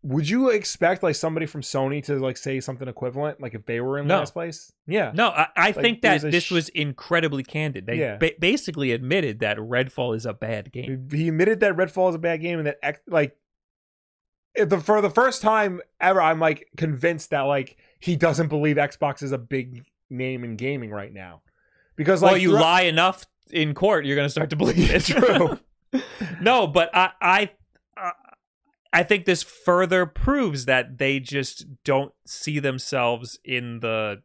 would 0.02 0.28
you 0.28 0.50
expect 0.50 1.02
like 1.02 1.16
somebody 1.16 1.46
from 1.46 1.62
Sony 1.62 2.02
to 2.04 2.14
like 2.20 2.36
say 2.36 2.60
something 2.60 2.86
equivalent 2.86 3.40
like 3.40 3.54
if 3.54 3.66
they 3.66 3.80
were 3.80 3.98
in 3.98 4.06
No. 4.06 4.18
last 4.18 4.32
place? 4.34 4.72
Yeah. 4.86 5.10
no, 5.14 5.28
I, 5.30 5.48
I 5.56 5.72
think 5.72 6.02
that 6.02 6.22
was 6.22 6.32
this 6.32 6.44
sh- 6.44 6.50
was 6.52 6.68
incredibly 6.68 7.42
candid. 7.42 7.86
They 7.86 7.96
Yeah. 7.98 8.16
ba- 8.16 8.32
basically 8.38 8.92
admitted 8.92 9.40
that 9.40 9.56
Redfall 9.58 10.14
is 10.14 10.24
a 10.24 10.32
bad 10.32 10.70
game. 10.70 11.08
He 11.10 11.26
admitted 11.28 11.58
that 11.60 11.74
Redfall 11.76 12.10
is 12.10 12.14
a 12.14 12.18
bad 12.20 12.40
game 12.40 12.58
and 12.60 12.68
that 12.68 13.00
like 13.08 13.36
the, 14.64 14.80
for 14.80 15.00
the 15.00 15.10
first 15.10 15.42
time 15.42 15.80
ever 16.00 16.20
I'm 16.20 16.40
like 16.40 16.68
convinced 16.76 17.30
that 17.30 17.42
like 17.42 17.76
he 18.00 18.16
doesn't 18.16 18.48
believe 18.48 18.76
Xbox 18.76 19.22
is 19.22 19.32
a 19.32 19.38
big 19.38 19.84
name 20.10 20.44
in 20.44 20.56
gaming 20.56 20.90
right 20.90 21.12
now. 21.12 21.42
Because 21.96 22.22
like 22.22 22.32
well, 22.32 22.40
you 22.40 22.52
lie 22.52 22.82
enough 22.82 23.24
in 23.50 23.74
court, 23.74 24.04
you're 24.04 24.16
going 24.16 24.26
to 24.26 24.30
start 24.30 24.50
to 24.50 24.56
believe 24.56 24.90
it. 24.90 25.04
True. 25.04 25.58
no, 26.40 26.66
but 26.66 26.90
I, 26.94 27.10
I- 27.20 27.50
I 28.92 29.02
think 29.02 29.26
this 29.26 29.42
further 29.42 30.06
proves 30.06 30.64
that 30.64 30.96
they 30.96 31.20
just 31.20 31.66
don't 31.84 32.12
see 32.26 32.58
themselves 32.58 33.38
in 33.44 33.80
the 33.80 34.22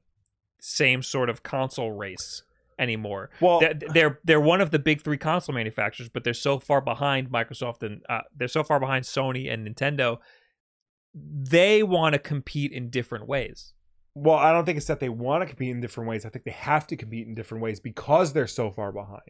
same 0.61 1.03
sort 1.03 1.29
of 1.29 1.43
console 1.43 1.91
race 1.91 2.43
anymore. 2.81 3.29
Well, 3.39 3.59
they're, 3.59 3.75
they're 3.93 4.19
they're 4.23 4.41
one 4.41 4.59
of 4.59 4.71
the 4.71 4.79
big 4.79 5.01
three 5.01 5.17
console 5.17 5.55
manufacturers, 5.55 6.09
but 6.09 6.23
they're 6.23 6.33
so 6.33 6.59
far 6.59 6.81
behind 6.81 7.29
Microsoft 7.29 7.83
and 7.83 8.01
uh, 8.09 8.21
they're 8.35 8.47
so 8.47 8.63
far 8.63 8.79
behind 8.79 9.05
Sony 9.05 9.51
and 9.51 9.65
Nintendo. 9.65 10.17
They 11.13 11.83
want 11.83 12.13
to 12.13 12.19
compete 12.19 12.71
in 12.71 12.89
different 12.89 13.27
ways. 13.27 13.73
Well, 14.15 14.35
I 14.35 14.51
don't 14.51 14.65
think 14.65 14.77
it's 14.77 14.87
that 14.87 14.99
they 14.99 15.09
want 15.09 15.41
to 15.41 15.45
compete 15.45 15.69
in 15.69 15.79
different 15.79 16.09
ways. 16.09 16.25
I 16.25 16.29
think 16.29 16.43
they 16.43 16.51
have 16.51 16.87
to 16.87 16.97
compete 16.97 17.27
in 17.27 17.35
different 17.35 17.63
ways 17.63 17.79
because 17.79 18.33
they're 18.33 18.47
so 18.47 18.71
far 18.71 18.91
behind. 18.91 19.21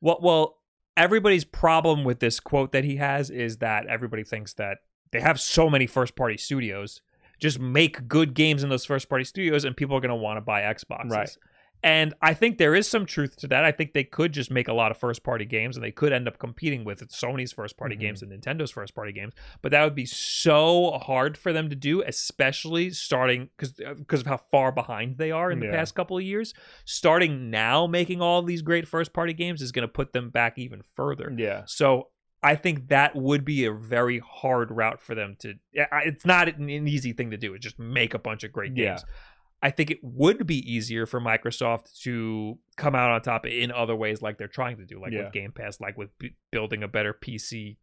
Well, 0.00 0.18
well, 0.20 0.58
everybody's 0.96 1.44
problem 1.44 2.04
with 2.04 2.20
this 2.20 2.40
quote 2.40 2.72
that 2.72 2.84
he 2.84 2.96
has 2.96 3.30
is 3.30 3.58
that 3.58 3.86
everybody 3.86 4.24
thinks 4.24 4.54
that 4.54 4.78
they 5.12 5.20
have 5.20 5.40
so 5.40 5.70
many 5.70 5.86
first 5.86 6.16
party 6.16 6.36
studios. 6.36 7.00
Just 7.40 7.60
make 7.60 8.08
good 8.08 8.34
games 8.34 8.62
in 8.62 8.70
those 8.70 8.84
first 8.84 9.08
party 9.08 9.24
studios, 9.24 9.64
and 9.64 9.76
people 9.76 9.96
are 9.96 10.00
going 10.00 10.08
to 10.08 10.16
want 10.16 10.36
to 10.36 10.40
buy 10.40 10.62
Xboxes. 10.62 11.10
Right. 11.10 11.36
And 11.84 12.14
I 12.22 12.32
think 12.32 12.56
there 12.56 12.74
is 12.74 12.88
some 12.88 13.04
truth 13.04 13.36
to 13.36 13.48
that. 13.48 13.62
I 13.64 13.70
think 13.70 13.92
they 13.92 14.04
could 14.04 14.32
just 14.32 14.50
make 14.50 14.68
a 14.68 14.72
lot 14.72 14.90
of 14.90 14.96
first 14.96 15.22
party 15.22 15.44
games 15.44 15.76
and 15.76 15.84
they 15.84 15.90
could 15.90 16.14
end 16.14 16.26
up 16.26 16.38
competing 16.38 16.82
with 16.82 17.06
Sony's 17.10 17.52
first 17.52 17.76
party 17.76 17.94
Mhm. 17.94 18.00
games 18.00 18.22
and 18.22 18.32
Nintendo's 18.32 18.70
first 18.70 18.94
party 18.94 19.12
games. 19.12 19.34
But 19.60 19.70
that 19.72 19.84
would 19.84 19.94
be 19.94 20.06
so 20.06 20.92
hard 20.92 21.36
for 21.36 21.52
them 21.52 21.68
to 21.68 21.76
do, 21.76 22.02
especially 22.02 22.88
starting 22.90 23.50
because 23.56 23.74
because 23.98 24.22
of 24.22 24.26
how 24.26 24.38
far 24.38 24.72
behind 24.72 25.18
they 25.18 25.30
are 25.30 25.50
in 25.52 25.60
the 25.60 25.66
Yeah. 25.66 25.72
past 25.72 25.94
couple 25.94 26.16
of 26.16 26.22
years. 26.24 26.54
Starting 26.86 27.50
now 27.50 27.86
making 27.86 28.22
all 28.22 28.42
these 28.42 28.62
great 28.62 28.88
first 28.88 29.12
party 29.12 29.34
games 29.34 29.60
is 29.60 29.70
going 29.70 29.86
to 29.86 29.92
put 29.92 30.14
them 30.14 30.30
back 30.30 30.58
even 30.58 30.80
further. 30.96 31.30
Yeah. 31.36 31.64
So 31.66 32.08
I 32.42 32.56
think 32.56 32.88
that 32.88 33.14
would 33.14 33.44
be 33.44 33.64
a 33.66 33.72
very 33.72 34.20
hard 34.20 34.70
route 34.70 35.02
for 35.02 35.14
them 35.14 35.36
to. 35.40 35.54
It's 35.72 36.24
not 36.24 36.48
an 36.48 36.70
an 36.70 36.88
easy 36.88 37.12
thing 37.12 37.30
to 37.30 37.36
do. 37.36 37.52
It's 37.54 37.62
just 37.62 37.78
make 37.78 38.14
a 38.14 38.18
bunch 38.18 38.42
of 38.42 38.52
great 38.52 38.74
games. 38.74 39.02
Yeah. 39.06 39.14
I 39.62 39.70
think 39.70 39.90
it 39.90 39.98
would 40.02 40.46
be 40.46 40.58
easier 40.70 41.06
for 41.06 41.20
Microsoft 41.20 41.98
to 42.02 42.58
come 42.76 42.94
out 42.94 43.10
on 43.10 43.22
top 43.22 43.46
in 43.46 43.70
other 43.72 43.96
ways, 43.96 44.20
like 44.20 44.36
they're 44.36 44.46
trying 44.48 44.76
to 44.76 44.84
do, 44.84 45.00
like 45.00 45.12
Yeah. 45.12 45.24
with 45.24 45.32
Game 45.32 45.52
Pass, 45.52 45.80
like 45.80 45.96
with 45.96 46.10
b- 46.18 46.36
building 46.52 46.82
a 46.82 46.88
better 46.88 47.14
PC 47.14 47.78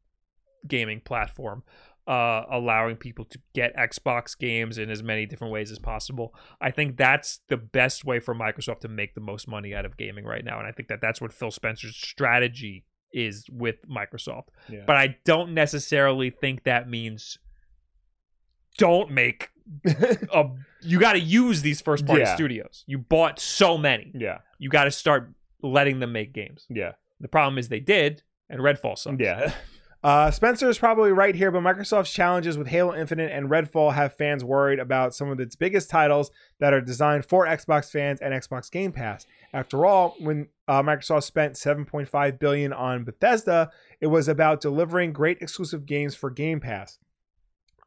gaming 0.68 1.02
platform, 1.02 1.64
uh, 2.08 2.44
allowing 2.52 2.98
people 2.98 3.26
to 3.26 3.40
get 3.56 3.76
Xbox 3.76 4.38
games 4.38 4.78
in 4.78 4.92
as 4.92 5.02
many 5.02 5.26
different 5.26 5.52
ways 5.54 5.72
as 5.72 5.80
possible. 5.80 6.36
I 6.60 6.70
think 6.70 6.98
that's 6.98 7.40
the 7.48 7.58
best 7.58 8.06
way 8.06 8.20
for 8.20 8.36
Microsoft 8.36 8.82
to 8.82 8.88
make 8.88 9.16
the 9.16 9.22
most 9.22 9.48
money 9.48 9.74
out 9.74 9.86
of 9.86 9.98
gaming 9.98 10.26
right 10.26 10.46
now, 10.46 10.60
and 10.60 10.68
I 10.68 10.72
think 10.72 10.88
that 10.90 11.02
that's 11.02 11.20
what 11.20 11.34
Phil 11.34 11.50
Spencer's 11.52 11.96
strategy 11.98 12.86
is 13.12 13.46
with 13.52 13.78
Microsoft. 13.90 14.50
Yeah. 14.70 14.84
But 14.86 14.98
I 14.98 15.18
don't 15.26 15.54
necessarily 15.56 16.30
think 16.30 16.64
that 16.64 16.88
means 16.88 17.40
don't 18.78 19.12
make 19.12 19.50
a. 20.34 20.50
You 20.84 21.00
got 21.00 21.14
to 21.14 21.20
use 21.20 21.62
these 21.62 21.80
first 21.80 22.08
party 22.08 22.24
Yeah. 22.24 22.34
studios. 22.34 22.84
You 22.88 22.98
bought 22.98 23.40
so 23.40 23.78
many. 23.78 24.12
yeah. 24.16 24.40
You 24.58 24.68
got 24.68 24.86
to 24.86 24.92
start 24.92 25.32
letting 25.62 26.00
them 26.00 26.12
make 26.12 26.34
games. 26.34 26.66
Yeah. 26.72 26.94
The 27.20 27.28
problem 27.28 27.60
is 27.60 27.70
they 27.70 27.80
did, 27.80 28.24
and 28.50 28.60
Redfall 28.62 28.98
sucks. 28.98 29.18
Yeah. 29.20 29.54
Uh, 30.04 30.32
Spencer 30.32 30.68
is 30.68 30.80
probably 30.80 31.12
right 31.12 31.36
here, 31.36 31.52
but 31.52 31.62
Microsoft's 31.62 32.12
challenges 32.12 32.58
with 32.58 32.66
Halo 32.66 32.96
Infinite 32.96 33.32
and 33.32 33.48
Redfall 33.52 33.94
have 33.94 34.16
fans 34.16 34.44
worried 34.44 34.80
about 34.80 35.14
some 35.14 35.30
of 35.30 35.40
its 35.40 35.56
biggest 35.56 35.92
titles 35.92 36.32
that 36.60 36.74
are 36.74 36.82
designed 36.82 37.24
for 37.28 37.46
Xbox 37.46 37.92
fans 37.92 38.20
and 38.20 38.34
Xbox 38.34 38.72
Game 38.72 38.92
Pass. 38.92 39.28
After 39.54 39.86
all, 39.86 40.16
when 40.20 40.48
uh, 40.68 40.82
Microsoft 40.82 41.22
spent 41.26 41.54
7.5 41.54 42.40
billion 42.40 42.74
on 42.74 43.04
Bethesda, 43.04 43.70
it 44.00 44.08
was 44.08 44.28
about 44.28 44.60
delivering 44.60 45.14
great 45.14 45.38
exclusive 45.40 45.86
games 45.86 46.16
for 46.16 46.32
Game 46.32 46.60
Pass. 46.60 46.98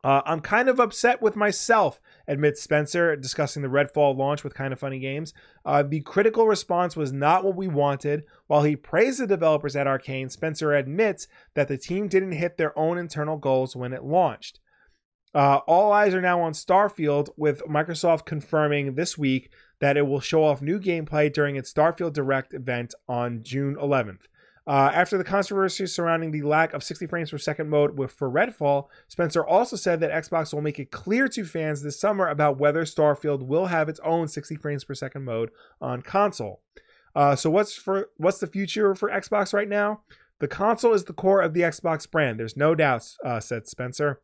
Uh, 0.05 0.21
I'm 0.27 0.41
kind 0.41 0.69
of 0.69 0.79
upset 0.79 1.23
with 1.23 1.35
myself, 1.35 1.99
admits 2.29 2.63
Spencer, 2.63 3.17
discussing 3.17 3.63
the 3.63 3.69
Redfall 3.69 4.15
launch 4.15 4.45
with 4.45 4.53
Kind 4.53 4.75
of 4.75 4.79
Funny 4.79 4.99
Games. 4.99 5.33
Uh, 5.65 5.83
the 5.83 6.03
critical 6.03 6.47
response 6.47 6.95
was 6.95 7.11
not 7.11 7.43
what 7.43 7.57
we 7.57 7.69
wanted. 7.69 8.25
While 8.47 8.65
he 8.65 8.77
praised 8.77 9.19
the 9.19 9.27
developers 9.27 9.75
at 9.75 9.87
Arcane, 9.87 10.29
Spencer 10.29 10.75
admits 10.75 11.27
that 11.55 11.69
the 11.69 11.79
team 11.79 12.09
didn't 12.09 12.33
hit 12.33 12.59
their 12.59 12.79
own 12.79 12.99
internal 12.99 13.39
goals 13.39 13.75
when 13.75 13.95
it 13.95 14.05
launched. 14.05 14.61
Uh, 15.35 15.61
all 15.67 15.91
eyes 15.91 16.13
are 16.13 16.21
now 16.21 16.43
on 16.43 16.53
Starfield, 16.53 17.31
with 17.39 17.63
Microsoft 17.63 18.27
confirming 18.27 18.97
this 18.97 19.17
week 19.17 19.51
that 19.81 19.97
it 19.97 20.07
will 20.07 20.21
show 20.21 20.45
off 20.45 20.61
new 20.61 20.79
gameplay 20.79 21.33
during 21.33 21.57
its 21.57 21.73
Starfield 21.73 22.13
Direct 22.13 22.53
event 22.53 22.95
on 23.09 23.43
June 23.43 23.75
11th. 23.75 24.27
Uh, 24.67 24.91
after 24.95 25.19
the 25.19 25.25
controversy 25.25 25.87
surrounding 25.87 26.31
the 26.31 26.41
lack 26.43 26.73
of 26.73 26.83
60 26.83 27.07
frames 27.07 27.31
per 27.31 27.37
second 27.37 27.69
mode 27.69 27.99
with 27.99 28.11
for 28.13 28.31
Redfall, 28.31 28.89
Spencer 29.09 29.45
also 29.45 29.77
said 29.77 30.01
that 30.01 30.11
Xbox 30.11 30.55
will 30.55 30.63
make 30.63 30.79
it 30.79 30.91
clear 30.91 31.29
to 31.29 31.45
fans 31.45 31.83
this 31.83 32.01
summer 32.01 32.29
about 32.29 32.59
whether 32.59 32.85
Starfield 32.85 33.43
will 33.43 33.67
have 33.67 33.91
its 33.91 34.01
own 34.01 34.27
60 34.27 34.57
frames 34.57 34.85
per 34.85 34.95
second 34.95 35.25
mode 35.25 35.51
on 35.83 36.01
console. 36.01 36.63
Uh, 37.15 37.37
so 37.37 37.51
what's 37.51 37.75
for 37.77 38.09
what's 38.17 38.39
the 38.39 38.47
future 38.47 38.95
for 38.95 39.11
Xbox 39.11 39.53
right 39.53 39.69
now? 39.69 40.01
The 40.41 40.49
console 40.49 40.95
is 40.95 41.05
the 41.05 41.13
core 41.13 41.43
of 41.43 41.55
the 41.55 41.61
Xbox 41.61 42.11
brand. 42.11 42.41
There's 42.41 42.57
no 42.57 42.75
doubt, 42.75 43.09
uh, 43.25 43.41
said 43.41 43.69
Spencer. 43.69 44.21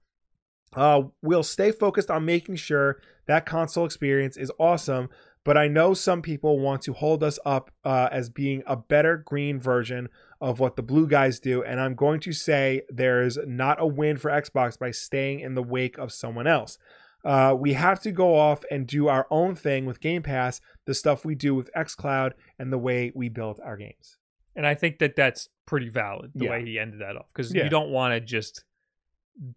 Uh, 0.74 1.02
we'll 1.22 1.42
stay 1.42 1.70
focused 1.72 2.10
on 2.10 2.24
making 2.24 2.56
sure 2.56 3.00
that 3.26 3.46
console 3.46 3.84
experience 3.84 4.36
is 4.36 4.52
awesome, 4.58 5.08
but 5.44 5.56
I 5.56 5.68
know 5.68 5.94
some 5.94 6.22
people 6.22 6.58
want 6.60 6.82
to 6.82 6.92
hold 6.92 7.22
us 7.22 7.38
up 7.44 7.70
uh, 7.84 8.08
as 8.10 8.28
being 8.28 8.62
a 8.66 8.76
better 8.76 9.16
green 9.16 9.60
version 9.60 10.08
of 10.40 10.58
what 10.58 10.76
the 10.76 10.82
blue 10.82 11.06
guys 11.06 11.38
do, 11.40 11.62
and 11.62 11.78
I'm 11.80 11.94
going 11.94 12.20
to 12.20 12.32
say 12.32 12.82
there's 12.88 13.38
not 13.46 13.80
a 13.80 13.86
win 13.86 14.16
for 14.16 14.30
Xbox 14.30 14.78
by 14.78 14.90
staying 14.90 15.40
in 15.40 15.54
the 15.54 15.62
wake 15.62 15.98
of 15.98 16.12
someone 16.12 16.46
else. 16.46 16.78
Uh, 17.24 17.54
we 17.58 17.74
have 17.74 18.00
to 18.00 18.10
go 18.10 18.34
off 18.34 18.64
and 18.70 18.86
do 18.86 19.08
our 19.08 19.26
own 19.30 19.54
thing 19.54 19.84
with 19.84 20.00
Game 20.00 20.22
Pass, 20.22 20.60
the 20.86 20.94
stuff 20.94 21.24
we 21.26 21.34
do 21.34 21.54
with 21.54 21.70
xCloud, 21.76 22.32
and 22.58 22.72
the 22.72 22.78
way 22.78 23.12
we 23.14 23.28
build 23.28 23.60
our 23.62 23.76
games. 23.76 24.16
And 24.56 24.66
I 24.66 24.74
think 24.74 24.98
that 25.00 25.14
that's 25.16 25.48
pretty 25.66 25.90
valid 25.90 26.32
the 26.34 26.46
Yeah. 26.46 26.50
way 26.52 26.64
he 26.64 26.78
ended 26.78 27.00
that 27.02 27.16
off 27.16 27.26
because 27.34 27.54
Yeah. 27.54 27.64
you 27.64 27.70
don't 27.70 27.90
want 27.90 28.14
to 28.14 28.20
just 28.20 28.64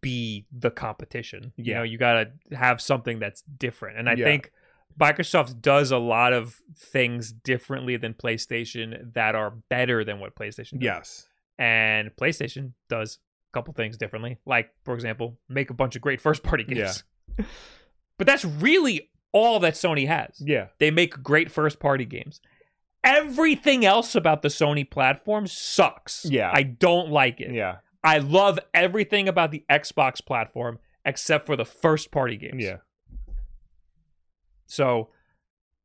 be 0.02 0.46
the 0.52 0.72
competition. 0.72 1.54
You 1.58 1.74
know, 1.76 1.84
you 1.84 1.98
got 1.98 2.28
to 2.50 2.56
have 2.58 2.82
something 2.82 3.20
that's 3.20 3.42
different. 3.42 3.98
And 3.98 4.10
I 4.10 4.14
Yeah. 4.14 4.26
think 4.26 4.52
Microsoft 5.00 5.62
does 5.62 5.92
a 5.92 5.98
lot 5.98 6.34
of 6.34 6.62
things 6.78 7.32
differently 7.32 7.98
than 7.98 8.14
PlayStation 8.14 9.14
that 9.14 9.36
are 9.36 9.52
better 9.70 10.04
than 10.04 10.20
what 10.20 10.36
PlayStation 10.36 10.74
does. 10.74 10.82
Yes. 10.82 11.28
And 11.58 12.12
PlayStation 12.16 12.74
does 12.90 13.20
a 13.52 13.58
couple 13.58 13.74
things 13.74 13.98
differently. 13.98 14.38
Like, 14.46 14.72
for 14.84 14.94
example, 14.94 15.38
make 15.50 15.70
a 15.70 15.74
bunch 15.74 15.96
of 15.96 16.02
great 16.02 16.22
first 16.22 16.44
party 16.44 16.64
games. 16.64 17.04
but 18.18 18.28
that's 18.28 18.46
really 18.46 19.10
all 19.32 19.60
that 19.60 19.74
Sony 19.74 20.08
has. 20.08 20.40
Yeah. 20.40 20.68
They 20.80 20.92
make 20.92 21.22
great 21.24 21.52
first 21.52 21.80
party 21.80 22.06
games. 22.06 22.40
Everything 23.04 23.86
else 23.86 24.16
about 24.16 24.42
the 24.42 24.48
Sony 24.48 24.90
platform 24.90 25.48
sucks. 25.48 26.26
Yeah. 26.26 26.52
I 26.54 26.64
don't 26.64 27.10
like 27.10 27.42
it. 27.42 27.54
Yeah. 27.54 27.78
I 28.04 28.20
love 28.20 28.60
everything 28.74 29.28
about 29.28 29.52
the 29.52 29.64
Xbox 29.70 30.24
platform 30.26 30.80
except 31.06 31.46
for 31.46 31.56
the 31.56 31.66
first 31.66 32.12
party 32.12 32.38
games. 32.38 32.64
Yeah. 32.64 32.78
So 34.74 35.10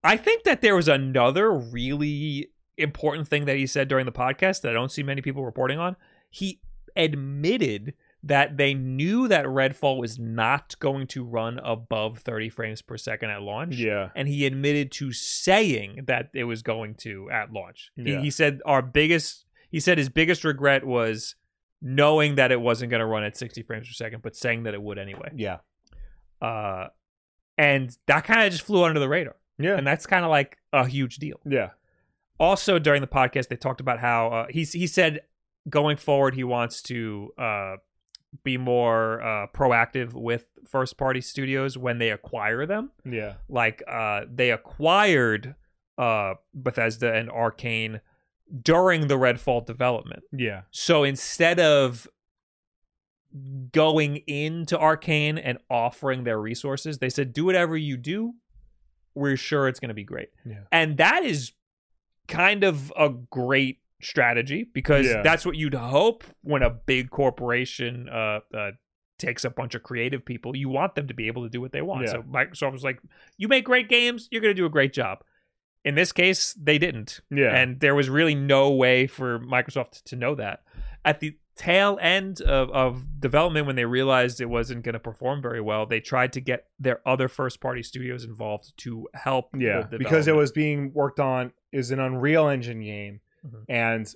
I 0.03 0.17
think 0.17 0.45
that 0.45 0.61
there 0.63 0.75
was 0.75 0.89
another 0.89 1.53
really 1.53 2.49
important 2.77 3.29
thing 3.29 3.45
that 3.45 3.57
he 3.57 3.67
said 3.67 3.89
during 3.89 4.07
the 4.07 4.13
podcast 4.13 4.63
that 4.63 4.71
I 4.71 4.73
don't 4.73 4.91
see 4.93 5.03
many 5.03 5.21
people 5.21 5.45
reporting 5.45 5.79
on. 5.79 5.97
He 6.31 6.61
admitted 6.97 7.95
that 8.23 8.57
they 8.57 8.75
knew 8.75 9.29
that 9.29 9.45
Redfall 9.45 9.99
was 9.99 10.19
not 10.19 10.79
going 10.81 11.07
to 11.09 11.25
run 11.25 11.59
above 11.61 12.19
30 12.19 12.49
frames 12.49 12.83
per 12.83 12.97
second 12.97 13.31
at 13.31 13.43
launch. 13.43 13.77
Yeah. 13.77 14.09
And 14.17 14.27
he 14.27 14.45
admitted 14.47 14.91
to 14.93 15.13
saying 15.13 16.05
that 16.07 16.31
it 16.35 16.45
was 16.45 16.63
going 16.63 16.95
to 16.97 17.31
at 17.31 17.53
launch. 17.53 17.91
He, 17.95 18.13
Yeah. 18.13 18.21
he 18.21 18.31
said 18.31 18.61
our 18.65 18.83
biggest 18.83 19.45
he 19.71 19.81
said 19.81 19.99
his 19.99 20.09
biggest 20.09 20.45
regret 20.45 20.85
was 20.87 21.37
knowing 21.83 22.37
that 22.37 22.51
it 22.51 22.61
wasn't 22.61 22.91
going 22.91 23.01
to 23.01 23.07
run 23.07 23.23
at 23.23 23.37
60 23.37 23.63
frames 23.63 23.87
per 23.87 23.93
second, 23.93 24.23
but 24.23 24.35
saying 24.35 24.63
that 24.65 24.73
it 24.75 24.81
would 24.83 24.99
anyway. 24.99 25.31
Yeah. 25.37 25.59
Uh 26.41 26.89
and 27.59 27.95
that 28.07 28.25
kind 28.25 28.47
of 28.47 28.53
just 28.53 28.65
flew 28.65 28.85
under 28.85 29.01
the 29.01 29.09
radar. 29.09 29.37
Yeah. 29.59 29.77
And 29.77 29.87
that's 29.87 30.07
kind 30.07 30.25
of 30.25 30.31
like 30.31 30.57
a 30.73 30.87
huge 30.87 31.17
deal 31.17 31.41
yeah. 31.45 31.71
also 32.39 32.79
during 32.79 33.01
the 33.01 33.09
podcast 33.09 33.49
they 33.49 33.57
talked 33.57 33.81
about 33.81 33.99
how 33.99 34.29
uh, 34.29 34.47
he 34.49 34.63
he 34.65 34.87
said 34.87 35.21
going 35.69 35.97
forward 35.97 36.35
he 36.35 36.45
wants 36.45 36.81
to 36.83 37.33
uh, 37.39 37.77
be 38.45 38.57
more 38.57 39.21
uh, 39.23 39.47
proactive 39.49 40.13
with 40.13 40.47
first 40.67 40.97
party 40.97 41.21
studios 41.21 41.77
when 41.77 41.99
they 41.99 42.11
acquire 42.11 42.67
them 42.67 42.93
Yeah. 43.05 43.35
like 43.49 43.83
uh, 43.89 44.27
they 44.33 44.51
acquired 44.53 45.55
uh, 45.97 46.35
Bethesda 46.55 47.13
and 47.15 47.29
Arcane 47.31 48.01
during 48.63 49.09
the 49.09 49.17
Redfall 49.17 49.67
development 49.67 50.23
Yeah. 50.33 50.63
so 50.71 51.03
instead 51.05 51.59
of 51.59 52.07
going 53.73 54.17
into 54.27 54.79
Arcane 54.79 55.39
and 55.39 55.59
offering 55.71 56.25
their 56.25 56.41
resources, 56.41 56.99
they 56.99 57.09
said, 57.11 57.33
do 57.33 57.45
whatever 57.45 57.77
you 57.77 57.97
do. 57.97 58.35
We're 59.15 59.37
sure 59.37 59.69
it's 59.69 59.81
going 59.81 59.89
to 59.89 59.95
be 59.95 60.05
great. 60.05 60.29
Yeah. 60.47 60.61
And 60.71 60.97
that 60.99 61.25
is 61.25 61.53
kind 62.29 62.63
of 62.65 62.93
a 62.97 63.09
great 63.09 63.79
strategy 64.01 64.65
because 64.73 65.07
Yeah. 65.07 65.23
that's 65.23 65.45
what 65.45 65.57
you'd 65.57 65.75
hope 65.75 66.25
when 66.43 66.63
a 66.63 66.71
big 66.71 67.11
corporation 67.11 68.09
uh, 68.09 68.41
uh, 68.55 68.71
takes 69.19 69.45
a 69.45 69.51
bunch 69.51 69.75
of 69.75 69.83
creative 69.83 70.25
people. 70.25 70.55
You 70.57 70.69
want 70.69 70.95
them 70.95 71.09
to 71.09 71.15
be 71.15 71.27
able 71.27 71.43
to 71.43 71.49
do 71.49 71.61
what 71.61 71.73
they 71.73 71.83
want. 71.83 72.05
Yeah. 72.07 72.13
So 72.13 72.23
Microsoft 72.23 72.73
was 72.73 72.85
like, 72.85 73.01
you 73.37 73.49
make 73.49 73.65
great 73.65 73.89
games, 73.89 74.29
you're 74.31 74.41
going 74.43 74.55
to 74.55 74.61
do 74.61 74.67
a 74.67 74.71
great 74.71 74.93
job. 74.93 75.25
In 75.85 75.95
this 75.95 76.13
case, 76.13 76.55
they 76.55 76.79
didn't 76.79 77.21
Yeah. 77.31 77.55
and 77.57 77.81
there 77.81 77.95
was 77.95 78.09
really 78.09 78.35
no 78.35 78.71
way 78.71 79.07
for 79.07 79.41
Microsoft 79.41 80.05
to 80.05 80.17
know 80.17 80.35
that. 80.37 80.63
At 81.05 81.21
the 81.21 81.37
tail 81.59 81.99
end 82.01 82.41
of, 82.41 82.71
of 82.71 83.21
development, 83.21 83.67
when 83.67 83.77
they 83.77 83.85
realized 83.85 84.41
it 84.41 84.47
wasn't 84.49 84.85
going 84.85 84.95
to 84.95 84.99
perform 85.01 85.43
very 85.43 85.61
well, 85.61 85.85
they 85.85 86.01
tried 86.01 86.33
to 86.35 86.41
get 86.41 86.67
their 86.79 87.01
other 87.07 87.29
first 87.29 87.61
party 87.61 87.83
studios 87.83 88.25
involved 88.25 88.73
to 88.79 89.07
help. 89.15 89.51
Yeah, 89.57 89.83
because 89.83 90.29
it 90.29 90.35
was 90.37 90.53
being 90.53 90.93
worked 90.95 91.21
on 91.21 91.53
is 91.73 91.91
an 91.91 91.99
Unreal 92.01 92.49
Engine 92.49 92.81
game, 92.81 93.21
Mhm. 93.47 93.65
and 93.69 94.15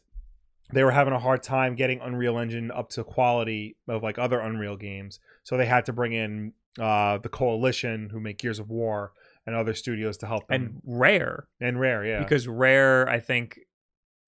they 0.73 0.85
were 0.85 0.93
having 0.93 1.13
a 1.13 1.19
hard 1.19 1.43
time 1.43 1.75
getting 1.75 2.01
Unreal 2.01 2.39
Engine 2.39 2.71
up 2.71 2.89
to 2.91 3.05
quality 3.05 3.77
of 3.89 4.03
like 4.03 4.19
other 4.19 4.41
Unreal 4.41 4.77
games. 4.77 5.21
So 5.43 5.57
they 5.59 5.67
had 5.67 5.85
to 5.87 5.93
bring 5.93 6.13
in 6.15 6.53
uh, 6.81 7.19
the 7.19 7.29
Coalition, 7.29 8.09
who 8.11 8.19
make 8.19 8.39
Gears 8.39 8.59
of 8.59 8.71
War, 8.71 9.13
and 9.45 9.55
other 9.55 9.75
studios 9.75 10.17
to 10.19 10.27
help 10.27 10.47
them. 10.49 10.63
and 10.63 10.81
Rare 10.85 11.49
And, 11.61 11.79
Rare, 11.79 12.03
yeah, 12.07 12.21
because 12.21 12.49
Rare, 12.49 13.07
I 13.11 13.21
think 13.21 13.59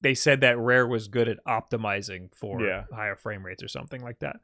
they 0.05 0.15
said 0.15 0.41
that 0.43 0.57
Rare 0.59 0.87
was 0.87 1.09
good 1.09 1.29
at 1.29 1.39
optimizing 1.49 2.33
for 2.35 2.61
Yeah. 2.65 2.85
higher 2.93 3.17
frame 3.17 3.45
rates 3.45 3.63
or 3.63 3.69
something 3.69 4.01
like 4.03 4.21
that, 4.21 4.37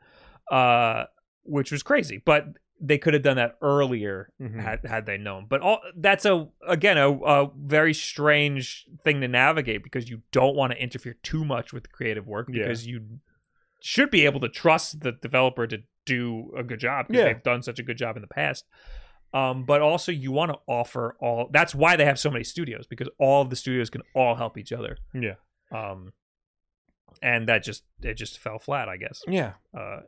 uh, 0.50 1.04
which 1.44 1.70
was 1.70 1.82
crazy. 1.84 2.18
But 2.24 2.46
they 2.82 2.96
could 2.96 3.12
have 3.12 3.22
done 3.22 3.36
that 3.36 3.58
earlier 3.60 4.32
Mhm. 4.40 4.58
had 4.58 4.84
had 4.86 5.04
they 5.06 5.18
known. 5.18 5.44
But 5.46 5.60
all 5.60 5.80
that's 5.96 6.24
a 6.24 6.48
again 6.66 6.96
a, 6.96 7.10
a 7.12 7.50
very 7.54 7.92
strange 7.94 8.86
thing 9.04 9.20
to 9.20 9.28
navigate 9.28 9.82
because 9.84 10.08
you 10.08 10.22
don't 10.32 10.56
want 10.56 10.72
to 10.72 10.82
interfere 10.82 11.16
too 11.22 11.44
much 11.44 11.72
with 11.74 11.92
creative 11.92 12.26
work 12.26 12.48
Yeah. 12.50 12.62
because 12.62 12.86
you 12.86 13.20
should 13.82 14.10
be 14.10 14.24
able 14.24 14.40
to 14.40 14.48
trust 14.48 15.00
the 15.00 15.12
developer 15.12 15.66
to 15.66 15.82
do 16.06 16.52
a 16.56 16.62
good 16.62 16.80
job 16.80 17.06
because 17.08 17.20
Yeah. 17.20 17.32
they've 17.32 17.42
done 17.42 17.62
such 17.62 17.78
a 17.78 17.82
good 17.82 17.98
job 17.98 18.16
in 18.16 18.22
the 18.22 18.28
past. 18.28 18.64
Um, 19.32 19.64
but 19.64 19.80
also 19.80 20.10
you 20.10 20.32
want 20.32 20.50
to 20.52 20.58
offer 20.66 21.14
all. 21.20 21.48
That's 21.52 21.72
why 21.74 21.96
they 21.96 22.04
have 22.04 22.18
so 22.18 22.30
many 22.30 22.42
studios 22.44 22.86
because 22.88 23.08
all 23.18 23.42
of 23.42 23.50
the 23.50 23.56
studios 23.56 23.88
can 23.90 24.02
all 24.14 24.34
help 24.36 24.56
each 24.58 24.72
other. 24.72 24.96
yeah, 25.14 25.34
Um, 25.70 26.12
and 27.22 27.48
that 27.48 27.62
just 27.64 27.84
it 28.02 28.14
just 28.14 28.38
fell 28.38 28.59
flat, 28.59 28.88
I 28.88 28.97
guess. 28.97 29.22
yeah. 29.26 29.55
Uh, 29.76 30.01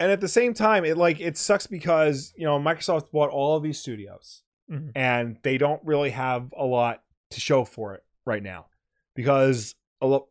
And 0.00 0.12
at 0.12 0.20
the 0.20 0.28
same 0.28 0.54
time, 0.54 0.84
it 0.84 0.96
like 0.96 1.20
it 1.20 1.36
sucks 1.36 1.66
because 1.66 2.32
you 2.36 2.44
know 2.44 2.58
Microsoft 2.58 3.10
bought 3.10 3.30
all 3.30 3.56
of 3.56 3.62
these 3.62 3.78
studios, 3.80 4.42
Mhm. 4.70 4.92
and 4.94 5.38
they 5.42 5.58
don't 5.58 5.82
really 5.84 6.10
have 6.10 6.52
a 6.56 6.64
lot 6.64 7.02
to 7.30 7.40
show 7.40 7.64
for 7.64 7.94
it 7.94 8.04
right 8.24 8.42
now, 8.42 8.66
because 9.14 9.74
a 10.00 10.06
lo- 10.06 10.28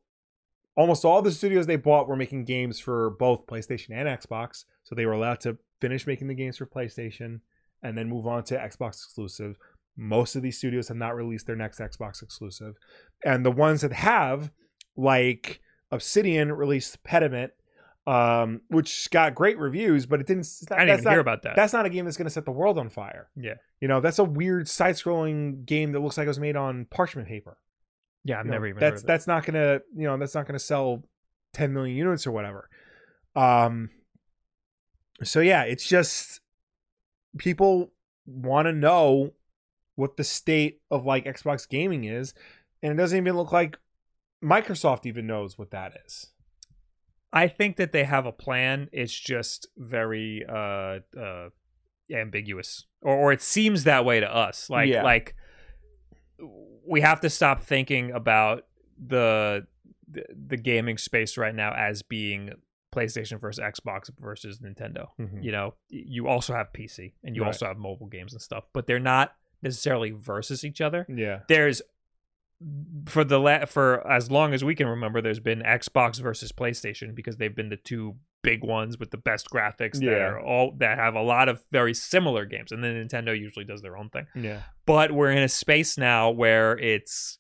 almost 0.76 1.04
all 1.06 1.22
the 1.22 1.32
studios 1.32 1.66
they 1.68 1.76
bought 1.76 2.08
were 2.08 2.16
making 2.16 2.46
games 2.46 2.80
for 2.80 3.10
both 3.12 3.46
PlayStation 3.46 3.92
and 3.92 4.08
Xbox, 4.08 4.64
so 4.84 4.96
they 4.96 5.06
were 5.06 5.14
allowed 5.14 5.40
to 5.42 5.58
finish 5.82 6.08
making 6.08 6.28
the 6.28 6.34
games 6.36 6.58
for 6.58 6.66
PlayStation 6.66 7.42
and 7.84 7.98
then 7.98 8.08
move 8.10 8.26
on 8.26 8.44
to 8.46 8.58
Xbox 8.58 8.92
exclusive. 9.04 9.58
Most 9.98 10.36
of 10.36 10.42
these 10.44 10.58
studios 10.58 10.88
have 10.88 10.98
not 10.98 11.16
released 11.16 11.46
their 11.48 11.56
next 11.56 11.80
Xbox 11.80 12.24
exclusive, 12.24 12.76
and 13.26 13.46
the 13.46 13.52
ones 13.52 13.82
that 13.82 13.92
have, 13.94 14.52
like 14.98 15.62
Obsidian, 15.92 16.52
released 16.52 17.02
Pentiment 17.04 17.52
um, 18.08 18.62
which 18.70 19.10
got 19.12 19.36
great 19.36 19.58
reviews, 19.60 20.06
but 20.06 20.22
it 20.22 20.28
didn't. 20.28 20.48
not- 20.70 20.80
I 20.80 20.86
didn't 20.86 20.88
that's 20.96 21.02
even 21.02 21.12
hear 21.12 21.18
not- 21.18 21.22
about 21.22 21.42
that. 21.44 21.56
That's 21.58 21.74
not 21.74 21.86
a 21.86 21.90
game 21.90 22.06
that's 22.06 22.16
going 22.16 22.26
to 22.26 22.32
set 22.32 22.46
the 22.46 22.52
world 22.52 22.78
on 22.78 22.88
fire. 22.90 23.30
yeah, 23.36 23.56
You 23.82 23.90
know, 23.90 24.00
that's 24.00 24.18
a 24.18 24.24
weird 24.24 24.70
side-scrolling 24.70 25.66
game 25.66 25.92
that 25.92 26.00
looks 26.00 26.18
like 26.18 26.24
it 26.24 26.30
was 26.30 26.40
made 26.40 26.56
on 26.56 26.86
parchment 26.86 27.28
paper. 27.28 27.58
yeah. 28.24 28.40
I've 28.40 28.46
You 28.46 28.52
know, 28.52 28.56
never 28.56 28.68
even 28.68 28.80
That's 28.80 29.02
heard 29.02 29.04
of 29.04 29.08
that's 29.08 29.28
not 29.28 29.44
to 29.46 29.82
you 29.94 30.04
know 30.08 30.18
that's 30.18 30.36
not 30.36 30.46
going 30.48 30.54
to 30.58 30.64
sell 30.64 31.04
10 31.54 31.74
million 31.74 31.98
units 31.98 32.26
or 32.26 32.32
whatever. 32.32 32.70
Um. 33.36 33.90
So 35.24 35.40
yeah, 35.42 35.64
it's 35.64 35.86
just 35.86 36.40
people 37.38 37.92
want 38.26 38.68
to 38.68 38.74
know 38.74 39.34
what 39.96 40.16
the 40.16 40.24
state 40.24 40.80
of 40.92 41.06
like 41.06 41.26
Xbox 41.26 41.68
gaming 41.68 42.06
is, 42.06 42.34
and 42.82 42.94
it 42.94 42.96
doesn't 42.96 43.18
even 43.18 43.36
look 43.36 43.52
like 43.52 43.78
Microsoft 44.44 45.06
even 45.06 45.28
knows 45.28 45.58
what 45.58 45.72
that 45.72 45.94
is. 46.06 46.28
I 47.34 47.48
think 47.48 47.76
that 47.78 47.92
they 47.92 48.04
have 48.06 48.26
a 48.26 48.32
plan. 48.32 48.90
It's 48.92 49.14
just 49.14 49.68
very 49.78 50.46
uh 50.48 51.00
uh 51.20 51.50
ambiguous. 52.12 52.86
Or 53.02 53.16
or 53.16 53.32
it 53.34 53.42
seems 53.42 53.84
that 53.84 54.06
way 54.06 54.20
to 54.20 54.34
us. 54.34 54.70
Like 54.70 54.90
Yeah. 54.90 55.04
like 55.04 55.36
we 56.86 57.02
have 57.02 57.20
to 57.22 57.30
stop 57.30 57.62
thinking 57.62 58.12
about 58.12 58.64
the 59.04 59.68
the, 60.10 60.56
gaming 60.56 60.98
space 60.98 61.38
right 61.38 61.54
now 61.54 61.74
as 61.74 62.02
being 62.02 62.52
PlayStation 62.96 63.42
versus 63.42 63.62
Xbox 63.62 64.10
versus 64.18 64.60
Nintendo. 64.60 65.08
You 65.42 65.52
know, 65.52 65.74
you 65.90 66.28
also 66.28 66.54
have 66.54 66.72
PC 66.72 67.14
and 67.26 67.36
you 67.36 67.42
Right. 67.42 67.48
also 67.48 67.66
have 67.68 67.78
mobile 67.78 68.08
games 68.08 68.32
and 68.32 68.42
stuff, 68.42 68.64
but 68.72 68.88
they're 68.88 69.00
not 69.00 69.36
necessarily 69.62 70.12
versus 70.12 70.64
each 70.64 70.80
other 70.80 71.06
Yeah. 71.10 71.40
there's 71.50 71.82
for 73.06 73.24
the 73.24 73.40
la- 73.40 73.66
for 73.66 74.06
as 74.10 74.32
long 74.32 74.54
as 74.54 74.64
we 74.64 74.74
can 74.74 74.88
remember 74.88 75.22
there's 75.22 75.40
been 75.40 75.62
Xbox 75.62 76.20
versus 76.20 76.52
PlayStation 76.52 77.14
because 77.14 77.38
they've 77.38 77.56
been 77.56 77.70
the 77.70 77.78
two 77.78 78.16
big 78.44 78.64
ones 78.64 78.98
with 78.98 79.12
the 79.12 79.18
best 79.18 79.50
graphics 79.50 79.94
that 80.00 80.04
Yeah. 80.04 80.28
are 80.30 80.40
all 80.40 80.72
that 80.78 80.98
have 80.98 81.16
a 81.16 81.22
lot 81.22 81.50
of 81.50 81.64
very 81.72 81.94
similar 81.94 82.46
games 82.46 82.72
and 82.72 82.84
then 82.84 82.96
Nintendo 82.96 83.38
usually 83.38 83.66
does 83.66 83.82
their 83.82 83.96
own 83.98 84.10
thing. 84.10 84.26
Yeah. 84.36 84.62
But 84.86 85.12
we're 85.12 85.32
in 85.32 85.44
a 85.44 85.50
space 85.50 85.98
now 85.98 86.32
where 86.32 86.78
it's 86.80 87.38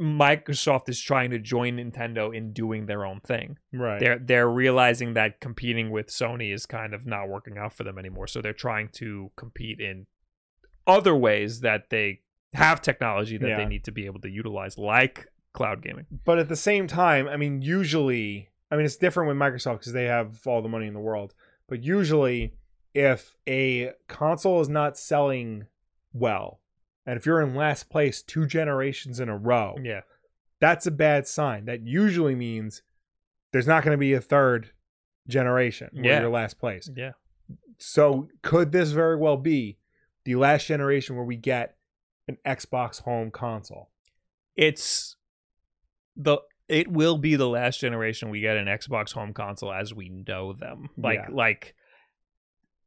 Microsoft 0.00 0.88
is 0.88 1.00
trying 1.00 1.30
to 1.30 1.38
join 1.38 1.76
Nintendo 1.76 2.34
in 2.34 2.52
doing 2.52 2.86
their 2.86 3.04
own 3.04 3.20
thing. 3.20 3.58
Right. 3.72 4.00
They're 4.00 4.18
they're 4.18 4.48
realizing 4.48 5.14
that 5.14 5.40
competing 5.40 5.90
with 5.90 6.06
Sony 6.08 6.52
is 6.52 6.66
kind 6.66 6.94
of 6.94 7.06
not 7.06 7.28
working 7.28 7.58
out 7.58 7.74
for 7.74 7.84
them 7.84 7.98
anymore. 7.98 8.26
So 8.26 8.40
they're 8.40 8.52
trying 8.52 8.88
to 8.94 9.30
compete 9.36 9.80
in 9.80 10.06
other 10.86 11.14
ways 11.14 11.60
that 11.60 11.90
they 11.90 12.20
have 12.54 12.82
technology 12.82 13.36
that 13.38 13.48
Yeah. 13.48 13.56
they 13.58 13.64
need 13.66 13.84
to 13.84 13.92
be 13.92 14.06
able 14.06 14.20
to 14.20 14.28
utilize, 14.30 14.76
like 14.78 15.26
cloud 15.52 15.82
gaming. 15.82 16.06
but 16.24 16.38
at 16.38 16.48
the 16.48 16.56
same 16.56 16.86
time, 16.86 17.28
I 17.28 17.36
mean, 17.36 17.60
usually, 17.62 18.48
I 18.70 18.76
mean, 18.76 18.86
it's 18.86 18.96
different 18.96 19.28
with 19.28 19.36
Microsoft 19.36 19.80
because 19.80 19.92
they 19.92 20.04
have 20.06 20.46
all 20.46 20.62
the 20.62 20.68
money 20.68 20.86
in 20.86 20.94
the 20.94 21.00
world. 21.00 21.34
But 21.68 21.82
usually, 21.82 22.54
if 22.94 23.36
a 23.48 23.92
console 24.08 24.60
is 24.60 24.68
not 24.68 24.96
selling 24.98 25.66
well, 26.12 26.60
and 27.06 27.16
if 27.18 27.26
you're 27.26 27.40
in 27.40 27.54
last 27.54 27.90
place 27.90 28.22
two 28.22 28.46
generations 28.46 29.20
in 29.20 29.28
a 29.28 29.36
row, 29.36 29.76
Yeah. 29.82 30.02
that's 30.60 30.86
a 30.86 30.90
bad 30.90 31.26
sign. 31.26 31.64
That 31.66 31.82
usually 31.86 32.34
means 32.34 32.82
there's 33.52 33.66
not 33.66 33.82
going 33.84 33.94
to 33.94 33.98
be 33.98 34.12
a 34.14 34.20
third 34.20 34.70
generation 35.28 35.90
where 35.92 36.04
Yeah. 36.04 36.20
you're 36.20 36.30
last 36.30 36.58
place. 36.58 36.90
Yeah. 36.94 37.12
So 37.78 38.28
could 38.42 38.72
this 38.72 38.92
very 38.92 39.16
well 39.16 39.36
be 39.36 39.78
the 40.24 40.36
last 40.36 40.66
generation 40.66 41.16
where 41.16 41.24
we 41.24 41.36
get 41.36 41.76
an 42.28 42.38
Xbox 42.46 43.02
home 43.02 43.30
console? 43.30 43.90
It's 44.56 45.16
the 46.16 46.38
it 46.68 46.88
will 46.88 47.18
be 47.18 47.36
the 47.36 47.48
last 47.48 47.80
generation 47.80 48.30
we 48.30 48.40
get 48.40 48.56
an 48.56 48.66
Xbox 48.66 49.12
home 49.12 49.32
console 49.32 49.72
as 49.72 49.92
we 49.92 50.08
know 50.08 50.52
them. 50.52 50.88
Like 50.96 51.20
Yeah. 51.28 51.34
like 51.34 51.74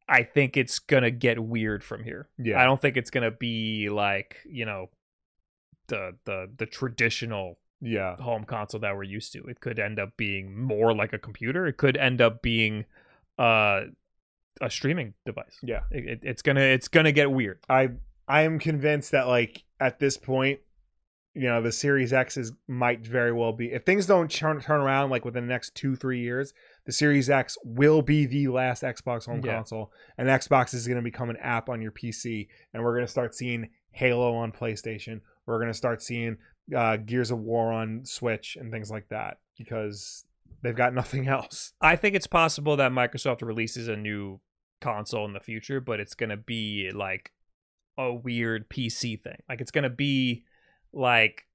I 0.08 0.22
think 0.22 0.56
it's 0.56 0.78
gonna 0.78 1.10
get 1.10 1.38
weird 1.42 1.82
from 1.82 2.04
here. 2.04 2.28
Yeah. 2.38 2.60
I 2.60 2.64
don't 2.64 2.80
think 2.80 2.96
it's 2.96 3.10
gonna 3.10 3.30
be 3.32 3.88
like 3.88 4.36
you 4.48 4.64
know 4.64 4.90
the 5.88 6.12
the 6.24 6.50
the 6.56 6.66
traditional 6.66 7.58
Yeah. 7.80 8.16
home 8.16 8.44
console 8.44 8.80
that 8.80 8.96
we're 8.96 9.02
used 9.04 9.32
to. 9.34 9.44
It 9.44 9.60
could 9.60 9.78
end 9.78 9.98
up 9.98 10.16
being 10.16 10.56
more 10.56 10.94
like 10.94 11.12
a 11.12 11.18
computer. 11.18 11.66
It 11.66 11.76
could 11.76 11.96
end 11.96 12.20
up 12.20 12.42
being 12.42 12.84
uh, 13.38 13.82
a 14.60 14.70
streaming 14.70 15.12
device. 15.26 15.58
Yeah. 15.62 15.82
It, 15.90 16.06
it, 16.06 16.20
it's 16.22 16.42
gonna 16.42 16.60
it's 16.60 16.88
gonna 16.88 17.12
get 17.12 17.30
weird. 17.30 17.58
I 17.68 17.90
I 18.28 18.42
am 18.42 18.58
convinced 18.58 19.12
that 19.12 19.28
like 19.28 19.64
at 19.80 19.98
this 19.98 20.16
point, 20.16 20.60
you 21.34 21.42
know, 21.42 21.60
the 21.60 21.70
Series 21.72 22.12
X 22.12 22.36
is 22.36 22.52
might 22.66 23.06
very 23.06 23.32
well 23.32 23.52
be 23.52 23.70
if 23.72 23.84
things 23.84 24.06
don't 24.06 24.30
turn 24.30 24.60
turn 24.60 24.80
around 24.80 25.10
like 25.10 25.24
within 25.24 25.46
the 25.46 25.52
next 25.52 25.74
two 25.74 25.94
three 25.96 26.20
years, 26.20 26.52
the 26.86 26.92
Series 26.92 27.28
X 27.28 27.58
will 27.64 28.02
be 28.02 28.26
the 28.26 28.48
last 28.48 28.82
Xbox 28.82 29.26
home 29.26 29.42
Yeah. 29.44 29.56
console, 29.56 29.92
and 30.18 30.28
Xbox 30.28 30.72
is 30.74 30.86
going 30.86 30.96
to 30.96 31.02
become 31.02 31.28
an 31.30 31.36
app 31.38 31.68
on 31.68 31.82
your 31.82 31.92
PC, 31.92 32.48
and 32.72 32.82
we're 32.82 32.94
going 32.94 33.04
to 33.06 33.10
start 33.10 33.34
seeing 33.34 33.68
Halo 33.92 34.34
on 34.34 34.50
PlayStation. 34.52 35.20
We're 35.46 35.58
going 35.58 35.70
to 35.70 35.74
start 35.74 36.02
seeing 36.02 36.38
uh, 36.74 36.96
Gears 36.96 37.30
of 37.30 37.38
War 37.38 37.70
on 37.72 38.04
Switch 38.04 38.56
and 38.58 38.72
things 38.72 38.90
like 38.90 39.08
that 39.10 39.38
because 39.58 40.24
they've 40.62 40.74
got 40.74 40.94
nothing 41.00 41.28
else. 41.28 41.74
I 41.80 41.96
think 41.96 42.16
it's 42.16 42.26
possible 42.26 42.76
that 42.76 42.92
Microsoft 42.92 43.42
releases 43.42 43.88
a 43.88 43.96
new 43.96 44.40
console 44.80 45.24
in 45.26 45.32
the 45.32 45.40
future, 45.40 45.80
but 45.80 46.00
it's 46.00 46.14
gonna 46.14 46.36
be 46.36 46.90
like 46.94 47.30
a 47.98 48.12
weird 48.12 48.68
PC 48.68 49.20
thing. 49.20 49.42
Like 49.48 49.60
it's 49.60 49.70
gonna 49.70 49.90
be 49.90 50.44
like 50.92 51.46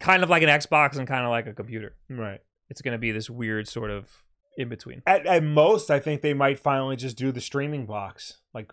kind 0.00 0.22
of 0.22 0.30
like 0.30 0.42
an 0.42 0.48
Xbox 0.48 0.96
and 0.96 1.06
kind 1.06 1.24
of 1.24 1.30
like 1.30 1.46
a 1.46 1.52
computer. 1.52 1.96
Right. 2.08 2.40
It's 2.68 2.82
gonna 2.82 2.98
be 2.98 3.12
this 3.12 3.30
weird 3.30 3.68
sort 3.68 3.90
of 3.90 4.22
in 4.56 4.68
between. 4.68 5.02
At, 5.06 5.26
at 5.26 5.42
most, 5.42 5.90
I 5.90 6.00
think 6.00 6.22
they 6.22 6.34
might 6.34 6.58
finally 6.58 6.96
just 6.96 7.16
do 7.16 7.32
the 7.32 7.40
streaming 7.40 7.86
box. 7.86 8.38
Like 8.54 8.72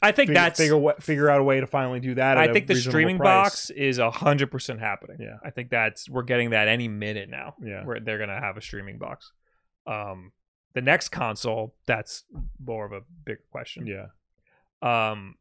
I 0.00 0.12
think 0.12 0.28
figure, 0.28 0.34
that's 0.34 0.58
figure 0.58 0.76
what 0.76 1.02
figure 1.02 1.28
out 1.28 1.40
a 1.40 1.44
way 1.44 1.60
to 1.60 1.66
finally 1.66 2.00
do 2.00 2.14
that. 2.14 2.36
at 2.36 2.50
I 2.50 2.52
think 2.52 2.66
the 2.66 2.74
streaming 2.74 3.18
price. 3.18 3.26
box 3.26 3.70
is 3.70 3.98
a 3.98 4.10
hundred 4.10 4.50
percent 4.50 4.80
happening. 4.80 5.18
Yeah. 5.20 5.36
I 5.44 5.50
think 5.50 5.70
that's 5.70 6.08
we're 6.08 6.22
getting 6.22 6.50
that 6.50 6.68
any 6.68 6.88
minute 6.88 7.28
now. 7.28 7.54
Yeah. 7.62 7.84
where 7.84 8.00
they're 8.00 8.18
gonna 8.18 8.40
have 8.40 8.56
a 8.56 8.60
streaming 8.60 8.98
box. 8.98 9.32
Um, 9.86 10.32
the 10.74 10.80
next 10.80 11.10
console, 11.10 11.74
that's 11.86 12.24
more 12.64 12.86
of 12.86 12.92
a 12.92 13.00
bigger 13.24 13.42
question. 13.50 13.86
Yeah. 13.86 14.06
Um, 14.82 15.36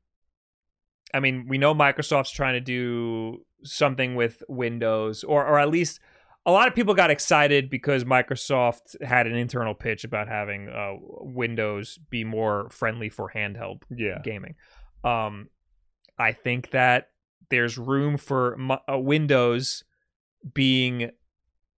I 1.14 1.20
mean, 1.20 1.46
we 1.48 1.58
know 1.58 1.74
Microsoft's 1.74 2.32
trying 2.32 2.54
to 2.54 2.62
do 2.62 3.46
something 3.64 4.16
with 4.16 4.44
Windows, 4.48 5.24
or 5.24 5.46
or 5.46 5.60
at 5.60 5.70
least 5.70 6.00
a 6.46 6.52
lot 6.52 6.68
of 6.68 6.74
people 6.74 6.94
got 6.96 7.12
excited 7.12 7.70
because 7.70 8.04
Microsoft 8.04 9.00
had 9.04 9.28
an 9.28 9.36
internal 9.36 9.76
pitch 9.76 10.04
about 10.04 10.28
having 10.28 10.70
uh, 10.70 10.94
Windows 11.22 12.00
be 12.10 12.24
more 12.24 12.68
friendly 12.72 13.10
for 13.10 13.30
handheld 13.30 13.84
Yeah. 13.96 14.22
gaming. 14.24 14.56
Um, 15.04 15.50
I 16.18 16.32
think 16.32 16.72
that 16.72 17.10
there's 17.50 17.78
room 17.78 18.18
for 18.18 18.58
uh, 18.90 18.98
Windows 18.98 19.84
being 20.54 21.12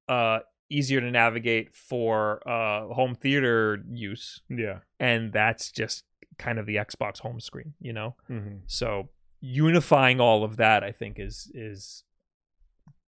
uh, 0.08 0.40
easier 0.70 1.02
to 1.02 1.12
navigate 1.12 1.76
for 1.76 2.42
uh, 2.48 2.88
home 2.94 3.16
theater 3.16 3.84
use, 3.92 4.42
Yeah. 4.50 4.80
and 5.00 5.34
that's 5.34 5.72
just 5.72 6.06
kind 6.38 6.58
of 6.58 6.66
the 6.66 6.76
Xbox 6.78 7.20
home 7.20 7.40
screen, 7.42 7.74
you 7.82 7.92
know. 7.94 8.16
hmm 8.28 8.58
So 8.68 9.10
unifying 9.44 10.22
all 10.22 10.45
of 10.45 10.56
that, 10.56 10.84
I 10.84 10.91
think, 10.91 11.20
is 11.20 11.52
is 11.53 12.03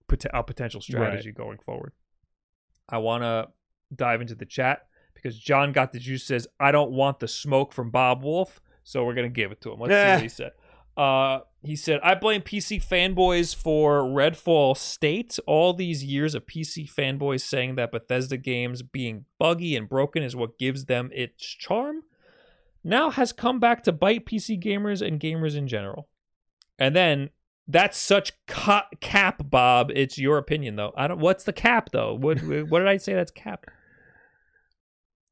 pot- 0.09 0.24
a 0.32 0.42
potential 0.42 0.80
strategy 0.80 1.30
going 1.30 1.59
forward. 1.59 1.92
I 2.88 2.98
want 2.98 3.22
to 3.22 3.48
dive 3.94 4.22
into 4.22 4.34
the 4.34 4.46
chat 4.46 4.86
because 5.14 5.38
John 5.38 5.72
got 5.72 5.92
the 5.92 5.98
juice 5.98 6.24
says 6.24 6.48
I 6.59 6.72
don't 6.72 6.90
want 6.90 7.20
the 7.20 7.28
smoke 7.28 7.74
from 7.74 7.90
Bob 7.90 8.22
Wulff, 8.22 8.62
so 8.82 9.04
we're 9.04 9.14
gonna 9.14 9.28
give 9.28 9.52
it 9.52 9.60
to 9.60 9.72
him. 9.72 9.80
Let's 9.80 9.92
see 9.92 10.14
what 10.14 10.22
he 10.22 10.28
said. 10.28 10.52
Uh, 10.96 11.40
he 11.62 11.76
said, 11.76 12.00
"I 12.02 12.14
blame 12.14 12.40
PC 12.40 12.78
fanboys 12.78 13.54
for 13.54 14.00
Redfall 14.00 14.76
State. 14.76 15.38
All 15.46 15.74
these 15.74 16.02
years 16.02 16.34
of 16.34 16.46
PC 16.46 16.86
fanboys 16.86 17.42
saying 17.42 17.74
that 17.76 17.92
Bethesda 17.92 18.38
games 18.38 18.82
being 18.82 19.26
buggy 19.38 19.76
and 19.76 19.86
broken 19.88 20.22
is 20.22 20.34
what 20.34 20.59
gives 20.59 20.86
them 20.86 21.10
its 21.12 21.44
charm, 21.44 22.04
now 22.82 23.10
has 23.10 23.32
come 23.32 23.60
back 23.60 23.82
to 23.84 23.92
bite 23.92 24.24
PC 24.24 24.59
gamers 24.59 25.06
and 25.06 25.20
gamers 25.20 25.54
in 25.54 25.68
general." 25.68 26.09
And 26.78 26.97
then 26.97 27.31
that's 27.69 27.97
such 27.99 28.32
ca- 28.47 28.89
cap, 29.01 29.43
Bob. 29.49 29.90
It's 29.94 30.19
your 30.19 30.39
opinion, 30.39 30.77
though. 30.77 30.93
I 30.97 31.07
don't. 31.09 31.20
What's 31.20 31.44
the 31.44 31.53
cap, 31.53 31.90
though? 31.93 32.15
What 32.15 32.40
what 32.43 32.78
did 32.81 32.89
I 32.89 32.97
say? 32.97 33.15
That's 33.15 33.31
cap. 33.31 33.66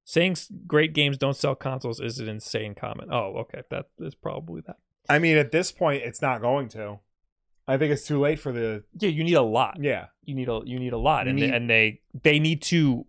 Saying 0.05 0.37
great 0.67 0.93
games 0.93 1.17
don't 1.19 1.37
sell 1.37 1.55
consoles 1.55 2.01
is 2.01 2.19
an 2.19 2.29
insane 2.29 2.75
comment. 2.75 3.11
Oh, 3.13 3.37
okay, 3.43 3.63
that 3.71 3.87
is 4.01 4.15
probably 4.15 4.61
that. 4.67 4.77
I 5.09 5.19
mean, 5.19 5.37
at 5.37 5.53
this 5.53 5.71
point, 5.71 6.03
it's 6.03 6.21
not 6.21 6.41
going 6.41 6.69
to. 6.71 6.99
I 7.69 7.77
think 7.77 7.93
it's 7.93 8.07
too 8.07 8.19
late 8.19 8.41
for 8.41 8.51
the. 8.51 8.83
Yeah, 8.99 9.11
you 9.11 9.23
need 9.23 9.35
a 9.35 9.43
lot. 9.43 9.77
Yeah. 9.81 10.07
You 10.25 10.35
need 10.35 10.49
a 10.49 10.61
you 10.65 10.79
need 10.81 10.93
a 10.93 10.99
lot, 10.99 11.27
You 11.27 11.31
and 11.31 11.39
need- 11.39 11.51
they, 11.51 11.57
and 11.57 11.71
they 11.71 12.01
they 12.23 12.39
need 12.41 12.63
to. 12.63 13.07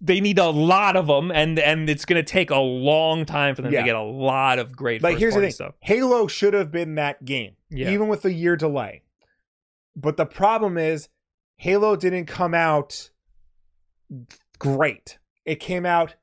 They 0.00 0.20
need 0.20 0.38
a 0.38 0.48
lot 0.50 0.96
of 0.96 1.06
them, 1.06 1.30
and 1.30 1.58
and 1.58 1.88
it's 1.88 2.04
gonna 2.04 2.22
take 2.22 2.50
a 2.50 2.58
long 2.58 3.24
time 3.24 3.54
for 3.54 3.62
them 3.62 3.72
Yeah. 3.72 3.80
to 3.80 3.86
get 3.86 3.96
a 3.96 4.02
lot 4.02 4.58
of 4.58 4.76
great. 4.76 5.02
Like, 5.02 5.18
here's 5.18 5.34
the 5.34 5.40
thing 5.40 5.50
stuff. 5.50 5.74
Halo 5.80 6.26
should 6.26 6.52
have 6.54 6.70
been 6.70 6.96
that 6.96 7.24
game, 7.24 7.56
Yeah. 7.70 7.90
even 7.90 8.08
with 8.08 8.24
a 8.24 8.32
year 8.32 8.56
delay. 8.56 9.02
But 9.96 10.16
the 10.16 10.26
problem 10.26 10.76
is, 10.76 11.08
Halo 11.56 11.94
didn't 11.96 12.26
come 12.26 12.54
out 12.54 13.10
great. 14.58 15.18
It 15.44 15.60
came 15.60 15.86
out 15.86 16.14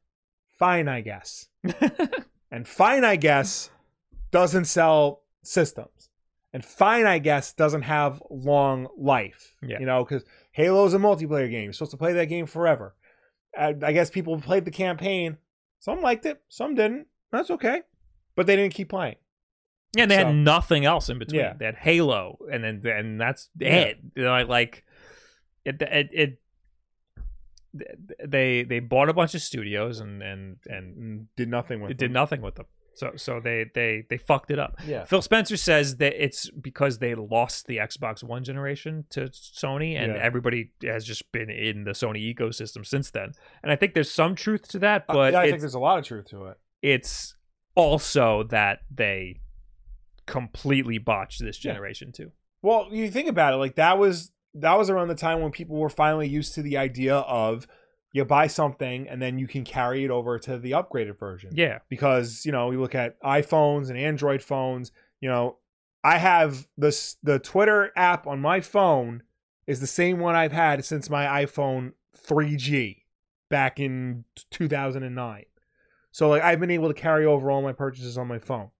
fine, 0.58 0.88
I 0.88 1.02
guess. 1.02 1.48
and 2.52 2.68
fine, 2.68 3.04
I 3.04 3.16
guess, 3.16 3.70
doesn't 4.32 4.66
sell 4.66 5.22
systems. 5.44 6.10
And 6.54 6.66
fine, 6.66 7.06
I 7.06 7.20
guess, 7.20 7.54
doesn't 7.54 7.84
have 7.84 8.22
long 8.30 8.88
life. 8.98 9.56
Yeah. 9.62 9.80
You 9.80 9.86
know, 9.86 10.04
because 10.04 10.26
Halo 10.52 10.86
is 10.86 10.94
a 10.94 10.98
multiplayer 11.00 11.50
game. 11.50 11.64
You're 11.64 11.74
supposed 11.74 11.92
to 11.92 11.98
play 11.98 12.14
that 12.14 12.26
game 12.26 12.46
forever. 12.46 12.94
I, 13.58 13.76
I 13.84 13.92
guess 13.92 14.10
people 14.10 14.40
played 14.40 14.66
the 14.66 14.72
campaign. 14.72 15.38
Some 15.80 16.02
liked 16.02 16.26
it, 16.26 16.42
some 16.50 16.76
didn't. 16.76 17.08
That's 17.32 17.50
okay. 17.52 17.82
But 18.36 18.46
they 18.48 18.56
didn't 18.56 18.74
keep 18.74 18.90
playing. 18.90 19.16
Yeah, 19.96 20.04
and 20.04 20.12
they 20.12 20.18
So- 20.18 20.26
had 20.28 20.36
nothing 20.36 20.86
else 20.86 21.10
in 21.10 21.20
between. 21.20 21.42
Yeah. 21.42 21.54
They 21.58 21.66
had 21.66 21.76
Halo, 21.76 22.38
and 22.52 22.64
then 22.64 22.82
and 22.86 23.20
that's 23.20 23.50
Yeah. 23.60 23.76
it. 23.76 24.00
You 24.16 24.24
know, 24.24 24.46
like 24.46 24.86
it, 25.66 25.82
it, 25.82 26.10
it, 26.14 26.38
they 28.26 28.64
they 28.64 28.80
bought 28.80 29.10
a 29.10 29.14
bunch 29.14 29.34
of 29.36 29.42
studios 29.42 30.00
and 30.00 30.22
and 30.22 30.58
and 30.66 30.98
And 30.98 31.28
did 31.36 31.50
nothing 31.50 31.82
with 31.82 31.92
it 31.92 31.98
did 31.98 32.12
nothing 32.12 32.42
with 32.42 32.56
them. 32.56 32.66
So 32.94 33.14
so 33.16 33.40
they 33.40 33.66
they 33.74 34.04
they 34.10 34.18
fucked 34.18 34.52
it 34.52 34.60
up. 34.60 34.76
Yeah. 34.86 35.06
Phil 35.06 35.22
Spencer 35.22 35.56
says 35.58 35.98
that 35.98 36.14
it's 36.22 36.50
because 36.50 37.00
they 37.00 37.16
lost 37.16 37.68
the 37.68 37.78
Xbox 37.78 38.22
One 38.24 38.44
generation 38.44 39.06
to 39.12 39.22
Sony, 39.30 39.96
and 39.96 40.14
Yeah. 40.14 40.20
everybody 40.22 40.72
has 40.84 41.06
just 41.06 41.32
been 41.32 41.50
in 41.50 41.86
the 41.86 41.92
Sony 41.92 42.34
ecosystem 42.36 42.86
since 42.86 43.10
then. 43.12 43.32
And 43.64 43.72
I 43.72 43.76
think 43.78 43.94
there's 43.94 44.12
some 44.12 44.36
truth 44.36 44.68
to 44.70 44.80
that, 44.80 45.06
Uh, 45.08 45.14
but 45.14 45.34
yeah, 45.34 45.40
I 45.40 45.48
think 45.50 45.62
there's 45.62 45.74
a 45.74 45.80
lot 45.80 46.00
of 46.00 46.06
truth 46.06 46.26
to 46.32 46.48
it. 46.48 46.58
it's 46.82 47.36
also 47.76 48.44
that 48.44 48.80
they 48.94 49.40
completely 50.26 50.98
botched 50.98 51.40
this 51.42 51.64
Yeah. 51.64 51.74
generation 51.74 52.12
too. 52.12 52.32
Well, 52.62 52.90
you 52.92 53.10
think 53.10 53.28
about 53.30 53.54
it, 53.54 53.58
like 53.58 53.76
that 53.76 53.98
was 53.98 54.32
that 54.54 54.78
was 54.78 54.90
around 54.90 55.08
the 55.08 55.16
time 55.16 55.40
when 55.42 55.50
people 55.52 55.78
were 55.78 55.90
finally 55.90 56.28
used 56.28 56.54
to 56.56 56.62
the 56.62 56.76
idea 56.76 57.16
of 57.16 57.66
you 58.14 58.26
buy 58.26 58.48
something 58.48 59.08
and 59.08 59.22
then 59.22 59.40
you 59.40 59.48
can 59.48 59.64
carry 59.64 60.04
it 60.04 60.12
over 60.12 60.38
to 60.40 60.58
the 60.58 60.72
upgraded 60.72 61.18
version. 61.18 61.52
Yeah, 61.54 61.80
Because, 61.90 62.46
you 62.46 62.52
know, 62.52 62.68
we 62.68 62.78
look 62.78 62.96
at 62.96 63.22
iPhones 63.22 63.90
and 63.90 63.98
Android 63.98 64.44
phones, 64.44 64.92
you 65.20 65.30
know, 65.30 65.58
I 66.04 66.18
have 66.18 66.68
this 66.78 67.18
the 67.22 67.40
Twitter 67.40 67.92
app 67.96 68.26
on 68.26 68.40
my 68.40 68.60
phone 68.60 69.24
is 69.68 69.80
the 69.80 69.88
same 69.88 70.20
one 70.20 70.36
I've 70.36 70.52
had 70.52 70.84
since 70.84 71.10
my 71.10 71.46
iPhone 71.46 71.94
3G 72.28 73.04
back 73.50 73.80
in 73.80 74.26
2009. 74.50 75.46
So 76.12 76.30
like 76.30 76.42
I've 76.42 76.60
been 76.60 76.72
able 76.72 76.88
to 76.88 76.94
carry 77.00 77.26
over 77.26 77.52
all 77.52 77.62
my 77.62 77.72
purchases 77.74 78.18
on 78.18 78.28
my 78.28 78.40
phone. 78.40 78.72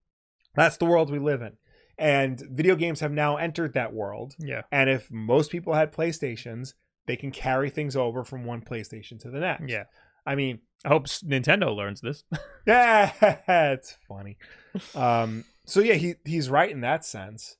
That's 0.54 0.76
the 0.76 0.84
world 0.84 1.10
we 1.10 1.18
live 1.18 1.42
in. 1.42 1.52
And 1.96 2.40
video 2.50 2.74
games 2.74 3.00
have 3.00 3.12
now 3.12 3.36
entered 3.36 3.74
that 3.74 3.92
world. 3.94 4.34
yeah, 4.38 4.62
And 4.72 4.90
if 4.90 5.10
most 5.10 5.50
people 5.52 5.74
had 5.74 5.92
PlayStations, 5.92 6.74
they 7.06 7.16
can 7.16 7.30
carry 7.30 7.70
things 7.70 7.96
over 7.96 8.24
from 8.24 8.44
one 8.44 8.62
PlayStation 8.62 9.18
to 9.20 9.30
the 9.30 9.40
next. 9.40 9.68
yeah. 9.68 9.84
I 10.24 10.36
mean, 10.36 10.60
I 10.84 10.88
hope 10.88 11.06
Nintendo 11.06 11.74
learns 11.74 12.00
this. 12.00 12.24
yeah, 12.66 13.12
it's 13.48 13.96
funny. 14.08 14.38
Um, 14.94 15.44
so 15.66 15.80
yeah, 15.80 15.94
he 15.94 16.14
he's 16.24 16.48
right 16.50 16.70
in 16.70 16.80
that 16.82 17.04
sense. 17.04 17.56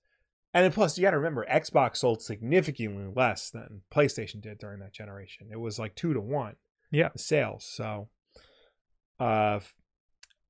And 0.55 0.65
then 0.65 0.73
plus, 0.73 0.99
you 0.99 1.03
got 1.03 1.13
to 1.13 1.17
remember, 1.17 1.47
Xbox 1.51 1.97
sold 1.97 2.21
significantly 2.23 3.11
less 3.15 3.51
than 3.51 3.83
PlayStation 3.93 4.41
did 4.41 4.59
during 4.59 4.81
that 4.81 4.93
generation. 4.93 5.49
It 5.51 5.59
was 5.59 5.79
like 5.79 5.95
two 5.95 6.13
to 6.13 6.21
one. 6.21 6.57
Yeah. 6.91 7.09
sales. 7.17 7.65
So, 7.65 8.11
uh, 9.19 9.61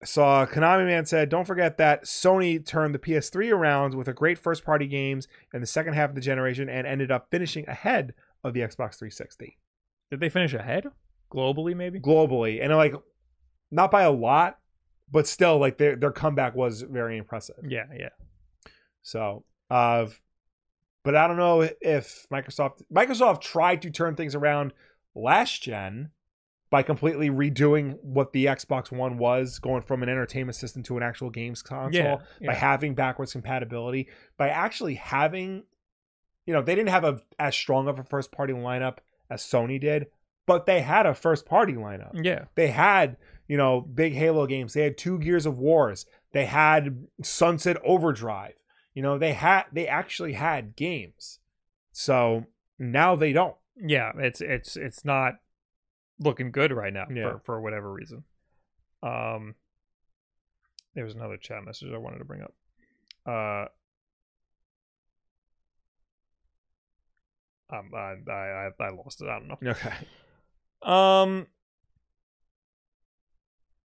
saw 0.04 0.44
Konami 0.44 0.86
Man 0.86 1.06
said, 1.06 1.28
"Don't 1.28 1.46
forget 1.46 1.76
that 1.76 2.04
Sony 2.04 2.64
turned 2.64 2.94
the 2.94 2.98
PS3 2.98 3.52
around 3.52 3.94
with 3.94 4.08
a 4.08 4.12
great 4.12 4.38
first-party 4.38 4.88
games 4.88 5.28
in 5.54 5.60
the 5.60 5.66
second 5.66 5.94
half 5.94 6.08
of 6.08 6.16
the 6.16 6.20
generation 6.20 6.68
and 6.68 6.86
ended 6.86 7.12
up 7.12 7.28
finishing 7.30 7.68
ahead 7.68 8.12
of 8.44 8.54
the 8.54 8.60
Xbox 8.60 8.98
360 8.98 9.58
Did 10.10 10.20
they 10.20 10.28
finish 10.28 10.54
ahead 10.54 10.86
globally? 11.32 11.76
Maybe. 11.76 12.00
globally, 12.00 12.62
and 12.62 12.74
like 12.74 12.94
not 13.70 13.90
by 13.90 14.02
a 14.02 14.10
lot, 14.10 14.58
but 15.10 15.26
still, 15.26 15.58
like 15.58 15.78
their 15.78 15.96
their 15.96 16.12
comeback 16.12 16.54
was 16.54 16.82
very 16.82 17.18
impressive. 17.18 17.56
Yeah, 17.66 17.86
yeah. 17.96 18.10
So, 19.02 19.44
uh, 19.70 20.06
but 21.04 21.16
I 21.16 21.26
don't 21.26 21.36
know 21.36 21.68
if 21.80 22.26
Microsoft 22.32 22.82
Microsoft 22.92 23.40
tried 23.40 23.82
to 23.82 23.90
turn 23.90 24.14
things 24.14 24.34
around 24.34 24.72
last 25.14 25.62
gen 25.62 26.10
by 26.70 26.82
completely 26.82 27.28
redoing 27.28 27.98
what 28.02 28.32
the 28.32 28.46
Xbox 28.46 28.90
One 28.90 29.18
was, 29.18 29.58
going 29.58 29.82
from 29.82 30.02
an 30.02 30.08
entertainment 30.08 30.56
system 30.56 30.82
to 30.84 30.96
an 30.96 31.02
actual 31.02 31.28
games 31.28 31.60
console, 31.60 32.22
Yeah, 32.40 32.46
by 32.46 32.54
having 32.54 32.94
backwards 32.94 33.32
compatibility, 33.32 34.08
by 34.38 34.48
actually 34.48 34.94
having, 34.94 35.64
you 36.46 36.52
know, 36.52 36.62
they 36.62 36.74
didn't 36.74 36.90
have 36.90 37.04
a 37.04 37.20
as 37.38 37.54
strong 37.54 37.88
of 37.88 37.98
a 37.98 38.04
first 38.04 38.32
party 38.32 38.52
lineup 38.52 38.98
as 39.30 39.42
Sony 39.42 39.80
did, 39.80 40.06
but 40.46 40.66
they 40.66 40.80
had 40.80 41.06
a 41.06 41.14
first 41.14 41.46
party 41.46 41.74
lineup. 41.74 42.10
Yeah. 42.24 42.44
They 42.54 42.68
had, 42.68 43.16
you 43.48 43.56
know, 43.56 43.80
big 43.80 44.12
Halo 44.14 44.46
games. 44.46 44.72
They 44.74 44.82
had 44.84 44.98
two 44.98 45.18
Gears 45.18 45.46
of 45.46 45.58
Wars. 45.58 46.06
They 46.32 46.46
had 46.46 47.06
Sunset 47.22 47.76
Overdrive. 47.84 48.54
You 48.94 49.02
know, 49.02 49.18
they 49.18 49.32
had 49.32 49.64
they 49.72 49.86
actually 49.86 50.32
had 50.34 50.76
games. 50.76 51.38
So 51.92 52.44
now 52.78 53.16
they 53.16 53.32
don't. 53.32 53.56
Yeah, 53.76 54.12
it's 54.16 54.40
it's 54.40 54.76
it's 54.76 55.04
not 55.04 55.34
looking 56.18 56.50
good 56.52 56.72
right 56.72 56.92
now 56.92 57.06
Yeah. 57.12 57.32
for 57.32 57.38
for 57.44 57.60
whatever 57.60 57.92
reason. 57.92 58.24
Um 59.02 59.54
there 60.94 61.04
was 61.04 61.14
another 61.14 61.36
chat 61.38 61.64
message 61.64 61.90
I 61.92 61.98
wanted 61.98 62.18
to 62.18 62.24
bring 62.24 62.42
up. 62.42 62.54
Uh 63.26 63.66
um, 67.72 67.90
I, 67.94 68.14
I 68.30 68.32
I 68.32 68.70
I 68.80 68.90
lost 68.90 69.22
it. 69.22 69.28
I 69.28 69.38
don't 69.38 69.48
know. 69.48 69.70
Okay. 69.70 69.94
Um. 70.82 71.46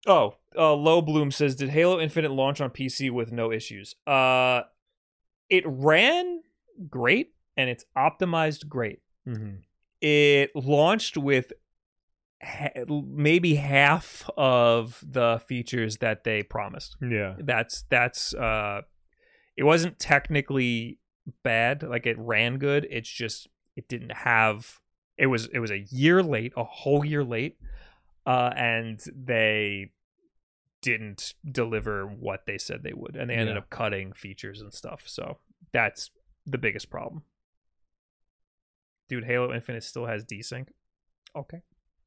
Oh, 0.05 0.35
uh, 0.57 0.73
Low 0.73 1.01
Bloom 1.01 1.31
says, 1.31 1.55
"Did 1.55 1.69
Halo 1.69 1.99
Infinite 1.99 2.31
launch 2.31 2.61
on 2.61 2.69
PC 2.69 3.09
with 3.11 3.31
no 3.31 3.51
issues?" 3.51 3.95
Uh, 4.05 4.61
it 5.49 5.63
ran 5.65 6.41
great 6.89 7.33
and 7.55 7.69
it's 7.69 7.85
optimized 7.97 8.67
great. 8.67 9.01
Mm-hmm. 9.27 9.57
It 10.01 10.51
launched 10.55 11.17
with 11.17 11.53
ha- 12.41 12.83
maybe 13.07 13.55
half 13.55 14.29
of 14.37 15.03
the 15.07 15.41
features 15.47 15.97
that 15.97 16.23
they 16.23 16.43
promised. 16.43 16.97
Yeah. 17.01 17.35
That's 17.39 17.83
that's 17.89 18.33
uh, 18.33 18.81
it 19.55 19.63
wasn't 19.63 19.99
technically 19.99 20.99
bad. 21.43 21.83
Like 21.83 22.05
it 22.05 22.17
ran 22.19 22.57
good. 22.57 22.87
It's 22.89 23.09
just 23.09 23.47
it 23.75 23.87
didn't 23.87 24.11
have. 24.11 24.79
It 25.17 25.27
was 25.27 25.47
it 25.47 25.59
was 25.59 25.71
a 25.71 25.79
year 25.89 26.23
late, 26.23 26.53
a 26.57 26.63
whole 26.63 27.05
year 27.05 27.23
late, 27.23 27.57
uh, 28.25 28.51
and 28.55 28.99
they 29.15 29.91
didn't 30.81 31.33
deliver 31.49 32.05
what 32.05 32.45
they 32.45 32.57
said 32.57 32.83
they 32.83 32.93
would, 32.93 33.15
and 33.15 33.29
they 33.29 33.35
ended 33.35 33.55
Yeah. 33.55 33.59
up 33.59 33.69
cutting 33.69 34.11
features 34.13 34.59
and 34.61 34.73
stuff. 34.73 35.03
So 35.05 35.37
that's 35.71 36.09
the 36.45 36.57
biggest 36.57 36.89
problem. 36.89 37.23
Dude, 39.07 39.25
Halo 39.25 39.53
Infinite 39.53 39.83
still 39.83 40.05
has 40.07 40.25
desync. 40.25 40.67
Okay. 41.35 41.61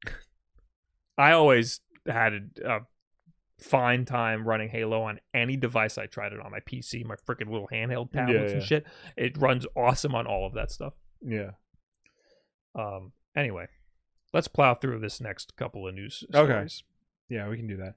I 1.17 1.31
always 1.31 1.79
had 2.07 2.33
a, 2.63 2.75
a 2.77 2.79
fine 3.59 4.05
time 4.05 4.47
running 4.47 4.69
Halo 4.69 5.01
on 5.01 5.19
any 5.33 5.55
device 5.57 5.97
I 5.97 6.05
tried 6.05 6.33
it 6.33 6.39
on 6.39 6.51
my 6.51 6.59
PC, 6.59 7.03
my 7.05 7.15
freaking 7.15 7.49
little 7.49 7.69
handheld 7.71 8.11
tablets 8.11 8.51
and 8.53 8.61
yeah. 8.61 8.67
shit. 8.67 8.85
It 9.15 9.37
runs 9.37 9.65
awesome 9.75 10.13
on 10.13 10.27
all 10.27 10.45
of 10.45 10.53
that 10.53 10.71
stuff. 10.71 10.93
Yeah. 11.21 11.51
Um. 12.75 13.11
Anyway, 13.35 13.67
let's 14.33 14.47
plow 14.47 14.73
through 14.75 14.99
this 14.99 15.21
next 15.21 15.55
couple 15.55 15.87
of 15.87 15.93
news 15.93 16.23
Okay. 16.33 16.51
stories. 16.51 16.83
Yeah, 17.29 17.49
we 17.49 17.57
can 17.57 17.67
do 17.67 17.77
that. 17.77 17.95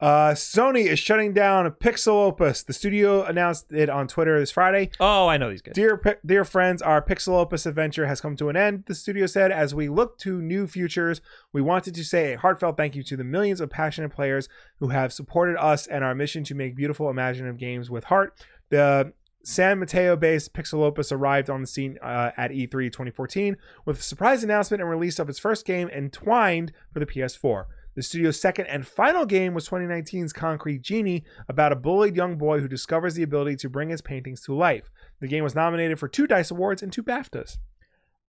Uh, 0.00 0.34
Sony 0.34 0.86
is 0.86 0.98
shutting 0.98 1.32
down 1.32 1.70
Pixelopus. 1.70 2.66
The 2.66 2.72
studio 2.72 3.22
announced 3.22 3.72
it 3.72 3.88
on 3.88 4.08
Twitter 4.08 4.38
this 4.40 4.50
Friday. 4.50 4.90
Oh, 4.98 5.28
I 5.28 5.36
know 5.36 5.48
these 5.48 5.62
guys. 5.62 5.74
Dear, 5.74 6.18
dear 6.26 6.44
friends, 6.44 6.82
our 6.82 7.00
Pixelopus 7.00 7.64
adventure 7.64 8.06
has 8.06 8.20
come 8.20 8.36
to 8.36 8.48
an 8.48 8.56
end. 8.56 8.84
The 8.86 8.94
studio 8.94 9.26
said, 9.26 9.52
as 9.52 9.74
we 9.74 9.88
look 9.88 10.18
to 10.18 10.42
new 10.42 10.66
futures, 10.66 11.20
we 11.52 11.62
wanted 11.62 11.94
to 11.94 12.04
say 12.04 12.34
a 12.34 12.38
heartfelt 12.38 12.76
thank 12.76 12.96
you 12.96 13.04
to 13.04 13.16
the 13.16 13.24
millions 13.24 13.60
of 13.60 13.70
passionate 13.70 14.10
players 14.10 14.48
who 14.80 14.88
have 14.88 15.12
supported 15.12 15.56
us 15.56 15.86
and 15.86 16.02
our 16.04 16.14
mission 16.14 16.42
to 16.44 16.54
make 16.54 16.74
beautiful, 16.76 17.08
imaginative 17.08 17.56
games 17.56 17.88
with 17.88 18.04
heart. 18.04 18.34
The 18.70 19.12
San 19.44 19.78
Mateo-based 19.78 20.52
Pixelopus 20.54 21.12
arrived 21.12 21.50
on 21.50 21.60
the 21.60 21.66
scene 21.66 21.98
uh, 22.02 22.30
at 22.36 22.50
E3 22.50 22.70
2014 22.90 23.56
with 23.84 23.98
a 23.98 24.02
surprise 24.02 24.42
announcement 24.42 24.80
and 24.80 24.90
release 24.90 25.18
of 25.18 25.28
its 25.28 25.38
first 25.38 25.64
game, 25.66 25.88
Entwined, 25.90 26.72
for 26.92 26.98
the 27.00 27.06
PS4. 27.06 27.64
The 27.94 28.02
studio's 28.02 28.40
second 28.40 28.66
and 28.66 28.84
final 28.86 29.24
game 29.24 29.54
was 29.54 29.68
2019's 29.68 30.32
Concrete 30.32 30.82
Genie, 30.82 31.24
about 31.48 31.70
a 31.70 31.76
bullied 31.76 32.16
young 32.16 32.36
boy 32.36 32.58
who 32.60 32.66
discovers 32.66 33.14
the 33.14 33.22
ability 33.22 33.54
to 33.56 33.68
bring 33.70 33.90
his 33.90 34.00
paintings 34.00 34.40
to 34.42 34.54
life. 34.54 34.90
The 35.20 35.28
game 35.28 35.44
was 35.44 35.54
nominated 35.54 36.00
for 36.00 36.08
two 36.08 36.26
DICE 36.26 36.50
Awards 36.50 36.82
and 36.82 36.92
two 36.92 37.04
BAFTAs. 37.04 37.58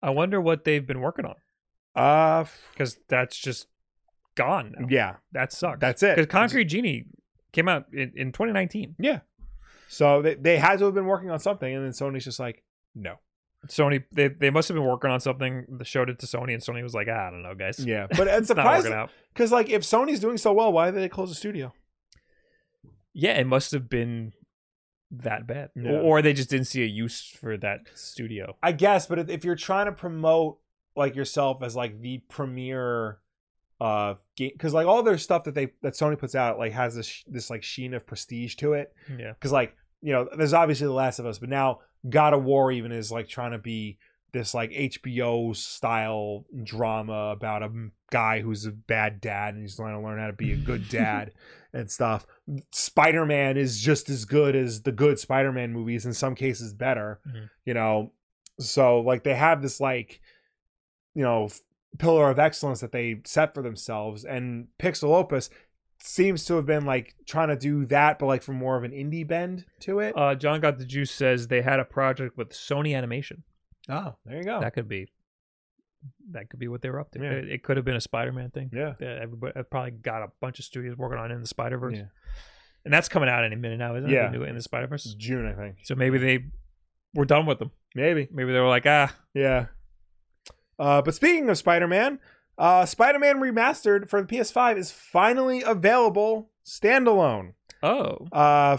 I 0.04 0.12
wonder 0.12 0.40
what 0.40 0.66
they've 0.66 0.86
been 0.86 1.02
working 1.02 1.26
on 1.26 1.36
Uh, 1.96 2.46
because 2.74 3.00
that's 3.08 3.38
just 3.38 3.68
gone 4.36 4.76
now. 4.78 4.88
yeah, 4.90 5.16
That 5.32 5.52
sucks. 5.52 5.80
that's 5.80 6.04
it. 6.04 6.16
Because 6.18 6.30
Concrete 6.30 6.66
Genie 6.66 7.06
came 7.52 7.68
out 7.70 7.86
in, 7.94 8.12
in 8.16 8.32
2019. 8.34 8.96
Yeah. 9.00 9.22
So 9.88 10.22
they, 10.22 10.36
they 10.36 10.58
had 10.58 10.80
to 10.80 10.86
have 10.86 10.94
been 10.94 11.06
working 11.06 11.30
on 11.30 11.40
something, 11.40 11.74
and 11.74 11.84
then 11.86 11.92
Sony's 11.92 12.24
just 12.24 12.40
like, 12.40 12.64
no. 12.96 13.16
Sony, 13.68 14.04
they, 14.12 14.28
they 14.28 14.50
must 14.52 14.68
have 14.68 14.76
been 14.76 14.86
working 14.86 15.10
on 15.10 15.20
something. 15.20 15.66
They 15.70 15.84
showed 15.86 16.10
it 16.10 16.20
to 16.20 16.26
Sony, 16.28 16.54
and 16.54 16.62
Sony 16.62 16.84
was 16.84 16.94
like, 16.94 17.08
"Ah, 17.10 17.28
I 17.28 17.30
don't 17.32 17.42
know, 17.42 17.56
guys. 17.56 17.84
Yeah, 17.84 18.06
but 18.18 18.28
it's 18.28 18.48
surprising 18.48 18.92
working 18.92 19.04
out. 19.04 19.10
because 19.34 19.52
like 19.52 19.70
if 19.70 19.82
Sony's 19.82 20.20
doing 20.20 20.38
so 20.38 20.54
well, 20.54 20.72
why 20.72 20.92
did 20.92 21.02
they 21.02 21.10
close 21.10 21.30
the 21.30 21.36
studio? 21.36 21.74
Yeah, 23.14 23.34
it 23.40 23.48
must 23.48 23.72
have 23.72 23.90
been 23.90 24.34
that 25.12 25.48
bad, 25.48 25.70
Yeah. 25.76 25.92
or, 25.94 26.02
or 26.20 26.22
they 26.22 26.34
just 26.34 26.50
didn't 26.50 26.68
see 26.68 26.84
a 26.84 26.88
use 26.88 27.22
for 27.40 27.58
that 27.58 27.82
studio. 27.96 28.56
I 28.62 28.72
guess, 28.72 29.08
but 29.08 29.20
if- 29.20 29.30
if 29.30 29.46
you're 29.46 29.56
trying 29.56 29.86
to 29.88 29.92
promote 29.94 30.60
like 30.96 31.16
yourself 31.16 31.64
as 31.64 31.76
like 31.76 32.02
the 32.02 32.20
premier 32.30 33.20
uh 33.82 34.14
game 34.38 34.52
because 34.54 34.74
like 34.74 34.88
all 34.88 35.04
their 35.04 35.18
stuff 35.18 35.44
that 35.44 35.54
they 35.54 35.68
that 35.82 35.94
sony 35.94 36.18
puts 36.18 36.34
out 36.36 36.58
like 36.58 36.72
has 36.72 36.96
this 36.96 37.24
this 37.28 37.50
like 37.50 37.62
sheen 37.64 37.94
of 37.94 38.06
prestige 38.06 38.56
to 38.56 38.74
it. 38.74 38.94
Yeah, 39.20 39.34
because 39.34 39.52
like 39.52 39.76
you 40.02 40.14
know 40.14 40.30
there's 40.38 40.54
obviously 40.54 40.88
the 40.88 40.94
last 40.94 41.20
of 41.20 41.26
us 41.26 41.40
but 41.40 41.50
now 41.50 41.80
god 42.10 42.34
of 42.34 42.44
war 42.44 42.72
even 42.72 42.92
is 42.92 43.12
like 43.12 43.28
trying 43.28 43.52
to 43.52 43.58
be 43.58 43.98
this 44.34 44.54
like 44.54 44.70
hbo 44.72 45.56
style 45.56 46.46
drama 46.64 47.32
about 47.36 47.64
a 47.64 47.72
guy 48.12 48.40
who's 48.42 48.66
a 48.66 48.72
bad 48.72 49.20
dad 49.20 49.54
and 49.56 49.64
he's 49.64 49.76
trying 49.78 50.00
to 50.00 50.06
learn 50.06 50.20
how 50.20 50.28
to 50.28 50.34
be 50.34 50.52
a 50.54 50.58
good 50.58 50.88
dad 50.90 51.32
and 51.74 51.90
stuff. 51.90 52.26
Spider-man 52.72 53.58
is 53.58 53.80
just 53.80 54.10
as 54.10 54.26
good 54.26 54.56
as 54.56 54.82
the 54.82 54.92
good 54.92 55.18
spider-man 55.20 55.72
movies 55.74 56.06
in 56.06 56.14
some 56.14 56.36
cases 56.36 56.74
better 56.74 57.20
Mhm. 57.28 57.50
you 57.66 57.74
know? 57.74 58.12
So 58.60 59.00
like 59.00 59.24
they 59.24 59.34
have 59.36 59.62
this 59.62 59.80
like 59.80 60.22
you 61.14 61.24
know 61.24 61.50
pillar 61.98 62.30
of 62.30 62.40
excellence 62.40 62.80
that 62.82 62.92
they 62.92 63.22
set 63.26 63.54
for 63.54 63.62
themselves 63.62 64.26
and 64.26 64.68
Pixelopus 64.80 65.50
seems 66.00 66.46
to 66.46 66.56
have 66.56 66.66
been 66.66 66.86
like 66.86 67.16
trying 67.26 67.48
to 67.48 67.56
do 67.56 67.86
that 67.86 68.20
but 68.20 68.26
like 68.28 68.44
from 68.44 68.56
more 68.56 68.76
of 68.78 68.84
an 68.84 68.92
indie 68.92 69.28
bend 69.28 69.66
to 69.80 70.00
it 70.00 70.14
uh, 70.18 70.36
John 70.36 70.60
got 70.60 70.78
the 70.78 70.86
juice 70.86 71.12
says 71.12 71.48
they 71.48 71.62
had 71.62 71.80
a 71.80 71.86
project 71.86 72.38
with 72.38 72.50
Sony 72.50 72.96
Animation. 72.96 73.44
oh 73.90 74.16
there 74.26 74.38
you 74.38 74.44
go 74.44 74.60
That 74.60 74.74
could 74.74 74.88
be, 74.90 75.08
that 76.32 76.50
could 76.50 76.60
be 76.60 76.68
what 76.68 76.82
they 76.82 76.90
were 76.90 77.00
up 77.00 77.12
to. 77.12 77.20
Yeah. 77.20 77.32
It, 77.32 77.50
it 77.50 77.64
could 77.64 77.78
have 77.78 77.86
been 77.86 77.96
a 77.96 78.02
Spider-Man 78.02 78.52
thing. 78.52 78.70
yeah 78.74 78.94
Yeah, 79.00 79.18
everybody 79.22 79.54
I 79.56 79.62
probably 79.64 79.92
got 79.92 80.22
a 80.22 80.28
bunch 80.42 80.60
of 80.60 80.66
studios 80.66 80.98
working 80.98 81.18
on 81.18 81.32
it 81.32 81.36
in 81.36 81.42
the 81.42 81.48
Spider 81.48 81.78
Verse, 81.78 81.96
Yeah. 81.98 82.06
and 82.84 82.94
that's 82.94 83.10
coming 83.10 83.30
out 83.30 83.44
any 83.44 83.56
minute 83.56 83.80
now, 83.80 83.96
isn't 83.96 84.10
it? 84.10 84.14
Yeah. 84.14 84.30
The 84.30 84.38
new 84.38 84.44
in 84.44 84.56
the 84.56 84.62
Spider 84.62 84.88
Verse. 84.88 85.04
june 85.18 85.48
i 85.48 85.54
think 85.54 85.78
So 85.84 85.96
maybe 85.96 86.18
they 86.18 86.46
were 87.14 87.26
done 87.26 87.46
with 87.46 87.60
them. 87.60 87.72
maybe 87.96 88.28
Maybe 88.32 88.52
they 88.52 88.60
were 88.60 88.68
like, 88.68 88.86
ah, 88.86 89.16
yeah 89.34 89.68
uh 90.80 91.02
but 91.02 91.14
speaking 91.16 91.50
of 91.50 91.58
spider-man 91.58 92.20
uh 92.58 92.86
spider-man 92.86 93.38
remastered 93.40 94.08
for 94.10 94.22
the 94.22 94.28
ps5 94.28 94.78
is 94.78 94.92
finally 94.92 95.62
available 95.62 96.50
standalone 96.66 97.54
oh, 97.84 98.28
Uh, 98.32 98.78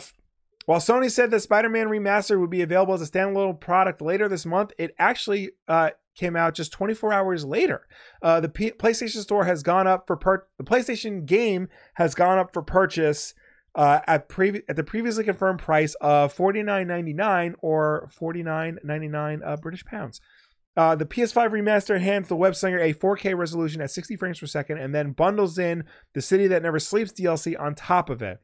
while 0.66 0.80
Sony 0.80 1.08
said 1.08 1.30
that 1.30 1.38
Spider-Man 1.42 1.86
Remastered 1.86 2.40
would 2.40 2.50
be 2.50 2.62
available 2.62 2.92
as 2.92 3.00
a 3.00 3.06
standalone 3.08 3.60
product 3.60 4.02
later 4.02 4.28
this 4.28 4.44
month, 4.44 4.72
it 4.78 4.96
actually 4.98 5.50
uh, 5.68 5.90
came 6.16 6.34
out 6.34 6.54
just 6.54 6.72
24 6.72 7.12
hours 7.12 7.44
later. 7.44 7.86
Uh, 8.20 8.40
the 8.40 8.48
P- 8.48 8.72
PlayStation 8.72 9.20
Store 9.22 9.44
has 9.44 9.62
gone 9.62 9.86
up 9.86 10.08
for 10.08 10.16
per- 10.16 10.44
the 10.58 10.64
PlayStation 10.64 11.24
game 11.24 11.68
has 11.94 12.16
gone 12.16 12.38
up 12.40 12.52
for 12.52 12.62
purchase 12.62 13.32
uh, 13.76 14.00
at 14.08 14.28
previ- 14.28 14.64
at 14.68 14.74
the 14.74 14.82
previously 14.82 15.22
confirmed 15.22 15.60
price 15.60 15.94
of 16.00 16.36
49.99 16.36 17.54
or 17.60 18.08
49.99 18.18 19.40
uh, 19.46 19.56
British 19.58 19.84
pounds. 19.84 20.20
Uh, 20.76 20.94
the 20.94 21.06
PS5 21.06 21.50
remaster 21.50 22.00
hands 22.00 22.28
the 22.28 22.36
web 22.36 22.54
slinger 22.54 22.78
a 22.78 22.92
4K 22.92 23.36
resolution 23.36 23.80
at 23.80 23.90
60 23.90 24.16
frames 24.16 24.38
per 24.38 24.46
second 24.46 24.78
and 24.78 24.94
then 24.94 25.12
bundles 25.12 25.58
in 25.58 25.84
the 26.12 26.20
City 26.20 26.46
That 26.48 26.62
Never 26.62 26.78
Sleeps 26.78 27.12
DLC 27.12 27.58
on 27.58 27.74
top 27.74 28.10
of 28.10 28.20
it. 28.20 28.40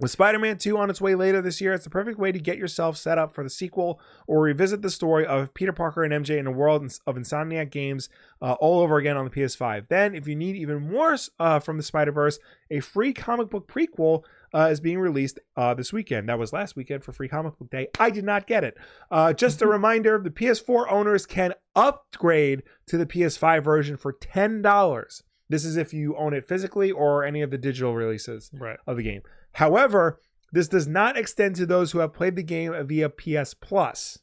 With 0.00 0.10
Spider 0.10 0.38
Man 0.38 0.56
2 0.56 0.78
on 0.78 0.88
its 0.88 1.02
way 1.02 1.14
later 1.14 1.42
this 1.42 1.60
year, 1.60 1.74
it's 1.74 1.84
the 1.84 1.90
perfect 1.90 2.18
way 2.18 2.32
to 2.32 2.38
get 2.38 2.56
yourself 2.56 2.96
set 2.96 3.18
up 3.18 3.34
for 3.34 3.44
the 3.44 3.50
sequel 3.50 4.00
or 4.26 4.40
revisit 4.40 4.80
the 4.80 4.88
story 4.88 5.26
of 5.26 5.52
Peter 5.52 5.74
Parker 5.74 6.02
and 6.02 6.24
MJ 6.24 6.38
in 6.38 6.46
a 6.46 6.50
world 6.50 6.90
of 7.06 7.16
Insomniac 7.16 7.70
games 7.70 8.08
uh, 8.40 8.54
all 8.54 8.80
over 8.80 8.96
again 8.96 9.18
on 9.18 9.26
the 9.26 9.30
PS5. 9.30 9.88
Then, 9.88 10.14
if 10.14 10.26
you 10.26 10.34
need 10.34 10.56
even 10.56 10.90
more 10.90 11.18
uh, 11.38 11.60
from 11.60 11.76
the 11.76 11.82
Spider 11.82 12.12
Verse, 12.12 12.38
a 12.70 12.80
free 12.80 13.12
comic 13.12 13.50
book 13.50 13.68
prequel 13.68 14.24
uh, 14.54 14.68
is 14.70 14.80
being 14.80 14.98
released 14.98 15.38
uh, 15.56 15.74
this 15.74 15.92
weekend. 15.92 16.28
That 16.28 16.38
was 16.38 16.52
last 16.52 16.76
weekend 16.76 17.04
for 17.04 17.12
Free 17.12 17.28
Comic 17.28 17.58
Book 17.58 17.70
Day. 17.70 17.88
I 17.98 18.10
did 18.10 18.24
not 18.24 18.46
get 18.46 18.64
it. 18.64 18.76
Uh, 19.10 19.32
just 19.32 19.62
a 19.62 19.66
reminder 19.66 20.18
the 20.18 20.30
PS4 20.30 20.90
owners 20.90 21.26
can 21.26 21.54
upgrade 21.76 22.62
to 22.86 22.98
the 22.98 23.06
PS5 23.06 23.62
version 23.64 23.96
for 23.96 24.12
$10. 24.12 25.22
This 25.48 25.64
is 25.64 25.76
if 25.76 25.92
you 25.92 26.16
own 26.16 26.34
it 26.34 26.46
physically 26.46 26.90
or 26.90 27.24
any 27.24 27.42
of 27.42 27.50
the 27.50 27.58
digital 27.58 27.94
releases 27.94 28.50
Right. 28.52 28.78
of 28.86 28.96
the 28.96 29.02
game. 29.02 29.22
However, 29.52 30.20
this 30.52 30.68
does 30.68 30.86
not 30.86 31.16
extend 31.16 31.56
to 31.56 31.66
those 31.66 31.92
who 31.92 31.98
have 32.00 32.12
played 32.12 32.36
the 32.36 32.42
game 32.42 32.72
via 32.86 33.08
PS 33.08 33.54
Plus. 33.54 34.18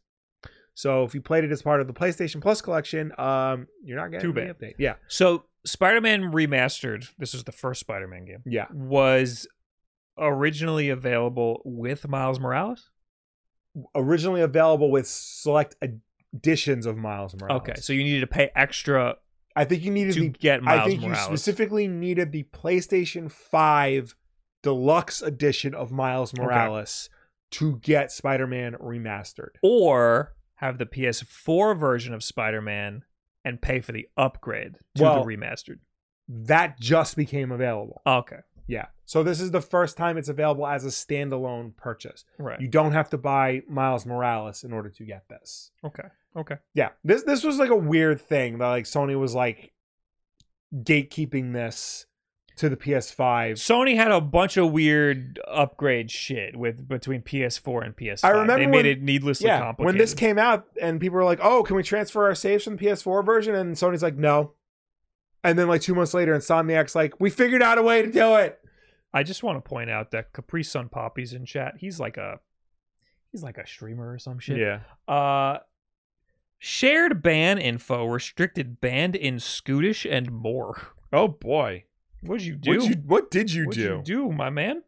So 0.74 1.04
if 1.04 1.16
you 1.16 1.22
played 1.22 1.44
it 1.44 1.52
as 1.52 1.62
part 1.62 1.82
of 1.82 1.88
the 1.88 1.94
PlayStation 1.94 2.42
Plus 2.42 2.62
collection, 2.62 3.12
um, 3.18 3.68
you're 3.84 3.98
not 3.98 4.12
getting 4.12 4.28
Too 4.28 4.34
the 4.34 4.46
bad. 4.54 4.60
update. 4.60 4.74
Yeah, 4.78 4.96
So 5.08 5.46
Spider-Man 5.66 6.32
Remastered, 6.32 7.08
this 7.18 7.34
is 7.34 7.44
the 7.46 7.52
first 7.52 7.80
Spider-Man 7.82 8.26
game, 8.26 8.44
yeah. 8.46 8.68
was 8.72 9.48
originally 10.20 10.90
available 10.90 11.62
with 11.66 12.08
Miles 12.08 12.40
Morales. 12.40 12.90
Originally 13.96 14.42
available 14.42 14.90
with 14.90 15.08
select 15.08 15.76
editions 16.34 16.86
of 16.86 16.98
Miles 16.98 17.36
Morales. 17.36 17.62
Okay, 17.62 17.76
so 17.80 17.94
you 17.94 18.04
needed 18.04 18.22
to 18.22 18.28
pay 18.28 18.50
extra 18.56 19.16
I 19.56 19.66
think 19.66 19.84
you 19.84 19.92
needed 19.92 20.14
to 20.16 20.20
the. 20.22 20.30
get 20.30 20.62
Miles 20.64 20.82
I 20.82 20.86
think 20.86 21.02
Morales. 21.02 21.20
you 21.20 21.26
specifically 21.26 21.88
needed 21.88 22.32
the 22.32 22.44
PlayStation 22.54 23.32
Five 23.32 24.16
Deluxe 24.64 25.22
Edition 25.22 25.74
of 25.74 25.92
Miles 25.92 26.34
Morales 26.36 27.10
to 27.52 27.78
get 27.78 28.12
Spider-Man 28.12 28.74
remastered. 28.74 29.52
or 29.64 30.34
have 30.56 30.78
the 30.80 30.86
PS4 30.88 31.78
version 31.78 32.14
of 32.14 32.24
Spider-Man 32.24 33.04
and 33.46 33.62
pay 33.62 33.80
for 33.80 33.92
the 33.94 34.08
upgrade 34.18 34.76
to 34.96 35.04
Well- 35.04 35.24
the 35.24 35.28
remastered. 35.36 35.80
That 36.28 36.80
just 36.80 37.16
became 37.16 37.52
available. 37.52 38.02
Okay, 38.06 38.40
Yeah. 38.68 38.88
So 39.06 39.24
this 39.24 39.40
is 39.40 39.52
the 39.52 39.62
first 39.62 39.96
time 39.96 40.18
it's 40.18 40.28
available 40.30 40.68
as 40.68 40.84
a 40.84 40.90
standalone 40.90 41.76
purchase. 41.78 42.26
right. 42.38 42.60
You 42.60 42.68
don't 42.68 42.92
have 42.92 43.10
to 43.12 43.18
buy 43.18 43.62
Miles 43.70 44.06
Morales 44.06 44.64
in 44.66 44.74
order 44.74 44.90
to 44.90 45.04
get 45.06 45.28
this. 45.30 45.72
okay, 45.84 46.10
okay. 46.36 46.56
Yeah. 46.74 46.90
This 47.04 47.24
this 47.24 47.44
was 47.44 47.58
like 47.58 47.70
a 47.70 47.76
weird 47.76 48.20
thing 48.22 48.58
that 48.58 48.68
like 48.68 48.84
Sony 48.86 49.18
was 49.18 49.34
like 49.34 49.72
gatekeeping 50.76 51.54
this 51.54 52.06
to 52.58 52.70
the 52.70 52.76
PS5. 52.76 53.52
Sony 53.54 53.96
had 53.96 54.12
a 54.12 54.20
bunch 54.20 54.58
of 54.58 54.72
weird 54.72 55.40
upgrade 55.48 56.10
shit 56.10 56.56
with 56.58 56.88
between 56.88 57.22
PS4 57.22 57.86
and 57.86 57.96
PS5. 57.96 58.24
I 58.24 58.30
remember 58.32 58.58
they 58.58 58.66
made 58.66 58.76
when- 58.78 58.86
it 58.88 59.02
needlessly 59.02 59.46
Yeah. 59.48 59.60
complicated. 59.60 59.86
When 59.86 59.98
this 59.98 60.14
came 60.16 60.40
out 60.40 60.66
and 60.82 61.00
people 61.00 61.18
were 61.18 61.24
like, 61.24 61.40
"Oh, 61.42 61.62
can 61.64 61.76
we 61.76 61.84
transfer 61.84 62.26
our 62.26 62.34
saves 62.36 62.64
from 62.64 62.76
the 62.76 62.80
PS4 62.86 63.24
version?" 63.24 63.54
and 63.54 63.76
Sony's 63.76 64.02
like, 64.04 64.16
"No." 64.18 64.54
And 65.44 65.58
then 65.58 65.68
like 65.68 65.82
2 65.82 65.96
months 65.96 66.14
later 66.14 66.36
Insomniac's 66.36 66.96
like, 66.96 67.20
"We 67.20 67.30
figured 67.30 67.62
out 67.62 67.78
a 67.78 67.82
way 67.84 68.02
to 68.02 68.12
do 68.12 68.36
it." 68.36 68.60
I 69.14 69.24
just 69.24 69.44
want 69.44 69.58
to 69.64 69.68
point 69.68 69.90
out 69.90 70.12
that 70.12 70.34
Capri 70.34 70.64
Sun 70.64 70.90
Poppy's 70.90 71.34
in 71.34 71.46
chat. 71.46 71.76
He's 71.78 72.00
like 72.00 72.18
a 72.18 72.40
he's 73.32 73.44
like 73.44 73.58
a 73.58 73.66
streamer 73.66 74.12
or 74.12 74.20
some 74.20 74.40
shit. 74.40 74.58
Yeah. 74.58 74.82
Uh 75.12 75.60
shared 76.60 77.22
ban 77.22 77.58
info, 77.58 78.06
restricted 78.06 78.82
banned 78.82 79.16
in 79.16 79.36
Scootish 79.36 80.10
and 80.10 80.32
more. 80.32 80.94
Oh 81.14 81.28
boy. 81.28 81.86
What'd 82.22 82.46
you 82.46 82.56
do? 82.56 82.78
What 82.78 82.90
you 82.90 82.96
what 83.06 83.32
did 83.32 83.52
you 83.52 83.64
do? 83.64 83.68
What'd 83.68 84.06
do? 84.06 84.14
you 84.14 84.28
do, 84.28 84.32
my 84.32 84.50
man? 84.50 84.84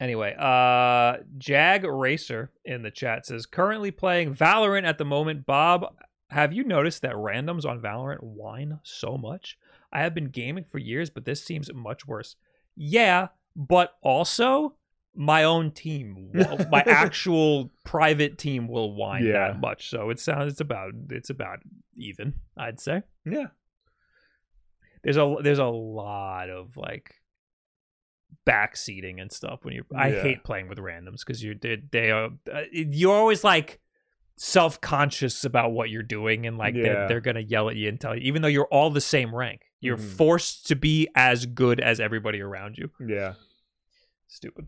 Anyway, 0.00 0.34
uh 0.38 1.18
Jag 1.38 1.84
Racer 1.84 2.50
in 2.64 2.82
the 2.82 2.90
chat 2.90 3.26
says 3.26 3.46
currently 3.46 3.90
playing 3.90 4.34
Valorant 4.34 4.84
at 4.84 4.98
the 4.98 5.04
moment. 5.04 5.46
Bob, 5.46 5.94
have 6.32 6.52
you 6.52 6.64
noticed 6.64 7.02
that 7.02 7.12
randoms 7.12 7.64
on 7.64 7.80
Valorant 7.80 8.22
whine 8.22 8.80
so 8.82 9.16
much? 9.16 9.58
I 9.92 10.00
have 10.00 10.14
been 10.14 10.28
gaming 10.30 10.64
for 10.64 10.78
years, 10.78 11.10
but 11.10 11.24
this 11.24 11.44
seems 11.44 11.72
much 11.72 12.06
worse. 12.06 12.36
Yeah, 12.74 13.28
but 13.54 13.94
also 14.02 14.76
my 15.14 15.44
own 15.44 15.70
team, 15.72 16.32
my 16.70 16.82
actual 16.86 17.70
private 17.84 18.38
team 18.38 18.66
will 18.66 18.94
whine 18.94 19.24
Yeah. 19.26 19.48
that 19.52 19.60
much. 19.60 19.90
So 19.90 20.08
it 20.08 20.18
sounds 20.18 20.52
it's 20.52 20.60
about 20.62 20.92
it's 21.10 21.28
about 21.30 21.58
even, 21.94 22.34
I'd 22.56 22.80
say 22.80 23.02
Yeah. 23.26 23.48
there's 25.04 25.18
a 25.18 25.36
there's 25.42 25.58
a 25.58 25.66
lot 25.66 26.48
of 26.48 26.78
like 26.78 27.16
backseating 28.46 29.20
and 29.20 29.30
stuff 29.30 29.64
when 29.64 29.74
you 29.74 29.84
I 29.94 30.08
Yeah. 30.12 30.22
hate 30.22 30.44
playing 30.44 30.68
with 30.68 30.78
randoms 30.78 31.18
because 31.20 31.42
you 31.42 31.54
they, 31.60 31.82
they 31.90 32.10
are 32.10 32.30
uh, 32.50 32.62
you're 32.72 33.14
always 33.14 33.44
like 33.44 33.80
self-conscious 34.36 35.44
about 35.44 35.72
what 35.72 35.90
you're 35.90 36.02
doing 36.02 36.46
and 36.46 36.58
like 36.58 36.74
Yeah. 36.74 36.82
they're, 36.82 37.08
they're 37.08 37.20
gonna 37.20 37.40
yell 37.40 37.68
at 37.68 37.76
you 37.76 37.88
and 37.88 38.00
tell 38.00 38.14
you 38.16 38.22
even 38.22 38.42
though 38.42 38.48
you're 38.48 38.66
all 38.66 38.90
the 38.90 39.00
same 39.00 39.34
rank 39.34 39.62
you're 39.80 39.96
Mhm. 39.96 40.16
forced 40.16 40.66
to 40.68 40.76
be 40.76 41.08
as 41.14 41.46
good 41.46 41.80
as 41.80 42.00
everybody 42.00 42.40
around 42.40 42.76
you 42.78 42.90
Yeah. 43.06 43.34
stupid 44.28 44.66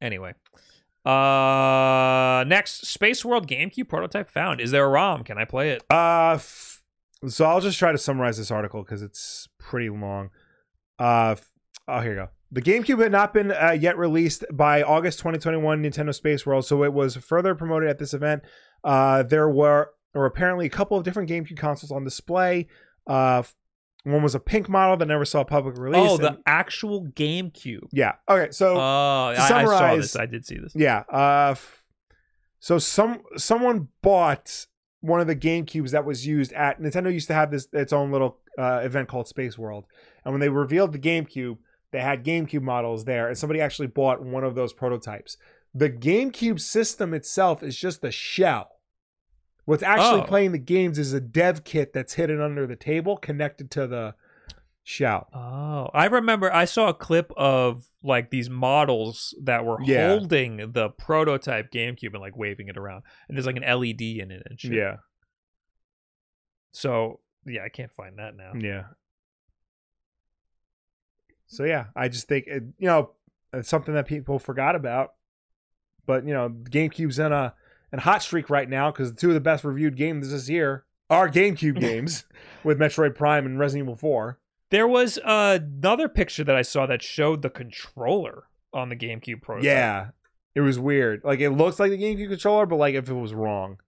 anyway 0.00 0.34
uh 1.04 2.44
next 2.46 2.86
space 2.86 3.24
world 3.24 3.46
gamecube 3.48 3.88
prototype 3.88 4.30
found 4.30 4.60
is 4.60 4.70
there 4.70 4.84
a 4.84 4.88
rom 4.88 5.22
can 5.24 5.36
i 5.38 5.44
play 5.44 5.70
it 5.70 5.82
Uh, 5.90 6.32
f- 6.34 6.82
so 7.26 7.44
I'll 7.46 7.60
just 7.60 7.78
try 7.78 7.90
to 7.92 7.98
summarize 7.98 8.36
this 8.36 8.50
article 8.50 8.82
because 8.82 9.00
it's 9.00 9.48
pretty 9.58 9.88
long. 9.88 10.28
Uh, 10.98 11.30
f- 11.38 11.50
oh, 11.88 12.00
here 12.00 12.10
you 12.10 12.16
go. 12.18 12.28
The 12.54 12.62
GameCube 12.62 13.02
had 13.02 13.10
not 13.10 13.34
been 13.34 13.50
uh, 13.50 13.76
yet 13.78 13.98
released 13.98 14.44
by 14.52 14.82
August 14.84 15.18
2021 15.18 15.82
Nintendo 15.82 16.14
Space 16.14 16.46
World, 16.46 16.64
so 16.64 16.84
it 16.84 16.92
was 16.92 17.16
further 17.16 17.56
promoted 17.56 17.88
at 17.88 17.98
this 17.98 18.14
event. 18.14 18.44
Uh, 18.84 19.24
there 19.24 19.48
were, 19.50 19.90
were 20.14 20.26
apparently 20.26 20.66
a 20.66 20.70
couple 20.70 20.96
of 20.96 21.02
different 21.02 21.28
GameCube 21.28 21.56
consoles 21.56 21.90
on 21.90 22.04
display. 22.04 22.68
Uh, 23.08 23.42
one 24.04 24.22
was 24.22 24.36
a 24.36 24.40
pink 24.40 24.68
model 24.68 24.96
that 24.98 25.06
never 25.08 25.24
saw 25.24 25.42
public 25.42 25.76
release. 25.76 26.08
oh 26.08 26.16
the 26.16 26.28
and- 26.28 26.38
actual 26.46 27.06
gamecube 27.06 27.88
yeah. 27.92 28.12
Okay. 28.28 28.52
So 28.52 28.76
oh 28.76 28.78
I, 28.78 29.32
I 29.32 29.36
saw 29.36 29.46
summarize- 29.48 30.00
this 30.02 30.16
i 30.16 30.26
did 30.26 30.46
see 30.46 30.58
this 30.58 30.76
Yeah. 30.76 31.00
Uh, 31.10 31.56
so 32.60 32.78
some 32.78 33.22
someone 33.36 33.88
bought 34.00 34.66
one 35.00 35.20
of 35.20 35.26
the 35.26 35.36
GameCubes 35.36 35.90
that 35.90 36.04
was 36.04 36.24
used 36.26 36.52
at 36.52 36.80
Nintendo 36.80 37.12
used 37.12 37.26
to 37.28 37.34
have 37.34 37.50
this 37.50 37.66
its 37.72 37.92
own 37.92 38.12
little 38.12 38.38
uh, 38.56 38.80
event 38.84 39.08
called 39.08 39.26
Space 39.26 39.58
World, 39.58 39.86
and 40.24 40.32
when 40.32 40.40
they 40.40 40.48
revealed 40.48 40.92
the 40.92 40.98
GameCube, 40.98 41.58
they 41.94 42.00
had 42.00 42.24
GameCube 42.24 42.60
models 42.62 43.04
there, 43.04 43.28
and 43.28 43.38
somebody 43.38 43.60
actually 43.60 43.86
bought 43.86 44.20
one 44.20 44.42
of 44.42 44.56
those 44.56 44.72
prototypes. 44.72 45.36
The 45.72 45.88
GameCube 45.88 46.60
system 46.60 47.14
itself 47.14 47.62
is 47.62 47.76
just 47.76 48.04
a 48.04 48.10
shell. 48.10 48.80
What's 49.64 49.82
actually 49.84 50.22
Oh. 50.22 50.24
playing 50.26 50.50
the 50.52 50.58
games 50.58 50.98
is 50.98 51.12
a 51.12 51.20
dev 51.20 51.62
kit 51.64 51.92
that's 51.92 52.14
hidden 52.14 52.40
under 52.40 52.66
the 52.66 52.74
table, 52.76 53.16
connected 53.16 53.70
to 53.70 53.86
the 53.86 54.14
shell. 54.82 55.28
Oh, 55.32 55.88
I 55.94 56.06
remember 56.06 56.52
I 56.52 56.64
saw 56.64 56.88
a 56.88 56.94
clip 56.94 57.32
of 57.36 57.88
like 58.02 58.30
these 58.30 58.50
models 58.50 59.34
that 59.42 59.64
were 59.64 59.78
Yeah. 59.82 60.08
holding 60.08 60.72
the 60.72 60.90
prototype 60.90 61.70
GameCube 61.70 62.12
and 62.12 62.20
like 62.20 62.36
waving 62.36 62.68
it 62.68 62.76
around. 62.76 63.04
And 63.28 63.36
there's 63.36 63.46
like 63.46 63.56
an 63.56 63.64
LED 63.64 64.20
in 64.20 64.30
it 64.32 64.42
and 64.50 64.60
shit. 64.60 64.72
Yeah. 64.72 64.96
So, 66.72 67.20
yeah, 67.46 67.62
I 67.64 67.68
can't 67.68 67.92
find 67.92 68.18
that 68.18 68.36
now. 68.36 68.52
Yeah. 68.58 68.84
So 71.54 71.64
yeah, 71.64 71.86
I 71.94 72.08
just 72.08 72.26
think 72.28 72.46
it, 72.46 72.64
you 72.78 72.86
know 72.88 73.10
it's 73.52 73.68
something 73.68 73.94
that 73.94 74.06
people 74.08 74.38
forgot 74.38 74.74
about, 74.74 75.14
but 76.06 76.26
you 76.26 76.34
know 76.34 76.48
GameCube's 76.48 77.18
in 77.18 77.32
a 77.32 77.54
in 77.92 78.00
hot 78.00 78.22
streak 78.22 78.50
right 78.50 78.68
now 78.68 78.90
because 78.90 79.12
the 79.12 79.20
two 79.20 79.28
of 79.28 79.34
the 79.34 79.40
best 79.40 79.62
reviewed 79.62 79.96
games 79.96 80.30
this 80.30 80.48
year 80.48 80.84
are 81.08 81.28
GameCube 81.28 81.78
games 81.80 82.24
with 82.64 82.78
Metroid 82.78 83.14
Prime 83.14 83.46
and 83.46 83.58
Resident 83.58 83.84
Evil 83.86 83.96
Four. 83.96 84.40
There 84.70 84.88
was 84.88 85.18
another 85.24 86.08
picture 86.08 86.42
that 86.42 86.56
I 86.56 86.62
saw 86.62 86.86
that 86.86 87.02
showed 87.02 87.42
the 87.42 87.50
controller 87.50 88.44
on 88.72 88.88
the 88.88 88.96
GameCube 88.96 89.42
prototype. 89.42 89.64
Yeah, 89.66 90.08
it 90.56 90.62
was 90.62 90.78
weird. 90.80 91.22
Like 91.22 91.38
it 91.38 91.50
looks 91.50 91.78
like 91.78 91.92
the 91.92 91.98
GameCube 91.98 92.30
controller, 92.30 92.66
but 92.66 92.76
like 92.76 92.96
if 92.96 93.08
it 93.08 93.14
was 93.14 93.32
wrong. 93.32 93.78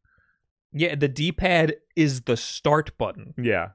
Yeah, 0.72 0.94
the 0.94 1.08
D-pad 1.08 1.76
is 1.96 2.22
the 2.22 2.36
start 2.36 2.96
button. 2.98 3.34
Yeah, 3.38 3.70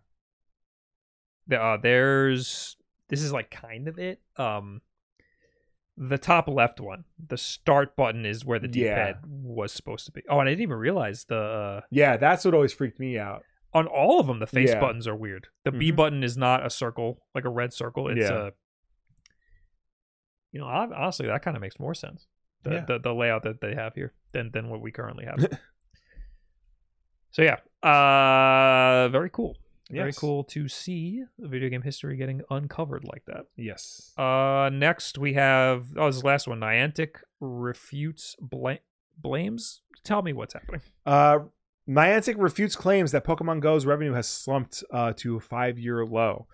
Uh, 1.52 1.78
there's 1.78 2.78
this 3.12 3.22
is 3.22 3.32
like 3.32 3.52
kind 3.52 3.88
of 3.88 4.00
it. 4.00 4.20
Um 4.38 4.82
the 5.98 6.18
top 6.18 6.48
left 6.48 6.80
one, 6.80 7.04
the 7.28 7.38
start 7.38 7.96
button 7.96 8.26
is 8.26 8.44
where 8.44 8.58
the 8.58 8.68
D-pad 8.68 9.18
was 9.28 9.72
supposed 9.72 10.06
to 10.08 10.12
be. 10.12 10.24
Oh, 10.28 10.40
and 10.40 10.48
I 10.50 10.54
didn't 10.54 10.64
even 10.64 10.78
realize 10.78 11.26
the 11.26 11.38
uh, 11.38 11.82
yeah, 11.92 12.18
that's 12.18 12.44
what 12.46 12.54
always 12.56 12.74
freaked 12.74 13.00
me 13.00 13.20
out. 13.20 13.44
on 13.74 13.88
all 13.88 14.20
of 14.20 14.28
them 14.28 14.40
the 14.40 14.48
face 14.48 14.70
Yeah. 14.72 14.80
buttons 14.80 15.08
are 15.08 15.16
weird. 15.16 15.48
The 15.64 15.72
B 15.72 15.92
Mhm. 15.92 15.96
button 15.96 16.24
is 16.24 16.36
not 16.38 16.66
a 16.66 16.70
circle, 16.70 17.22
like 17.36 17.46
a 17.46 17.50
red 17.50 17.72
circle. 17.74 18.08
It's 18.10 18.20
Yeah. 18.22 18.48
a 18.48 18.52
You 20.54 20.60
know, 20.60 20.68
hon- 20.68 20.94
honestly, 20.94 21.28
that 21.28 21.42
kind 21.44 21.56
of 21.56 21.62
makes 21.62 21.80
more 21.80 21.94
sense. 21.94 22.28
The, 22.64 22.72
Yeah. 22.72 22.86
the 22.86 23.00
the 23.00 23.14
layout 23.14 23.44
that 23.44 23.62
they 23.62 23.74
have 23.76 23.94
here 23.96 24.14
than 24.34 24.52
than 24.52 24.70
what 24.70 24.82
we 24.82 24.92
currently 24.92 25.26
have. 25.26 25.38
so 27.32 27.42
yeah, 27.44 27.58
uh 27.88 29.08
very 29.10 29.30
cool. 29.30 29.58
Very 29.92 30.08
Yes. 30.10 30.18
cool 30.20 30.44
to 30.46 30.68
see 30.68 31.24
video 31.38 31.70
game 31.70 31.82
history 31.82 32.16
getting 32.16 32.42
uncovered 32.50 33.04
like 33.04 33.26
that. 33.26 33.48
Yes. 33.58 34.14
Uh, 34.18 34.70
next 34.72 35.18
we 35.18 35.34
have 35.34 35.86
oh, 35.98 36.06
this 36.08 36.16
is 36.16 36.22
the 36.22 36.28
last 36.28 36.48
one. 36.48 36.60
Niantic 36.62 37.18
refutes 37.40 38.36
bla- 38.40 38.80
blames. 39.18 39.82
Tell 40.04 40.22
me 40.22 40.34
what's 40.34 40.54
happening. 40.54 40.82
Uh, 41.06 41.40
Niantic 41.90 42.36
refutes 42.38 42.76
claims 42.76 43.12
that 43.12 43.26
Pokemon 43.26 43.60
Go's 43.60 43.86
revenue 43.86 44.14
has 44.14 44.28
slumped 44.28 44.84
uh, 44.94 45.14
to 45.18 45.36
a 45.36 45.40
five-year 45.40 46.06
low. 46.06 46.48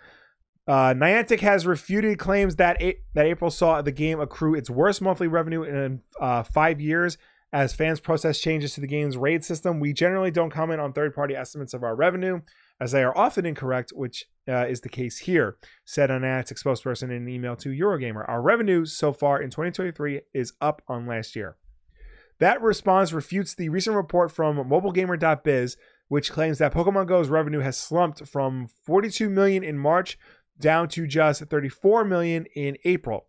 Uh, 0.67 0.93
Niantic 0.93 1.39
has 1.41 1.65
refuted 1.67 2.17
claims 2.17 2.55
that 2.57 2.81
a- 2.81 2.97
that 3.13 3.25
April 3.25 3.51
saw 3.51 3.81
the 3.81 3.91
game 3.91 4.19
accrue 4.19 4.55
its 4.55 4.69
worst 4.69 5.01
monthly 5.01 5.27
revenue 5.27 5.63
in 5.63 6.01
uh, 6.19 6.43
five 6.43 6.81
years 6.81 7.17
as 7.53 7.73
fans 7.73 7.99
process 8.01 8.39
changes 8.39 8.73
to 8.73 8.81
the 8.81 8.87
game's 8.87 9.15
raid 9.15 9.45
system. 9.45 9.79
We 9.79 9.93
generally 9.93 10.31
don't 10.31 10.49
comment 10.49 10.81
on 10.81 10.91
third-party 10.91 11.35
estimates 11.35 11.73
of 11.73 11.83
our 11.83 11.95
revenue, 11.95 12.41
as 12.79 12.91
they 12.91 13.03
are 13.03 13.17
often 13.17 13.45
incorrect, 13.45 13.91
which 13.95 14.25
uh, 14.47 14.65
is 14.67 14.81
the 14.81 14.89
case 14.89 15.17
here, 15.19 15.57
said 15.85 16.09
a 16.11 16.19
Niantic 16.19 16.61
spokesperson 16.63 17.03
in 17.03 17.11
an 17.11 17.29
email 17.29 17.55
to 17.57 17.69
Eurogamer. 17.69 18.27
Our 18.27 18.41
revenue 18.41 18.85
so 18.85 19.11
far 19.13 19.41
in 19.41 19.49
2023 19.49 20.21
is 20.33 20.53
up 20.61 20.81
on 20.87 21.05
last 21.07 21.35
year. 21.35 21.57
That 22.39 22.61
response 22.61 23.13
refutes 23.13 23.55
the 23.55 23.69
recent 23.69 23.95
report 23.95 24.31
from 24.31 24.57
mobilegamer.biz, 24.57 25.75
which 26.07 26.31
claims 26.31 26.59
that 26.59 26.73
Pokemon 26.73 27.07
Go's 27.07 27.29
revenue 27.29 27.59
has 27.59 27.77
slumped 27.77 28.27
from 28.27 28.67
42 28.85 29.29
million 29.29 29.63
in 29.63 29.77
March 29.77 30.17
down 30.59 30.87
to 30.89 31.07
just 31.07 31.41
34 31.43 32.05
million 32.05 32.45
in 32.55 32.77
April, 32.85 33.27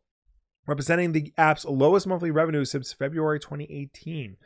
representing 0.67 1.13
the 1.13 1.33
app's 1.39 1.65
lowest 1.65 2.07
monthly 2.07 2.31
revenue 2.31 2.65
since 2.65 2.93
February 2.93 3.41
2018. 3.41 4.37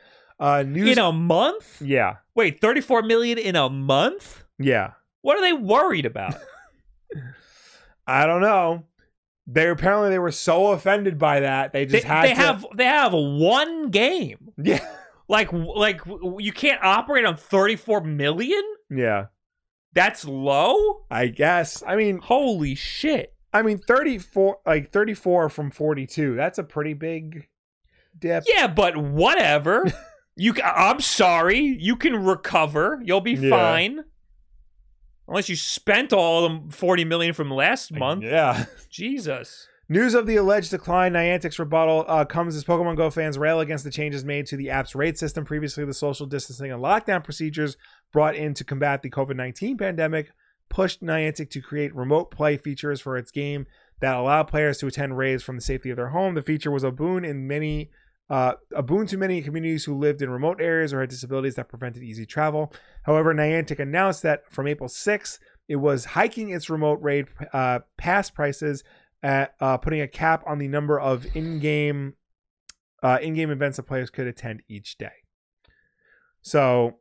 Uh, 0.41 0.63
news, 0.63 0.97
In 0.97 0.99
a 0.99 1.13
month? 1.13 1.81
yeah, 1.83 2.17
Wait, 2.35 2.61
34 2.61 3.03
million 3.03 3.39
in 3.39 3.55
a 3.55 3.69
month? 3.69 4.45
Yeah. 4.63 4.93
What 5.23 5.37
are 5.39 5.41
they 5.43 5.53
worried 5.53 6.07
about? 6.07 6.35
I 8.07 8.27
don't 8.27 8.41
know. 8.41 8.85
They 9.47 9.69
apparently 9.69 10.11
they 10.11 10.19
were 10.19 10.31
so 10.33 10.69
offended 10.69 11.19
by 11.19 11.41
that 11.41 11.73
they 11.73 11.85
they 11.85 11.99
just 11.99 12.05
had 12.07 12.25
they 12.25 12.29
to. 12.35 12.41
have 12.41 12.67
they 12.77 12.85
have 12.85 13.13
one 13.13 13.91
game. 13.91 14.51
yeah, 14.57 14.85
Like 15.29 15.53
like 15.53 16.01
you 16.39 16.53
can't 16.53 16.83
operate 16.83 17.25
on 17.25 17.37
34 17.37 18.03
million? 18.03 18.63
yeah. 18.91 19.27
That's 19.95 20.25
low? 20.25 21.05
I 21.11 21.27
guess. 21.27 21.83
I 21.87 21.97
mean, 21.97 22.19
Holy 22.19 22.75
shit. 22.75 23.35
I 23.53 23.61
mean, 23.61 23.77
34, 23.77 24.61
like 24.65 24.91
34 24.91 25.51
from 25.51 25.71
42. 25.71 26.35
That's 26.35 26.57
a 26.59 26.65
pretty 26.65 26.95
big 26.95 27.47
dip. 28.19 28.45
Yeah, 28.49 28.69
but 28.69 28.97
whatever. 28.97 29.85
you 30.37 30.55
I'm 30.65 31.01
sorry. 31.01 31.59
You 31.59 31.97
can 31.97 32.25
recover. 32.25 33.01
You'll 33.05 33.21
be 33.21 33.33
Yeah. 33.33 33.51
fine. 33.51 34.05
Unless 35.33 35.49
you 35.49 35.57
spent 35.57 36.13
all 36.13 36.47
the 36.47 36.61
40 36.77 37.07
million 37.07 37.33
from 37.33 37.51
last 37.51 37.91
month. 37.91 38.23
Yeah. 38.23 38.67
Jesus. 38.91 39.67
News 39.89 40.13
of 40.13 40.27
the 40.27 40.37
alleged 40.37 40.71
decline, 40.71 41.15
Niantic's 41.15 41.59
rebuttal 41.59 42.05
uh, 42.07 42.27
comes 42.27 42.55
as 42.55 42.65
Pokemon 42.65 42.99
Go 42.99 43.09
fans 43.09 43.39
rail 43.39 43.61
against 43.61 43.83
the 43.83 43.91
changes 43.91 44.27
made 44.27 44.45
to 44.49 44.59
the 44.59 44.69
app's 44.69 44.95
raid 44.95 45.17
system. 45.17 45.47
Previously, 45.47 45.87
the 45.87 45.95
social 45.95 46.27
distancing 46.27 46.71
and 46.71 46.83
lockdown 46.83 47.25
procedures 47.25 47.79
brought 48.13 48.37
in 48.37 48.53
to 48.53 48.63
combat 48.63 49.01
the 49.01 49.09
COVID 49.09 49.35
19 49.35 49.79
pandemic 49.79 50.33
pushed 50.69 51.03
Niantic 51.03 51.49
to 51.49 51.63
create 51.63 51.95
remote 51.95 52.31
play 52.31 52.59
features 52.59 53.01
for 53.01 53.17
its 53.17 53.31
game 53.31 53.67
that 54.01 54.17
allow 54.17 54.43
players 54.43 54.77
to 54.79 54.87
attend 54.87 55.17
raids 55.17 55.43
from 55.43 55.57
the 55.57 55.63
safety 55.63 55.89
of 55.89 55.97
their 55.97 56.09
home. 56.09 56.35
The 56.35 56.43
feature 56.43 56.71
was 56.71 56.85
a 56.85 56.91
boon 56.91 57.25
in 57.25 57.47
many. 57.47 57.91
Uh, 58.29 58.55
a 58.75 58.83
boon 58.83 59.07
to 59.07 59.19
many 59.19 59.43
communities 59.43 59.85
who 59.85 59.95
lived 59.95 60.23
in 60.23 60.31
remote 60.31 60.61
areas 60.61 60.95
or 60.95 61.01
had 61.01 61.11
disabilities 61.11 61.55
that 61.55 61.69
prevented 61.69 62.03
easy 62.03 62.25
travel. 62.25 62.73
However, 63.03 63.35
Niantic 63.35 63.79
announced 63.79 64.23
that 64.23 64.51
from 64.51 64.67
April 64.69 64.89
6th, 64.89 65.39
it 65.69 65.77
was 65.77 66.05
hiking 66.05 66.51
its 66.51 66.71
remote 66.71 67.01
raid 67.03 67.27
uh, 67.53 67.81
pass 67.97 68.31
prices 68.31 68.85
at 69.23 69.55
uh, 69.61 69.77
putting 69.79 70.01
a 70.01 70.09
cap 70.09 70.43
on 70.47 70.59
the 70.59 70.69
number 70.69 70.99
of 70.99 71.25
in-game 71.37 72.15
uh, 73.03 73.19
in-game 73.21 73.51
events 73.51 73.77
that 73.77 73.85
players 73.85 74.11
could 74.11 74.27
attend 74.29 74.63
each 74.69 74.97
day. 74.97 75.11
So, 76.43 76.99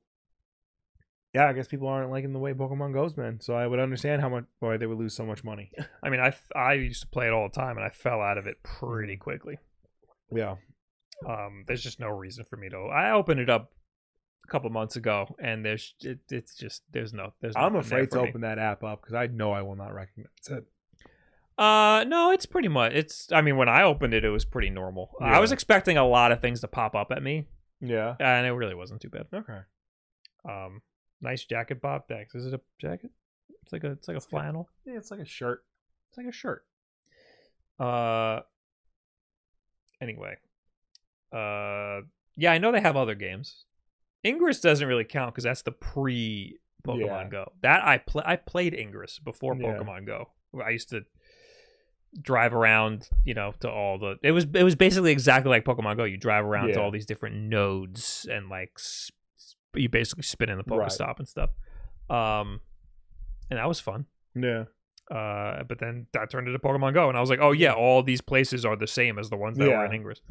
yeah, 1.34 1.48
I 1.48 1.54
guess 1.54 1.68
people 1.68 1.88
aren't 1.88 2.12
liking 2.12 2.34
the 2.34 2.40
way 2.40 2.54
Pokemon 2.54 2.94
goes, 2.94 3.16
man. 3.16 3.40
So 3.40 3.54
I 3.54 3.68
would 3.68 3.80
understand 3.80 4.22
how 4.22 4.30
much 4.30 4.46
why 4.60 4.78
they 4.78 4.86
would 4.88 4.98
lose 4.98 5.14
so 5.16 5.26
much 5.26 5.44
money. 5.44 5.72
I 6.04 6.10
mean, 6.10 6.20
I 6.20 6.34
I 6.56 6.74
used 6.74 7.02
to 7.02 7.08
play 7.08 7.28
it 7.28 7.34
all 7.34 7.48
the 7.48 7.56
time 7.56 7.78
and 7.78 7.86
I 7.86 7.90
fell 7.90 8.22
out 8.22 8.38
of 8.38 8.48
it 8.48 8.62
pretty 8.64 9.18
quickly. 9.18 9.58
yeah, 10.32 10.56
Um, 11.28 11.64
there's 11.68 11.84
just 11.84 12.00
no 12.00 12.10
reason 12.10 12.46
for 12.50 12.58
me 12.58 12.70
to. 12.70 12.78
I 12.78 13.12
opened 13.12 13.40
it 13.40 13.50
up 13.50 13.72
a 14.44 14.48
couple 14.52 14.70
months 14.70 14.96
ago, 14.96 15.36
and 15.42 15.66
there's 15.66 15.94
it, 16.02 16.20
it's 16.30 16.56
just 16.56 16.84
there's 16.92 17.14
no 17.14 17.34
there's. 17.42 17.56
I'm 17.56 17.76
afraid 17.76 18.12
to 18.12 18.22
me. 18.22 18.30
open 18.30 18.42
that 18.42 18.60
app 18.60 18.84
up 18.84 19.02
because 19.02 19.16
I 19.16 19.28
know 19.28 19.52
I 19.52 19.62
will 19.62 19.76
not 19.76 19.94
recognize 19.94 20.30
it. 20.50 20.66
Uh, 21.58 22.04
no, 22.08 22.32
it's 22.32 22.46
pretty 22.46 22.68
much. 22.70 22.94
It's. 22.94 23.32
I 23.32 23.42
mean, 23.42 23.58
when 23.58 23.70
I 23.70 23.84
opened 23.84 24.14
it, 24.14 24.26
it 24.26 24.30
was 24.30 24.46
pretty 24.46 24.70
normal. 24.70 25.12
Yeah. 25.22 25.28
I 25.28 25.40
was 25.40 25.52
expecting 25.52 25.98
a 25.98 26.08
lot 26.08 26.32
of 26.32 26.42
things 26.42 26.62
to 26.62 26.68
pop 26.68 26.96
up 26.96 27.12
at 27.12 27.22
me, 27.22 27.48
Yeah. 27.82 28.16
and 28.20 28.48
it 28.48 28.52
really 28.52 28.74
wasn't 28.76 29.02
too 29.02 29.10
bad. 29.10 29.28
Okay. 29.34 29.60
Um, 30.48 30.82
nice 31.22 31.44
jacket, 31.46 31.82
Bob. 31.82 32.08
Thanks. 32.08 32.34
Is 32.34 32.48
it 32.48 32.54
a 32.54 32.62
jacket? 32.80 33.12
It's 33.64 33.72
like 33.72 33.84
a 33.84 33.92
it's 33.92 34.08
like 34.08 34.18
a 34.18 34.22
flannel. 34.22 34.70
Yeah, 34.86 34.98
it's 34.98 35.12
like 35.12 35.20
a 35.20 35.26
shirt. 35.26 35.64
It's 36.10 36.18
like 36.18 36.28
a 36.28 36.32
shirt. 36.32 36.66
Uh. 37.80 38.40
Anyway, 40.02 40.36
uh, 41.32 42.02
yeah, 42.36 42.52
I 42.52 42.58
know 42.58 42.72
they 42.72 42.82
have 42.82 42.98
other 42.98 43.14
games. 43.14 43.66
Ingress 44.26 44.60
doesn't 44.62 44.88
really 44.88 45.04
count 45.06 45.34
because 45.34 45.44
that's 45.44 45.62
the 45.64 45.72
pre 45.72 46.60
Pokemon 46.86 47.00
Yeah. 47.26 47.28
Go. 47.30 47.52
That 47.62 47.84
I 47.86 47.98
play. 47.98 48.24
I 48.26 48.36
played 48.36 48.74
Ingress 48.74 49.20
before 49.20 49.56
Yeah. 49.56 49.68
Pokemon 49.78 50.06
Go. 50.06 50.30
I 50.64 50.70
used 50.72 50.90
to 50.90 51.02
drive 52.22 52.54
around, 52.54 53.08
you 53.24 53.34
know, 53.34 53.54
to 53.62 53.70
all 53.70 53.98
the. 53.98 54.18
It 54.24 54.32
was 54.32 54.46
it 54.54 54.64
was 54.64 54.76
basically 54.76 55.12
exactly 55.12 55.50
like 55.50 55.64
Pokemon 55.66 55.98
Go. 55.98 56.04
You 56.04 56.18
drive 56.18 56.46
around 56.46 56.70
to 56.74 56.82
all 56.82 56.92
these 56.92 57.06
different 57.06 57.36
nodes 57.36 58.28
and 58.30 58.50
like 58.50 58.72
s- 58.78 59.12
s- 59.38 59.56
you 59.76 59.90
basically 59.90 60.24
spin 60.24 60.50
in 60.50 60.58
the 60.58 60.64
Right. 60.66 60.88
Pokestop 60.90 61.20
and 61.20 61.28
stuff. 61.28 61.52
Um, 62.10 62.60
and 63.50 63.58
that 63.60 63.68
was 63.68 63.80
fun. 63.80 64.06
Yeah. 64.36 64.66
Uh, 65.10 65.64
but 65.64 65.80
then 65.80 66.08
that 66.14 66.30
turned 66.30 66.48
into 66.48 66.60
Pokemon 66.60 66.94
Go, 66.94 67.10
and 67.10 67.18
I 67.18 67.22
was 67.22 67.30
like, 67.30 67.40
oh 67.42 67.52
yeah, 67.52 67.74
all 67.74 68.02
these 68.02 68.22
places 68.22 68.66
are 68.66 68.76
the 68.76 68.88
same 68.88 69.18
as 69.20 69.30
the 69.30 69.36
ones 69.38 69.58
that 69.58 69.68
were 69.68 69.86
in 69.86 69.94
Ingress. 69.94 70.22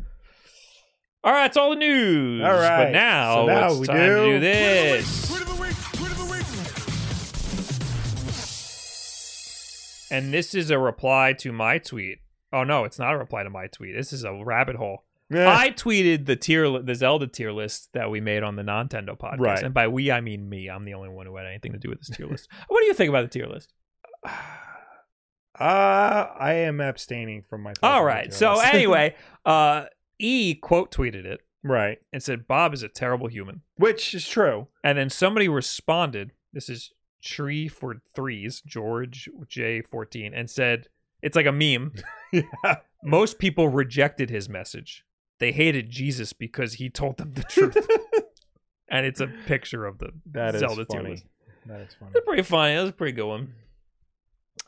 All 1.22 1.32
right, 1.32 1.44
that's 1.44 1.56
all 1.58 1.70
the 1.70 1.76
news. 1.76 2.42
All 2.42 2.52
right, 2.52 2.84
but 2.86 2.92
now, 2.92 3.34
so 3.42 3.46
now 3.46 3.66
it's 3.68 3.78
we 3.80 3.86
time 3.86 3.96
to 3.96 4.06
do- 4.06 4.32
do 4.32 4.40
this. 4.40 5.30
And 10.12 10.34
this 10.34 10.54
is 10.54 10.70
a 10.70 10.78
reply 10.78 11.34
to 11.34 11.52
my 11.52 11.78
tweet. 11.78 12.18
Oh 12.52 12.64
no, 12.64 12.84
it's 12.84 12.98
not 12.98 13.14
a 13.14 13.18
reply 13.18 13.44
to 13.44 13.50
my 13.50 13.68
tweet. 13.68 13.94
This 13.94 14.12
is 14.12 14.24
a 14.24 14.32
rabbit 14.44 14.74
hole. 14.76 15.04
Yeah. 15.30 15.56
I 15.56 15.70
tweeted 15.70 16.26
the 16.26 16.34
tier, 16.34 16.66
li- 16.66 16.82
the 16.82 16.96
Zelda 16.96 17.28
tier 17.28 17.52
list 17.52 17.90
that 17.92 18.10
we 18.10 18.20
made 18.20 18.42
on 18.42 18.56
the 18.56 18.62
Nintendo 18.64 19.16
podcast, 19.16 19.38
Right. 19.38 19.62
and 19.62 19.72
by 19.72 19.86
we 19.86 20.10
I 20.10 20.20
mean 20.20 20.48
me. 20.48 20.68
I'm 20.68 20.82
the 20.82 20.94
only 20.94 21.08
one 21.10 21.26
who 21.26 21.36
had 21.36 21.46
anything 21.46 21.72
to 21.72 21.78
do 21.78 21.88
with 21.90 22.00
this 22.00 22.16
tier 22.16 22.26
list. 22.26 22.48
What 22.68 22.80
do 22.80 22.86
you 22.88 22.94
think 22.94 23.08
about 23.10 23.30
the 23.30 23.38
tier 23.38 23.46
list? 23.46 23.72
Uh, 25.58 26.26
I 26.38 26.52
am 26.54 26.80
abstaining 26.80 27.42
from 27.42 27.62
my. 27.62 27.74
All 27.82 28.02
right. 28.02 28.32
So 28.32 28.60
anyway, 28.60 29.14
uh, 29.44 29.86
E 30.20 30.54
quote 30.54 30.90
tweeted 30.92 31.24
it 31.24 31.40
right, 31.62 31.98
and 32.12 32.22
said 32.22 32.46
Bob 32.46 32.74
is 32.74 32.82
a 32.82 32.88
terrible 32.88 33.28
human, 33.28 33.62
which 33.76 34.14
is 34.14 34.28
true. 34.28 34.68
and 34.84 34.96
then 34.98 35.10
somebody 35.10 35.48
responded. 35.48 36.32
This 36.52 36.68
is 36.68 36.92
Tree 37.22 37.68
for 37.68 37.96
threes, 38.14 38.62
George 38.64 39.28
J 39.46 39.82
fourteen, 39.82 40.32
and 40.32 40.48
said 40.48 40.88
it's 41.22 41.36
like 41.36 41.46
a 41.46 41.52
meme. 41.52 41.92
yeah. 42.32 42.76
Most 43.02 43.38
people 43.38 43.68
rejected 43.68 44.30
his 44.30 44.48
message. 44.48 45.04
They 45.38 45.52
hated 45.52 45.90
Jesus 45.90 46.32
because 46.32 46.74
he 46.74 46.90
told 46.90 47.16
them 47.16 47.32
the 47.34 47.42
truth. 47.42 47.76
and 48.90 49.06
it's 49.06 49.20
a 49.20 49.26
picture 49.46 49.86
of 49.86 49.98
the 49.98 50.10
That 50.32 50.54
is 50.54 50.60
Zelda 50.60 50.84
tier 50.84 51.02
funny. 51.02 51.22
That 51.66 51.80
is 51.80 51.94
funny. 51.94 52.12
That's 52.12 52.24
pretty 52.26 52.42
funny. 52.42 52.74
That 52.74 52.82
was 52.82 52.90
a 52.90 52.94
pretty 52.94 53.12
good 53.12 53.26
one. 53.28 53.54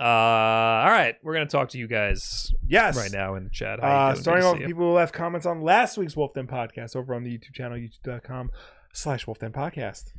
Uh, 0.01 0.05
all 0.05 0.91
right, 0.91 1.17
we're 1.23 1.35
gonna 1.35 1.47
talk 1.47 1.69
to 1.71 1.79
you 1.79 1.87
guys 1.87 2.53
Yes. 2.67 2.97
right 2.97 3.13
now 3.13 3.35
in 3.35 3.45
the 3.45 3.51
chat. 3.51 3.79
How 3.81 4.09
Uh, 4.11 4.15
starting 4.15 4.45
off 4.45 4.59
with 4.59 4.67
people 4.67 4.85
who 4.89 4.93
left 4.95 5.13
comments 5.15 5.47
on 5.47 5.61
last 5.61 5.97
week's 5.99 6.17
Wulff 6.17 6.33
Den 6.35 6.47
podcast 6.47 6.97
over 6.97 7.15
on 7.15 7.23
the 7.25 7.31
YouTube 7.39 7.53
channel, 7.55 7.77
youtube.com 7.79 8.51
slash 8.93 9.27
Wulff 9.27 9.39
Den 9.39 9.53
podcast. 9.53 10.13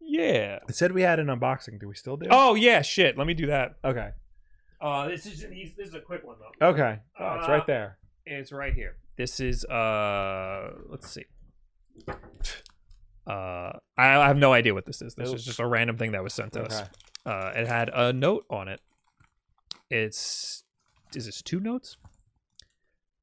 Yeah. 0.00 0.60
It 0.68 0.74
said 0.74 0.92
we 0.92 1.02
had 1.02 1.18
an 1.18 1.26
unboxing. 1.26 1.80
Do 1.80 1.88
we 1.88 1.94
still 1.94 2.16
do? 2.16 2.28
Oh 2.30 2.54
yeah, 2.54 2.82
shit. 2.82 3.18
Let 3.18 3.26
me 3.26 3.34
do 3.34 3.46
that. 3.46 3.74
Okay. 3.84 4.10
Uh, 4.80 5.08
this 5.08 5.26
is 5.26 5.40
this 5.76 5.88
is 5.88 5.94
a 5.94 6.00
quick 6.00 6.24
one 6.24 6.36
though. 6.38 6.66
Okay. 6.68 6.98
Oh, 7.18 7.34
it's 7.38 7.48
right 7.48 7.62
Uh, 7.62 7.66
there. 7.66 7.98
It's 8.26 8.52
right 8.52 8.74
here. 8.74 8.96
This 9.16 9.40
is 9.40 9.64
uh, 9.64 10.70
let's 10.88 11.10
see. 11.10 11.24
Uh, 13.26 13.72
I, 13.96 14.16
I 14.18 14.26
have 14.28 14.36
no 14.36 14.52
idea 14.52 14.74
what 14.74 14.84
this 14.86 15.00
is. 15.02 15.14
This 15.14 15.32
is 15.32 15.44
just 15.44 15.58
a 15.58 15.66
random 15.66 15.96
thing 15.96 16.12
that 16.12 16.22
was 16.22 16.34
sent 16.34 16.52
to 16.52 16.64
us. 16.64 16.82
Uh, 17.26 17.52
it 17.54 17.66
had 17.66 17.90
a 17.92 18.12
note 18.12 18.44
on 18.50 18.68
it. 18.68 18.80
It's 19.90 20.64
is 21.14 21.26
this 21.26 21.42
two 21.42 21.60
notes? 21.60 21.96
It 22.60 22.66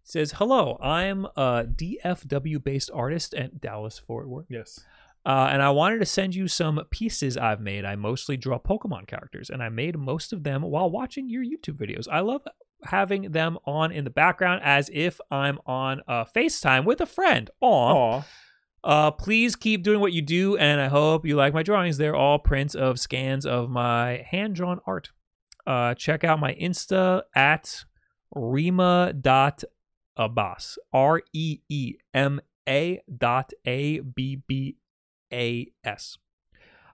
says, 0.03 0.34
"Hello, 0.34 0.78
I'm 0.82 1.26
a 1.36 1.65
DFW 1.65 2.64
based 2.64 2.90
artist 2.94 3.34
at 3.34 3.61
Dallas 3.61 3.99
Fort 3.99 4.28
Worth. 4.28 4.48
Yes. 4.49 4.80
Uh, 5.23 5.49
and 5.52 5.61
I 5.61 5.69
wanted 5.69 5.99
to 5.99 6.06
send 6.06 6.34
you 6.34 6.48
some 6.48 6.82
pieces 6.90 7.38
I've 7.38 7.61
made. 7.61 7.86
I 7.86 7.95
mostly 7.95 8.38
draw 8.38 8.57
Pokemon 8.57 9.07
characters, 9.07 9.52
and 9.52 9.61
I 9.61 9.69
made 9.69 9.98
most 9.98 10.34
of 10.34 10.44
them 10.44 10.64
while 10.64 10.90
watching 10.90 11.30
your 11.30 11.44
YouTube 11.44 11.78
videos. 11.78 12.07
I 12.11 12.22
love 12.22 12.41
having 12.86 13.32
them 13.32 13.60
on 13.65 13.91
in 13.91 14.03
the 14.03 14.10
background 14.10 14.61
as 14.64 14.90
if 14.91 15.22
I'm 15.30 15.60
on 15.68 16.02
a 16.07 16.26
FaceTime 16.26 16.86
with 16.86 17.02
a 17.02 17.06
friend. 17.06 17.52
Aw. 17.61 17.94
Aw. 17.94 18.26
Uh, 18.84 19.12
please 19.12 19.56
keep 19.56 19.84
doing 19.84 19.99
what 19.99 20.12
you 20.14 20.22
do, 20.22 20.58
and 20.58 20.82
I 20.82 20.88
hope 20.88 21.26
you 21.26 21.36
like 21.36 21.53
my 21.53 21.62
drawings. 21.64 21.98
They're 21.98 22.16
all 22.16 22.40
prints 22.40 22.74
of 22.74 22.99
scans 22.99 23.45
of 23.45 23.70
my 23.70 24.26
hand 24.30 24.56
drawn 24.56 24.80
art. 24.88 25.12
Uh, 25.68 25.94
check 25.94 26.24
out 26.24 26.40
my 26.40 26.56
Insta 26.56 27.22
at 27.36 27.86
reema.abbas. 28.36 29.64
R 30.91 31.22
E 31.34 31.60
E 31.70 31.94
M 32.14 32.41
A 32.68 33.02
dot 33.18 33.52
A 33.66 33.99
B 33.99 34.41
B 34.48 34.78
A 35.32 35.72
S. 35.84 36.18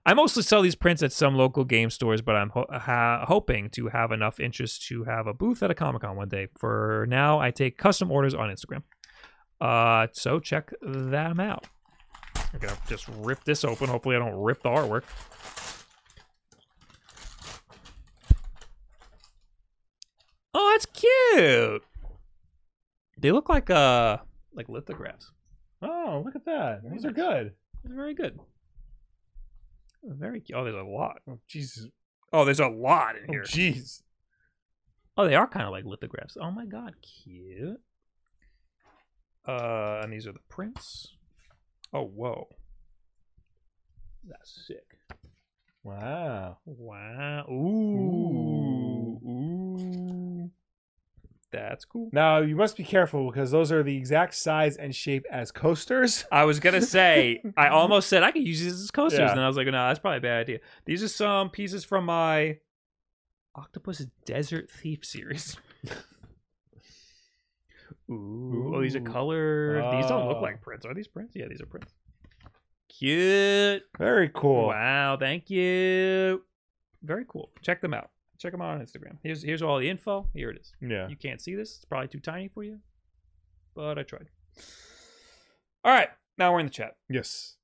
I 0.04 0.14
mostly 0.14 0.42
sell 0.42 0.62
these 0.62 0.74
prints 0.74 1.02
at 1.02 1.12
some 1.12 1.34
local 1.34 1.64
game 1.64 1.90
stores, 1.90 2.22
but 2.22 2.34
I'm 2.34 2.50
ho- 2.50 2.66
ha- 2.70 3.26
hoping 3.26 3.68
to 3.70 3.88
have 3.88 4.10
enough 4.10 4.40
interest 4.40 4.86
to 4.88 5.04
have 5.04 5.26
a 5.26 5.34
booth 5.34 5.62
at 5.62 5.70
a 5.70 5.74
Comic 5.74 6.02
Con 6.02 6.16
one 6.16 6.28
day. 6.28 6.48
For 6.58 7.06
now, 7.10 7.40
I 7.40 7.50
take 7.50 7.76
custom 7.76 8.10
orders 8.10 8.34
on 8.34 8.48
Instagram. 8.48 8.82
Uh, 9.60 10.06
so 10.12 10.38
check 10.40 10.70
them 10.80 11.40
out. 11.40 11.66
I'm 12.52 12.58
gonna 12.60 12.76
just 12.88 13.08
rip 13.18 13.44
this 13.44 13.64
open. 13.64 13.88
Hopefully, 13.88 14.16
I 14.16 14.18
don't 14.20 14.40
rip 14.40 14.62
the 14.62 14.70
artwork. 14.70 15.04
Oh, 20.54 20.70
that's 20.72 20.86
cute. 20.86 21.82
They 23.18 23.32
look 23.32 23.48
like 23.48 23.70
uh 23.70 24.18
like 24.54 24.68
lithographs. 24.68 25.30
Oh, 25.82 26.22
look 26.24 26.34
at 26.36 26.44
that. 26.46 26.80
These 26.90 27.04
are 27.04 27.12
good. 27.12 27.52
They're 27.84 27.94
very 27.96 28.14
good. 28.14 28.38
Very 30.02 30.40
cute. 30.40 30.58
Oh, 30.58 30.64
there's 30.64 30.76
a 30.76 30.82
lot. 30.82 31.20
Oh, 31.28 31.38
Jesus. 31.46 31.86
Oh, 32.32 32.44
there's 32.44 32.60
a 32.60 32.68
lot 32.68 33.16
in 33.16 33.24
Oh, 33.28 33.32
here. 33.32 33.42
jeez. 33.42 34.02
Oh, 35.16 35.26
they 35.26 35.34
are 35.34 35.46
kind 35.46 35.66
of 35.66 35.72
like 35.72 35.84
lithographs. 35.84 36.36
Oh 36.40 36.50
my 36.50 36.64
god, 36.66 36.94
cute. 37.02 37.80
Uh, 39.46 40.00
and 40.02 40.12
these 40.12 40.26
are 40.26 40.32
the 40.32 40.38
prints. 40.48 41.14
Oh, 41.92 42.02
whoa. 42.04 42.48
That's 44.24 44.66
sick. 44.66 44.84
Wow. 45.84 46.58
Wow. 46.66 47.46
Ooh. 47.50 49.18
Ooh. 49.26 50.50
That's 51.50 51.86
cool. 51.86 52.10
Now 52.12 52.40
you 52.40 52.54
must 52.56 52.76
be 52.76 52.84
careful 52.84 53.30
because 53.30 53.50
those 53.50 53.72
are 53.72 53.82
the 53.82 53.96
exact 53.96 54.34
size 54.34 54.76
and 54.76 54.94
shape 54.94 55.24
as 55.30 55.50
coasters. 55.50 56.26
I 56.32 56.44
was 56.44 56.60
gonna 56.60 56.82
say, 56.82 57.42
I 57.56 57.68
almost 57.70 58.08
said 58.10 58.22
I 58.22 58.32
could 58.32 58.46
use 58.46 58.60
these 58.60 58.74
as 58.82 58.90
coasters, 58.90 59.20
Yeah. 59.20 59.30
and 59.32 59.40
I 59.40 59.46
was 59.46 59.56
like, 59.56 59.64
no, 59.66 59.72
that's 59.72 59.98
probably 59.98 60.18
a 60.18 60.20
bad 60.20 60.40
idea. 60.40 60.58
These 60.84 61.02
are 61.02 61.08
some 61.08 61.48
pieces 61.48 61.84
from 61.84 62.04
my 62.04 62.58
Octopus 63.54 64.04
Desert 64.26 64.70
Thief 64.70 65.06
series. 65.06 65.56
Ooh, 68.10 68.72
oh, 68.74 68.82
these 68.82 68.96
are 68.96 69.00
Ooh. 69.00 69.04
colored. 69.04 69.82
These 69.96 70.06
don't 70.06 70.26
look 70.28 70.38
Oh. 70.38 70.42
like 70.42 70.62
prints. 70.62 70.86
Are 70.86 70.94
these 70.94 71.08
prints? 71.08 71.34
Yeah, 71.36 71.46
these 71.48 71.60
are 71.60 71.66
prints. 71.66 71.92
Cute. 72.88 73.82
Very 73.98 74.30
cool. 74.34 74.68
Wow, 74.68 75.16
thank 75.18 75.50
you. 75.50 76.42
Very 77.02 77.24
cool. 77.28 77.50
Check 77.62 77.80
them 77.80 77.92
out. 77.94 78.10
Check 78.38 78.52
them 78.52 78.62
out 78.62 78.74
on 78.78 78.80
Instagram. 78.84 79.18
Here's 79.22 79.42
here's 79.42 79.62
all 79.62 79.78
the 79.78 79.88
info. 79.90 80.28
Here 80.32 80.50
it 80.50 80.58
is. 80.58 80.72
Yeah. 80.80 81.08
You 81.08 81.16
can't 81.16 81.40
see 81.40 81.54
this. 81.54 81.76
It's 81.76 81.84
probably 81.84 82.08
too 82.08 82.20
tiny 82.20 82.48
for 82.48 82.62
you, 82.64 82.78
but 83.74 83.98
I 83.98 84.02
tried. 84.04 84.28
All 85.84 85.92
right, 85.92 86.08
now 86.38 86.52
we're 86.52 86.60
in 86.60 86.66
the 86.66 86.72
chat. 86.72 86.96
Yes. 87.08 87.56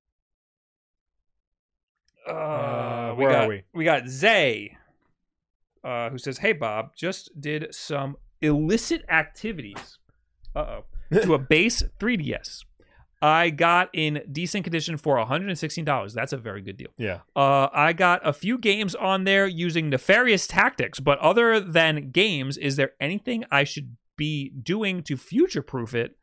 Uh, 2.29 2.33
Uh, 2.33 3.15
we 3.17 3.25
where 3.25 3.33
got, 3.33 3.45
are 3.45 3.49
we? 3.49 3.63
We 3.75 3.85
got 3.85 4.07
Zay, 4.09 4.77
uh, 5.83 6.11
who 6.11 6.19
says, 6.19 6.39
"Hey 6.39 6.53
Bob, 6.53 6.95
just 6.97 7.41
did 7.41 7.75
some 7.75 8.17
illicit 8.41 9.05
activities. 9.09 9.99
Uh 10.55 10.81
oh, 10.81 10.85
to 11.23 11.35
a 11.35 11.39
base 11.39 11.83
3ds. 12.01 12.65
I 13.23 13.49
got 13.49 13.89
in 13.95 14.23
decent 14.31 14.65
condition 14.65 14.99
for 14.99 15.17
$116. 15.17 16.13
That's 16.13 16.33
a 16.35 16.37
very 16.37 16.61
good 16.61 16.77
deal. 16.77 16.91
Yeah. 16.99 17.21
Uh, 17.35 17.69
I 17.73 17.95
got 17.95 18.21
a 18.27 18.35
few 18.35 18.59
games 18.59 18.95
on 18.95 19.25
there 19.25 19.47
using 19.47 19.89
nefarious 19.89 20.47
tactics, 20.47 21.01
but 21.01 21.19
other 21.21 21.59
than 21.59 22.11
games, 22.11 22.59
is 22.59 22.77
there 22.77 22.93
anything 23.01 23.45
I 23.51 23.65
should 23.65 23.97
be 24.19 24.51
doing 24.51 25.03
to 25.05 25.17
future 25.17 25.63
proof 25.63 25.95
it? 25.95 26.19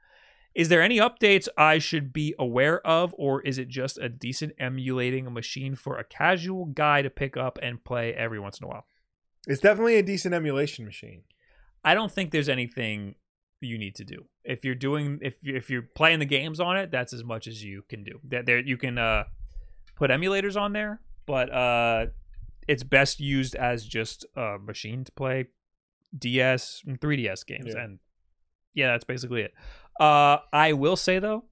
Is 0.54 0.70
there 0.70 0.84
any 0.84 1.00
updates 1.00 1.48
I 1.58 1.80
should 1.80 2.14
be 2.14 2.36
aware 2.38 2.86
of, 2.86 3.16
or 3.18 3.42
is 3.42 3.58
it 3.58 3.68
just 3.68 3.98
a 3.98 4.10
decent 4.10 4.54
emulating 4.60 5.34
machine 5.34 5.76
for 5.76 5.98
a 5.98 6.04
casual 6.04 6.66
guy 6.66 7.02
to 7.02 7.10
pick 7.10 7.36
up 7.36 7.58
and 7.64 7.84
play 7.84 8.14
every 8.14 8.40
once 8.40 8.60
in 8.60 8.66
a 8.66 8.68
while? 8.68 8.86
It's 9.48 9.62
definitely 9.62 9.96
a 9.96 10.04
decent 10.04 10.36
emulation 10.36 10.86
machine. 10.86 11.24
I 11.84 11.96
don't 11.96 12.12
think 12.12 12.32
there's 12.32 12.50
anything 12.50 13.16
you 13.62 13.78
need 13.78 13.96
to 13.96 14.04
do. 14.04 14.26
If 14.44 14.66
you're 14.66 14.76
doing 14.76 15.20
if 15.22 15.36
if 15.44 15.70
you're 15.70 15.84
playing 15.96 16.20
the 16.20 16.26
games 16.26 16.60
on 16.60 16.78
it, 16.78 16.92
that's 16.92 17.14
as 17.14 17.24
much 17.24 17.48
as 17.48 17.64
you 17.64 17.84
can 17.90 18.04
do. 18.04 18.20
That 18.30 18.46
there 18.46 18.60
you 18.60 18.78
can 18.78 18.98
uh 18.98 19.24
put 19.96 20.10
emulators 20.12 20.60
on 20.60 20.74
there, 20.74 21.00
but 21.26 21.52
uh 21.54 22.08
it's 22.68 22.84
best 22.84 23.20
used 23.20 23.56
as 23.56 23.86
just 23.86 24.26
a 24.36 24.58
machine 24.60 25.04
to 25.04 25.12
play 25.14 25.46
DS 26.18 26.82
and 26.86 27.00
3DS 27.00 27.46
games 27.46 27.74
Yeah. 27.74 27.84
and 27.84 28.00
yeah, 28.74 28.88
that's 28.88 29.04
basically 29.06 29.42
it. 29.42 29.54
Uh 30.00 30.38
I 30.52 30.74
will 30.74 30.96
say 30.96 31.20
though, 31.20 31.46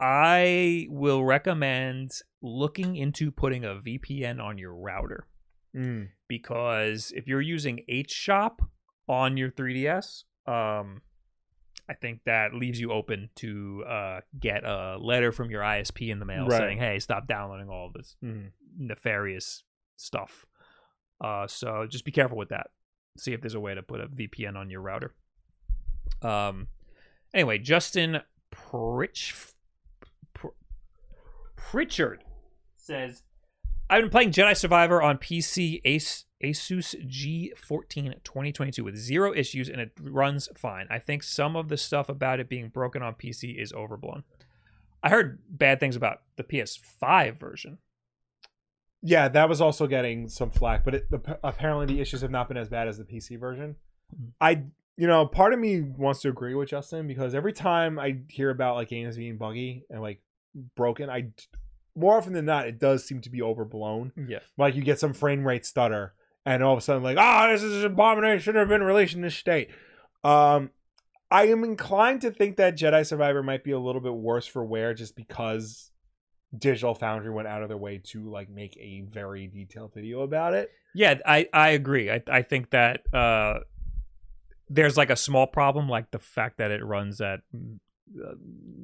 I 0.00 0.86
will 0.88 1.24
recommend 1.24 2.12
looking 2.42 2.96
into 2.96 3.30
putting 3.30 3.64
a 3.64 3.74
VPN 3.74 4.42
on 4.42 4.58
your 4.58 4.74
router 4.74 5.26
Mm. 5.76 6.08
because 6.26 7.12
if 7.14 7.28
you're 7.28 7.40
using 7.40 7.84
hShop 7.88 8.58
on 9.08 9.36
your 9.36 9.50
3DS, 9.52 10.24
um, 10.46 11.00
I 11.90 11.94
think 11.94 12.20
that 12.24 12.54
leaves 12.54 12.78
you 12.80 12.92
open 12.92 13.30
to 13.36 13.84
uh, 13.86 14.20
get 14.38 14.62
a 14.64 14.96
letter 15.00 15.32
from 15.32 15.50
your 15.50 15.62
ISP 15.62 16.08
in 16.10 16.20
the 16.20 16.24
mail 16.24 16.46
Right. 16.46 16.56
saying, 16.58 16.78
"Hey, 16.78 17.00
stop 17.00 17.26
downloading 17.26 17.68
all 17.68 17.88
of 17.88 17.92
this 17.94 18.16
Mm. 18.24 18.52
nefarious 18.78 19.64
stuff." 19.96 20.46
Uh, 21.20 21.48
so 21.48 21.86
just 21.88 22.04
be 22.04 22.12
careful 22.12 22.38
with 22.38 22.50
that. 22.50 22.68
See 23.18 23.32
if 23.32 23.40
there's 23.40 23.54
a 23.56 23.60
way 23.60 23.74
to 23.74 23.82
put 23.82 24.00
a 24.00 24.06
VPN 24.06 24.56
on 24.56 24.70
your 24.70 24.80
router. 24.82 25.14
Um. 26.22 26.68
Anyway, 27.34 27.58
Justin 27.58 28.20
Pritch, 28.52 29.52
Pr- 30.34 30.48
Pritchard 31.56 32.24
says, 32.76 33.22
I've 33.88 34.02
been 34.02 34.10
playing 34.10 34.30
Jedi 34.32 34.56
Survivor 34.56 35.00
on 35.02 35.18
PC 35.18 35.80
Ace, 35.84 36.24
Asus 36.42 36.94
G14 37.06 38.22
2022 38.24 38.82
with 38.82 38.96
zero 38.96 39.34
issues 39.34 39.68
and 39.68 39.80
it 39.80 39.92
runs 40.00 40.48
fine. 40.56 40.86
I 40.90 40.98
think 40.98 41.22
some 41.22 41.56
of 41.56 41.68
the 41.68 41.76
stuff 41.76 42.08
about 42.08 42.40
it 42.40 42.48
being 42.48 42.68
broken 42.68 43.02
on 43.02 43.14
PC 43.14 43.60
is 43.60 43.72
overblown. 43.72 44.24
I 45.02 45.10
heard 45.10 45.38
bad 45.48 45.80
things 45.80 45.96
about 45.96 46.22
the 46.36 46.44
PS5 46.44 47.38
version. 47.38 47.78
Yeah, 49.02 49.28
that 49.28 49.48
was 49.48 49.60
also 49.60 49.86
getting 49.86 50.28
some 50.28 50.50
flack, 50.50 50.84
but 50.84 50.94
it, 50.94 51.10
the, 51.10 51.38
apparently 51.42 51.86
the 51.86 52.00
issues 52.00 52.20
have 52.20 52.30
not 52.30 52.48
been 52.48 52.58
as 52.58 52.68
bad 52.68 52.86
as 52.86 52.98
the 52.98 53.04
PC 53.04 53.38
version. 53.38 53.76
Mhm. 54.14 54.32
I, 54.40 54.62
you 54.96 55.06
know, 55.06 55.26
part 55.26 55.54
of 55.54 55.58
me 55.58 55.80
wants 55.80 56.20
to 56.22 56.28
agree 56.28 56.54
with 56.54 56.68
Justin 56.68 57.06
because 57.06 57.34
every 57.34 57.52
time 57.52 57.98
I 57.98 58.18
hear 58.28 58.50
about 58.50 58.74
like 58.74 58.88
games 58.88 59.16
being 59.16 59.38
buggy 59.38 59.84
and 59.88 60.02
like 60.02 60.20
broken, 60.76 61.08
I 61.08 61.30
more 61.96 62.16
often 62.16 62.32
than 62.32 62.44
not 62.44 62.66
it 62.66 62.78
does 62.78 63.04
seem 63.04 63.20
to 63.22 63.30
be 63.30 63.40
overblown. 63.42 64.12
Yeah. 64.28 64.40
Like 64.58 64.74
you 64.74 64.82
get 64.82 64.98
some 65.00 65.12
frame 65.14 65.46
rate 65.46 65.64
stutter, 65.64 66.14
and 66.46 66.62
all 66.62 66.72
of 66.72 66.78
a 66.78 66.82
sudden 66.82 67.02
like, 67.02 67.18
ah, 67.18 67.48
this 67.50 67.62
is 67.62 67.84
an 67.84 67.92
abomination. 67.92 68.54
Been 68.54 68.82
released 68.82 69.14
in 69.14 69.22
this 69.22 69.36
state. 69.36 69.70
Um, 70.24 70.70
I 71.30 71.46
am 71.46 71.62
inclined 71.64 72.22
to 72.22 72.30
think 72.30 72.56
that 72.56 72.76
Jedi 72.76 73.06
Survivor 73.06 73.42
might 73.42 73.62
be 73.62 73.70
a 73.70 73.78
little 73.78 74.00
bit 74.00 74.14
worse 74.14 74.46
for 74.46 74.64
wear 74.64 74.94
just 74.94 75.14
because 75.14 75.90
Digital 76.56 76.94
Foundry 76.96 77.30
went 77.30 77.46
out 77.46 77.62
of 77.62 77.68
their 77.68 77.78
way 77.78 77.98
to 78.06 78.28
like 78.28 78.50
make 78.50 78.76
a 78.78 79.02
very 79.02 79.46
detailed 79.46 79.94
video 79.94 80.22
about 80.22 80.54
it. 80.54 80.70
Yeah, 80.94 81.18
I, 81.24 81.48
I 81.52 81.70
agree. 81.70 82.10
I, 82.10 82.22
I 82.28 82.42
think 82.42 82.70
that 82.70 83.02
uh, 83.14 83.60
there's 84.68 84.96
like 84.96 85.10
a 85.10 85.16
small 85.16 85.46
problem, 85.46 85.88
like 85.88 86.10
the 86.10 86.18
fact 86.18 86.58
that 86.58 86.72
it 86.72 86.84
runs 86.84 87.20
at 87.20 87.40
uh, 87.54 88.34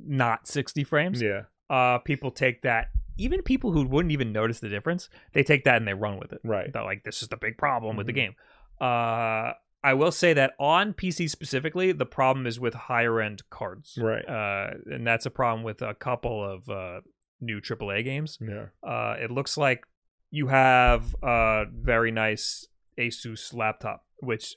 not 0.06 0.46
60 0.46 0.84
frames. 0.84 1.20
Yeah. 1.20 1.42
Uh, 1.68 1.98
people 1.98 2.30
take 2.30 2.62
that, 2.62 2.90
even 3.18 3.43
people 3.43 3.72
who 3.72 3.84
wouldn't 3.86 4.12
even 4.12 4.32
notice 4.32 4.60
the 4.60 4.68
difference, 4.68 5.09
they 5.32 5.43
take 5.43 5.64
that 5.64 5.76
and 5.76 5.86
they 5.88 5.94
run 5.94 6.18
with 6.18 6.32
it. 6.32 6.40
Right. 6.44 6.72
They're 6.72 6.84
like, 6.84 7.05
this 7.05 7.22
is 7.22 7.28
the 7.28 7.36
big 7.36 7.56
problem 7.59 7.97
with 7.97 8.06
the 8.06 8.12
Mhm. 8.12 8.16
game. 8.16 8.34
Uh, 8.80 9.52
I 9.84 9.94
will 9.94 10.10
say 10.12 10.32
that 10.32 10.55
on 10.59 10.93
PC 10.93 11.28
specifically, 11.28 11.93
the 11.93 12.06
problem 12.06 12.47
is 12.47 12.59
with 12.59 12.74
higher 12.74 13.20
end 13.20 13.48
cards. 13.51 13.97
Right. 14.01 14.26
Uh, 14.28 14.74
and 14.86 15.06
that's 15.06 15.26
a 15.26 15.30
problem 15.30 15.62
with 15.64 15.80
a 15.80 15.94
couple 15.94 16.44
of 16.44 16.68
uh, 16.68 17.01
new 17.40 17.60
AAA 17.60 18.02
games. 18.02 18.38
Yeah. 18.40 18.66
Uh, 18.82 19.16
it 19.20 19.30
looks 19.30 19.56
like 19.56 19.84
you 20.30 20.48
have 20.48 21.14
a 21.22 21.64
very 21.72 22.10
nice 22.10 22.66
Asus 22.98 23.55
laptop, 23.55 24.05
which 24.18 24.56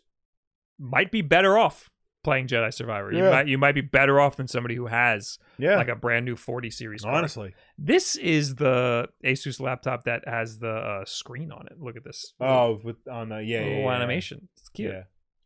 might 0.79 1.11
be 1.11 1.21
better 1.21 1.57
off 1.57 1.89
playing 2.23 2.47
Jedi 2.47 2.73
Survivor. 2.73 3.11
You 3.11 3.23
Yeah. 3.23 3.29
might 3.29 3.47
you 3.47 3.57
might 3.57 3.75
be 3.75 3.81
better 3.81 4.19
off 4.19 4.35
than 4.35 4.47
somebody 4.47 4.75
who 4.75 4.87
has 4.87 5.39
Yeah. 5.57 5.77
like 5.77 5.87
a 5.87 5.95
brand 5.95 6.25
new 6.25 6.35
40 6.35 6.69
series. 6.69 7.01
card. 7.03 7.15
honestly. 7.15 7.53
this 7.77 8.15
is 8.17 8.55
the 8.55 9.07
Asus 9.23 9.59
laptop 9.61 10.03
that 10.03 10.23
has 10.27 10.59
the 10.59 10.69
uh, 10.71 11.05
screen 11.05 11.51
on 11.51 11.67
it. 11.67 11.79
Look 11.79 11.95
at 11.95 12.03
this. 12.03 12.33
Oh, 12.39 12.79
with 12.83 12.97
on 13.09 13.29
the 13.29 13.37
yeah, 13.43 13.61
yeah, 13.65 13.89
animation. 13.89 14.49
It's 14.57 14.69
cute. 14.69 14.93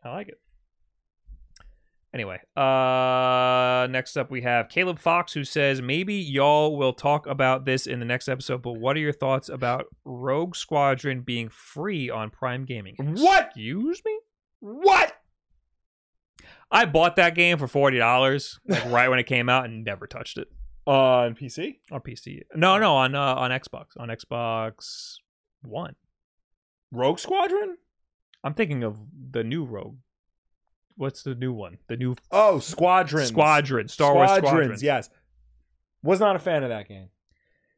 I 0.03 0.09
like 0.09 0.29
it. 0.29 0.39
Anyway, 2.13 2.39
uh 2.55 3.87
next 3.89 4.17
up 4.17 4.29
we 4.29 4.41
have 4.43 4.69
Caleb 4.69 4.99
Fox 4.99 5.33
who 5.33 5.43
says 5.43 5.81
maybe 5.81 6.13
y'all 6.13 6.77
will 6.77 6.93
talk 6.93 7.25
about 7.25 7.65
this 7.65 7.87
in 7.87 7.97
the 7.99 8.05
next 8.05 8.27
episode, 8.29 8.61
but 8.61 8.73
what 8.73 8.95
are 8.95 8.99
your 8.99 9.11
thoughts 9.13 9.49
about 9.49 9.85
Rogue 10.05 10.55
Squadron 10.55 11.21
being 11.21 11.49
free 11.49 12.11
on 12.11 12.29
Prime 12.29 12.65
Gaming? 12.65 12.95
What? 12.99 13.47
Excuse 13.47 14.01
me? 14.05 14.19
What? 14.59 15.13
I 16.73 16.85
bought 16.85 17.15
that 17.17 17.35
game 17.35 17.57
for 17.57 17.67
forty 17.67 17.97
dollars, 17.99 18.59
like 18.67 18.83
right 18.91 19.07
when 19.09 19.19
it 19.19 19.25
came 19.27 19.47
out, 19.47 19.65
and 19.65 19.83
never 19.85 20.07
touched 20.07 20.37
it 20.37 20.47
On 20.87 21.35
PC? 21.35 21.75
on 21.91 22.01
PC. 22.01 22.41
No, 22.55 22.77
no, 22.79 22.95
on 22.95 23.13
uh, 23.15 23.35
on 23.35 23.51
Xbox, 23.51 23.89
on 23.97 24.09
Xbox 24.09 25.15
One. 25.61 25.95
Rogue 26.91 27.19
Squadron? 27.19 27.77
I'm 28.43 28.53
thinking 28.55 28.83
of 28.83 28.97
the 29.31 29.43
new 29.43 29.63
Rogue. 29.63 29.97
What's 30.95 31.23
the 31.23 31.33
new 31.35 31.53
one? 31.53 31.77
The 31.87 31.95
new 31.97 32.15
Oh, 32.31 32.59
Squadrons. 32.59 33.29
Squadron, 33.29 33.87
Star 33.87 34.13
Wars 34.13 34.29
Squadrons, 34.29 34.49
Squadron. 34.49 34.79
yes. 34.81 35.09
Was 36.03 36.19
not 36.19 36.35
a 36.35 36.39
fan 36.39 36.63
of 36.63 36.69
that 36.69 36.87
game. 36.87 37.07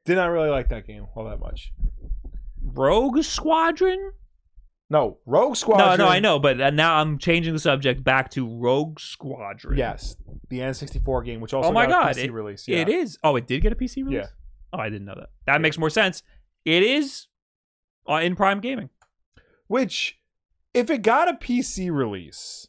Did 0.06 0.16
not 0.16 0.28
really 0.32 0.50
like 0.50 0.70
that 0.70 0.86
game 0.88 1.06
all 1.16 1.26
that 1.26 1.40
much. 1.40 1.72
Rogue 2.62 3.22
Squadron? 3.24 4.12
No, 4.90 5.18
Rogue 5.26 5.56
Squadron. 5.56 5.98
No, 5.98 6.06
no, 6.06 6.12
I 6.12 6.20
know, 6.20 6.38
but 6.38 6.62
uh, 6.62 6.70
now 6.70 6.98
I'm 6.98 7.18
changing 7.18 7.54
the 7.54 7.60
subject 7.60 8.04
back 8.04 8.30
to 8.32 8.48
Rogue 8.48 9.00
Squadron. 9.00 9.78
Yes, 9.78 10.16
the 10.50 10.60
N64 10.60 11.26
game, 11.26 11.42
which 11.42 11.54
also 11.54 11.70
Oh 11.70 11.72
my 11.72 11.88
got 11.88 12.12
a 12.12 12.14
God, 12.14 12.24
PC 12.24 12.32
release. 12.32 12.66
It 12.68 12.88
yeah. 12.88 12.96
is. 12.96 13.18
Oh, 13.24 13.36
it 13.36 13.48
did 13.48 13.62
get 13.62 13.72
a 13.72 13.76
PC 13.76 13.98
release? 13.98 14.26
Yeah. 14.26 14.28
Oh, 14.74 14.78
I 14.78 14.90
didn't 14.90 15.06
know 15.06 15.16
that. 15.16 15.30
That 15.48 15.62
makes 15.62 15.78
more 15.78 15.90
sense. 15.90 16.22
It 16.66 16.84
is 16.84 17.28
uh, 18.08 18.16
in 18.16 18.36
Prime 18.36 18.60
Gaming. 18.60 18.90
Which, 19.68 20.20
if 20.74 20.92
it 20.92 21.02
got 21.02 21.30
a 21.30 21.34
PC 21.34 21.92
release, 21.92 22.68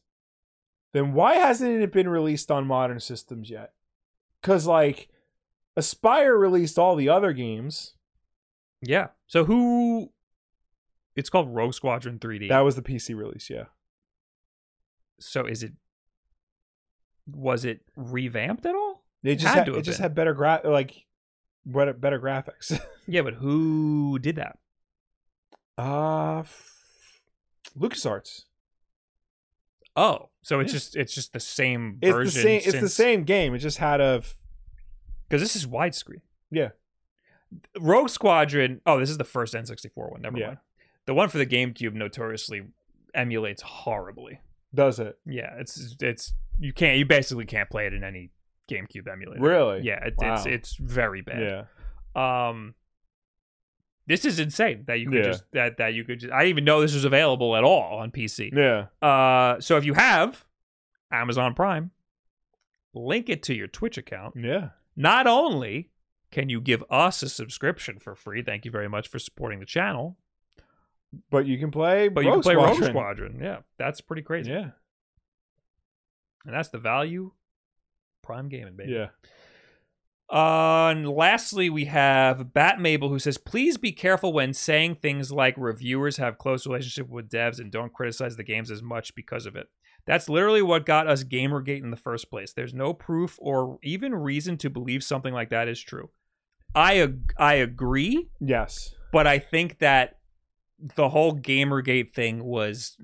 then 0.94 1.12
why 1.12 1.34
hasn't 1.34 1.82
it 1.82 1.93
been 1.93 2.09
released 2.09 2.51
on 2.51 2.66
modern 2.66 3.01
systems 3.01 3.51
yet? 3.51 3.72
Because 4.40 4.66
like, 4.66 5.09
Aspyr 5.78 6.38
released 6.38 6.78
all 6.78 6.97
the 6.97 7.10
other 7.10 7.34
games. 7.34 7.94
Yeah. 8.80 9.09
So 9.26 9.44
who? 9.44 10.12
It's 11.16 11.30
called 11.30 11.55
Rogue 11.55 11.74
Squadron 11.74 12.18
3D. 12.18 12.48
That 12.51 12.60
was 12.60 12.76
the 12.76 12.82
PC 12.82 13.16
release. 13.16 13.48
Yeah. 13.51 13.64
so 15.18 15.47
is 15.47 15.62
it? 15.62 15.72
Was 17.34 17.64
it 17.64 17.80
revamped 17.97 18.66
at 18.66 18.74
all? 18.74 19.02
It 19.24 19.36
just 19.36 19.47
Had 19.47 19.64
had, 19.66 19.66
to 19.72 19.78
it 19.78 19.82
just 19.82 19.98
been. 19.98 20.02
had 20.05 20.14
better 20.14 20.34
gra- 20.34 20.60
like 20.64 21.05
better, 21.64 21.93
better 21.93 22.20
graphics. 22.20 22.78
Yeah, 23.09 23.22
but 23.22 23.34
who 23.34 24.18
did 24.18 24.36
that? 24.36 24.59
uh 25.78 26.40
f- 26.40 27.20
LucasArts. 27.78 28.43
Oh, 29.94 30.30
so 30.43 30.60
it's 30.60 30.72
Yeah. 30.72 30.76
just 30.78 30.97
it's 30.97 31.14
just 31.14 31.32
the 31.32 31.40
same 31.40 31.98
It's 32.02 32.12
version. 32.12 32.43
the 32.43 32.43
same. 32.60 32.62
It's 32.74 32.80
the 32.80 32.88
same 32.88 33.24
game. 33.24 33.55
It 33.55 33.59
just 33.59 33.78
had 33.78 34.01
a 34.01 34.22
because 35.28 35.40
this 35.43 35.56
is 35.56 35.66
widescreen. 35.66 36.20
yeah. 36.51 36.70
Rogue 37.78 38.09
Squadron. 38.10 38.80
Oh, 38.86 38.98
this 38.98 39.09
is 39.10 39.18
the 39.18 39.24
first 39.24 39.55
N64 39.55 39.90
one. 40.12 40.20
Never 40.22 40.36
Yeah. 40.38 40.47
mind. 40.48 40.59
The 41.06 41.14
one 41.14 41.28
for 41.28 41.38
the 41.38 41.46
GameCube 41.46 41.94
notoriously 41.94 42.62
emulates 43.14 43.62
horribly. 43.62 44.40
Does 44.74 44.98
it 44.98 45.18
Yeah, 45.24 45.54
it's 45.58 45.96
it's 46.00 46.34
you 46.58 46.72
can't 46.72 46.98
you 46.98 47.06
basically 47.06 47.46
can't 47.46 47.70
play 47.70 47.86
it 47.86 47.94
in 47.94 48.02
any 48.04 48.30
GameCube 48.68 49.10
emulator. 49.10 49.40
really? 49.42 49.82
Yeah, 49.82 50.04
it, 50.04 50.14
it's 50.20 50.46
it's 50.46 50.74
very 50.76 51.22
bad. 51.22 51.66
Yeah. 52.16 52.48
Um, 52.48 52.74
this 54.06 54.24
is 54.24 54.38
insane 54.38 54.84
that 54.86 55.00
you 55.00 55.06
could 55.10 55.18
Yeah. 55.18 55.30
just 55.30 55.44
that 55.52 55.76
that 55.78 55.94
you 55.94 56.04
could 56.04 56.20
just. 56.20 56.32
I 56.32 56.40
didn't 56.40 56.50
even 56.50 56.64
know 56.64 56.80
this 56.80 56.94
was 56.94 57.04
available 57.04 57.56
at 57.56 57.64
all 57.64 57.98
on 57.98 58.10
PC. 58.10 58.50
Yeah. 58.52 58.86
Uh, 59.06 59.60
so 59.60 59.76
if 59.76 59.84
you 59.84 59.94
have 59.94 60.44
Amazon 61.12 61.54
Prime, 61.54 61.90
link 62.94 63.28
it 63.28 63.42
to 63.44 63.54
your 63.54 63.68
Twitch 63.68 63.96
account. 63.98 64.34
Yeah. 64.36 64.70
Not 64.96 65.26
only 65.26 65.90
can 66.30 66.48
you 66.48 66.60
give 66.60 66.82
us 66.90 67.22
a 67.22 67.28
subscription 67.28 67.98
for 67.98 68.14
free, 68.14 68.42
thank 68.42 68.64
you 68.64 68.70
very 68.70 68.88
much 68.88 69.08
for 69.08 69.18
supporting 69.18 69.60
the 69.60 69.66
channel, 69.66 70.16
But 71.30 71.47
you 71.47 71.59
can 71.59 71.70
play. 71.70 72.09
but 72.09 72.24
Rogue 72.24 72.26
you 72.26 72.32
can 72.32 72.43
play 72.43 72.55
Squadron. 72.55 72.80
Rogue 72.80 72.90
Squadron. 72.90 73.40
Yeah, 73.43 73.59
that's 73.78 74.01
pretty 74.01 74.22
crazy. 74.22 74.51
Yeah. 74.51 74.70
And 76.44 76.55
that's 76.55 76.68
the 76.68 76.78
value 76.78 77.32
Prime 78.22 78.48
Gaming, 78.48 78.76
baby. 78.76 78.93
Yeah. 78.93 79.09
Uh, 80.28 80.88
and 80.90 81.09
lastly, 81.09 81.70
we 81.70 81.84
have 81.84 82.52
Bat 82.52 82.80
Mabel 82.80 83.09
who 83.09 83.18
says, 83.20 83.38
"Please 83.38 83.76
be 83.76 83.93
careful 83.93 84.32
when 84.32 84.52
saying 84.52 84.97
things 84.97 85.30
like 85.30 85.55
reviewers 85.56 86.16
have 86.16 86.38
close 86.38 86.66
relationship 86.66 87.09
with 87.09 87.28
devs 87.28 87.60
and 87.60 87.70
don't 87.70 87.93
criticize 87.93 88.36
the 88.36 88.43
games 88.43 88.70
as 88.70 88.82
much 88.82 89.14
because 89.14 89.47
of 89.47 89.55
it. 89.55 89.68
That's 90.05 90.28
literally 90.28 90.62
what 90.62 90.84
got 90.86 91.06
us 91.06 91.22
GamerGate 91.24 91.82
in 91.82 91.90
the 91.93 91.97
first 91.97 92.28
place. 92.30 92.52
There's 92.52 92.74
no 92.74 92.93
proof 92.93 93.36
or 93.40 93.78
even 93.84 94.14
reason 94.14 94.56
to 94.59 94.70
believe 94.70 95.05
something 95.05 95.32
like 95.34 95.51
that 95.51 95.68
is 95.68 95.80
true. 95.80 96.10
I 96.74 96.94
ag- 97.01 97.32
I 97.38 97.55
agree, 97.55 98.28
Yes. 98.40 98.94
but 99.12 99.26
I 99.28 99.38
think 99.38 99.78
that 99.78 100.15
the 100.78 101.09
whole 101.09 101.35
GamerGate 101.36 102.12
thing 102.15 102.44
was 102.44 102.97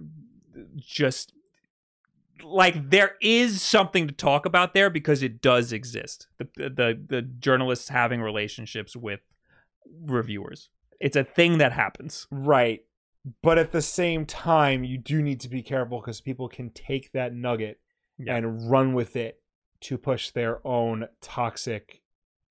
just 0.77 1.33
like 2.45 2.91
there 2.91 3.17
is 3.23 3.63
something 3.63 4.07
to 4.09 4.13
talk 4.15 4.47
about 4.47 4.75
there 4.75 4.91
because 4.91 5.23
it 5.23 5.41
does 5.41 5.73
exist. 5.73 6.27
The 6.39 6.49
the 6.57 7.01
the 7.09 7.23
journalists 7.23 7.89
having 7.89 8.21
relationships 8.21 8.97
with 8.97 9.21
reviewers. 10.05 10.69
It's 11.01 11.17
a 11.17 11.25
thing 11.25 11.59
that 11.59 11.73
happens. 11.73 12.27
Right. 12.31 12.81
But 13.43 13.59
at 13.59 13.71
the 13.73 13.83
same 13.83 14.27
time, 14.27 14.83
you 14.85 14.99
do 14.99 15.23
need 15.23 15.41
to 15.41 15.49
be 15.49 15.63
careful 15.63 16.01
because 16.01 16.21
people 16.21 16.49
can 16.49 16.71
take 16.71 17.13
that 17.13 17.33
nugget 17.35 17.79
Yeah. 18.19 18.37
and 18.37 18.71
run 18.71 18.95
with 18.95 19.15
it 19.17 19.41
to 19.83 19.97
push 19.99 20.31
their 20.31 20.65
own 20.67 21.07
toxic, 21.21 22.03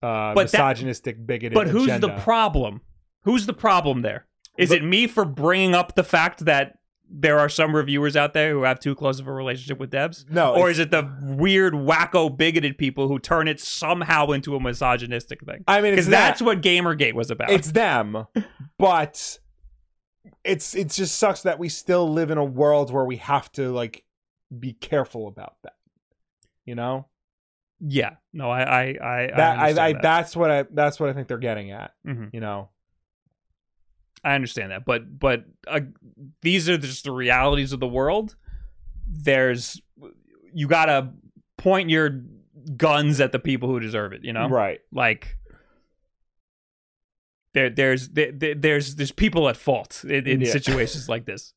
uh, 0.02 0.34
But 0.34 0.52
that- 0.52 0.58
misogynistic, 0.60 1.26
bigoted. 1.26 1.54
But 1.54 1.68
who's 1.68 1.88
agenda. 1.88 2.08
the 2.08 2.14
problem? 2.22 2.82
Who's 3.24 3.46
the 3.46 3.54
problem 3.54 4.02
there? 4.02 4.28
Is 4.58 4.70
But- 4.70 4.80
it 4.80 4.84
me 4.84 5.08
for 5.08 5.26
bringing 5.26 5.74
up 5.76 5.96
the 5.96 6.04
fact 6.04 6.46
that 6.46 6.78
there 7.14 7.40
are 7.40 7.50
some 7.50 7.76
reviewers 7.76 8.16
out 8.16 8.34
there 8.34 8.52
who 8.54 8.64
have 8.64 8.80
too 8.80 8.96
close 8.96 9.20
of 9.20 9.28
a 9.28 9.34
relationship 9.34 9.78
with 9.80 9.92
devs? 9.92 10.30
No, 10.30 10.56
or 10.56 10.70
is 10.70 10.80
it 10.80 10.92
the 10.92 11.12
weird, 11.22 11.74
wacko, 11.74 12.36
bigoted 12.36 12.78
people 12.78 13.10
who 13.10 13.20
turn 13.20 13.50
it 13.50 13.60
somehow 13.60 14.28
into 14.32 14.56
a 14.56 14.60
misogynistic 14.62 15.44
thing? 15.46 15.64
I 15.68 15.82
mean, 15.82 15.92
Because 15.94 16.08
that's 16.08 16.40
that. 16.40 16.46
what 16.46 16.62
Gamergate 16.62 17.14
was 17.14 17.30
about. 17.30 17.50
it's 17.50 17.72
them, 17.74 18.28
but 18.80 19.40
it's 20.46 20.74
it 20.76 20.90
just 20.90 21.18
sucks 21.18 21.42
that 21.44 21.60
we 21.60 21.68
still 21.68 22.10
live 22.12 22.32
in 22.32 22.38
a 22.38 22.46
world 22.46 22.92
where 22.94 23.04
we 23.06 23.18
have 23.18 23.52
to 23.54 23.72
like 23.72 24.04
be 24.58 24.72
careful 24.74 25.28
about 25.28 25.56
that. 25.64 25.74
You 26.66 26.76
know 26.76 27.08
yeah. 27.84 28.12
No, 28.32 28.52
I, 28.52 28.62
I, 28.62 28.82
I, 28.84 29.28
that 29.36 29.60
I, 29.60 29.66
I, 29.66 29.68
I, 29.88 29.94
that. 29.94 30.02
that's 30.04 30.36
what 30.36 30.52
I 30.52 30.66
that's 30.72 31.00
what 31.00 31.10
I 31.10 31.14
think 31.14 31.28
they're 31.28 31.40
getting 31.40 31.72
at. 31.72 31.92
Mhm. 32.08 32.30
You 32.32 32.40
know, 32.40 32.70
I 34.24 34.36
understand 34.36 34.72
that, 34.72 34.86
but 34.86 35.18
but 35.20 35.46
uh, 35.68 35.82
these 36.42 36.70
are 36.70 36.78
just 36.78 37.04
the 37.06 37.12
realities 37.12 37.74
of 37.74 37.80
the 37.80 37.88
world. 37.88 38.36
There's 39.08 39.82
you 40.54 40.68
gotta 40.68 41.12
point 41.58 41.90
your 41.90 42.22
guns 42.78 43.20
at 43.20 43.32
the 43.32 43.40
people 43.40 43.68
who 43.70 43.80
deserve 43.80 44.14
it. 44.14 44.24
You 44.24 44.34
know, 44.34 44.48
right? 44.48 44.80
like 44.92 45.38
there 47.54 47.70
there's 47.70 48.10
there, 48.10 48.32
there- 48.32 48.56
there's 48.56 48.96
there's 48.96 49.12
people 49.12 49.50
at 49.50 49.58
fault 49.58 50.04
in, 50.08 50.28
in 50.28 50.42
Yeah. 50.42 50.52
situations 50.52 51.10
like 51.10 51.26
this. 51.26 51.54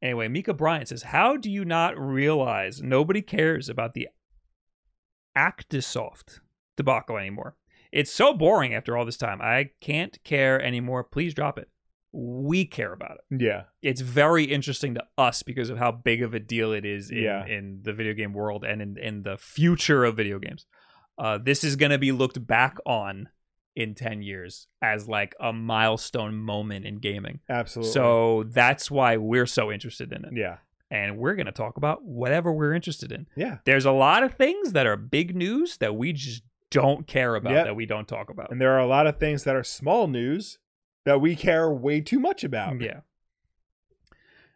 Anyway, 0.00 0.26
Mika 0.28 0.52
Bryant 0.52 0.88
says, 0.88 1.02
"How 1.04 1.36
do 1.36 1.48
you 1.50 1.64
not 1.64 1.96
realize 1.98 2.82
nobody 2.82 3.22
cares 3.22 3.68
about 3.68 3.94
the 3.94 4.08
Actisoft 5.36 6.40
debacle 6.76 7.16
anymore? 7.18 7.56
It's 7.92 8.10
so 8.10 8.32
boring 8.34 8.74
after 8.74 8.96
all 8.96 9.04
this 9.04 9.16
time. 9.16 9.40
I 9.42 9.70
can't 9.80 10.18
care 10.24 10.60
anymore. 10.60 11.04
Please 11.04 11.34
drop 11.34 11.58
it. 11.58 11.68
We 12.14 12.66
care 12.66 12.92
about 12.92 13.18
it. 13.30 13.40
Yeah, 13.42 13.62
It's 13.80 14.00
very 14.02 14.44
interesting 14.44 14.94
to 14.94 15.02
us 15.16 15.42
because 15.42 15.70
of 15.70 15.78
how 15.78 15.92
big 15.92 16.22
of 16.22 16.34
a 16.34 16.40
deal 16.40 16.72
it 16.72 16.84
is 16.84 17.10
in, 17.10 17.18
Yeah. 17.22 17.46
in 17.46 17.80
the 17.82 17.92
video 17.94 18.12
game 18.12 18.32
world 18.34 18.64
and 18.64 18.82
in, 18.82 18.98
in 18.98 19.22
the 19.22 19.36
future 19.38 20.04
of 20.04 20.16
video 20.16 20.38
games. 20.38 20.66
Uh, 21.18 21.38
this 21.42 21.64
is 21.64 21.76
going 21.76 21.92
to 21.92 21.98
be 21.98 22.12
looked 22.12 22.46
back 22.46 22.76
on 22.84 23.28
in 23.76 23.94
10 23.94 24.20
years 24.20 24.66
as 24.82 25.08
like 25.08 25.34
a 25.40 25.52
milestone 25.54 26.34
moment 26.34 26.84
in 26.84 26.96
gaming. 26.98 27.40
absolutely. 27.48 27.92
So 27.92 28.44
that's 28.48 28.90
why 28.90 29.16
we're 29.16 29.46
so 29.46 29.72
interested 29.72 30.12
in 30.12 30.26
it. 30.26 30.32
yeah, 30.34 30.58
And 30.90 31.16
we're 31.16 31.34
going 31.34 31.46
to 31.46 31.52
talk 31.52 31.78
about 31.78 32.04
whatever 32.04 32.52
we're 32.52 32.74
interested 32.74 33.10
in. 33.12 33.26
yeah, 33.36 33.58
There's 33.64 33.86
a 33.86 33.92
lot 33.92 34.22
of 34.22 34.34
things 34.34 34.72
that 34.72 34.86
are 34.86 34.96
big 34.98 35.34
news 35.34 35.78
that 35.78 35.96
we 35.96 36.12
just 36.12 36.42
don't 36.72 37.06
care 37.06 37.36
about, 37.36 37.52
Yep. 37.52 37.64
that 37.66 37.76
we 37.76 37.86
don't 37.86 38.08
talk 38.08 38.30
about. 38.30 38.50
and 38.50 38.60
there 38.60 38.72
are 38.72 38.80
a 38.80 38.86
lot 38.86 39.06
of 39.06 39.18
things 39.18 39.44
that 39.44 39.54
are 39.56 39.62
small 39.64 40.08
news 40.08 40.58
that 41.04 41.20
we 41.20 41.36
care 41.36 41.70
way 41.72 42.00
too 42.00 42.18
much 42.20 42.42
about. 42.44 42.80
Yeah. 42.80 43.00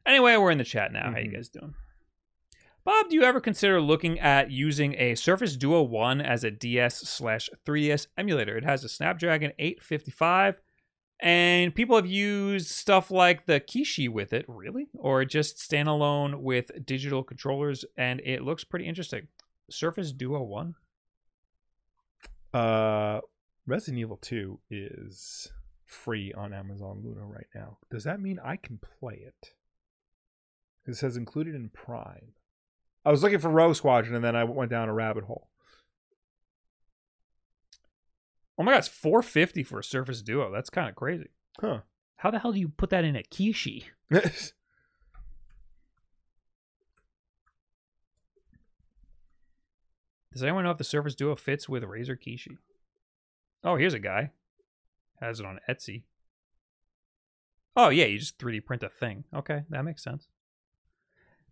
Anyway, 0.04 0.36
we're 0.36 0.50
in 0.50 0.58
the 0.58 0.64
chat 0.64 0.92
now. 0.92 1.10
How 1.12 1.18
you 1.18 1.30
Mhm. 1.30 1.34
guys 1.34 1.48
doing? 1.48 1.74
Bob, 2.84 3.08
do 3.08 3.16
you 3.16 3.22
ever 3.24 3.40
consider 3.40 3.80
looking 3.80 4.20
at 4.20 4.50
using 4.52 4.94
a 4.94 5.16
Surface 5.16 5.56
Duo 5.56 5.82
1 5.82 6.20
as 6.20 6.44
a 6.44 6.52
DS 6.52 6.98
slash 7.00 7.50
3DS 7.64 8.06
emulator? 8.16 8.56
It 8.56 8.62
has 8.64 8.84
a 8.84 8.88
Snapdragon 8.88 9.52
855, 9.58 10.60
and 11.18 11.74
people 11.74 11.96
have 11.96 12.06
used 12.06 12.68
stuff 12.68 13.10
like 13.10 13.46
the 13.46 13.58
Kishi 13.58 14.08
with 14.08 14.32
it, 14.32 14.44
really? 14.46 14.86
Or 14.94 15.24
just 15.24 15.56
standalone 15.56 16.42
with 16.42 16.86
digital 16.86 17.24
controllers, 17.24 17.84
and 17.96 18.20
it 18.20 18.42
looks 18.42 18.62
pretty 18.62 18.86
interesting. 18.86 19.26
Surface 19.68 20.12
Duo 20.12 20.44
1? 20.44 20.76
Uh, 22.56 23.20
Resident 23.66 23.98
Evil 23.98 24.16
2 24.16 24.58
is 24.70 25.52
free 25.84 26.32
on 26.32 26.54
Amazon 26.54 27.02
Luna 27.04 27.26
right 27.26 27.48
now. 27.54 27.76
Does 27.90 28.04
that 28.04 28.18
mean 28.18 28.40
I 28.42 28.56
can 28.56 28.78
play 28.78 29.20
it? 29.26 29.50
It 30.86 30.94
says 30.96 31.18
included 31.18 31.54
in 31.54 31.68
Prime. 31.68 32.32
I 33.04 33.10
was 33.10 33.22
looking 33.22 33.40
for 33.40 33.50
Rogue 33.50 33.76
Squadron 33.76 34.14
and 34.14 34.24
then 34.24 34.34
I 34.34 34.44
went 34.44 34.70
down 34.70 34.88
a 34.88 34.94
rabbit 34.94 35.24
hole. 35.24 35.50
Oh 38.58 38.62
my 38.62 38.72
god, 38.72 38.78
it's 38.78 38.88
450 38.88 39.62
for 39.62 39.80
a 39.80 39.84
Surface 39.84 40.22
Duo. 40.22 40.50
That's 40.50 40.70
kind 40.70 40.88
of 40.88 40.94
crazy. 40.94 41.28
Huh. 41.60 41.80
How 42.16 42.30
the 42.30 42.38
hell 42.38 42.52
do 42.52 42.58
you 42.58 42.70
put 42.70 42.88
that 42.88 43.04
in 43.04 43.16
a 43.16 43.22
Kishi? 43.22 43.84
Does 50.36 50.42
anyone 50.42 50.64
know 50.64 50.70
if 50.70 50.76
the 50.76 50.84
Surface 50.84 51.14
Duo 51.14 51.34
fits 51.34 51.66
with 51.66 51.82
Razer 51.82 52.14
Kishi? 52.14 52.58
Oh, 53.64 53.76
here's 53.76 53.94
a 53.94 53.98
guy. 53.98 54.32
Has 55.18 55.40
it 55.40 55.46
on 55.46 55.60
Etsy. 55.66 56.02
Oh 57.74 57.88
yeah, 57.88 58.04
you 58.04 58.18
just 58.18 58.36
3D 58.36 58.66
print 58.66 58.82
a 58.82 58.90
thing. 58.90 59.24
Okay, 59.34 59.62
that 59.70 59.82
makes 59.82 60.04
sense. 60.04 60.28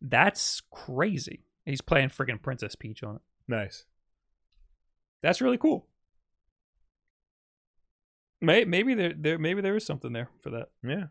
That's 0.03 0.61
crazy. 0.71 1.47
He's 1.65 1.81
playing 1.81 2.11
freaking 2.11 2.43
Princess 2.43 2.75
Peach 2.75 3.03
on 3.03 3.17
it. 3.17 3.23
nice. 3.49 3.87
That's 5.23 5.41
really 5.41 5.57
cool. 5.57 5.87
May, 8.43 8.67
maybe 8.67 8.93
there, 8.93 9.15
there 9.17 9.39
maybe 9.39 9.63
there 9.63 9.77
is 9.77 9.87
something 9.87 10.13
there 10.13 10.29
for 10.43 10.51
that. 10.51 10.69
Yeah. 10.87 11.07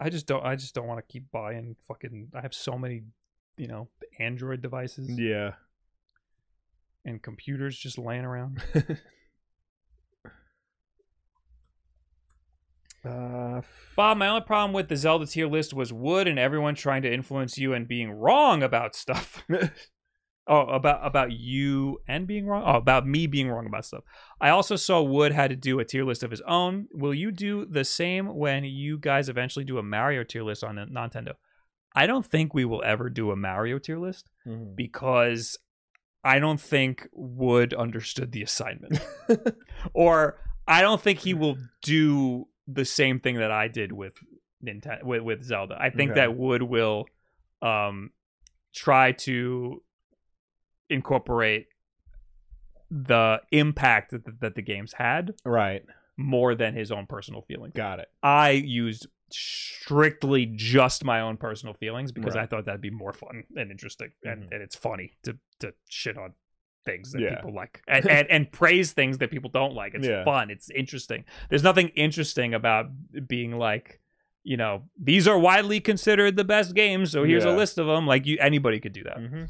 I 0.00 0.10
just 0.10 0.26
don't 0.26 0.44
I 0.44 0.56
just 0.56 0.74
don't 0.74 0.88
want 0.88 0.98
to 0.98 1.12
keep 1.12 1.30
buying 1.30 1.76
fucking 1.86 2.32
I 2.34 2.40
have 2.40 2.54
so 2.54 2.76
many, 2.76 3.02
you 3.56 3.68
know, 3.68 3.86
Android 4.18 4.62
devices 4.62 5.16
Yeah. 5.16 5.52
And 7.04 7.22
computers 7.22 7.78
just 7.78 7.98
laying 7.98 8.24
around. 8.24 8.62
uh, 13.04 13.60
Bob, 13.96 14.16
my 14.18 14.28
only 14.28 14.40
problem 14.42 14.72
with 14.72 14.88
the 14.88 14.96
Zelda 14.96 15.26
tier 15.26 15.46
list 15.46 15.72
was 15.74 15.92
Wood 15.92 16.26
and 16.28 16.38
everyone 16.38 16.74
trying 16.74 17.02
to 17.02 17.12
influence 17.12 17.58
you 17.58 17.72
and 17.74 17.86
being 17.88 18.10
wrong 18.10 18.62
about 18.62 18.94
stuff. 18.94 19.42
oh, 20.46 20.60
about 20.62 21.06
about 21.06 21.32
you 21.32 21.98
and 22.08 22.26
being 22.26 22.46
wrong. 22.46 22.62
Oh, 22.66 22.76
about 22.76 23.06
me 23.06 23.26
being 23.26 23.48
wrong 23.48 23.66
about 23.66 23.84
stuff. 23.86 24.04
I 24.40 24.50
also 24.50 24.76
saw 24.76 25.00
Wood 25.02 25.32
had 25.32 25.50
to 25.50 25.56
do 25.56 25.78
a 25.80 25.84
tier 25.84 26.04
list 26.04 26.22
of 26.22 26.30
his 26.30 26.42
own. 26.42 26.88
Will 26.92 27.14
you 27.14 27.30
do 27.30 27.66
the 27.66 27.84
same 27.84 28.34
when 28.34 28.64
you 28.64 28.98
guys 28.98 29.28
eventually 29.28 29.64
do 29.64 29.78
a 29.78 29.82
Mario 29.82 30.24
tier 30.24 30.42
list 30.42 30.64
on 30.64 30.76
Nintendo? 30.76 31.32
I 31.94 32.06
don't 32.06 32.26
think 32.26 32.52
we 32.52 32.64
will 32.64 32.82
ever 32.84 33.08
do 33.08 33.30
a 33.30 33.36
Mario 33.36 33.78
tier 33.78 33.98
list 33.98 34.28
Mhm. 34.46 34.76
because 34.76 35.58
I 36.28 36.38
don't 36.40 36.60
think 36.60 37.08
Wood 37.12 37.72
understood 37.72 38.32
the 38.32 38.42
assignment. 38.42 39.00
or 39.94 40.38
I 40.66 40.82
don't 40.82 41.00
think 41.00 41.20
he 41.20 41.32
will 41.32 41.56
do 41.82 42.48
the 42.66 42.84
same 42.84 43.18
thing 43.18 43.36
that 43.36 43.50
I 43.50 43.68
did 43.68 43.92
with 43.92 44.12
Nintendo 44.62 45.02
with, 45.04 45.22
with 45.22 45.42
Zelda. 45.42 45.76
I 45.80 45.88
think 45.88 46.10
Okay. 46.10 46.20
that 46.20 46.36
Wood 46.36 46.62
will 46.62 47.06
um 47.62 48.10
try 48.74 49.12
to 49.12 49.82
incorporate 50.90 51.66
the 52.90 53.40
impact 53.50 54.10
that, 54.10 54.40
that 54.40 54.54
the 54.54 54.62
games 54.62 54.92
had 54.92 55.34
right. 55.44 55.82
More 56.18 56.54
than 56.54 56.74
his 56.74 56.90
own 56.92 57.06
personal 57.06 57.40
feelings. 57.42 57.72
Got 57.74 58.00
it. 58.00 58.08
I 58.22 58.50
used 58.50 59.06
strictly 59.30 60.46
just 60.46 61.04
my 61.04 61.20
own 61.20 61.36
personal 61.36 61.74
feelings 61.74 62.12
because 62.12 62.34
I 62.36 62.44
thought 62.46 62.64
that'd 62.66 62.80
be 62.80 62.90
more 62.90 63.12
fun 63.12 63.44
and 63.56 63.70
interesting, 63.70 64.10
and, 64.24 64.42
Mhm. 64.44 64.52
and 64.52 64.62
it's 64.62 64.76
funny 64.76 65.12
to 65.22 65.38
to 65.60 65.72
shit 65.88 66.16
on 66.18 66.34
things 66.84 67.12
that 67.12 67.20
Yeah. 67.20 67.34
people 67.36 67.52
like 67.54 67.82
and, 67.88 68.08
and 68.08 68.30
and 68.30 68.50
praise 68.52 68.92
things 68.92 69.18
that 69.18 69.30
people 69.30 69.50
don't 69.50 69.74
like. 69.74 69.94
It's 69.94 70.06
Yeah. 70.06 70.24
fun. 70.24 70.50
It's 70.50 70.70
interesting. 70.70 71.24
There's 71.50 71.62
nothing 71.62 71.88
interesting 71.90 72.52
about 72.54 72.86
being 73.26 73.56
like. 73.58 74.00
You 74.44 74.56
know, 74.56 74.84
these 74.98 75.28
are 75.28 75.38
widely 75.38 75.78
considered 75.78 76.36
the 76.36 76.44
best 76.44 76.74
games, 76.74 77.10
so 77.10 77.22
here's 77.24 77.44
a 77.44 77.50
list 77.50 77.76
of 77.76 77.86
them. 77.86 78.06
Like 78.06 78.24
you, 78.24 78.38
anybody 78.40 78.80
could 78.80 78.92
do 78.94 79.02
that. 79.04 79.18
Mm-hmm. 79.18 79.44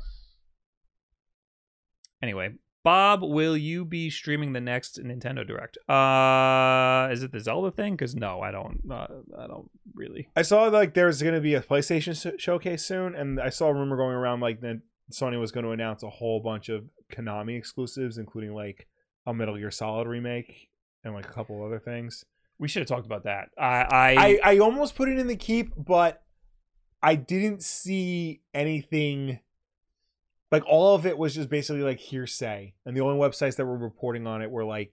Anyway, 2.21 2.55
Bob, 2.89 3.23
will 3.23 3.55
you 3.55 3.85
be 3.85 4.09
streaming 4.09 4.55
the 4.55 4.63
next 4.63 4.99
Nintendo 4.99 5.47
Direct? 5.47 5.77
Uh, 5.91 7.13
is 7.13 7.23
it 7.23 7.33
the 7.33 7.39
Zelda 7.39 7.71
thing? 7.71 7.93
Because 7.93 8.15
no, 8.15 8.41
I 8.41 8.51
don't. 8.51 8.81
Uh, 8.91 9.07
I 9.39 9.47
don't 9.47 9.71
really. 9.95 10.31
I 10.35 10.41
saw 10.41 10.63
like 10.69 10.95
there's 10.95 11.21
going 11.21 11.35
to 11.35 11.41
be 11.43 11.53
a 11.53 11.61
PlayStation 11.61 12.17
sh- 12.17 12.43
showcase 12.43 12.87
soon, 12.87 13.15
and 13.15 13.39
I 13.39 13.51
saw 13.51 13.67
a 13.67 13.75
rumor 13.75 13.99
going 13.99 14.15
around 14.15 14.41
like 14.41 14.63
that 14.63 14.81
Sony 15.13 15.39
was 15.39 15.53
going 15.53 15.67
to 15.67 15.73
announce 15.73 16.03
a 16.03 16.09
whole 16.09 16.41
bunch 16.41 16.71
of 16.71 16.89
Konami 17.13 17.59
exclusives, 17.59 18.17
including 18.17 18.55
like 18.55 18.87
a 19.27 19.35
Metal 19.35 19.59
Gear 19.59 19.71
Solid 19.71 20.09
remake 20.09 20.71
and 21.05 21.13
like 21.13 21.27
a 21.27 21.33
couple 21.35 21.63
other 21.63 21.81
things. 21.81 22.25
We 22.59 22.69
should 22.69 22.81
have 22.81 22.89
talked 22.89 23.05
about 23.05 23.25
that. 23.25 23.51
I, 23.59 23.67
I, 23.67 24.15
I, 24.17 24.39
I 24.45 24.59
almost 24.61 24.97
put 24.97 25.11
it 25.11 25.19
in 25.19 25.27
the 25.27 25.37
keep, 25.37 25.75
but 25.77 26.23
I 27.03 27.17
didn't 27.17 27.63
see 27.63 28.41
anything. 28.55 29.41
Like 30.51 30.65
all 30.67 30.95
of 30.95 31.05
it 31.07 31.19
was 31.19 31.35
just 31.35 31.49
basically 31.51 31.83
like 31.83 31.99
hearsay, 31.99 32.75
and 32.87 32.97
the 32.97 33.01
only 33.03 33.19
websites 33.19 33.57
that 33.57 33.67
were 33.67 33.77
reporting 33.77 34.27
on 34.27 34.41
it 34.43 34.51
were 34.51 34.65
like, 34.65 34.93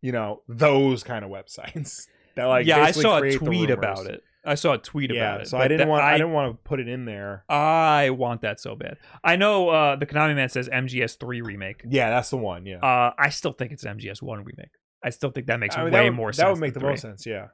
you 0.00 0.12
know, 0.12 0.42
those 0.48 1.02
kind 1.02 1.24
of 1.24 1.30
websites. 1.30 2.06
That 2.36 2.46
like 2.46 2.66
yeah, 2.66 2.82
I 2.82 2.90
saw 2.90 3.18
a 3.22 3.30
tweet 3.38 3.70
about 3.70 4.06
it. 4.06 4.20
I 4.44 4.56
saw 4.56 4.72
a 4.72 4.78
tweet 4.78 5.12
Yeah, 5.12 5.20
about 5.22 5.40
it. 5.42 5.48
so 5.48 5.56
I 5.56 5.68
didn't 5.68 5.88
want 5.88 6.02
I, 6.02 6.14
I, 6.14 6.18
didn't 6.18 6.32
want 6.32 6.50
to 6.52 6.58
put 6.68 6.80
it 6.80 6.88
in 6.88 7.04
there. 7.04 7.44
I 7.48 8.10
want 8.10 8.40
that 8.40 8.58
so 8.58 8.74
bad. 8.74 8.96
I 9.22 9.36
know 9.36 9.68
uh, 9.68 9.94
the 9.94 10.04
Konami 10.04 10.34
man 10.34 10.48
says 10.48 10.68
MGS 10.68 11.16
three 11.20 11.42
remake. 11.42 11.82
Yeah, 11.88 12.10
that's 12.10 12.30
the 12.30 12.36
one. 12.38 12.66
Yeah, 12.66 12.78
Uh, 12.78 13.12
I 13.16 13.28
still 13.28 13.52
think 13.52 13.70
it's 13.70 13.84
MGS 13.84 14.20
one 14.20 14.40
remake. 14.42 14.72
I 15.00 15.10
still 15.10 15.30
think 15.30 15.46
that 15.46 15.60
makes 15.60 15.76
I 15.76 15.84
mean, 15.84 15.92
way 15.92 16.00
that 16.00 16.04
would, 16.06 16.14
more 16.14 16.30
that 16.32 16.34
sense. 16.34 16.50
would 16.50 16.60
make 16.60 16.74
the 16.74 16.80
most 16.80 17.02
sense. 17.02 17.24
Yeah. 17.24 17.50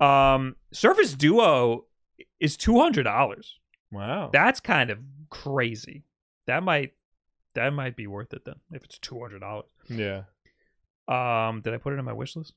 Um, 0.00 0.54
Surface 0.72 1.14
Duo 1.14 1.86
is 2.38 2.56
two 2.56 2.78
hundred 2.78 3.02
dollars. 3.04 3.58
Wow. 3.90 4.30
That's 4.32 4.60
kind 4.60 4.90
of 4.90 4.98
crazy. 5.30 6.04
That 6.46 6.62
might 6.62 6.92
that 7.54 7.70
might 7.72 7.96
be 7.96 8.06
worth 8.06 8.32
it 8.32 8.44
then 8.44 8.56
if 8.72 8.84
it's 8.84 8.98
two 8.98 9.20
hundred 9.20 9.40
dollars. 9.40 9.70
yeah. 9.88 10.22
Um, 11.08 11.62
did 11.62 11.72
I 11.72 11.78
put 11.78 11.94
it 11.94 11.98
in 11.98 12.04
my 12.04 12.12
wish 12.12 12.36
list? 12.36 12.52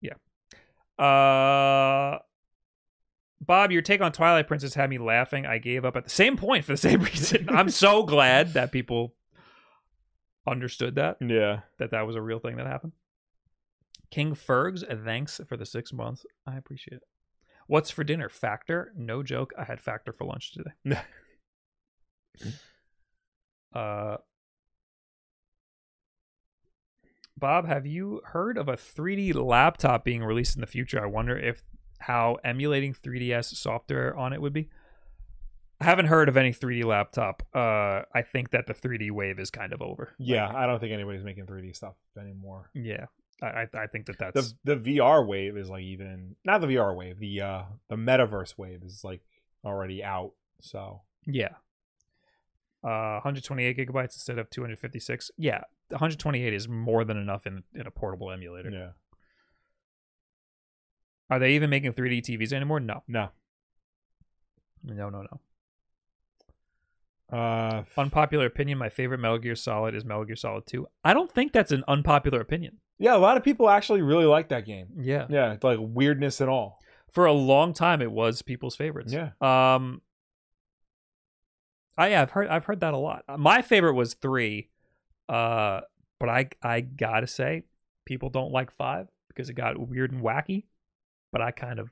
Yeah. 0.00 0.14
Uh, 0.98 2.18
Bob, 3.40 3.70
your 3.72 3.82
take 3.82 4.00
on 4.00 4.10
Twilight 4.12 4.48
Princess 4.48 4.74
had 4.74 4.88
me 4.88 4.96
laughing. 4.98 5.44
I 5.44 5.58
gave 5.58 5.84
up 5.84 5.96
at 5.96 6.04
the 6.04 6.10
same 6.10 6.36
point 6.38 6.64
for 6.64 6.72
the 6.72 6.76
same 6.78 7.02
reason. 7.04 7.48
I'm 7.50 7.68
so 7.68 8.04
glad 8.04 8.54
that 8.54 8.72
people 8.72 9.14
understood 10.46 10.94
that 10.96 11.18
Yeah. 11.20 11.60
that 11.78 11.90
that 11.90 12.06
was 12.06 12.16
a 12.16 12.22
real 12.22 12.38
thing 12.38 12.56
that 12.56 12.66
happened. 12.66 12.92
King 14.10 14.34
Fergs, 14.34 14.82
thanks 15.04 15.40
for 15.46 15.56
the 15.56 15.66
six 15.66 15.92
months. 15.92 16.24
I 16.46 16.56
appreciate 16.56 16.98
it. 16.98 17.02
What's 17.66 17.90
for 17.90 18.04
dinner? 18.04 18.28
Factor? 18.28 18.92
No 18.96 19.22
joke. 19.22 19.52
I 19.58 19.64
had 19.64 19.80
Factor 19.80 20.12
for 20.12 20.24
lunch 20.24 20.52
today. 20.52 21.00
uh, 23.74 24.16
Bob, 27.36 27.66
have 27.66 27.86
you 27.86 28.20
heard 28.26 28.56
of 28.56 28.68
a 28.68 28.74
3D 28.74 29.34
laptop 29.34 30.04
being 30.04 30.22
released 30.22 30.56
in 30.56 30.60
the 30.60 30.66
future? 30.66 31.02
I 31.02 31.06
wonder 31.06 31.36
if 31.36 31.62
how 32.00 32.38
emulating 32.44 32.94
3DS 32.94 33.54
software 33.56 34.16
on 34.16 34.32
it 34.32 34.40
would 34.40 34.52
be. 34.52 34.68
I 35.80 35.84
haven't 35.84 36.06
heard 36.06 36.28
of 36.28 36.36
any 36.36 36.52
3D 36.52 36.84
laptop. 36.84 37.42
Uh, 37.54 38.02
I 38.14 38.22
think 38.22 38.50
that 38.50 38.66
the 38.66 38.74
3D 38.74 39.10
wave 39.10 39.38
is 39.38 39.50
kind 39.50 39.72
of 39.72 39.82
over. 39.82 40.14
Yeah. 40.18 40.50
I 40.54 40.66
don't 40.66 40.78
think 40.78 40.92
anybody's 40.92 41.24
making 41.24 41.46
3D 41.46 41.74
stuff 41.74 41.94
anymore. 42.18 42.70
Yeah, 42.74 43.06
I 43.44 43.68
I, 43.74 43.86
think 43.86 44.06
that 44.06 44.18
that's 44.18 44.54
The 44.64 44.76
the 44.76 44.98
VR 44.98 45.26
wave 45.26 45.56
is 45.56 45.68
like 45.70 45.82
even 45.82 46.36
not 46.44 46.60
the 46.60 46.66
VR 46.68 46.96
wave. 46.96 47.18
The 47.18 47.40
uh 47.40 47.62
the 47.88 47.96
metaverse 47.96 48.56
wave 48.58 48.82
is 48.84 49.02
like 49.04 49.20
already 49.64 50.02
out. 50.04 50.32
So 50.60 51.02
yeah. 51.26 51.54
Uh, 52.82 53.16
128 53.24 53.78
gigabytes 53.78 54.14
instead 54.14 54.38
of 54.38 54.50
256. 54.50 55.30
Yeah, 55.38 55.62
128 55.88 56.52
is 56.52 56.68
more 56.68 57.02
than 57.04 57.16
enough 57.16 57.46
in 57.46 57.62
in 57.74 57.86
a 57.86 57.90
portable 57.90 58.30
emulator. 58.30 58.70
yeah. 58.70 58.88
Are 61.30 61.38
they 61.38 61.52
even 61.54 61.70
making 61.70 61.94
3D 61.94 62.20
TVs 62.22 62.52
anymore? 62.52 62.80
No, 62.80 63.02
No. 63.08 63.30
no, 64.82 65.08
no, 65.08 65.22
no. 65.22 65.40
Uh. 67.34 67.84
Unpopular 67.96 68.46
opinion: 68.46 68.78
My 68.78 68.88
favorite 68.88 69.18
Metal 69.18 69.38
Gear 69.38 69.56
Solid 69.56 69.94
is 69.94 70.04
Metal 70.04 70.24
Gear 70.24 70.36
Solid 70.36 70.66
2. 70.66 70.86
I 71.04 71.14
don't 71.14 71.30
think 71.30 71.52
that's 71.52 71.72
an 71.72 71.84
unpopular 71.88 72.40
opinion. 72.40 72.78
Yeah. 72.98 73.16
A 73.16 73.18
lot 73.18 73.36
of 73.36 73.42
people 73.42 73.68
actually 73.68 74.02
really 74.02 74.24
like 74.26 74.48
that 74.50 74.66
game. 74.66 74.88
Yeah. 74.96 75.26
Yeah. 75.28 75.56
Like 75.62 75.78
weirdness 75.80 76.40
and 76.40 76.48
all. 76.50 76.78
For 77.10 77.26
a 77.26 77.32
long 77.32 77.72
time, 77.72 78.02
it 78.02 78.10
was 78.10 78.42
people's 78.42 78.76
favorites. 78.76 79.12
Yeah. 79.12 79.30
Um. 79.40 80.02
I 81.96 82.08
yeah, 82.08 82.22
I've 82.22 82.30
heard 82.30 82.48
I've 82.48 82.64
heard 82.64 82.80
that 82.80 82.94
a 82.94 82.98
lot. 82.98 83.24
My 83.38 83.62
favorite 83.62 83.94
was 83.94 84.14
three, 84.14 84.70
uh, 85.28 85.82
but 86.18 86.28
I 86.28 86.48
I 86.62 86.80
gotta 86.80 87.26
say, 87.28 87.62
people 88.04 88.30
don't 88.30 88.50
like 88.50 88.72
five 88.72 89.06
because 89.28 89.48
it 89.48 89.54
got 89.54 89.78
weird 89.78 90.10
and 90.12 90.22
wacky. 90.22 90.64
But 91.30 91.40
I 91.40 91.52
kind 91.52 91.78
of 91.78 91.90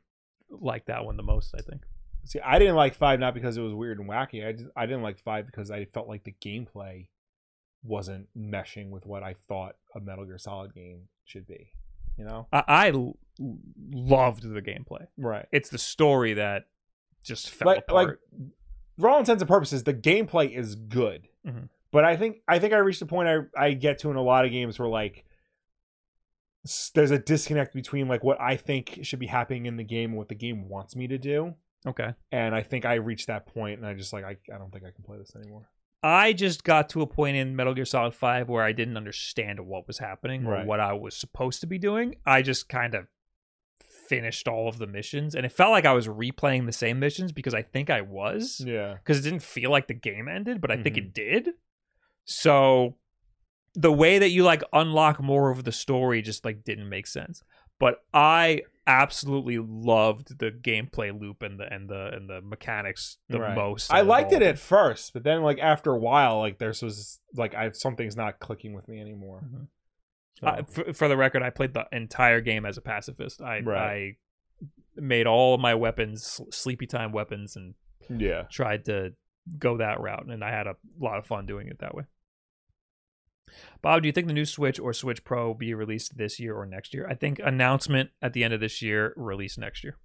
like 0.51 0.87
that 0.87 1.05
one 1.05 1.17
the 1.17 1.23
most. 1.23 1.55
I 1.57 1.63
think. 1.63 1.83
See, 2.25 2.41
I 2.41 2.59
didn't 2.59 2.77
like 2.77 2.95
five 2.95 3.19
not 3.21 3.35
because 3.35 3.57
it 3.57 3.63
was 3.63 3.75
weird 3.75 3.99
and 3.99 4.09
wacky. 4.09 4.47
I 4.47 4.53
just, 4.53 4.67
I 4.77 4.87
didn't 4.87 5.03
like 5.03 5.19
five 5.19 5.47
because 5.47 5.71
I 5.71 5.87
felt 5.87 6.09
like 6.09 6.25
the 6.25 6.35
gameplay 6.45 7.09
wasn't 7.83 8.29
meshing 8.39 8.91
with 8.91 9.07
what 9.07 9.23
I 9.23 9.35
thought 9.49 9.75
a 9.95 10.01
Metal 10.01 10.25
Gear 10.25 10.39
Solid 10.39 10.75
game 10.75 11.09
should 11.25 11.47
be. 11.47 11.73
You 12.17 12.25
know? 12.25 12.47
I, 12.53 12.65
I 12.69 12.91
l- 12.91 13.17
loved 13.91 14.43
the 14.43 14.63
gameplay. 14.63 15.07
Right. 15.17 15.47
It's 15.51 15.69
the 15.71 15.79
story 15.79 16.35
that 16.35 16.67
just 17.25 17.51
fell 17.51 17.69
Like 17.69 17.91
like 17.91 18.09
for 18.99 19.09
all 19.09 19.19
intents 19.19 19.43
and 19.43 19.49
purposes, 19.49 19.85
the 19.85 19.95
gameplay 19.95 20.57
is 20.57 20.75
good. 20.75 21.29
Mhm. 21.47 21.69
But 21.91 22.05
I 22.05 22.17
think 22.17 22.39
I 22.47 22.59
think 22.59 22.73
I 22.73 22.79
reached 22.79 23.03
a 23.03 23.07
point 23.07 23.29
I 23.29 23.39
I 23.57 23.73
get 23.73 23.99
to 24.01 24.11
in 24.11 24.17
a 24.17 24.23
lot 24.23 24.45
of 24.45 24.51
games 24.53 24.79
where 24.79 24.89
like 24.89 25.25
there's 26.95 27.11
a 27.11 27.19
disconnect 27.19 27.75
between 27.75 28.07
like 28.07 28.23
what 28.23 28.41
I 28.41 28.57
think 28.57 29.01
should 29.03 29.19
be 29.19 29.27
happening 29.27 29.67
in 29.67 29.77
the 29.77 29.85
game 29.85 30.11
and 30.11 30.19
what 30.19 30.29
the 30.29 30.35
game 30.35 30.69
wants 30.69 30.95
me 30.95 31.09
to 31.09 31.19
do. 31.19 31.55
Okay. 31.87 32.15
And 32.31 32.55
I 32.55 32.63
think 32.63 32.85
I 32.85 32.95
reached 32.95 33.27
that 33.29 33.47
point 33.47 33.79
and 33.79 33.87
I 33.87 33.95
just 33.95 34.13
like 34.13 34.25
I, 34.25 34.37
I 34.53 34.59
don't 34.59 34.71
think 34.73 34.85
I 34.85 34.91
can 34.91 35.05
play 35.05 35.19
this 35.19 35.35
anymore. 35.37 35.69
I 36.05 36.33
just 36.33 36.65
got 36.65 36.89
to 36.91 37.03
a 37.03 37.07
point 37.07 37.37
in 37.37 37.55
Metal 37.55 37.75
Gear 37.75 37.85
Solid 37.85 38.13
5 38.15 38.49
where 38.49 38.65
I 38.65 38.73
didn't 38.73 38.97
understand 38.97 39.61
what 39.61 39.87
was 39.87 39.99
happening 39.99 40.45
or 40.47 40.53
Right. 40.53 40.67
what 40.67 40.81
I 40.81 40.93
was 40.95 41.17
supposed 41.17 41.61
to 41.61 41.67
be 41.69 41.79
doing. 41.79 42.17
I 42.27 42.43
just 42.43 42.69
kind 42.69 42.95
of 42.97 43.07
finished 44.09 44.49
all 44.49 44.69
of 44.69 44.79
the 44.79 44.87
missions 44.87 45.35
and 45.35 45.47
it 45.47 45.53
felt 45.53 45.71
like 45.71 45.87
I 45.87 45.93
was 45.93 46.09
replaying 46.09 46.67
the 46.67 46.73
same 46.73 46.99
missions 46.99 47.31
because 47.33 47.55
I 47.55 47.63
think 47.63 47.89
I 47.89 48.01
was 48.01 48.61
Yeah. 48.67 48.95
because 48.95 49.19
it 49.21 49.23
didn't 49.23 49.43
feel 49.45 49.71
like 49.71 49.87
the 49.87 49.95
game 49.95 50.29
ended, 50.29 50.61
but 50.61 50.71
I 50.71 50.83
think 50.83 50.97
Mhm. 50.97 50.99
it 50.99 51.15
did. 51.15 51.49
So 52.25 52.97
the 53.75 53.93
way 53.93 54.19
that 54.19 54.31
you 54.31 54.43
like 54.45 54.63
unlock 54.73 55.21
more 55.21 55.51
of 55.51 55.65
the 55.65 55.73
story 55.73 56.21
just 56.21 56.45
like 56.45 56.65
didn't 56.65 56.89
make 56.89 57.07
sense. 57.07 57.43
But 57.79 58.05
I 58.13 58.63
absolutely 58.87 59.59
loved 59.59 60.39
the 60.39 60.51
gameplay 60.51 61.19
loop 61.19 61.43
and 61.43 61.59
the 61.61 61.73
and 61.73 61.89
the 61.89 62.09
and 62.13 62.29
the 62.29 62.41
mechanics 62.43 63.19
the 63.29 63.41
Right. 63.41 63.55
most. 63.55 63.93
I 63.93 64.01
liked 64.01 64.33
it 64.33 64.43
at 64.43 64.59
first, 64.59 65.13
but 65.13 65.23
then 65.23 65.43
like 65.43 65.59
after 65.61 65.93
a 65.93 65.99
while, 65.99 66.39
like 66.39 66.59
there's 66.59 66.83
was 66.83 67.21
like 67.35 67.55
I 67.55 67.71
something's 67.73 68.17
not 68.17 68.39
clicking 68.41 68.73
with 68.75 68.89
me 68.89 69.01
anymore. 69.01 69.43
Mhm. 69.45 69.67
So, 70.41 70.47
Uh, 70.47 70.63
for, 70.65 70.93
for 70.93 71.09
the 71.09 71.17
record, 71.17 71.43
I 71.43 71.51
played 71.51 71.75
the 71.75 71.87
entire 71.93 72.41
game 72.41 72.65
as 72.67 72.77
a 72.77 72.83
pacifist. 72.83 73.41
I 73.41 73.61
Right. 73.61 73.79
I 73.79 74.17
made 75.01 75.27
all 75.27 75.55
of 75.55 75.61
my 75.61 75.75
weapons 75.75 76.41
sleepy 76.51 76.87
time 76.87 77.13
weapons 77.13 77.55
and 77.57 77.75
yeah. 78.11 78.43
tried 78.51 78.85
to 78.87 79.15
go 79.59 79.77
that 79.79 80.01
route, 80.01 80.27
and 80.27 80.43
I 80.45 80.51
had 80.51 80.67
a 80.67 80.77
lot 80.99 81.19
of 81.19 81.27
fun 81.27 81.47
doing 81.47 81.69
it 81.69 81.79
that 81.79 81.95
way. 81.95 82.05
Bob, 83.81 84.03
do 84.03 84.09
you 84.09 84.13
think 84.13 84.27
the 84.27 84.33
new 84.33 84.45
Switch 84.45 84.79
or 84.79 84.93
Switch 84.93 85.25
Pro 85.25 85.49
will 85.49 85.55
be 85.55 85.75
released 85.75 86.17
this 86.17 86.39
year 86.39 86.55
or 86.55 86.67
next 86.67 86.95
year? 86.95 87.07
I 87.09 87.15
think 87.15 87.39
announcement 87.39 88.11
at 88.21 88.33
the 88.33 88.45
end 88.45 88.55
of 88.55 88.61
this 88.61 88.83
year, 88.83 89.13
release 89.17 89.59
next 89.59 89.85
year. 89.85 89.97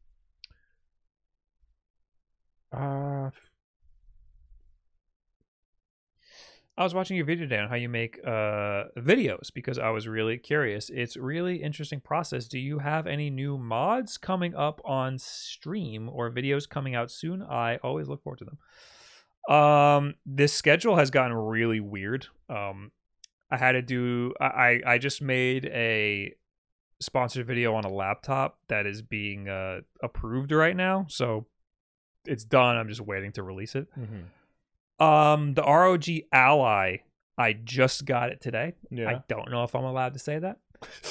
Uh, 2.72 3.30
I 6.80 6.84
was 6.84 6.94
watching 6.94 7.18
your 7.18 7.26
video 7.26 7.45
today 7.45 7.57
on 7.57 7.69
how 7.69 7.76
you 7.76 7.90
make 7.90 8.19
uh, 8.24 8.84
videos 8.99 9.52
because 9.52 9.80
I 9.80 9.90
was 9.90 10.07
really 10.07 10.38
curious. 10.38 10.91
It's 10.91 11.18
really 11.18 11.64
interesting 11.64 11.99
process. 11.99 12.48
Do 12.48 12.60
you 12.60 12.78
have 12.78 13.07
any 13.07 13.32
new 13.32 13.57
mods 13.57 14.19
coming 14.19 14.53
up 14.53 14.80
on 14.86 15.18
stream 15.18 16.07
or 16.07 16.30
videos 16.30 16.69
coming 16.69 16.94
out 16.94 17.10
soon? 17.10 17.41
I 17.41 17.78
always 17.78 18.07
look 18.07 18.22
forward 18.22 18.40
to 18.40 18.45
them. 18.45 19.56
Um, 19.56 20.15
this 20.24 20.53
schedule 20.53 20.98
has 20.98 21.10
gotten 21.10 21.36
really 21.36 21.80
weird. 21.80 22.28
Um, 22.48 22.91
I 23.49 23.57
had 23.57 23.74
to 23.74 23.82
do. 23.82 24.34
I 24.40 24.82
I 24.86 24.98
just 24.98 25.22
made 25.22 25.65
a 25.65 26.34
sponsored 26.99 27.45
video 27.45 27.76
on 27.76 27.84
a 27.86 27.90
laptop 27.91 28.57
that 28.69 28.86
is 28.86 29.02
being 29.02 29.48
uh, 29.48 29.82
approved 30.02 30.52
right 30.52 30.76
now, 30.76 31.06
so 31.10 31.45
it's 32.26 32.44
done. 32.44 32.76
I'm 32.76 32.90
just 32.90 33.02
waiting 33.02 33.32
to 33.34 33.44
release 33.44 33.76
it. 33.76 33.88
mhm. 33.98 34.26
Um, 35.03 35.53
the 35.53 35.61
ROG 35.61 36.06
Ally, 36.34 36.98
I 37.38 37.53
just 37.53 38.06
got 38.06 38.32
it 38.32 38.41
today. 38.41 38.74
Yeah. 38.90 39.10
I 39.10 39.24
don't 39.28 39.52
know 39.52 39.64
if 39.64 39.76
I'm 39.76 39.84
allowed 39.84 40.14
to 40.14 40.19
say 40.19 40.40
that. 40.40 40.57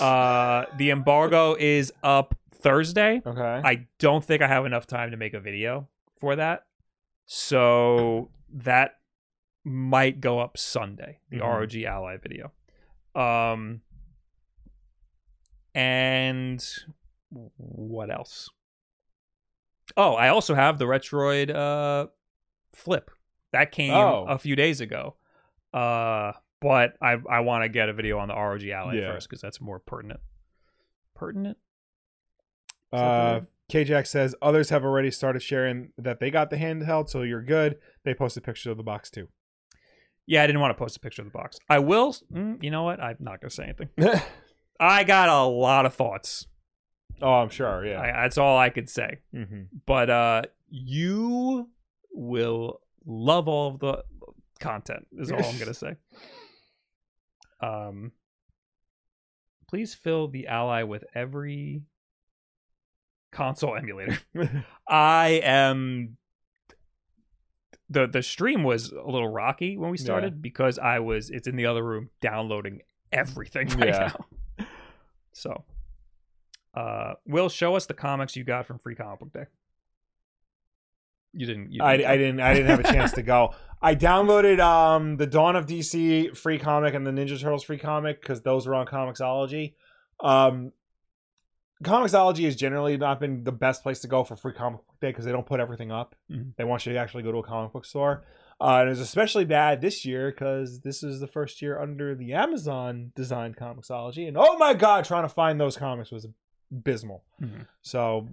Uh, 0.00 0.66
the 0.76 0.90
embargo 0.90 1.54
is 1.58 1.92
up 2.02 2.34
Thursday. 2.52 3.22
okay. 3.24 3.60
I 3.64 3.86
don't 4.00 4.24
think 4.24 4.42
I 4.42 4.48
have 4.48 4.66
enough 4.66 4.86
time 4.88 5.12
to 5.12 5.16
make 5.16 5.34
a 5.34 5.40
video 5.40 5.88
for 6.18 6.34
that. 6.36 6.64
So 7.26 8.30
that 8.54 8.96
might 9.66 10.20
go 10.20 10.38
up 10.38 10.56
Sunday, 10.56 11.18
the 11.28 11.38
Mhm. 11.38 11.42
ROG 11.42 11.74
Ally 11.84 12.16
video. 12.18 12.52
Um, 13.16 13.82
and 15.74 16.64
what 17.56 18.10
else? 18.10 18.48
Oh, 19.96 20.14
I 20.14 20.28
also 20.28 20.54
have 20.54 20.78
the 20.78 20.84
Retroid 20.84 21.54
uh, 21.54 22.08
Flip. 22.74 23.10
That 23.52 23.72
came 23.72 23.92
Oh. 23.92 24.24
a 24.28 24.38
few 24.38 24.56
days 24.56 24.80
ago. 24.80 25.16
Uh, 25.72 26.32
but 26.60 26.96
I 27.02 27.18
I 27.28 27.40
want 27.40 27.64
to 27.64 27.68
get 27.68 27.88
a 27.88 27.92
video 27.92 28.18
on 28.18 28.28
the 28.28 28.34
ROG 28.34 28.68
Ally 28.68 28.94
Yeah. 28.96 29.12
first 29.12 29.28
because 29.28 29.40
that's 29.42 29.60
more 29.60 29.78
pertinent. 29.78 30.20
Pertinent? 31.14 31.58
Uh. 32.92 33.40
KJack 33.68 34.06
says 34.06 34.32
others 34.40 34.70
have 34.70 34.84
already 34.84 35.10
started 35.10 35.42
sharing 35.42 35.92
that 35.98 36.20
they 36.20 36.30
got 36.30 36.50
the 36.50 36.56
handheld, 36.56 37.08
so 37.08 37.22
you're 37.22 37.42
good. 37.42 37.80
They 38.04 38.14
posted 38.14 38.44
pictures 38.44 38.70
of 38.70 38.76
the 38.76 38.84
box 38.84 39.10
too. 39.10 39.28
Yeah, 40.26 40.42
I 40.42 40.46
didn't 40.46 40.60
want 40.60 40.76
to 40.76 40.78
post 40.78 40.96
a 40.96 41.00
picture 41.00 41.22
of 41.22 41.26
the 41.26 41.32
box. 41.32 41.58
I 41.68 41.78
will. 41.78 42.14
Mm, 42.32 42.62
you 42.62 42.70
know 42.70 42.82
what? 42.82 43.00
I'm 43.00 43.16
not 43.20 43.40
gonna 43.40 43.50
say 43.50 43.64
anything. 43.64 43.90
I 44.80 45.04
got 45.04 45.28
a 45.28 45.42
lot 45.44 45.86
of 45.86 45.94
thoughts. 45.94 46.46
oh, 47.22 47.32
I'm 47.32 47.48
sure. 47.48 47.86
Yeah. 47.86 48.00
I, 48.00 48.22
that's 48.22 48.36
all 48.38 48.58
I 48.58 48.70
could 48.70 48.90
say. 48.90 49.20
mm-hmm. 49.34 49.62
But 49.86 50.10
uh, 50.10 50.42
you 50.68 51.70
will 52.12 52.80
love 53.06 53.46
all 53.48 53.68
of 53.68 53.78
the 53.78 54.02
content. 54.58 55.06
Is 55.18 55.30
all 55.30 55.44
I'm 55.44 55.58
gonna 55.58 55.74
say. 55.86 55.94
Um, 57.60 58.12
please 59.68 59.94
fill 59.94 60.28
the 60.28 60.48
ally 60.48 60.82
with 60.82 61.04
every 61.14 61.82
console 63.32 63.76
emulator. 63.76 64.18
I 64.88 65.40
am. 65.44 66.16
The 67.90 68.06
The 68.06 68.22
stream 68.22 68.62
was 68.64 68.90
a 68.92 69.02
little 69.08 69.28
rocky 69.28 69.76
when 69.76 69.90
we 69.90 69.98
Yeah. 69.98 70.04
started 70.04 70.42
because 70.42 70.78
I 70.78 70.98
was. 71.00 71.30
It's 71.30 71.46
in 71.46 71.56
the 71.56 71.66
other 71.66 71.82
room 71.84 72.10
downloading 72.20 72.82
everything 73.12 73.68
right 73.78 73.88
Yeah. 73.88 74.12
now. 74.58 74.66
So, 75.32 75.64
uh, 76.74 77.14
Will 77.26 77.48
show 77.48 77.76
us 77.76 77.86
the 77.86 77.94
comics 77.94 78.36
you 78.36 78.44
got 78.44 78.66
from 78.66 78.78
Free 78.78 78.94
Comic 78.94 79.20
Book 79.20 79.32
Day. 79.32 79.44
You 81.32 81.46
didn't. 81.46 81.70
You 81.70 81.82
I, 81.82 81.96
didn't 81.98 82.10
I 82.10 82.14
go. 82.16 82.22
didn't 82.22 82.40
I 82.40 82.54
didn't 82.54 82.70
have 82.70 82.80
a 82.80 82.92
chance 82.92 83.12
to 83.12 83.22
go. 83.22 83.54
I 83.82 83.94
downloaded 83.94 84.58
um 84.58 85.16
the 85.18 85.26
Dawn 85.26 85.54
of 85.54 85.66
DC 85.66 86.34
free 86.36 86.58
comic 86.58 86.94
and 86.94 87.06
the 87.06 87.10
Ninja 87.10 87.38
Turtles 87.40 87.62
free 87.64 87.76
comic 87.78 88.20
because 88.22 88.40
those 88.40 88.66
were 88.66 88.74
on 88.74 88.86
Comixology. 88.86 89.74
Um, 90.20 90.72
Comixology 91.84 92.44
has 92.44 92.56
generally 92.56 92.96
not 92.96 93.20
been 93.20 93.44
the 93.44 93.52
best 93.52 93.82
place 93.82 94.00
to 94.00 94.08
go 94.08 94.24
for 94.24 94.34
free 94.36 94.52
comic 94.54 94.78
book 94.86 94.96
day 95.00 95.08
because 95.08 95.24
they 95.26 95.32
don't 95.32 95.46
put 95.46 95.60
everything 95.60 95.92
up. 95.92 96.14
Mhm. 96.30 96.54
They 96.56 96.64
want 96.64 96.86
you 96.86 96.92
to 96.94 96.98
actually 96.98 97.22
go 97.22 97.32
to 97.32 97.38
a 97.38 97.42
comic 97.42 97.72
book 97.72 97.84
store. 97.84 98.24
Uh, 98.58 98.78
and 98.80 98.86
it 98.86 98.90
was 98.90 99.00
especially 99.00 99.44
bad 99.44 99.82
this 99.82 100.06
year 100.06 100.30
because 100.30 100.80
this 100.80 101.02
is 101.02 101.20
the 101.20 101.26
first 101.26 101.60
year 101.60 101.78
under 101.78 102.14
the 102.14 102.32
Amazon 102.32 103.12
designed 103.14 103.56
Comixology, 103.58 104.26
and 104.26 104.38
oh 104.38 104.56
my 104.56 104.72
god, 104.72 105.04
trying 105.04 105.24
to 105.24 105.28
find 105.28 105.60
those 105.60 105.76
comics 105.76 106.10
was 106.10 106.26
abysmal. 106.72 107.22
Mhm. 107.42 107.66
So 107.82 108.28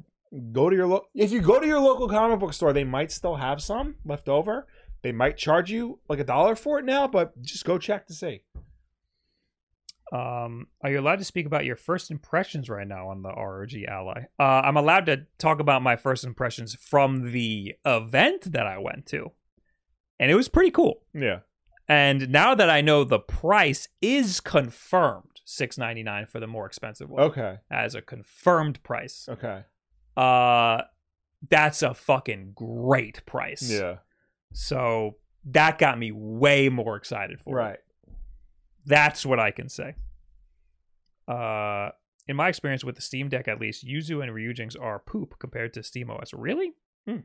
go 0.53 0.69
to 0.69 0.75
your 0.75 0.87
lo- 0.87 1.07
if 1.13 1.31
you 1.33 1.41
go 1.41 1.59
to 1.59 1.67
your 1.67 1.81
local 1.81 2.07
comic 2.07 2.39
book 2.39 2.53
store, 2.53 2.71
they 2.71 2.85
might 2.85 3.11
still 3.11 3.35
have 3.35 3.61
some 3.61 3.95
left 4.05 4.29
over. 4.29 4.65
They 5.01 5.11
might 5.11 5.35
charge 5.35 5.69
you 5.69 5.99
like 6.07 6.19
a 6.19 6.23
dollar 6.23 6.55
for 6.55 6.79
it 6.79 6.85
now, 6.85 7.07
but 7.07 7.39
just 7.41 7.65
go 7.65 7.77
check 7.77 8.07
to 8.07 8.13
see. 8.13 8.43
Um, 10.13 10.67
are 10.83 10.91
you 10.91 10.99
allowed 10.99 11.17
to 11.19 11.25
speak 11.25 11.47
about 11.47 11.65
your 11.65 11.75
first 11.75 12.11
impressions 12.11 12.69
right 12.69 12.87
now 12.87 13.07
on 13.07 13.23
the 13.23 13.29
ROG 13.29 13.71
Ally? 13.87 14.25
Uh, 14.39 14.43
I'm 14.63 14.77
allowed 14.77 15.07
to 15.07 15.25
talk 15.39 15.59
about 15.59 15.81
my 15.81 15.95
first 15.95 16.23
impressions 16.23 16.75
from 16.75 17.31
the 17.31 17.73
event 17.83 18.51
that 18.51 18.67
I 18.67 18.77
went 18.77 19.07
to, 19.07 19.31
and 20.19 20.29
it 20.29 20.35
was 20.35 20.49
pretty 20.49 20.69
cool. 20.71 21.01
Yeah. 21.15 21.39
And 21.87 22.29
now 22.29 22.53
that 22.55 22.69
I 22.69 22.81
know 22.81 23.03
the 23.03 23.19
price 23.19 23.87
is 24.01 24.39
confirmed, 24.39 25.41
six 25.45 25.77
ninety 25.79 26.03
nine 26.03 26.27
for 26.27 26.39
the 26.39 26.47
more 26.47 26.65
expensive 26.67 27.09
one, 27.09 27.23
Okay. 27.23 27.57
as 27.71 27.95
a 27.95 28.01
confirmed 28.01 28.83
price. 28.83 29.27
Okay. 29.27 29.63
Uh, 30.15 30.83
that's 31.49 31.81
a 31.81 31.93
fucking 31.95 32.51
great 32.53 33.25
price. 33.25 33.67
Yeah. 33.69 33.95
So 34.53 35.15
that 35.45 35.79
got 35.79 35.97
me 35.97 36.11
way 36.13 36.69
more 36.69 36.95
excited 36.97 37.39
for 37.41 37.59
it. 37.59 37.63
Right. 37.63 37.79
That's 38.85 39.25
what 39.25 39.39
I 39.39 39.51
can 39.51 39.67
say. 39.69 39.95
Uh, 41.27 41.89
in 42.27 42.35
my 42.35 42.47
experience 42.49 42.83
with 42.83 42.95
the 42.95 43.01
Steam 43.01 43.29
Deck, 43.29 43.47
at 43.47 43.59
least, 43.59 43.85
Yuzu 43.85 44.21
and 44.23 44.31
Ryujinx 44.31 44.79
are 44.81 44.99
poop 44.99 45.35
compared 45.39 45.73
to 45.73 45.81
SteamOS. 45.81 46.29
Really? 46.35 46.73
Hmm. 47.07 47.17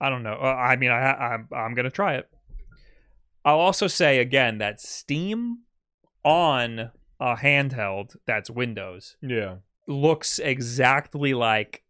I 0.00 0.10
don't 0.10 0.22
know. 0.22 0.34
Uh, 0.40 0.46
I 0.46 0.76
mean, 0.76 0.90
I, 0.90 1.12
I'm 1.12 1.48
I'm 1.52 1.74
gonna 1.74 1.90
try 1.90 2.14
it. 2.14 2.28
I'll 3.44 3.58
also 3.60 3.86
say 3.86 4.18
again 4.18 4.58
that 4.58 4.80
Steam 4.80 5.58
on 6.24 6.90
a 7.20 7.36
handheld 7.36 8.16
that's 8.26 8.50
Windows 8.50 9.16
Yeah. 9.22 9.56
looks 9.86 10.38
exactly 10.38 11.34
like 11.34 11.84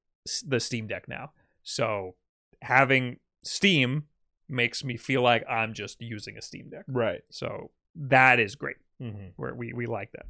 the 0.47 0.61
Steam 0.61 0.87
Deck 0.87 1.09
now. 1.09 1.33
So 1.63 2.17
having 2.63 3.19
Steam 3.43 4.05
makes 4.49 4.85
me 4.85 4.97
feel 4.97 5.23
like 5.23 5.45
I'm 5.49 5.73
just 5.75 6.01
using 6.01 6.37
a 6.37 6.43
Steam 6.43 6.69
Deck. 6.71 6.85
Right. 6.89 7.23
So 7.31 7.71
that 7.95 8.39
is 8.41 8.55
great. 8.55 8.77
Mm-hmm. 9.01 9.29
Where 9.37 9.55
we 9.55 9.73
we 9.73 9.87
like 9.87 10.13
that. 10.13 10.27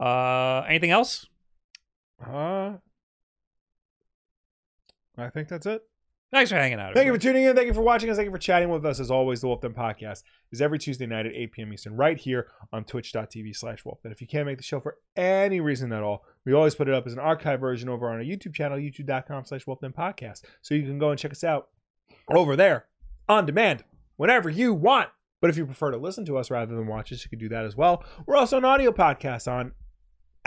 Uh, 0.00 0.64
anything 0.68 0.90
else? 0.90 1.26
Uh, 2.24 2.74
I 5.16 5.30
think 5.30 5.48
that's 5.48 5.66
it. 5.66 5.82
Thanks 6.30 6.50
for 6.50 6.56
hanging 6.56 6.78
out. 6.78 6.92
Thank 6.94 7.06
you 7.06 7.12
for 7.14 7.18
tuning 7.18 7.44
in. 7.44 7.56
Thank 7.56 7.68
you 7.68 7.74
for 7.74 7.80
watching 7.80 8.10
us. 8.10 8.16
Thank 8.16 8.26
you 8.26 8.32
for 8.32 8.38
chatting 8.38 8.68
with 8.68 8.84
us. 8.84 9.00
As 9.00 9.10
always, 9.10 9.40
the 9.40 9.48
Wulff 9.48 9.62
Den 9.62 9.72
Podcast 9.72 10.24
is 10.52 10.60
every 10.60 10.78
Tuesday 10.78 11.06
night 11.06 11.24
at 11.24 11.32
8 11.32 11.52
p.m. 11.52 11.72
Eastern, 11.72 11.96
right 11.96 12.18
here 12.18 12.48
on 12.70 12.84
twitch.tv 12.84 13.56
slash 13.56 13.82
wolf. 13.86 14.00
And 14.04 14.12
if 14.12 14.20
you 14.20 14.26
can't 14.26 14.44
make 14.44 14.58
the 14.58 14.62
show 14.62 14.78
for 14.78 14.98
any 15.16 15.60
reason 15.60 15.90
at 15.90 16.02
all, 16.02 16.26
we 16.44 16.52
always 16.52 16.74
put 16.74 16.86
it 16.86 16.94
up 16.94 17.06
as 17.06 17.14
an 17.14 17.18
archive 17.18 17.60
version 17.60 17.88
over 17.88 18.10
on 18.10 18.16
our 18.16 18.22
YouTube 18.22 18.52
channel, 18.52 18.76
youtube.com 18.76 19.46
slash 19.46 19.66
Wulff 19.66 19.80
Den 19.80 19.92
Podcast. 19.92 20.42
So 20.60 20.74
you 20.74 20.82
can 20.82 20.98
go 20.98 21.10
and 21.10 21.18
check 21.18 21.32
us 21.32 21.44
out 21.44 21.68
over 22.28 22.56
there 22.56 22.84
on 23.26 23.46
demand 23.46 23.84
whenever 24.16 24.50
you 24.50 24.74
want. 24.74 25.08
But 25.40 25.48
if 25.48 25.56
you 25.56 25.64
prefer 25.64 25.92
to 25.92 25.96
listen 25.96 26.26
to 26.26 26.36
us 26.36 26.50
rather 26.50 26.74
than 26.74 26.86
watch 26.86 27.10
us, 27.10 27.24
you 27.24 27.30
can 27.30 27.38
do 27.38 27.48
that 27.48 27.64
as 27.64 27.74
well. 27.74 28.04
We're 28.26 28.36
also 28.36 28.58
an 28.58 28.66
audio 28.66 28.92
podcast 28.92 29.50
on 29.50 29.72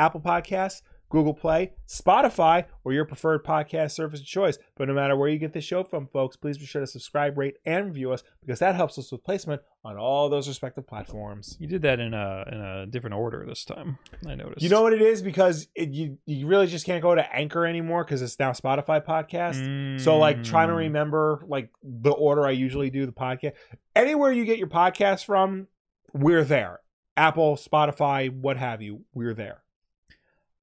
Apple 0.02 0.20
Podcasts, 0.22 0.82
Google 1.10 1.34
Play, 1.34 1.74
Spotify, 1.90 2.64
or 2.86 2.94
your 2.94 3.04
preferred 3.04 3.44
podcast 3.44 3.92
service 3.92 4.22
of 4.22 4.26
choice. 4.26 4.58
But 4.78 4.88
no 4.88 4.94
matter 4.94 5.16
where 5.18 5.28
you 5.28 5.38
get 5.38 5.52
this 5.52 5.66
show 5.66 5.84
from, 5.84 6.08
folks, 6.08 6.38
please 6.38 6.58
be 6.58 6.66
sure 6.66 6.80
to 6.80 6.88
subscribe, 6.88 7.38
rate, 7.38 7.58
and 7.66 7.88
review 7.88 8.14
us 8.14 8.24
because 8.40 8.60
that 8.60 8.76
helps 8.76 8.98
us 8.98 9.12
with 9.12 9.22
placement 9.22 9.62
on 9.84 9.98
all 9.98 10.30
those 10.30 10.48
respective 10.48 10.88
platforms. 10.88 11.58
You 11.60 11.68
did 11.68 11.82
that 11.82 12.00
in 12.00 12.14
a 12.14 12.46
in 12.50 12.62
a 12.62 12.86
different 12.88 13.16
order 13.16 13.44
this 13.46 13.66
time. 13.66 13.98
I 14.26 14.36
noticed. 14.36 14.62
You 14.62 14.70
know 14.70 14.84
what 14.84 14.94
it 14.94 15.02
is 15.02 15.22
because 15.22 15.68
it, 15.76 15.90
you 15.90 16.18
you 16.26 16.48
really 16.48 16.68
just 16.68 16.86
can't 16.86 17.02
go 17.02 17.14
to 17.14 17.36
Anchor 17.36 17.66
anymore 17.66 18.06
because 18.06 18.22
it's 18.22 18.40
now 18.40 18.52
Spotify 18.54 19.04
podcast. 19.04 20.00
So 20.02 20.18
like 20.18 20.44
trying 20.44 20.70
to 20.70 20.76
Mm. 20.76 20.78
remember 20.88 21.44
like 21.46 21.70
the 21.84 22.12
order 22.12 22.48
I 22.48 22.52
usually 22.52 22.90
do 22.90 23.06
the 23.06 23.12
podcast. 23.12 23.54
Anywhere 23.98 24.32
you 24.32 24.46
get 24.46 24.58
your 24.60 24.68
podcast 24.70 25.26
from, 25.26 25.68
we're 26.14 26.46
there. 26.46 26.80
Apple, 27.18 27.58
Spotify, 27.58 28.32
what 28.34 28.56
have 28.56 28.82
you, 28.82 29.02
we're 29.14 29.34
there. 29.34 29.62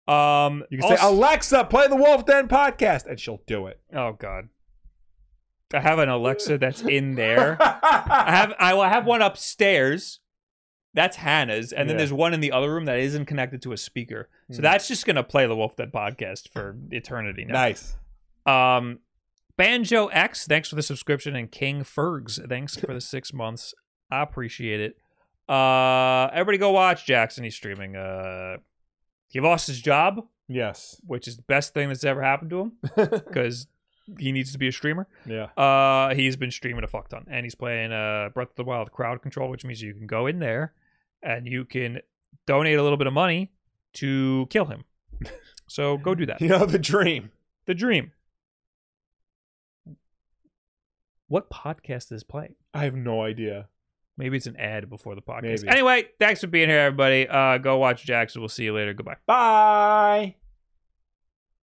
Um, 0.08 0.64
You 0.70 0.78
can 0.78 0.96
say 0.96 0.96
Alexa, 1.00 1.64
play 1.64 1.86
the 1.86 1.96
Wulff 1.96 2.24
Den 2.24 2.48
podcast, 2.48 3.06
and 3.06 3.20
she'll 3.20 3.42
do 3.46 3.66
it. 3.66 3.80
Oh 3.94 4.12
God. 4.12 4.48
I 5.74 5.80
have 5.80 5.98
an 5.98 6.08
Alexa 6.08 6.56
that's 6.58 6.80
in 6.80 7.14
there. 7.14 7.58
I 7.60 8.30
have 8.34 8.54
I 8.58 8.72
will 8.74 8.84
have 8.84 9.04
one 9.04 9.20
upstairs. 9.20 10.20
That's 10.94 11.16
Hannah's, 11.18 11.72
and 11.72 11.88
then 11.88 11.94
Yeah. 11.94 11.98
there's 11.98 12.12
one 12.12 12.32
in 12.32 12.40
the 12.40 12.52
other 12.52 12.72
room 12.72 12.86
that 12.86 12.98
isn't 12.98 13.26
connected 13.26 13.60
to 13.62 13.72
a 13.72 13.76
speaker. 13.76 14.30
So 14.50 14.56
Hmm. 14.56 14.62
that's 14.62 14.88
just 14.88 15.04
gonna 15.04 15.22
play 15.22 15.46
the 15.46 15.54
Wolf 15.54 15.76
Dead 15.76 15.92
podcast 15.92 16.50
for 16.50 16.76
eternity 16.90 17.44
now. 17.44 17.52
nice. 17.52 17.96
Um, 18.46 19.00
Banjo 19.58 20.06
X, 20.06 20.46
thanks 20.46 20.70
for 20.70 20.76
the 20.76 20.82
subscription, 20.82 21.36
and 21.36 21.52
King 21.52 21.84
Fergs, 21.84 22.40
thanks 22.48 22.76
for 22.76 22.94
the 22.94 23.00
six 23.02 23.34
months. 23.34 23.74
I 24.10 24.22
appreciate 24.22 24.80
it. 24.80 24.96
Uh, 25.52 26.28
everybody 26.32 26.56
go 26.56 26.70
watch 26.70 27.04
Jackson. 27.04 27.44
He's 27.44 27.54
streaming. 27.56 27.94
Uh, 27.96 28.58
he 29.28 29.40
lost 29.40 29.66
his 29.66 29.80
job, 29.80 30.26
Yes. 30.48 31.00
which 31.06 31.28
is 31.28 31.36
the 31.36 31.42
best 31.42 31.74
thing 31.74 31.88
that's 31.88 32.04
ever 32.04 32.22
happened 32.22 32.50
to 32.50 32.60
him 32.60 32.72
because 32.96 33.66
he 34.18 34.32
needs 34.32 34.52
to 34.52 34.58
be 34.58 34.68
a 34.68 34.72
streamer. 34.72 35.06
yeah. 35.26 35.44
Uh, 35.56 36.14
he's 36.14 36.36
been 36.36 36.50
streaming 36.50 36.82
a 36.84 36.86
fuck 36.88 37.08
ton, 37.08 37.26
and 37.30 37.44
he's 37.44 37.54
playing 37.54 37.92
uh 37.92 38.30
Breath 38.34 38.50
of 38.50 38.56
the 38.56 38.64
Wild 38.64 38.90
crowd 38.92 39.20
control, 39.22 39.50
which 39.50 39.64
means 39.64 39.82
you 39.82 39.92
can 39.94 40.06
go 40.06 40.26
in 40.26 40.38
there 40.38 40.72
and 41.22 41.46
you 41.46 41.64
can 41.64 42.00
donate 42.46 42.78
a 42.78 42.82
little 42.82 42.96
bit 42.96 43.06
of 43.06 43.12
money 43.12 43.52
to 43.94 44.46
kill 44.50 44.64
him. 44.66 44.84
So 45.70 45.98
go 45.98 46.14
do 46.14 46.24
that. 46.24 46.40
You 46.40 46.48
know 46.48 46.64
the 46.64 46.78
dream. 46.78 47.30
The 47.66 47.74
dream. 47.74 48.12
What 51.26 51.50
podcast 51.50 52.10
is 52.10 52.22
playing? 52.24 52.54
I 52.72 52.84
have 52.84 52.94
no 52.94 53.20
idea. 53.22 53.68
Maybe 54.18 54.36
it's 54.36 54.46
an 54.46 54.56
ad 54.56 54.90
before 54.90 55.14
the 55.14 55.22
podcast. 55.22 55.62
Maybe. 55.62 55.68
Anyway, 55.68 56.08
thanks 56.18 56.40
for 56.40 56.48
being 56.48 56.68
here, 56.68 56.80
everybody. 56.80 57.28
Uh, 57.28 57.58
go 57.58 57.78
watch 57.78 58.04
Jackson. 58.04 58.42
We'll 58.42 58.48
see 58.48 58.64
you 58.64 58.74
later. 58.74 58.92
Goodbye. 58.92 59.16
Bye. 59.26 60.34